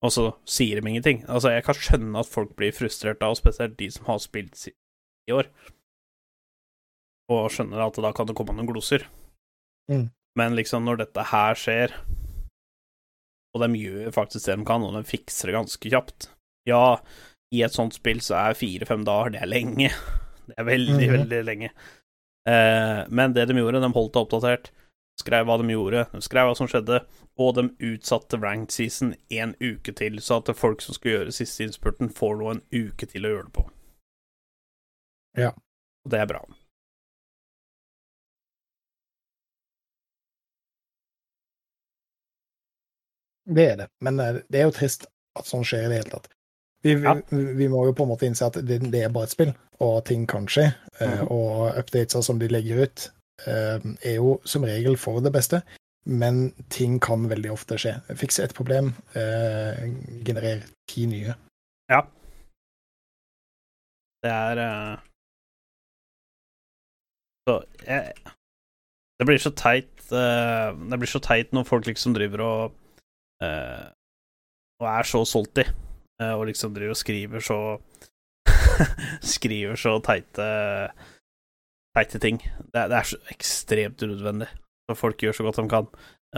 Og 0.02 0.14
så 0.14 0.30
sier 0.50 0.80
de 0.80 0.90
ingenting. 0.90 1.22
Altså, 1.30 1.52
jeg 1.54 1.66
kan 1.66 1.78
skjønne 1.78 2.24
at 2.24 2.30
folk 2.30 2.56
blir 2.58 2.74
frustrert 2.74 3.20
da, 3.22 3.30
og 3.30 3.38
spesielt 3.38 3.78
de 3.80 3.90
som 3.94 4.08
har 4.08 4.22
spilt 4.22 4.68
i 4.70 5.36
år. 5.36 5.50
Og 7.32 7.52
skjønner 7.54 7.86
at 7.86 8.00
da 8.02 8.14
kan 8.16 8.30
det 8.30 8.36
komme 8.38 8.56
noen 8.58 8.70
gloser. 8.70 9.06
Mm. 9.92 10.10
Men 10.40 10.56
liksom, 10.56 10.86
når 10.88 11.02
dette 11.04 11.24
her 11.32 11.58
skjer, 11.60 11.94
og 13.56 13.64
de 13.66 13.80
gjør 13.82 14.14
faktisk 14.16 14.46
det 14.48 14.56
de 14.62 14.66
kan, 14.70 14.84
og 14.88 14.94
de 14.96 15.02
fikser 15.08 15.50
det 15.52 15.58
ganske 15.58 15.90
kjapt 15.92 16.30
Ja, 16.70 17.00
i 17.52 17.64
et 17.66 17.74
sånt 17.76 17.98
spill 17.98 18.22
så 18.24 18.38
er 18.40 18.54
fire-fem 18.56 19.04
dager, 19.08 19.34
det 19.34 19.42
er 19.44 19.50
lenge. 19.52 19.90
Det 20.52 20.56
er 20.58 20.66
veldig, 20.68 21.06
Mhm. 21.08 21.14
veldig 21.16 21.40
lenge. 21.46 21.68
Eh, 22.50 23.02
men 23.14 23.34
det 23.34 23.46
de 23.48 23.54
gjorde, 23.56 23.80
de 23.80 23.90
holdt 23.94 24.14
det 24.14 24.22
oppdatert, 24.22 24.70
skrev 25.22 25.46
hva 25.46 25.56
de 25.62 25.68
gjorde, 25.72 26.02
de 26.12 26.22
skrev 26.26 26.48
hva 26.50 26.56
som 26.58 26.68
skjedde, 26.68 26.98
og 27.40 27.56
de 27.56 27.64
utsatte 27.92 28.40
ranked 28.42 28.72
season 28.74 29.14
en 29.32 29.54
uke 29.62 29.94
til, 29.96 30.18
så 30.20 30.40
at 30.42 30.52
folk 30.58 30.82
som 30.82 30.94
skal 30.98 31.12
gjøre 31.12 31.32
siste 31.38 31.64
innspurten, 31.64 32.10
får 32.12 32.36
nå 32.42 32.50
en 32.52 32.62
uke 32.74 33.08
til 33.08 33.24
å 33.28 33.32
gjøre 33.36 33.46
det 33.48 33.54
på. 33.54 33.66
Ja. 35.40 35.52
Og 36.06 36.12
det 36.12 36.20
er 36.20 36.28
bra. 36.34 36.42
Det 43.52 43.66
er 43.74 43.76
det. 43.84 43.88
Men 44.04 44.20
eh, 44.24 44.40
det 44.52 44.62
er 44.62 44.70
jo 44.70 44.76
trist 44.76 45.08
at 45.40 45.48
sånn 45.48 45.66
skjer 45.68 45.88
i 45.88 45.92
det 45.92 46.00
hele 46.02 46.14
tatt. 46.14 46.30
Vi, 46.84 46.96
Ja. 46.98 47.14
vi 47.30 47.68
må 47.70 47.84
jo 47.86 47.94
på 47.94 48.08
en 48.08 48.10
måte 48.10 48.26
innse 48.26 48.48
at 48.48 48.58
det, 48.66 48.80
det 48.92 49.04
er 49.06 49.14
bare 49.14 49.28
et 49.30 49.36
spill, 49.36 49.52
og 49.84 50.00
ting 50.08 50.26
kan 50.28 50.48
skje. 50.50 50.72
Mm. 51.00 51.28
Og 51.30 51.78
updater 51.78 52.24
som 52.26 52.40
de 52.42 52.50
legger 52.50 52.82
ut, 52.88 53.06
eh, 53.46 53.78
er 54.08 54.16
jo 54.18 54.40
som 54.50 54.66
regel 54.66 54.98
for 54.98 55.22
det 55.22 55.34
beste, 55.36 55.62
men 56.10 56.50
ting 56.74 56.98
kan 57.00 57.28
veldig 57.30 57.52
ofte 57.54 57.78
skje. 57.78 57.94
Fikse 58.18 58.44
et 58.48 58.56
problem, 58.58 58.96
generer 59.14 60.64
ti 60.90 61.06
nye. 61.06 61.36
Ja. 61.92 62.02
Det 64.24 64.32
er 64.32 65.00
Så 67.48 67.64
jeg 67.88 68.14
Det 69.20 69.26
blir 69.26 69.38
så 69.42 69.50
teit 69.58 69.90
Det 70.10 71.00
blir 71.00 71.10
så 71.10 71.22
teit 71.22 71.52
når 71.52 71.66
folk 71.66 71.86
liksom 71.90 72.14
driver 72.14 72.42
og 72.46 72.76
eh, 73.42 73.88
Og 74.82 74.88
er 74.90 75.10
så 75.10 75.24
solgt 75.30 75.62
i, 75.62 75.66
uh, 76.22 76.36
og 76.38 76.48
liksom 76.50 76.74
driver 76.74 76.96
og 76.96 77.02
skriver 77.02 77.44
så 77.46 77.60
Skriver 79.36 79.78
så 79.78 79.98
teite 80.02 80.48
Teite 81.92 82.22
ting. 82.24 82.38
Det, 82.72 82.88
det 82.88 82.98
er 82.98 83.08
så 83.10 83.18
ekstremt 83.34 84.02
unødvendig. 84.06 84.48
Så 84.88 84.96
folk 84.96 85.20
gjør 85.20 85.36
så 85.36 85.44
godt 85.44 85.58
de 85.60 85.66
kan. 85.70 85.90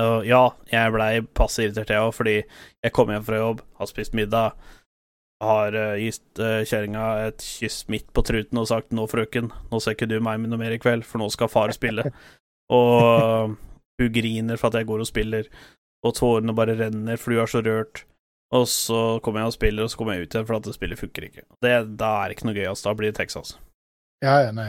Og 0.02 0.26
ja, 0.26 0.48
jeg 0.72 0.94
blei 0.96 1.12
passe 1.38 1.62
irritert, 1.62 1.92
jeg 1.94 2.02
òg, 2.02 2.16
fordi 2.18 2.40
jeg 2.42 2.94
kom 2.96 3.12
hjem 3.14 3.26
fra 3.28 3.38
jobb, 3.38 3.62
har 3.78 3.90
spist 3.90 4.16
middag, 4.18 4.56
har 5.44 5.78
uh, 5.78 6.00
gitt 6.02 6.42
uh, 6.42 6.64
kjerringa 6.66 7.04
et 7.28 7.46
kyss 7.46 7.84
midt 7.94 8.10
på 8.16 8.24
truten 8.26 8.58
og 8.62 8.70
sagt 8.72 8.94
'nå, 8.94 9.06
frøken, 9.12 9.52
nå 9.70 9.82
ser 9.84 9.94
ikke 9.94 10.10
du 10.10 10.18
meg 10.24 10.42
med 10.42 10.54
noe 10.54 10.62
mer 10.62 10.74
i 10.74 10.82
kveld, 10.82 11.06
for 11.06 11.22
nå 11.22 11.30
skal 11.34 11.52
far 11.52 11.74
spille'. 11.76 12.10
og 12.80 13.54
hun 14.02 14.14
griner 14.16 14.58
for 14.58 14.72
at 14.72 14.82
jeg 14.82 14.90
går 14.90 15.06
og 15.06 15.10
spiller, 15.10 15.50
og 16.04 16.16
tårene 16.18 16.56
bare 16.56 16.76
renner, 16.80 17.18
for 17.18 17.32
du 17.32 17.40
er 17.44 17.48
så 17.52 17.62
rørt. 17.66 18.04
Og 18.54 18.68
så 18.70 19.18
kommer 19.26 19.42
jeg 19.42 19.50
og 19.50 19.56
spiller, 19.56 19.88
og 19.88 19.90
så 19.90 19.98
kommer 19.98 20.14
jeg 20.18 20.28
ut 20.28 20.36
igjen 20.36 20.46
for 20.46 20.60
at 20.60 20.66
det 20.68 20.76
spillet 20.76 21.00
funker 21.00 21.26
ikke. 21.30 21.42
Det, 21.64 21.72
da 21.98 22.10
er 22.22 22.30
det 22.30 22.36
ikke 22.38 22.46
noe 22.52 22.58
gøy, 22.60 22.68
altså. 22.70 22.90
Da 22.90 22.94
blir 23.00 23.10
det 23.10 23.18
Texas. 23.18 23.56
Ja, 24.24 24.36
ja, 24.46 24.52
nei, 24.56 24.68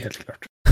helt 0.00 0.16
klart. 0.24 0.48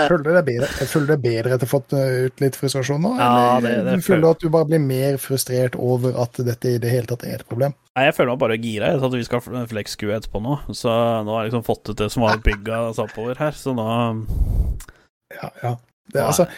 Føler 0.00 0.22
du 0.24 0.30
deg 0.32 0.46
bedre, 0.46 0.68
føler 0.88 1.10
deg 1.12 1.20
bedre 1.26 1.50
etter 1.56 1.66
å 1.66 1.68
ha 1.68 1.72
fått 1.74 1.92
eh, 1.92 2.12
ut 2.30 2.38
litt 2.40 2.56
frustrasjon 2.56 3.02
nå? 3.04 3.10
Ja, 3.18 3.58
eller 3.58 3.74
det- 3.74 3.82
det 3.84 3.96
du 4.00 4.04
føler 4.06 4.22
du 4.24 4.28
at 4.30 4.40
du 4.40 4.48
bare 4.54 4.68
blir 4.70 4.80
mer 4.80 5.18
frustrert 5.20 5.74
over 5.76 6.14
at 6.22 6.38
dette 6.46 6.70
i 6.72 6.78
det 6.80 6.88
hele 6.92 7.10
tatt 7.10 7.26
er 7.28 7.42
et 7.42 7.48
problem? 7.50 7.74
Nei, 7.98 8.06
jeg 8.06 8.14
føler 8.16 8.32
meg 8.32 8.40
bare 8.40 8.56
gira 8.62 8.88
etter 8.94 9.10
at 9.10 9.16
vi 9.18 9.26
skal 9.28 9.42
ha 9.44 9.66
flex-skue 9.68 10.14
etterpå 10.16 10.40
nå. 10.40 10.56
Så 10.72 10.88
nå 10.88 11.34
har 11.36 11.44
jeg 11.44 11.50
liksom 11.52 11.66
fått 11.68 11.92
ut 11.92 12.00
det 12.00 12.08
som 12.14 12.24
var 12.24 12.40
bygga 12.48 12.80
oppover 12.96 13.36
her, 13.42 13.52
så 13.52 13.76
nå 13.76 13.84
Ja, 15.36 15.50
ja. 15.62 15.74
Det, 16.10 16.22
altså, 16.24 16.48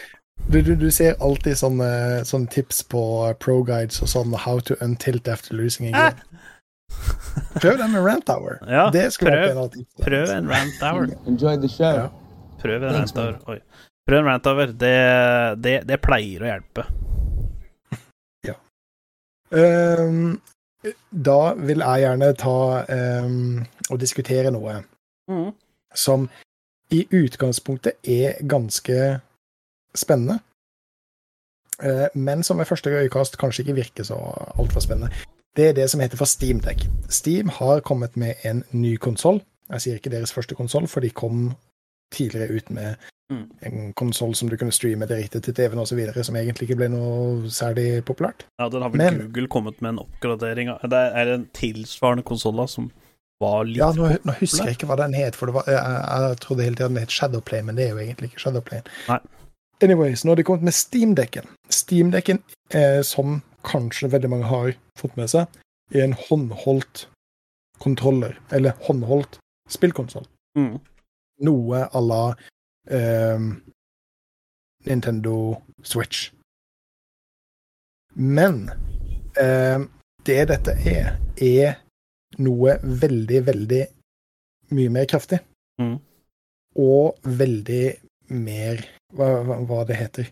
du, 0.51 0.61
du, 0.61 0.75
du 0.75 0.89
ser 0.91 1.15
alltid 1.23 1.57
sånne, 1.57 1.89
sånne 2.27 2.49
tips 2.53 2.83
på 2.91 3.03
pro 3.39 3.61
guides 3.67 4.01
og 4.03 4.09
sånn 4.11 4.33
How 4.45 4.59
to 4.67 4.75
untilt 4.83 5.27
after 5.31 5.55
losing 5.57 5.89
a 5.89 5.91
game. 5.91 6.41
Prøv 7.61 7.77
den 7.79 7.91
med 7.95 8.03
Rant 8.05 8.29
Hour. 8.29 8.59
Ja, 8.69 8.89
det 8.93 9.07
prøv- 9.19 9.49
en. 9.63 9.85
Prøv 10.03 10.29
en 10.35 10.49
rant 10.51 10.83
hour. 10.83 11.07
Enjoy 11.29 11.57
the 11.57 11.69
show. 11.71 11.95
Ja. 12.03 12.09
Prøv 12.61 12.83
en 12.83 12.93
Thanks, 12.93 13.15
rant 13.15 13.23
hour. 13.45 13.55
Oi. 13.55 13.59
Prøv 14.07 14.19
en 14.19 14.29
rant 14.29 14.47
hour. 14.51 14.65
Det, 14.83 14.93
det, 15.63 15.75
det 15.89 16.01
pleier 16.03 16.43
å 16.45 16.51
hjelpe. 16.51 16.85
Ehm, 19.53 20.39
da 21.13 21.53
vil 21.61 21.83
jeg 21.85 22.01
gjerne 22.01 22.29
ta 22.41 22.53
um, 22.89 23.59
og 23.93 23.99
diskutere 24.01 24.49
noe 24.49 24.79
som 25.93 26.25
i 26.89 27.03
utgangspunktet 27.13 28.01
er 28.09 28.39
ganske 28.49 28.97
spennende. 29.95 30.39
Eh, 31.83 32.07
Men 32.15 32.43
som 32.43 32.57
ved 32.57 32.65
første 32.69 32.89
øyekast 32.89 33.37
kanskje 33.37 33.63
ikke 33.63 33.75
virker 33.75 34.03
så 34.03 34.17
altfor 34.59 34.79
spennende. 34.83 35.09
Det 35.55 35.67
er 35.69 35.73
det 35.73 35.89
som 35.89 35.99
heter 36.01 36.17
for 36.17 36.25
Steam 36.25 36.59
Deck. 36.59 36.85
Steam 37.09 37.49
har 37.49 37.79
kommet 37.79 38.17
med 38.17 38.33
en 38.45 38.63
ny 38.71 38.95
konsoll. 38.97 39.41
Jeg 39.71 39.81
sier 39.81 39.95
ikke 39.99 40.09
deres 40.11 40.33
første 40.33 40.55
konsoll, 40.55 40.87
for 40.87 40.99
de 40.99 41.09
kom 41.09 41.53
tidligere 42.13 42.55
ut 42.55 42.69
med 42.71 42.95
Mm. 43.31 43.49
en 43.65 43.93
konsoll 43.93 44.35
som 44.35 44.49
du 44.49 44.57
kunne 44.57 44.71
streame 44.71 45.05
direkte 45.07 45.39
til 45.39 45.53
TV-en 45.53 45.79
osv., 45.79 46.23
som 46.23 46.35
egentlig 46.35 46.61
ikke 46.69 46.75
ble 46.75 46.89
noe 46.89 47.49
særlig 47.49 48.03
populært. 48.05 48.43
Ja, 48.59 48.67
den 48.69 48.81
har 48.81 48.89
vel 48.89 48.97
Men- 48.97 49.19
Google 49.19 49.47
kommet 49.47 49.81
med 49.81 49.89
en 49.89 49.99
oppgradering 49.99 50.69
av 50.69 50.81
Det 50.89 50.99
er 51.15 51.33
en 51.33 51.47
tilsvarende 51.53 52.23
konsoll 52.23 52.67
som 52.67 52.91
Ja, 53.41 53.91
nå, 53.91 54.17
nå 54.25 54.33
husker 54.39 54.65
jeg 54.65 54.75
ikke 54.77 54.87
hva 54.87 54.95
den 54.97 55.13
het, 55.13 55.35
for 55.35 55.45
det 55.47 55.55
var, 55.55 55.63
jeg, 55.67 56.29
jeg 56.29 56.37
trodde 56.39 56.63
hele 56.63 56.75
tiden 56.75 56.93
den 56.93 56.97
het 57.03 57.09
Shadowplay, 57.11 57.61
men 57.61 57.75
det 57.75 57.85
er 57.85 57.89
jo 57.89 57.97
egentlig 57.97 58.29
ikke 58.29 58.39
Shadowplay. 58.39 58.81
Nei. 59.09 59.19
Anyways, 59.81 60.23
nå 60.23 60.31
har 60.31 60.35
de 60.35 60.43
kommet 60.43 60.63
med 60.63 60.73
Steam-dekken. 60.73 61.47
Steam-dekken, 61.69 62.39
eh, 62.73 63.01
som 63.01 63.41
kanskje 63.63 64.11
veldig 64.11 64.29
mange 64.29 64.47
har 64.51 64.73
fått 64.99 65.17
med 65.17 65.31
seg, 65.31 65.47
er 65.93 66.05
en 66.05 66.15
håndholdt 66.17 67.07
kontroller, 67.83 68.37
eller 68.51 68.77
håndholdt 68.87 69.39
spillkonsoll. 69.69 70.27
mm. 70.57 70.79
Noe 71.43 71.79
à 71.89 71.99
la 71.99 72.35
eh, 72.89 73.39
Nintendo 74.85 75.61
Switch. 75.83 76.31
Men 78.13 78.69
eh, 79.35 79.81
det 80.23 80.45
dette 80.51 80.75
er, 80.85 81.17
er 81.41 81.79
noe 82.37 82.77
veldig, 82.83 83.41
veldig 83.49 83.81
mye 84.77 84.93
mer 84.93 85.09
kraftig. 85.09 85.41
Mm. 85.81 85.97
Og 86.79 87.17
veldig 87.25 87.85
mer 88.29 88.85
hva, 89.17 89.57
hva, 89.67 89.83
det 89.87 89.99
heter. 89.99 90.29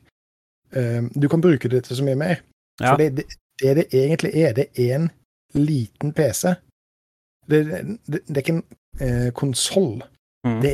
Um, 0.72 1.10
du 1.16 1.28
kan 1.30 1.44
bruke 1.44 1.70
det 1.70 1.84
til 1.88 2.00
så 2.00 2.06
mye 2.06 2.20
mer. 2.20 2.42
Ja. 2.80 2.94
For 2.94 3.02
det, 3.02 3.10
det, 3.18 3.26
det 3.62 3.76
det 3.78 3.88
egentlig 3.94 4.32
er, 4.36 4.54
det 4.58 4.68
er 4.76 4.96
en 4.96 5.10
liten 5.54 6.14
PC. 6.14 6.56
Det, 7.50 7.62
det, 8.08 8.22
er 8.30 8.42
ikke 8.42 8.58
en 8.58 8.64
eh, 9.02 9.32
konsoll. 9.34 10.04
Mm. 10.48 10.62
Det, 10.62 10.72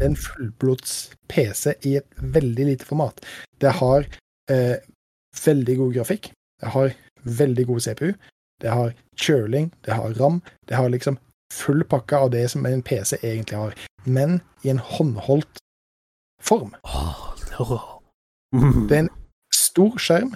er 0.00 0.06
en 0.06 0.16
fullblods 0.16 1.12
PC 1.28 1.72
i 1.88 1.96
et 1.98 2.20
veldig 2.20 2.66
lite 2.66 2.86
format. 2.86 3.20
Det 3.60 3.72
har 3.80 4.06
eh, 4.50 4.76
veldig 5.44 5.76
god 5.76 5.94
grafikk. 5.94 6.30
Det 6.60 6.74
har 6.74 6.92
veldig 7.24 7.66
god 7.66 7.80
CPU. 7.80 8.12
Det 8.62 8.70
har 8.70 8.94
kjøling. 9.16 9.72
Det 9.84 9.94
har 9.94 10.14
ram. 10.20 10.42
Det 10.68 10.76
har 10.76 10.88
liksom 10.88 11.18
full 11.54 11.84
pakke 11.84 12.16
av 12.16 12.30
det 12.30 12.48
som 12.52 12.66
en 12.66 12.82
PC 12.82 13.16
egentlig 13.22 13.58
har, 13.58 13.74
men 14.04 14.40
i 14.62 14.70
en 14.70 14.78
håndholdt 14.78 15.62
form. 16.42 16.74
Mm. 16.84 17.37
Det 18.88 18.96
er 18.96 19.04
en 19.06 19.14
stor 19.54 19.98
skjerm 20.00 20.34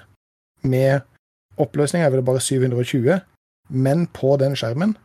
med 0.62 1.00
oppløsning 1.60 2.02
er 2.02 2.10
vel 2.12 2.24
bare 2.26 2.40
720, 2.40 3.20
men 3.70 4.06
på 4.12 4.36
den 4.40 4.56
skjermen 4.58 4.96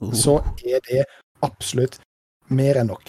Oh. 0.00 0.12
så 0.12 0.36
er 0.66 0.82
det 0.88 1.04
absolutt 1.44 1.98
mer 2.52 2.80
enn 2.80 2.90
nok. 2.92 3.08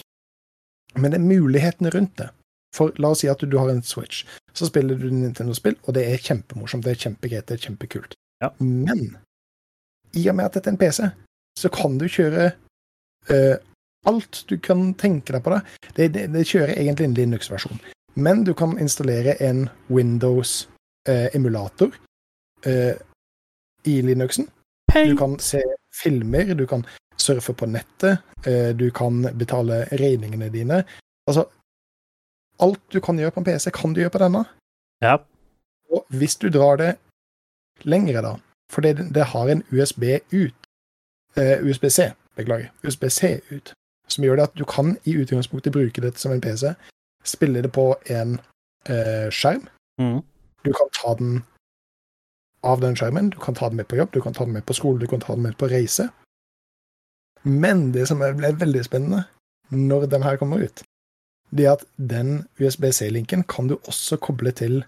Men 0.96 1.12
det 1.12 1.20
er 1.20 1.26
mulighetene 1.28 1.92
rundt 1.94 2.16
det. 2.20 2.30
For 2.76 2.92
la 3.00 3.12
oss 3.12 3.22
si 3.24 3.30
at 3.30 3.40
du, 3.40 3.48
du 3.48 3.58
har 3.60 3.70
en 3.72 3.82
Switch, 3.84 4.24
så 4.56 4.68
spiller 4.68 4.98
du 4.98 5.08
Nintendo-spill, 5.10 5.78
og 5.84 5.96
det 5.96 6.04
er 6.08 6.22
kjempemorsomt, 6.22 6.84
det 6.84 6.94
er 6.94 7.02
kjempegreit, 7.06 7.46
det 7.48 7.58
er 7.58 7.64
kjempekult. 7.68 8.16
Ja. 8.42 8.50
Men 8.60 9.16
i 10.16 10.24
og 10.30 10.36
med 10.38 10.48
at 10.48 10.58
dette 10.58 10.70
er 10.70 10.76
en 10.76 10.80
PC, 10.80 11.08
så 11.58 11.70
kan 11.74 11.96
du 12.00 12.06
kjøre 12.08 12.50
uh, 13.32 13.56
alt 14.08 14.42
du 14.48 14.56
kan 14.62 14.92
tenke 15.00 15.34
deg 15.34 15.44
på 15.44 15.54
det. 15.54 15.62
Det, 15.96 16.10
det, 16.14 16.26
det 16.34 16.46
kjører 16.48 16.76
egentlig 16.76 17.08
en 17.08 17.16
Linux-versjon, 17.18 17.80
men 18.14 18.44
du 18.44 18.54
kan 18.54 18.78
installere 18.78 19.42
en 19.42 19.68
Windows-emulator 19.88 21.90
eh, 22.66 22.94
i 23.84 24.02
Linuxen. 24.02 24.48
Du 24.94 25.16
kan 25.16 25.38
se 25.38 25.62
filmer, 26.02 26.54
du 26.54 26.66
kan 26.66 26.86
surfe 27.16 27.52
på 27.52 27.66
nettet, 27.66 28.18
eh, 28.46 28.76
du 28.76 28.90
kan 28.90 29.38
betale 29.38 29.84
regningene 29.84 30.48
dine. 30.48 30.84
Altså, 31.26 31.44
alt 32.60 32.80
du 32.92 33.00
kan 33.00 33.18
gjøre 33.18 33.30
på 33.30 33.40
en 33.40 33.44
PC, 33.44 33.70
kan 33.70 33.94
du 33.94 34.00
gjøre 34.00 34.14
på 34.14 34.22
denne. 34.22 34.44
Ja. 35.02 35.16
Og 35.92 36.06
hvis 36.08 36.36
du 36.36 36.48
drar 36.48 36.76
det 36.76 36.96
lengre, 37.82 38.22
da, 38.22 38.34
for 38.72 38.80
det, 38.80 39.14
det 39.14 39.30
har 39.32 39.48
en 39.48 39.62
USB 39.70 40.02
ut, 40.32 40.54
eh, 41.36 41.58
USB-C, 41.62 42.10
beklager, 42.36 42.70
USB-C 42.84 43.40
ut, 43.50 43.72
som 44.08 44.24
gjør 44.24 44.36
det 44.36 44.48
at 44.48 44.58
du 44.58 44.64
kan 44.64 44.96
i 45.04 45.16
utgangspunktet 45.20 45.72
bruke 45.72 46.02
dette 46.02 46.20
som 46.20 46.32
en 46.32 46.40
PC, 46.40 46.74
spille 47.28 47.62
det 47.62 47.70
på 47.74 47.90
en 48.06 48.38
eh, 48.88 49.28
skjerm, 49.30 49.68
Mm. 49.98 50.22
du 50.62 50.72
kan 50.72 50.90
ta 50.94 51.14
den 51.18 51.40
av 52.62 52.80
den 52.80 52.94
skjermen, 52.96 53.30
du 53.30 53.38
kan 53.42 53.54
ta 53.54 53.68
den 53.68 53.76
med 53.76 53.88
på 53.90 53.96
jobb, 53.98 54.12
du 54.12 54.20
kan 54.22 54.34
ta 54.34 54.44
den 54.44 54.52
med 54.54 54.66
på 54.66 54.74
skole, 54.74 55.00
du 55.00 55.06
kan 55.10 55.20
ta 55.20 55.34
den 55.34 55.42
med 55.42 55.56
på 55.58 55.66
reise. 55.70 56.08
Men 57.42 57.90
det 57.92 58.06
som 58.08 58.18
ble 58.22 58.52
veldig 58.60 58.84
spennende 58.86 59.24
når 59.70 60.06
den 60.10 60.22
her 60.22 60.36
kommer 60.38 60.62
ut, 60.62 60.82
det 61.50 61.66
er 61.66 61.72
at 61.72 61.84
den 61.96 62.46
USB-C-linken 62.60 63.42
kan 63.50 63.68
du 63.68 63.74
også 63.78 64.18
koble 64.22 64.52
til 64.52 64.84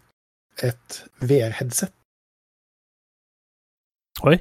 et 0.63 1.03
VR-headset. 1.21 1.91
Oi. 4.23 4.37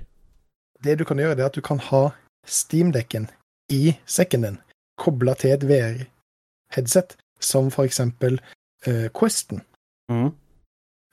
Det 0.83 0.99
du 0.99 1.05
kan 1.05 1.17
gjøre, 1.19 1.35
det 1.35 1.43
er 1.43 1.51
at 1.51 1.57
du 1.57 1.61
kan 1.65 1.79
ha 1.89 2.09
Steam-dekken 2.45 3.29
i 3.71 3.95
sekken 4.05 4.45
din, 4.45 4.57
kobla 4.99 5.33
til 5.39 5.53
et 5.55 5.65
VR-headset, 5.69 7.17
som 7.39 7.71
for 7.71 7.87
eksempel 7.87 8.39
uh, 8.87 9.07
Questen. 9.19 9.63
Mm. 10.09 10.31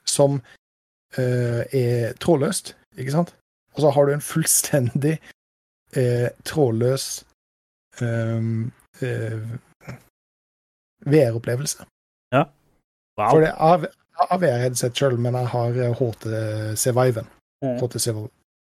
som 0.05 0.41
uh, 1.17 1.61
er 1.71 2.13
trådløst, 2.19 2.75
ikke 2.97 3.11
sant? 3.11 3.35
Og 3.75 3.81
så 3.81 3.89
har 3.89 4.05
du 4.05 4.13
en 4.13 4.21
fullstendig 4.21 5.19
uh, 5.97 6.27
trådløs 6.45 7.25
ehm, 8.01 8.71
eh, 9.01 9.41
VR-opplevelse. 11.05 11.85
Ja. 12.31 12.43
Wow. 13.17 13.29
For 13.29 13.39
det 13.39 13.51
er 13.53 13.85
av 14.31 14.41
VR-headset 14.41 14.97
sjøl, 14.97 15.17
men 15.21 15.37
jeg 15.37 15.51
har 15.53 15.77
HT 15.99 16.25
HTC 16.25 16.87
Viven. 16.97 17.29
Mm. 17.65 17.77
HTC 17.81 18.07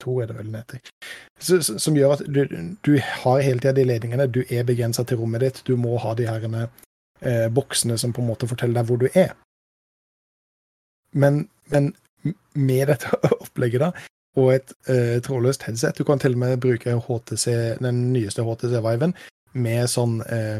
2 0.03 0.21
er 0.21 0.27
det 0.27 0.37
vel 0.37 0.51
den 0.53 1.69
Som 1.79 1.95
gjør 1.97 2.17
at 2.17 2.25
du, 2.27 2.41
du 2.85 2.97
har 2.99 3.39
hele 3.39 3.59
tida 3.59 3.73
de 3.73 3.85
ledningene, 3.85 4.27
du 4.27 4.43
er 4.49 4.65
begrensa 4.67 5.03
til 5.03 5.21
rommet 5.21 5.41
ditt, 5.41 5.61
du 5.67 5.75
må 5.77 5.97
ha 5.97 6.13
de 6.13 6.27
her 6.27 6.67
eh, 7.21 7.47
boksene 7.53 7.97
som 7.97 8.13
på 8.13 8.21
en 8.21 8.31
måte 8.31 8.49
forteller 8.49 8.79
deg 8.79 8.85
hvor 8.89 8.99
du 9.01 9.07
er. 9.13 9.31
Men, 11.15 11.47
men 11.71 11.93
med 12.53 12.87
dette 12.91 13.07
opplegget, 13.43 13.81
da, 13.81 13.89
og 14.35 14.53
et 14.55 14.73
eh, 14.91 15.21
trådløst 15.23 15.63
headset 15.63 15.97
Du 15.97 16.03
kan 16.03 16.19
til 16.19 16.33
og 16.35 16.39
med 16.41 16.59
bruke 16.59 16.99
HTC, 16.99 17.45
den 17.79 18.13
nyeste 18.13 18.43
HTC 18.43 18.81
Viven 18.83 19.13
med 19.55 19.87
sånn 19.87 20.19
eh, 20.27 20.59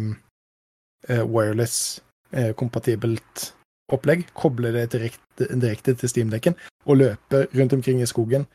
eh, 1.09 1.25
wireless-kompatibelt 1.27 3.53
opplegg. 3.91 4.25
Koble 4.33 4.71
det 4.75 4.91
direkte, 4.95 5.45
direkte 5.51 5.95
til 5.99 6.09
Steam-dekken 6.09 6.55
og 6.85 6.97
løpe 7.01 7.47
rundt 7.51 7.73
omkring 7.75 8.01
i 8.01 8.09
skogen 8.09 8.45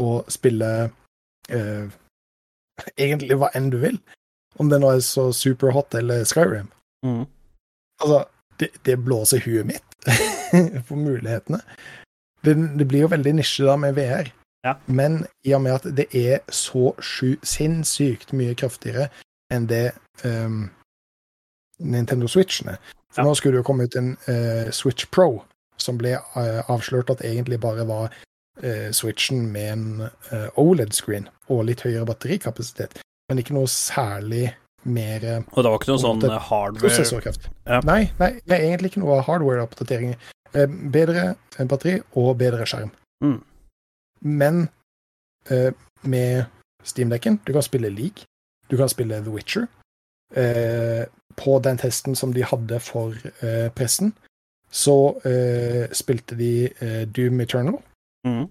og 0.00 0.24
spille 0.32 0.90
eh, 1.52 1.86
egentlig 3.04 3.36
hva 3.36 3.48
enn 3.54 3.70
du 3.72 3.78
vil. 3.84 3.98
Om 4.58 4.66
det 4.72 4.78
nå 4.80 4.88
er 4.94 5.00
så 5.04 5.24
superhot 5.36 5.94
eller 6.00 6.18
Skyrim. 6.28 6.68
Mm. 7.06 7.24
Altså, 8.00 8.24
det, 8.60 8.68
det 8.86 8.98
blåser 9.04 9.42
huet 9.44 9.66
mitt 9.66 9.84
på 10.88 10.96
mulighetene. 10.96 11.60
Det, 12.44 12.54
det 12.78 12.86
blir 12.88 13.04
jo 13.04 13.12
veldig 13.12 13.34
nisje 13.36 13.66
da 13.68 13.76
med 13.76 13.96
VR. 13.96 14.30
Ja. 14.64 14.74
Men 14.86 15.24
i 15.44 15.54
og 15.56 15.62
med 15.64 15.78
at 15.78 15.86
det 15.96 16.06
er 16.16 16.40
så 16.52 16.92
sju, 17.00 17.36
sinnssykt 17.42 18.34
mye 18.36 18.54
kraftigere 18.54 19.08
enn 19.52 19.66
det 19.70 19.90
um, 20.24 20.68
Nintendo 21.80 22.28
Switchen 22.28 22.74
er. 22.74 22.80
For 23.10 23.22
Ja. 23.22 23.26
nå 23.26 23.34
skulle 23.34 23.56
det 23.56 23.64
jo 23.64 23.68
komme 23.70 23.88
ut 23.88 23.96
en 23.96 24.12
uh, 24.28 24.70
Switch 24.70 25.08
Pro, 25.10 25.42
som 25.80 25.98
ble 25.98 26.12
uh, 26.36 26.60
avslørt 26.70 27.10
at 27.10 27.24
egentlig 27.24 27.60
bare 27.60 27.86
var 27.88 28.12
uh, 28.62 28.90
Switchen 28.92 29.48
med 29.52 29.72
en 29.72 30.08
OLED-screen 30.56 31.28
og 31.48 31.64
litt 31.64 31.82
høyere 31.82 32.06
batterikapasitet, 32.06 33.00
men 33.28 33.40
ikke 33.40 33.56
noe 33.56 33.66
særlig 33.66 34.52
mer 34.84 35.24
eh, 35.24 35.42
Og 35.52 35.64
det 35.64 35.72
var 35.72 35.80
ikke 35.80 35.90
noe 35.92 36.02
sånn 36.02 36.24
eh, 36.28 36.36
hardware 36.48 36.84
prosessorkraft. 36.84 37.48
Ja. 37.66 37.80
Nei, 37.86 38.02
nei, 38.20 38.32
det 38.44 38.56
er 38.56 38.68
egentlig 38.70 38.92
ikke 38.92 39.04
noe 39.04 39.20
hardware-oppdatering. 39.26 40.14
Eh, 40.54 40.78
Bedre 40.94 41.34
batteri 41.60 41.98
og 42.18 42.32
bedre 42.40 42.66
skjerm. 42.68 42.92
Mm. 43.24 43.38
Men 44.40 44.62
eh, 45.50 45.70
med 46.02 46.46
Steam-dekken, 46.84 47.40
du 47.44 47.52
kan 47.52 47.64
spille 47.64 47.92
League, 47.92 48.24
du 48.70 48.76
kan 48.80 48.88
spille 48.88 49.20
The 49.20 49.34
Witcher. 49.34 49.68
Eh, 50.36 51.04
på 51.36 51.58
den 51.58 51.78
testen 51.78 52.14
som 52.14 52.32
de 52.34 52.44
hadde 52.46 52.78
for 52.80 53.14
eh, 53.42 53.68
pressen, 53.74 54.12
så 54.70 55.16
eh, 55.26 55.90
spilte 55.90 56.36
de 56.38 56.70
Doom 57.10 57.40
Eternal 57.42 57.80
mm. 58.26 58.44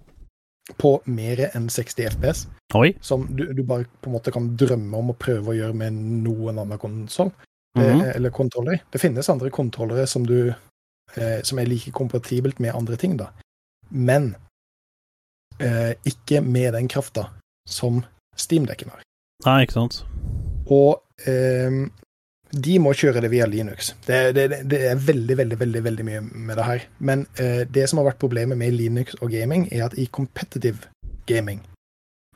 På 0.77 1.01
mer 1.05 1.49
enn 1.55 1.69
60 1.69 2.05
FPS 2.11 2.47
Oi. 2.75 2.93
som 3.01 3.25
du, 3.35 3.45
du 3.53 3.63
bare 3.63 3.85
på 4.01 4.09
en 4.09 4.15
måte 4.17 4.31
kan 4.31 4.51
drømme 4.57 4.97
om 4.97 5.09
å 5.11 5.17
prøve 5.17 5.51
å 5.53 5.57
gjøre 5.57 5.73
med 5.75 5.93
noen 5.93 6.59
annen 6.59 6.77
konsoll. 6.79 7.31
det, 7.77 7.93
Mhm. 7.95 8.01
eller 8.15 8.29
kontroller. 8.29 8.79
Det 8.91 8.99
finnes 8.99 9.29
andre 9.29 9.49
kontrollere 9.49 10.07
som 10.07 10.25
du 10.25 10.49
eh, 11.15 11.41
som 11.43 11.59
er 11.59 11.65
like 11.65 11.91
kompatibelt 11.91 12.59
med 12.59 12.73
andre 12.75 12.95
ting, 12.97 13.15
da. 13.17 13.27
Men 13.91 14.35
eh, 15.59 15.93
ikke 16.05 16.41
med 16.41 16.73
den 16.73 16.87
krafta 16.87 17.29
som 17.67 18.03
Steam-dekken 18.35 18.89
har. 18.89 19.01
Nei, 19.45 19.63
ikke 19.65 19.73
sant. 19.73 20.03
Og 20.69 21.01
eh, 21.27 21.87
de 22.51 22.79
må 22.81 22.93
kjøre 22.97 23.21
det 23.21 23.29
via 23.29 23.45
Linux. 23.45 23.93
Det, 24.07 24.19
det, 24.35 24.47
det 24.69 24.79
er 24.89 25.01
veldig, 25.05 25.37
veldig, 25.37 25.59
veldig 25.59 25.83
veldig 25.85 26.05
mye 26.07 26.21
med 26.21 26.57
det 26.57 26.65
her. 26.65 26.85
Men 26.97 27.25
eh, 27.37 27.65
det 27.69 27.85
som 27.89 28.01
har 28.01 28.09
vært 28.09 28.21
problemet 28.21 28.57
med 28.57 28.73
Linux 28.73 29.17
og 29.21 29.31
gaming, 29.33 29.67
er 29.71 29.85
at 29.85 29.97
i 29.97 30.07
competitive 30.11 30.89
gaming 31.29 31.61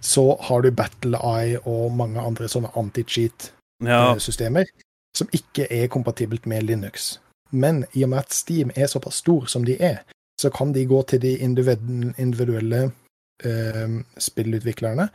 så 0.04 0.38
har 0.42 0.62
du 0.62 0.72
BattleEye 0.76 1.62
og 1.64 1.94
mange 1.96 2.22
andre 2.22 2.50
sånne 2.52 2.74
anti-cheat-systemer 2.76 4.68
som 5.16 5.30
ikke 5.32 5.70
er 5.72 5.88
kompatibelt 5.88 6.46
med 6.50 6.68
Linux. 6.68 7.20
Men 7.56 7.86
i 7.94 8.04
og 8.04 8.12
med 8.12 8.26
at 8.26 8.34
Steam 8.34 8.74
er 8.76 8.90
såpass 8.92 9.22
stor 9.24 9.46
som 9.48 9.64
de 9.66 9.78
er, 9.80 10.02
så 10.42 10.50
kan 10.50 10.74
de 10.74 10.86
gå 10.90 11.02
til 11.08 11.22
de 11.22 11.38
individuelle 12.18 12.82
eh, 13.46 13.96
spillutviklerne 14.18 15.08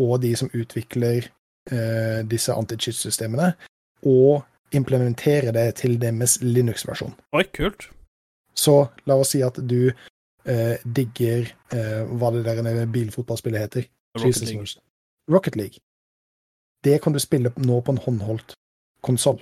og 0.00 0.22
de 0.22 0.32
som 0.36 0.50
utvikler 0.56 1.28
eh, 1.70 2.20
disse 2.26 2.52
anti-cheat-systemene, 2.52 3.52
og 4.02 4.42
implementere 4.72 5.52
det 5.52 5.66
til 5.82 5.98
deres 6.00 6.38
Linux-versjon. 6.42 7.14
oi, 7.32 7.44
kult. 7.54 7.90
Så 8.54 8.88
la 9.08 9.16
oss 9.20 9.32
si 9.32 9.42
at 9.42 9.58
du 9.68 9.92
eh, 9.92 10.76
digger 10.84 11.48
eh, 11.72 12.02
hva 12.08 12.32
det 12.34 12.44
der 12.44 12.86
bilfotballspillet 12.86 13.60
heter. 13.60 13.88
Rocket 14.18 14.42
League. 14.48 14.66
Rocket 15.30 15.56
League. 15.56 15.80
Det 16.84 16.98
kan 17.02 17.12
du 17.12 17.18
spille 17.18 17.52
nå 17.56 17.80
på 17.80 17.92
en 17.92 17.98
håndholdt 17.98 18.54
konsoll. 19.02 19.40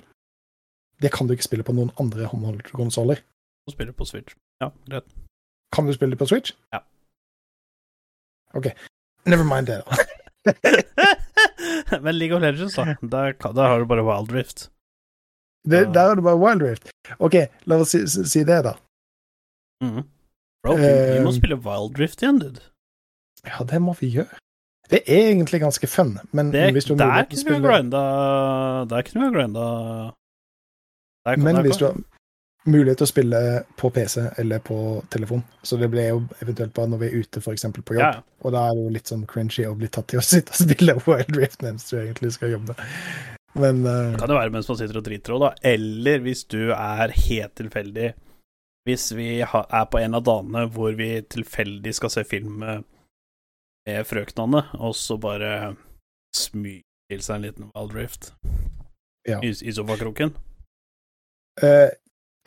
Det 1.01 1.11
kan 1.11 1.27
du 1.27 1.33
ikke 1.33 1.47
spille 1.49 1.65
på 1.65 1.73
noen 1.73 1.91
andre 1.99 2.29
håndholdte 2.29 2.71
konsoller. 2.77 3.23
Du 3.67 3.73
spiller 3.73 3.93
på 3.93 4.05
Switch. 4.05 4.35
Ja, 4.61 4.69
greit. 4.89 5.07
Kan 5.73 5.87
du 5.87 5.93
spille 5.93 6.11
det 6.11 6.19
på 6.19 6.25
Switch? 6.29 6.53
Ja. 6.73 6.79
OK. 8.53 8.67
Never 9.25 9.43
mind 9.43 9.67
det, 9.67 9.81
da. 9.81 9.95
Men 12.03 12.17
League 12.17 12.35
of 12.35 12.41
Legends, 12.41 12.75
da. 12.75 12.85
Der, 13.01 13.33
der 13.33 13.67
har 13.67 13.79
du 13.79 13.85
bare 13.89 14.03
Wild 14.05 14.31
Rift. 14.35 14.69
Det, 15.67 15.93
der 15.93 16.07
har 16.07 16.15
du 16.15 16.21
bare 16.25 16.39
Wild 16.41 16.61
Rift. 16.65 16.89
OK, 17.19 17.35
la 17.69 17.77
oss 17.83 17.91
si, 17.93 18.05
si 18.07 18.43
det, 18.47 18.61
da. 18.65 18.75
Mm. 19.83 20.03
Bro, 20.63 20.75
vi, 20.77 20.87
vi 21.13 21.19
må 21.25 21.29
Eh, 21.33 21.37
spille 21.37 21.57
Wild 21.65 21.99
Rift 22.01 22.21
igjen, 22.21 22.39
dude. 22.41 22.61
Ja, 23.45 23.63
det 23.65 23.81
må 23.81 23.93
vi 23.99 24.09
gjøre. 24.13 24.37
Det 24.91 24.99
er 25.07 25.29
egentlig 25.31 25.61
ganske 25.61 25.87
fun, 25.87 26.17
men 26.35 26.49
Det, 26.51 26.65
hvis 26.75 26.85
du 26.89 26.95
har 26.95 27.05
mulighet 27.07 27.29
til 27.31 27.37
å 27.37 27.41
spille 27.45 27.59
grinda 27.63 27.99
Der 28.91 29.05
kunne 29.07 29.21
vi 29.21 29.27
ha 29.29 29.35
grinda 29.37 29.61
der 31.25 31.37
Men 31.39 31.55
der 31.55 31.63
hvis 31.63 31.77
du 31.79 31.85
har 31.85 31.95
mulighet 32.69 32.99
til 33.01 33.07
å 33.07 33.09
spille 33.09 33.41
på 33.79 33.89
PC 33.93 34.21
eller 34.41 34.61
på 34.65 34.77
telefon, 35.09 35.41
så 35.65 35.77
det 35.81 35.89
blir 35.89 36.11
jo 36.11 36.19
eventuelt 36.43 36.73
bare 36.75 36.91
når 36.91 36.99
vi 37.01 37.07
er 37.07 37.23
ute 37.23 37.41
eksempel 37.53 37.83
på 37.83 37.95
jobb, 37.97 38.19
Ja, 38.19 38.23
og 38.45 38.53
da 38.53 38.67
er 38.67 38.77
det 38.77 38.83
jo 38.85 38.93
litt 38.93 39.09
sånn 39.09 39.23
cringy 39.29 39.65
å 39.65 39.75
bli 39.77 39.89
tatt 39.89 40.11
til 40.11 40.21
å 40.21 40.25
sitte 40.31 40.53
og 40.53 40.59
spille 40.61 40.97
Wild 41.07 41.37
Rift 41.39 41.65
mens 41.65 41.87
du 41.89 41.95
egentlig 41.99 42.33
skal 42.37 42.53
jobbe. 42.53 42.75
Men 43.57 43.81
uh... 43.83 44.13
kan 44.19 44.29
det 44.29 44.37
være 44.37 44.53
mens 44.53 44.69
man 44.69 44.77
sitter 44.79 45.01
og 45.01 45.07
driter 45.07 45.33
òg, 45.35 45.41
da. 45.43 45.49
Eller 45.73 46.21
hvis 46.23 46.45
du 46.47 46.69
er 46.71 47.11
helt 47.11 47.55
tilfeldig 47.59 48.13
Hvis 48.87 49.09
vi 49.11 49.41
er 49.43 49.83
på 49.91 49.99
en 49.99 50.15
av 50.17 50.23
dagene 50.23 50.63
hvor 50.71 50.95
vi 50.97 51.09
tilfeldig 51.21 51.91
skal 51.93 52.13
se 52.13 52.23
film 52.25 52.61
med, 52.63 52.85
frøknene, 54.07 54.63
og 54.79 54.95
så 54.95 55.17
bare 55.21 55.75
smyger 56.37 56.85
til 57.11 57.21
seg 57.25 57.35
en 57.35 57.45
liten 57.47 57.71
Wild 57.75 57.93
Rift 57.97 58.31
Ja. 59.27 59.37
i, 59.43 59.49
i 59.51 59.73
sofakroken. 59.75 60.31
eh, 61.61 61.91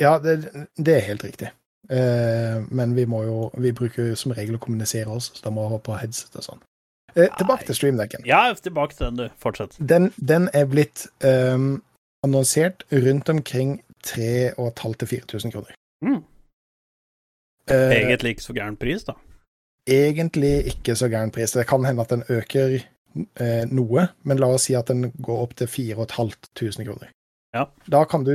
Ja, 0.01 0.19
det, 0.19 0.67
det 0.77 0.97
er 0.97 1.07
helt 1.09 1.25
riktig. 1.25 1.51
Eh, 1.91 2.63
men 2.73 2.95
vi 2.97 3.05
må 3.05 3.19
jo 3.27 3.51
Vi 3.61 3.75
bruker 3.77 4.07
jo 4.09 4.15
som 4.17 4.33
regel 4.33 4.57
å 4.57 4.61
kommunisere 4.63 5.11
oss, 5.13 5.31
så 5.37 5.45
da 5.45 5.53
må 5.53 5.67
vi 5.67 5.75
ha 5.77 5.81
på 5.85 5.99
headset 6.01 6.39
og 6.41 6.47
sånn. 6.47 6.63
Eh, 7.15 7.29
tilbake 7.39 7.67
til 7.69 7.77
streamdekken. 7.79 8.25
Ja, 8.27 8.47
tilbake 8.59 8.97
til 8.97 9.07
den, 9.07 9.17
du. 9.21 9.27
Fortsett. 9.39 9.77
Den, 9.79 10.11
den 10.17 10.49
er 10.57 10.65
blitt 10.67 11.07
um, 11.23 11.77
annonsert 12.27 12.83
rundt 12.91 13.29
omkring 13.29 13.77
3500-4000 14.07 15.53
kroner. 15.55 15.77
Mm. 16.03 16.25
Eh, 17.71 17.93
Egentlig 18.01 18.35
ikke 18.35 18.47
så 18.49 18.57
gæren 18.57 18.77
pris, 18.77 19.05
da. 19.05 19.15
egentlig 19.87 20.67
ikke 20.73 20.97
så 20.97 21.09
gæren 21.09 21.31
pris. 21.31 21.53
Det 21.53 21.67
kan 21.69 21.85
hende 21.85 22.03
at 22.03 22.11
den 22.11 22.25
øker 22.29 22.75
eh, 23.41 23.65
noe, 23.71 24.09
men 24.25 24.41
la 24.41 24.51
oss 24.57 24.67
si 24.69 24.75
at 24.75 24.89
den 24.89 25.13
går 25.23 25.43
opp 25.47 25.55
til 25.57 25.69
4500 25.69 26.85
kroner. 26.85 27.13
Ja. 27.55 27.69
Da 27.87 28.05
kan, 28.11 28.25
du, 28.27 28.35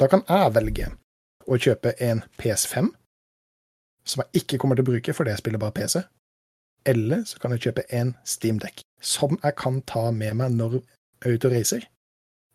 da 0.00 0.08
kan 0.08 0.22
jeg 0.28 0.52
velge 0.56 0.86
å 1.44 1.58
kjøpe 1.60 1.92
en 2.00 2.22
PS5, 2.40 2.86
som 4.08 4.22
jeg 4.24 4.42
ikke 4.44 4.58
kommer 4.62 4.78
til 4.78 4.86
å 4.86 4.90
bruke, 4.92 5.12
fordi 5.16 5.34
jeg 5.34 5.42
spiller 5.42 5.60
bare 5.60 5.76
PC. 5.76 6.00
Eller 6.88 7.24
så 7.28 7.40
kan 7.40 7.52
jeg 7.54 7.62
kjøpe 7.66 7.84
en 7.96 8.14
Steamdekk, 8.28 8.82
som 9.04 9.36
jeg 9.42 9.56
kan 9.60 9.82
ta 9.88 10.06
med 10.16 10.36
meg 10.40 10.56
når 10.56 10.78
jeg 10.78 10.84
er 11.28 11.36
ute 11.36 11.48
og 11.50 11.54
reiser. 11.56 11.86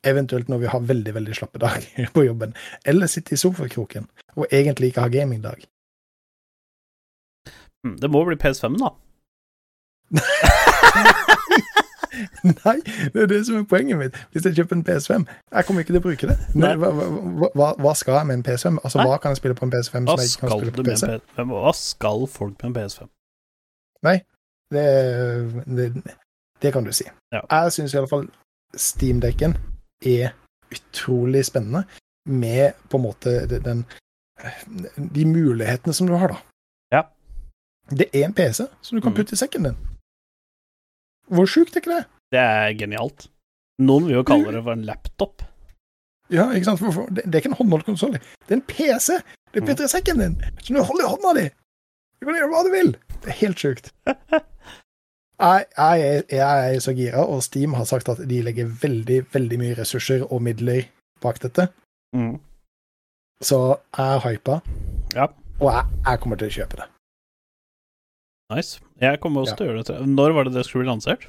Eventuelt 0.10 0.49
når 0.49 0.61
vi 0.64 0.69
har 0.72 0.86
veldig 0.90 1.14
veldig 1.18 1.36
slappe 1.38 1.61
dager 1.61 2.10
på 2.15 2.26
jobben. 2.26 2.53
Eller 2.90 3.10
sitte 3.11 3.36
i 3.36 3.41
sofakroken 3.41 4.10
og 4.38 4.48
egentlig 4.49 4.90
ikke 4.94 5.06
ha 5.06 5.14
gamingdag. 5.14 5.65
Mm, 7.86 7.98
Det 8.02 8.10
må 8.11 8.26
bli 8.27 8.38
PS5, 8.40 8.77
da. 8.81 8.90
Nei, 12.66 12.76
det 13.14 13.22
er 13.24 13.28
det 13.32 13.40
som 13.48 13.56
er 13.60 13.64
poenget 13.70 13.98
mitt. 14.00 14.16
Hvis 14.32 14.46
jeg 14.46 14.56
kjøper 14.58 14.76
en 14.76 14.84
PS5 14.88 15.26
Jeg 15.56 15.66
kommer 15.66 15.80
ikke 15.84 15.94
til 15.94 16.02
å 16.02 16.06
bruke 16.08 16.28
det. 16.32 16.38
Nei. 16.56 16.74
Hva, 16.82 16.90
hva, 16.96 17.50
hva, 17.56 17.70
hva 17.84 17.94
skal 17.96 18.18
jeg 18.20 18.28
med 18.30 18.36
en 18.40 18.44
PS5? 18.48 18.80
Altså, 18.84 18.98
Nei. 19.02 19.08
Hva 19.08 19.18
kan 19.24 19.32
jeg 19.36 19.38
spille 19.41 19.56
på 19.60 19.66
en 19.68 19.72
PS5 19.74 20.10
Hva 20.10 20.16
som 20.18 20.24
jeg 20.24 20.32
ikke 20.34 20.48
kan 20.48 20.60
spille 20.60 20.76
på 20.80 20.84
PC? 20.90 21.06
en 21.06 21.14
PS5? 21.16 21.54
Hva 21.66 21.74
skal 21.80 22.28
folk 22.28 22.58
med 22.64 22.70
en 22.72 22.76
PS5? 22.80 23.10
Det, 24.72 24.86
det, 25.78 26.04
det 26.62 26.74
kan 26.74 26.86
du 26.86 26.91
si. 26.94 27.08
Ja. 27.34 27.41
Jeg 27.50 27.72
syns 27.74 27.94
i 27.94 27.98
alle 27.98 28.12
fall 28.12 28.28
Steam-dekken 28.78 29.56
er 30.06 30.36
utrolig 30.72 31.41
spennende 31.48 31.84
med 32.30 32.76
på 32.91 33.00
en 33.00 33.04
måte 33.08 33.34
den 33.50 33.86
De 35.16 35.26
mulighetene 35.26 35.94
som 35.94 36.08
du 36.08 36.14
har, 36.16 36.28
da. 36.36 36.38
Ja. 36.94 37.02
Det 37.90 38.06
er 38.14 38.28
en 38.28 38.34
PC 38.38 38.68
som 38.82 38.96
du 38.96 39.02
kan 39.02 39.12
Mhm. 39.12 39.18
putte 39.18 39.34
i 39.34 39.40
sekken 39.41 39.64
din. 39.66 39.78
Hvor 41.30 41.45
sjukt 41.49 41.76
er 41.76 41.81
ikke 41.84 41.95
det? 41.97 42.06
Det 42.34 42.39
er 42.41 42.73
genialt. 42.80 43.27
Noen 43.81 44.06
vil 44.10 44.18
jo 44.19 44.23
kalle 44.27 44.51
det 44.53 44.64
for 44.65 44.76
en 44.76 44.84
laptop. 44.88 45.45
Ja, 46.30 46.49
ikke 46.53 46.65
sant? 46.68 46.81
For, 46.84 47.07
Det, 47.10 47.23
det 47.26 47.35
er 47.38 47.41
ikke 47.43 47.51
en 47.53 47.60
håndholdt 47.61 47.85
konsoll. 47.88 48.18
Det 48.19 48.51
er 48.53 48.60
en 48.60 48.65
PC! 48.69 49.19
Du 49.53 49.61
putter 49.65 49.88
i 49.88 49.89
sekken 49.89 50.19
din, 50.22 50.35
som 50.61 50.76
du 50.77 50.84
holder 50.85 51.06
i 51.07 51.10
hånda 51.10 51.31
di! 51.39 51.45
Du 52.19 52.27
kan 52.27 52.35
gjøre 52.38 52.51
hva 52.51 52.64
du 52.68 52.72
vil! 52.73 52.91
Det 53.23 53.31
er 53.34 53.38
helt 53.41 53.61
sjukt. 53.64 53.91
Jeg, 55.39 55.65
jeg, 55.77 56.01
er- 56.03 56.23
jeg 56.35 56.73
er 56.76 56.80
så 56.84 56.91
gira, 56.91 57.22
og 57.23 57.39
Steam 57.45 57.72
har 57.77 57.85
sagt 57.88 58.10
at 58.11 58.19
de 58.27 58.41
legger 58.43 58.68
veldig, 58.81 59.22
veldig 59.31 59.60
mye 59.61 59.76
ressurser 59.77 60.26
og 60.27 60.41
midler 60.43 60.81
bak 61.23 61.39
dette. 61.39 61.69
Mm. 62.11 62.34
Så 63.47 63.60
jeg 63.95 64.18
er 64.18 64.19
hypa, 64.26 64.57
Ja, 65.15 65.30
og 65.61 65.69
jeg, 65.72 65.85
jeg 66.10 66.19
kommer 66.19 66.41
til 66.41 66.49
å 66.51 66.56
kjøpe 66.57 66.81
det. 66.81 66.88
Nice. 68.55 68.80
Jeg 69.01 69.19
kommer 69.21 69.41
også 69.41 69.51
Ja. 69.51 69.55
til 69.55 69.65
å 69.67 69.69
gjøre 69.73 69.84
det. 69.85 70.07
Når 70.07 70.34
var 70.35 70.43
det 70.43 70.53
det 70.53 70.65
skulle 70.65 70.84
bli 70.85 70.91
lansert? 70.91 71.27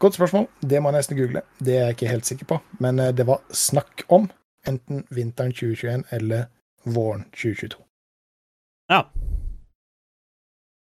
Godt 0.00 0.14
spørsmål. 0.16 0.46
Det 0.62 0.80
må 0.82 0.90
jeg 0.92 0.98
nesten 1.00 1.16
google. 1.18 1.42
Det 1.58 1.74
er 1.76 1.86
jeg 1.90 1.96
ikke 1.96 2.08
helt 2.08 2.24
sikker 2.24 2.46
på. 2.46 2.60
Men 2.80 2.98
eh, 3.00 3.12
det 3.12 3.26
var 3.26 3.40
snakk 3.52 4.04
om 4.08 4.30
enten 4.66 5.04
vinteren 5.10 5.52
2021 5.52 6.04
eller 6.12 6.46
våren 6.86 7.24
2022. 7.32 7.82
Ja. 8.90 9.02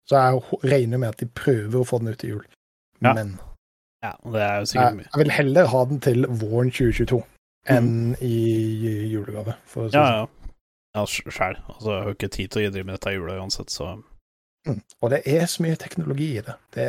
Så 0.10 0.18
jeg 0.20 0.42
regner 0.72 0.98
med 1.00 1.10
at 1.14 1.18
de 1.22 1.26
prøver 1.28 1.80
å 1.80 1.88
få 1.88 2.00
den 2.02 2.12
ut 2.14 2.20
til 2.20 2.30
jul. 2.38 2.46
Ja. 3.02 3.14
Men 3.14 3.40
Ja, 4.04 4.12
det 4.26 4.42
er 4.42 4.58
jo 4.60 4.66
sikkert 4.68 4.90
jeg, 4.90 4.96
mye. 4.98 5.08
jeg 5.14 5.20
vil 5.24 5.32
heller 5.32 5.68
ha 5.72 5.86
den 5.86 6.00
til 6.04 6.26
våren 6.28 6.72
2022 6.76 7.22
enn 7.72 8.18
i 8.20 8.34
julegave. 9.14 9.54
For 9.66 9.86
å 9.88 9.92
si 9.92 9.96
Ja, 9.96 10.04
det 10.04 10.18
ja. 10.18 10.26
Ja, 10.96 11.06
sjæl. 11.06 11.56
Altså, 11.72 11.90
jeg 11.90 12.02
har 12.04 12.10
jo 12.12 12.14
ikke 12.18 12.30
tid 12.36 12.50
til 12.52 12.68
å 12.68 12.72
drive 12.74 12.86
med 12.86 12.94
dette 13.00 13.14
i 13.14 13.16
jula 13.16 13.38
uansett, 13.40 13.72
så 13.72 13.86
sånn. 13.88 14.04
Mm. 14.68 14.80
Og 15.02 15.12
det 15.12 15.22
er 15.28 15.46
så 15.52 15.64
mye 15.66 15.76
teknologi 15.80 16.30
i 16.38 16.44
det. 16.46 16.56
det 16.76 16.88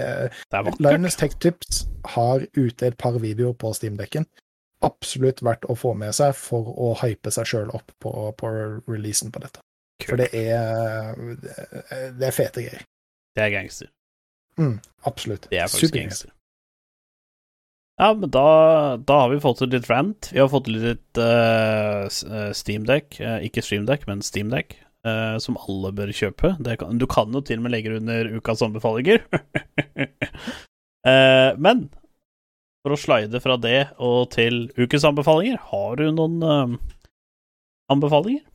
det 0.50 0.58
er 0.58 0.66
vakkert. 0.68 0.80
Linus 0.86 1.16
Tech 1.18 1.34
Tips 1.42 1.84
har 2.14 2.46
ute 2.56 2.86
et 2.86 2.98
par 2.98 3.18
videoer 3.18 3.56
på 3.58 3.72
Steam-dekken. 3.74 4.28
Absolutt 4.84 5.42
verdt 5.42 5.66
å 5.70 5.76
få 5.78 5.94
med 5.98 6.14
seg 6.14 6.36
for 6.38 6.70
å 6.70 6.92
hype 7.02 7.32
seg 7.34 7.48
sjøl 7.50 7.72
opp 7.74 7.90
på, 8.04 8.12
på 8.38 8.52
releasen 8.86 9.34
på 9.34 9.42
dette. 9.42 9.64
For 10.04 10.20
det 10.20 10.30
er, 10.36 11.18
det 12.18 12.28
er 12.28 12.34
fete 12.34 12.62
greier. 12.62 12.86
Det 13.34 13.42
er 13.42 13.52
gangster. 13.54 13.90
Mm, 14.60 14.78
absolutt. 15.08 15.48
Det 15.50 15.58
er 15.58 15.70
faktisk 15.70 15.90
Super 15.90 16.02
gangster. 16.02 16.34
Ja, 17.94 18.10
men 18.14 18.30
da, 18.34 18.46
da 19.06 19.20
har 19.22 19.30
vi 19.30 19.42
fått 19.42 19.60
til 19.62 19.70
litt 19.70 19.86
rant. 19.90 20.30
Vi 20.34 20.40
har 20.42 20.50
fått 20.50 20.66
til 20.66 20.80
litt 20.82 21.20
uh, 21.20 22.06
Steamdekk. 22.10 23.20
Uh, 23.22 23.38
ikke 23.46 23.62
Streamdekk, 23.62 24.08
men 24.10 24.22
Steamdeck. 24.26 24.74
Uh, 25.04 25.36
som 25.36 25.58
alle 25.60 25.90
bør 25.92 26.14
kjøpe. 26.16 26.54
Det 26.64 26.78
kan, 26.80 26.96
du 26.96 27.04
kan 27.10 27.34
jo 27.34 27.42
til 27.44 27.60
og 27.60 27.66
med 27.66 27.74
legge 27.74 27.92
det 27.92 28.00
under 28.00 28.30
ukas 28.38 28.62
anbefalinger. 28.64 29.20
uh, 31.04 31.50
men 31.66 31.82
for 32.84 32.94
å 32.94 33.00
slide 33.00 33.40
fra 33.44 33.58
det 33.60 33.90
og 34.00 34.30
til 34.32 34.70
ukens 34.76 35.04
anbefalinger, 35.08 35.60
har 35.72 36.00
du 36.00 36.06
noen 36.08 36.40
uh, 36.40 36.94
anbefalinger? 37.92 38.46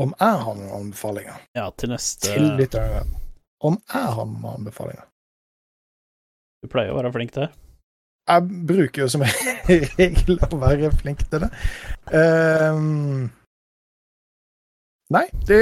Om 0.00 0.16
jeg 0.18 0.40
har 0.46 0.56
noen 0.58 0.72
anbefalinger 0.80 1.36
Ja, 1.54 1.68
til 1.78 1.92
neste 1.92 2.32
til 2.32 2.48
lytterne. 2.58 3.04
Om 3.64 3.76
jeg 3.78 4.16
har 4.16 4.26
noen 4.26 4.48
anbefalinger. 4.56 5.06
Du 6.64 6.72
pleier 6.72 6.90
å 6.92 6.98
være 6.98 7.12
flink 7.14 7.36
til 7.36 7.44
det. 7.44 7.52
Jeg 8.24 8.64
bruker 8.68 9.04
jo 9.04 9.08
som 9.12 9.24
regel 10.00 10.38
å 10.40 10.58
være 10.60 10.90
flink 10.96 11.26
til 11.28 11.44
det. 11.44 11.50
Ehm, 12.16 13.28
nei, 15.14 15.24
det, 15.48 15.60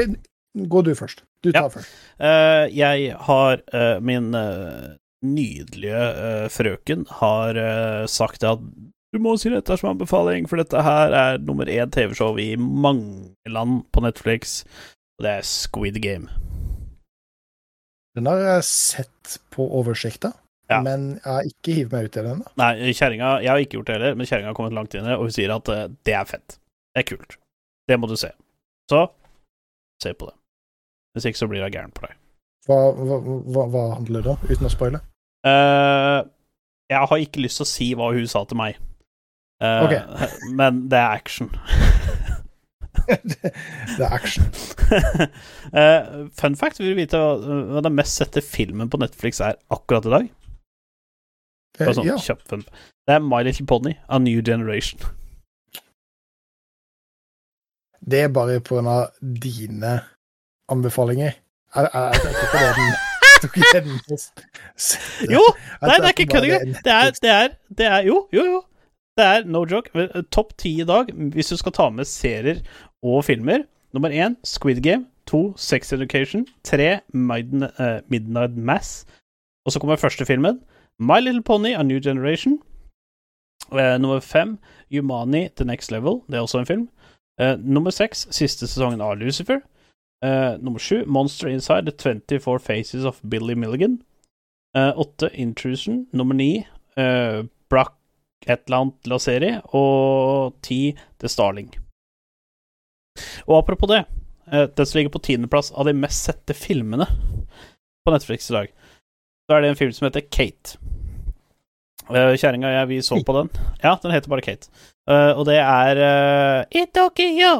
gå 0.68 0.82
du 0.86 0.92
først. 0.98 1.22
Du 1.42 1.50
tar 1.52 1.66
Ja. 1.66 1.68
først. 1.74 1.92
Uh, 2.22 2.66
jeg 2.72 3.12
har 3.28 3.62
uh, 3.74 3.98
Min 4.04 4.32
uh, 4.34 4.94
nydelige 5.22 6.48
frøken 6.50 7.04
har 7.20 7.58
sagt 8.10 8.42
at 8.48 8.58
du 9.12 9.18
må 9.22 9.36
si 9.38 9.50
dette 9.52 9.76
som 9.78 9.90
anbefaling, 9.92 10.48
for 10.50 10.56
dette 10.58 10.80
her 10.82 11.12
er 11.14 11.38
nummer 11.38 11.68
én 11.70 11.90
TV-show 11.92 12.38
i 12.40 12.54
mange 12.56 13.28
land 13.46 13.82
på 13.92 14.00
Netflix, 14.02 14.62
og 15.18 15.26
det 15.26 15.34
er 15.36 15.46
Squid 15.46 16.00
Game. 16.02 16.26
Den 18.16 18.26
har 18.28 18.40
jeg 18.42 18.64
sett 18.68 19.36
på 19.54 19.66
oversikta, 19.78 20.32
Ja. 20.70 20.80
men 20.84 21.20
jeg 21.20 21.28
har 21.28 21.46
ikke 21.48 21.74
hivet 21.76 21.92
meg 21.92 22.04
ut 22.08 22.16
i 22.16 22.20
den 22.22 22.32
ennå. 22.34 22.50
Nei, 22.56 22.72
kjerringa 22.92 23.30
Jeg 23.42 23.50
har 23.52 23.58
ikke 23.62 23.76
gjort 23.78 23.86
det 23.86 23.94
heller, 23.98 24.14
men 24.16 24.26
kjerringa 24.26 24.50
har 24.50 24.54
kommet 24.58 24.74
langt 24.76 24.94
inn 24.94 25.04
i 25.04 25.08
det, 25.12 25.16
og 25.18 25.28
hun 25.28 25.36
sier 25.36 25.54
at 25.54 25.64
det 26.04 26.14
er 26.16 26.24
fett. 26.28 26.58
Det 26.96 27.04
er 27.04 27.08
kult. 27.16 27.36
Det 27.88 27.98
må 28.00 28.08
du 28.08 28.16
se. 28.16 28.32
Så 28.90 29.06
se 30.02 30.12
på 30.14 30.28
det. 30.28 30.36
Hvis 31.12 31.28
ikke 31.28 31.42
så 31.42 31.48
blir 31.50 31.62
jeg 31.64 31.74
gæren 31.76 31.94
på 31.94 32.06
deg. 32.06 32.18
Hva, 32.68 32.78
hva, 32.94 33.64
hva, 33.66 33.82
handler 33.96 34.22
det 34.22 34.32
om, 34.36 34.44
uten 34.46 34.68
å 34.68 34.70
spoile? 34.70 35.02
Uh, 35.42 36.22
jeg 36.92 37.08
har 37.10 37.22
ikke 37.24 37.42
lyst 37.42 37.58
til 37.58 37.66
å 37.66 37.70
si 37.72 37.88
hva 37.98 38.12
hun 38.14 38.28
sa 38.30 38.44
til 38.46 38.60
meg, 38.60 38.78
uh, 39.64 39.82
okay. 39.82 40.28
men 40.58 40.84
det 40.92 41.00
er 41.00 41.16
action. 41.16 41.50
det 43.08 43.50
er 43.98 44.14
action. 44.14 44.46
uh, 45.74 46.28
fun 46.40 46.54
fact, 46.58 46.78
vil 46.78 46.92
du 46.92 47.00
vite 47.00 47.18
hva, 47.18 47.82
den 47.82 47.98
mest 47.98 48.22
sette 48.22 48.44
filmen 48.46 48.92
på 48.92 49.00
Netflix 49.02 49.42
er 49.42 49.58
akkurat 49.74 50.06
i 50.06 50.14
dag? 50.14 50.30
Sånn 51.82 52.06
ja. 52.06 52.18
Det 52.20 53.16
er 53.16 53.22
My 53.24 53.40
Little 53.42 53.66
Pony, 53.66 53.96
A 54.06 54.20
New 54.22 54.42
Generation. 54.44 55.00
Det 58.10 58.20
er 58.20 58.28
bare 58.28 58.60
av 58.90 59.12
dine 59.20 60.00
anbefalinger. 60.72 61.32
Jeg, 61.74 61.88
jeg, 61.94 62.14
jeg, 62.14 62.20
jeg 62.24 62.32
ikke 62.32 62.52
det 62.52 62.66
er 62.68 63.80
den 63.80 63.94
ikke 63.96 64.14
er 64.14 65.32
Jo! 65.32 65.42
Nei, 65.82 65.96
det 65.96 66.04
er 66.04 66.14
ikke 66.14 66.26
kødd 66.32 66.44
engang. 66.46 66.74
Det 66.84 66.92
er, 66.92 67.14
det 67.22 67.30
er, 67.30 67.48
det 67.78 67.86
er 67.86 68.06
Jo, 68.06 68.26
jo, 68.32 68.44
jo. 68.44 68.60
Det 69.18 69.24
er 69.26 69.44
no 69.44 69.64
joke. 69.70 70.08
Topp 70.32 70.54
ti 70.58 70.80
i 70.80 70.86
dag, 70.88 71.10
hvis 71.34 71.52
du 71.52 71.56
skal 71.56 71.72
ta 71.72 71.88
med 71.90 72.08
serier 72.08 72.62
og 73.02 73.24
filmer. 73.24 73.66
Nummer 73.92 74.10
én 74.10 74.36
Squid 74.44 74.82
Game. 74.82 75.06
To 75.26 75.52
Sex 75.56 75.92
Education. 75.92 76.46
Tre 76.64 77.00
Midnight, 77.12 77.80
eh, 77.80 78.56
Mass. 78.56 79.06
Og 79.66 79.72
så 79.72 79.80
kommer 79.80 79.96
første 79.96 80.26
filmen. 80.26 80.60
My 80.98 81.20
Little 81.20 81.42
Pony, 81.42 81.74
A 81.74 81.82
New 81.82 82.00
Generation. 82.00 82.58
Eh, 83.72 83.98
nummer 84.00 84.20
fem 84.20 84.58
Humani, 84.90 85.48
The 85.56 85.64
Next 85.64 85.90
Level. 85.90 86.20
Det 86.28 86.36
er 86.36 86.40
også 86.40 86.58
en 86.58 86.66
film. 86.66 86.88
Eh, 87.42 87.58
nummer 87.58 87.90
seks 87.90 88.26
Siste 88.30 88.68
sesongen 88.68 89.00
av 89.00 89.16
Lucifer. 89.18 89.62
Uh, 90.22 90.54
nummer 90.62 90.78
sju 90.78 91.04
Monster 91.06 91.48
Inside, 91.48 91.90
The 91.90 92.12
24 92.38 92.58
Faces 92.58 93.04
of 93.04 93.22
Billy 93.22 93.54
Milligan. 93.54 94.02
Eh, 94.76 94.98
åtte 94.98 95.30
Intrusion. 95.34 96.06
Nummer 96.10 96.34
ni 96.34 96.66
uh, 96.98 97.44
Brock 97.70 97.98
et 98.46 98.62
eller 98.66 98.76
annet 98.76 99.06
la. 99.06 99.18
Og 99.72 100.54
ti 100.62 100.96
The 101.18 101.28
Starling. 101.28 101.72
Og 103.46 103.58
apropos 103.58 103.90
det, 103.90 104.04
uh, 104.52 104.68
den 104.76 104.86
som 104.86 104.98
ligger 104.98 105.10
på 105.10 105.24
tiendeplass 105.26 105.72
av 105.72 105.90
de 105.90 105.92
mest 105.92 106.22
sette 106.24 106.54
filmene 106.54 107.06
på 108.06 108.14
Netflix 108.14 108.50
i 108.50 108.54
dag, 108.54 108.72
så 109.50 109.56
er 109.56 109.60
det 109.62 109.72
en 109.72 109.80
film 109.82 109.92
som 109.92 110.06
heter 110.06 110.28
Kate. 110.30 110.78
Uh, 112.10 112.34
Kjerringa 112.34 112.70
og 112.70 112.76
jeg, 112.76 112.88
vi 112.90 113.02
så 113.04 113.20
på 113.22 113.36
den. 113.36 113.52
Ja, 113.82 113.94
den 114.02 114.14
heter 114.14 114.32
bare 114.32 114.44
Kate. 114.44 114.72
Uh, 115.06 115.32
og 115.36 115.46
det 115.48 115.60
er 115.60 116.00
uh, 116.02 116.58
I 116.74 116.86
Tokyo! 116.94 117.52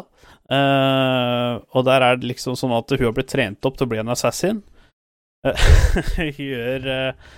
Uh, 0.53 1.63
og 1.73 1.87
der 1.87 2.05
er 2.05 2.19
det 2.21 2.29
liksom 2.29 2.59
sånn 2.59 2.75
at 2.77 2.91
hun 2.93 3.07
har 3.07 3.15
blitt 3.17 3.31
trent 3.33 3.65
opp 3.65 3.79
til 3.79 3.87
å 3.87 3.93
bli 3.93 4.03
en 4.03 4.13
assassin. 4.13 4.61
Eh, 5.43 5.63
hun 6.17 6.33
gjør 6.39 6.87
eh, 6.87 7.31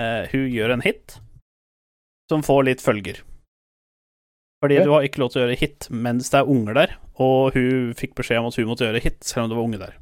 eh, 0.00 0.28
Hun 0.32 0.48
gjør 0.52 0.74
en 0.74 0.84
hit 0.84 1.18
som 2.28 2.44
får 2.44 2.66
litt 2.68 2.84
følger. 2.84 3.22
Fordi 4.60 4.82
du 4.84 4.90
har 4.90 5.06
ikke 5.06 5.22
lov 5.22 5.30
til 5.32 5.40
å 5.40 5.44
gjøre 5.46 5.60
hit 5.60 5.86
mens 5.88 6.28
det 6.32 6.40
er 6.42 6.50
unger 6.50 6.76
der, 6.76 6.90
og 7.22 7.54
hun 7.54 7.94
fikk 7.96 8.16
beskjed 8.18 8.42
om 8.42 8.48
at 8.50 8.58
hun 8.58 8.66
måtte 8.68 8.84
gjøre 8.84 9.00
hit 9.00 9.22
selv 9.24 9.46
om 9.46 9.52
det 9.52 9.56
var 9.56 9.68
unge 9.68 9.80
der. 9.80 9.94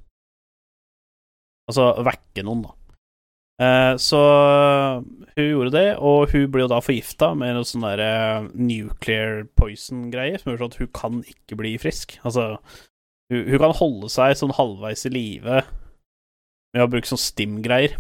Altså 1.70 1.90
vekke 2.06 2.42
noen, 2.46 2.64
da. 2.64 2.72
Eh, 3.56 3.94
så 3.96 4.20
hun 5.36 5.46
gjorde 5.46 5.72
det, 5.72 5.86
og 5.96 6.32
hun 6.32 6.50
ble 6.52 6.66
jo 6.66 6.72
da 6.72 6.82
forgifta 6.84 7.30
med 7.38 7.56
noe 7.56 7.68
sånn 7.68 7.86
derre 7.86 8.10
nuclear 8.52 9.46
poison-greier, 9.56 10.40
som 10.40 10.52
gjør 10.52 10.62
sånn 10.64 10.74
at 10.74 10.78
hun 10.82 10.92
kan 11.00 11.22
ikke 11.24 11.58
bli 11.60 11.74
frisk. 11.80 12.18
Altså, 12.26 12.56
hun, 13.32 13.42
hun 13.48 13.62
kan 13.62 13.76
holde 13.80 14.12
seg 14.12 14.36
sånn 14.38 14.54
halvveis 14.56 15.06
i 15.08 15.14
live 15.14 15.62
med 16.76 16.84
å 16.84 16.90
bruke 16.92 17.08
sånn 17.08 17.22
stim-greier, 17.22 17.96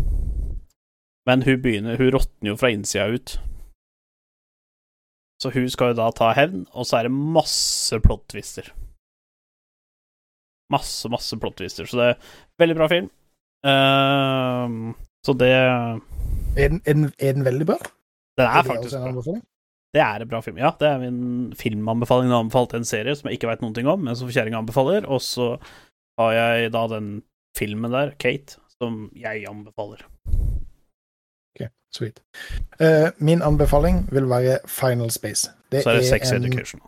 men 1.26 1.42
hun 1.42 1.58
begynner 1.58 1.98
Hun 1.98 2.12
råtner 2.14 2.52
jo 2.52 2.58
fra 2.60 2.68
innsida 2.70 3.08
ut. 3.10 3.32
Så 5.42 5.50
hun 5.52 5.66
skal 5.72 5.90
jo 5.90 5.98
da 5.98 6.10
ta 6.14 6.30
hevn, 6.36 6.64
og 6.72 6.86
så 6.86 7.00
er 7.00 7.08
det 7.08 7.16
masse 7.16 7.98
plot-twister. 8.04 8.70
Masse, 10.72 11.08
masse 11.12 11.36
plot-twister. 11.38 11.86
Så 11.86 11.98
det 11.98 12.06
er 12.12 12.30
veldig 12.62 12.76
bra 12.78 12.88
film. 12.90 13.10
Ehm, 13.66 14.94
så 15.26 15.34
det 15.36 15.50
Er 15.50 16.68
den, 16.70 16.80
er, 16.86 16.94
den, 16.94 17.10
er 17.18 17.36
den 17.36 17.44
veldig 17.46 17.66
bra? 17.68 17.76
Den 18.38 18.46
er 18.46 18.58
er 18.60 18.66
faktisk 18.68 18.96
bra. 18.96 19.36
Det 19.96 20.02
er 20.04 20.22
en 20.24 20.28
bra 20.28 20.40
film. 20.44 20.58
Ja, 20.60 20.70
det 20.80 20.88
er 20.88 20.98
min 21.00 21.52
filmanbefaling. 21.56 22.28
Jeg 22.28 22.34
har 22.36 22.42
anbefalt 22.44 22.74
en 22.76 22.84
serie 22.84 23.14
som 23.16 23.28
jeg 23.30 23.38
ikke 23.38 23.48
veit 23.48 23.62
noen 23.64 23.74
ting 23.76 23.86
om, 23.88 24.02
men 24.04 24.16
som 24.18 24.28
kjerringa 24.28 24.58
anbefaler. 24.60 25.06
Og 25.08 25.22
så 25.24 25.46
har 26.20 26.32
jeg 26.36 26.72
da 26.74 26.82
den 26.92 27.06
filmen 27.56 27.92
der, 27.94 28.12
Kate, 28.20 28.58
som 28.76 29.06
jeg 29.16 29.46
anbefaler. 29.48 30.02
Ok, 31.54 31.62
sweet. 31.96 32.20
Uh, 32.80 33.08
min 33.24 33.40
anbefaling 33.46 34.02
vil 34.12 34.28
være 34.28 34.58
Final 34.68 35.10
Space. 35.14 35.48
Det 35.72 35.82
Så 35.86 35.90
er 35.94 36.02
det 36.02 36.10
Sex 36.10 36.32
en- 36.32 36.44
Education. 36.44 36.82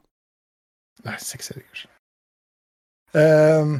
Nei, 1.06 1.16
Sex 1.22 1.50
Education. 1.54 1.90
Ehm, 3.16 3.78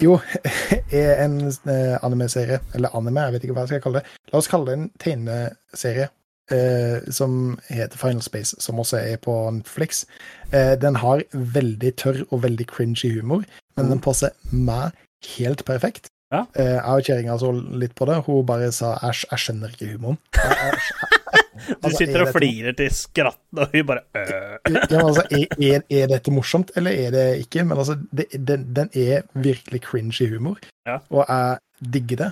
jo, 0.00 0.18
er 1.02 1.24
en 1.24 1.36
eh, 1.48 1.96
anime-serie, 2.02 2.60
eller 2.74 2.96
anime, 2.96 3.26
jeg 3.26 3.36
vet 3.36 3.44
ikke 3.46 3.56
hva 3.56 3.66
jeg 3.66 3.74
skal 3.74 3.84
kalle 3.86 4.02
det. 4.02 4.16
La 4.32 4.40
oss 4.40 4.50
kalle 4.50 4.68
det 4.68 4.76
en 4.78 4.88
tegneserie 5.02 6.08
eh, 6.54 7.10
som 7.12 7.58
heter 7.68 8.00
Final 8.00 8.22
Space, 8.24 8.56
som 8.62 8.80
også 8.80 9.00
er 9.00 9.20
på 9.22 9.34
Netflix. 9.56 10.04
Eh, 10.52 10.76
den 10.80 11.00
har 11.02 11.24
veldig 11.32 11.92
tørr 12.00 12.22
og 12.30 12.42
veldig 12.46 12.66
cringy 12.70 13.12
humor, 13.18 13.44
men 13.76 13.92
den 13.92 14.02
passer 14.02 14.34
meg 14.50 14.96
helt 15.36 15.64
perfekt. 15.68 16.10
Ja. 16.30 16.44
Eh, 16.54 16.76
jeg 16.76 16.94
og 16.94 17.06
kjerringa 17.06 17.36
så 17.42 17.50
litt 17.52 17.94
på 17.98 18.06
det, 18.06 18.20
hun 18.26 18.44
bare 18.46 18.70
sa 18.74 18.94
æsj, 19.08 19.24
jeg 19.32 19.44
skjønner 19.44 19.74
ikke 19.74 19.94
humoren. 19.94 20.20
Du 21.60 21.74
Altså, 21.84 21.98
sitter 21.98 22.22
er 22.22 22.22
og 22.24 22.32
flirer 22.32 22.74
til 22.78 22.92
skratten, 22.94 23.58
og 23.60 23.74
hun 23.74 23.86
bare 23.86 24.00
øh. 24.16 24.54
ja, 24.72 25.00
altså, 25.06 25.24
er, 25.60 25.82
er, 25.90 26.06
dette 26.08 26.32
morsomt, 26.32 26.70
eller 26.76 26.90
er 26.90 27.10
det 27.12 27.24
ikke? 27.42 27.64
Men 27.64 27.78
altså, 27.78 27.98
det, 28.16 28.26
den, 28.48 28.64
den 28.76 28.88
er 28.96 29.26
virkelig 29.34 29.82
cringy 29.84 30.30
humor, 30.32 30.56
Ja. 30.86 30.98
og 31.10 31.26
jeg 31.28 31.58
digger 31.94 32.16
det. 32.16 32.30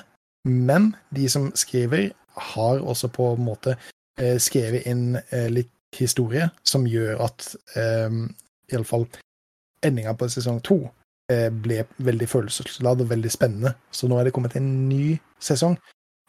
Men 0.49 0.97
de 1.15 1.29
som 1.29 1.51
skriver, 1.55 2.11
har 2.39 2.81
også 2.81 3.09
på 3.09 3.33
en 3.35 3.45
måte 3.45 3.77
eh, 4.21 4.39
skrevet 4.39 4.87
inn 4.87 5.19
eh, 5.19 5.49
litt 5.51 5.73
historie 5.99 6.49
som 6.63 6.87
gjør 6.87 7.19
at 7.25 7.49
eh, 7.77 8.19
iallfall 8.73 9.07
endinga 9.85 10.15
på 10.19 10.29
sesong 10.31 10.61
to 10.65 10.79
ble 11.29 11.83
veldig 12.01 12.29
følelsesladd 12.31 13.03
og 13.05 13.11
veldig 13.11 13.31
spennende. 13.33 13.75
Så 13.93 14.09
nå 14.09 14.17
er 14.17 14.29
det 14.29 14.33
kommet 14.37 14.57
en 14.57 14.69
ny 14.89 15.19
sesong. 15.45 15.77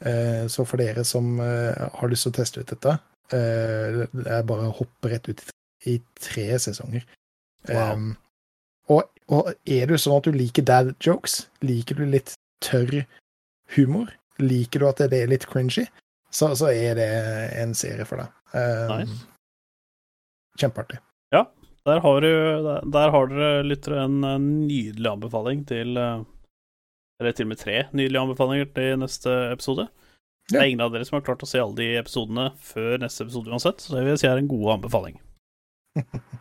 Eh, 0.01 0.47
så 0.47 0.65
for 0.65 0.79
dere 0.79 1.03
som 1.07 1.39
eh, 1.43 1.87
har 1.99 2.11
lyst 2.11 2.27
til 2.27 2.33
å 2.33 2.37
teste 2.39 2.63
ut 2.63 2.71
dette, 2.71 2.95
eh, 3.35 4.03
det 4.11 4.27
er 4.31 4.47
bare 4.47 4.69
å 4.69 4.75
hoppe 4.77 5.11
rett 5.11 5.27
ut 5.27 5.43
i 5.89 5.97
tre 6.19 6.47
sesonger. 6.59 7.05
Wow. 7.67 7.95
Um, 7.95 8.09
og, 8.89 9.09
og 9.27 9.51
er 9.67 9.89
det 9.91 9.99
sånn 10.01 10.17
at 10.17 10.29
du 10.29 10.35
liker 10.35 10.65
dad 10.65 10.93
jokes, 11.03 11.41
liker 11.63 11.99
du 11.99 12.07
litt 12.07 12.33
tørr 12.63 13.03
humor, 13.75 14.11
liker 14.39 14.81
du 14.81 14.89
at 14.89 15.03
det 15.11 15.23
er 15.23 15.31
litt 15.31 15.47
cringy, 15.49 15.85
så, 16.31 16.53
så 16.55 16.71
er 16.71 16.95
det 16.99 17.11
en 17.59 17.75
serie 17.77 18.07
for 18.07 18.23
deg. 18.23 18.33
Um, 18.55 18.95
Nice. 18.95 19.21
Kjempeartig. 20.59 20.99
Der 21.89 22.01
har, 22.03 22.21
du, 22.21 22.31
der, 22.93 23.11
har 23.13 23.31
dere 23.31 23.63
lyttere 23.65 24.03
en 24.05 24.19
nydelig 24.67 25.09
anbefaling 25.09 25.63
til 25.69 25.97
eh, 25.97 26.25
Eller 27.19 27.33
til 27.35 27.47
og 27.47 27.49
med 27.49 27.59
tre 27.59 27.77
nydelige 27.91 28.21
anbefalinger 28.21 28.67
til 28.75 28.99
neste 29.01 29.33
episode. 29.53 29.87
Det 30.49 30.59
er 30.59 30.69
ingen 30.69 30.83
av 30.85 30.93
dere 30.93 31.05
som 31.05 31.17
har 31.17 31.25
klart 31.25 31.43
å 31.45 31.49
se 31.49 31.61
alle 31.61 31.77
de 31.77 31.87
episodene 31.99 32.45
før 32.63 33.01
neste 33.01 33.25
episode 33.25 33.51
uansett, 33.51 33.81
så 33.81 33.95
det 33.95 34.03
vil 34.05 34.13
jeg 34.15 34.21
si 34.21 34.29
er 34.29 34.39
en 34.41 34.51
god 34.51 34.77
anbefaling. 34.77 35.19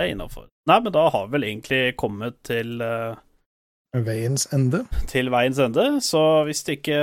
Det 0.00 0.06
er 0.06 0.14
innafor. 0.14 0.46
Nei, 0.70 0.78
men 0.80 0.94
da 0.94 1.02
har 1.12 1.26
vi 1.26 1.34
vel 1.34 1.44
egentlig 1.44 1.80
kommet 2.00 2.38
til, 2.48 2.78
uh, 2.80 3.18
Veiens 4.06 4.46
ende. 4.56 4.86
til 5.10 5.28
veiens 5.28 5.58
ende, 5.60 5.84
så 6.00 6.22
hvis 6.48 6.62
det 6.64 6.78
ikke 6.78 7.00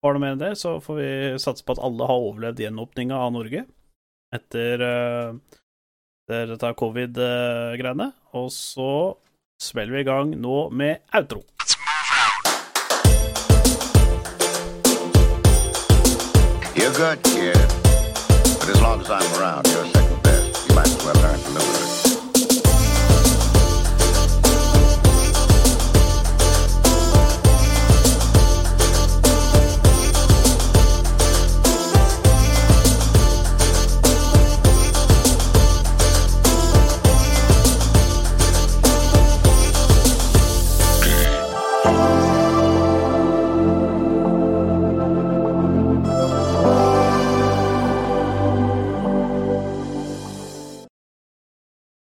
var 0.00 0.14
noe 0.14 0.22
mer 0.22 0.32
enn 0.32 0.40
det, 0.40 0.54
så 0.56 0.78
får 0.80 0.96
vi 1.02 1.10
satse 1.42 1.66
på 1.66 1.74
at 1.76 1.82
alle 1.84 2.08
har 2.08 2.24
overlevd 2.30 2.62
gjenåpninga 2.64 3.18
av 3.26 3.34
Norge 3.34 3.66
etter, 4.34 4.82
eh, 4.82 5.58
etter 6.24 6.52
dette 6.52 6.74
covid-greiene. 6.80 8.12
Og 8.34 8.50
så 8.52 8.92
spiller 9.60 9.94
vi 9.94 10.04
i 10.04 10.08
gang 10.08 10.34
nå 10.36 10.68
med 10.70 11.04
outro. 11.14 11.44
You're 16.74 16.92
good, 16.92 17.22
kid. 17.22 17.54
But 18.60 18.68
as 18.68 18.80
long 18.82 19.00
as 19.00 19.10
I'm 19.10 19.40
around, 19.40 19.66
you're 19.68 19.86
second 19.86 20.22
best. 20.22 20.68
You 20.68 20.74
might 20.74 20.86
as 20.86 21.04
well 21.04 21.14
learn 21.22 21.38
to 21.38 21.50
live 21.50 21.68
with 21.68 21.80
it. 21.82 21.83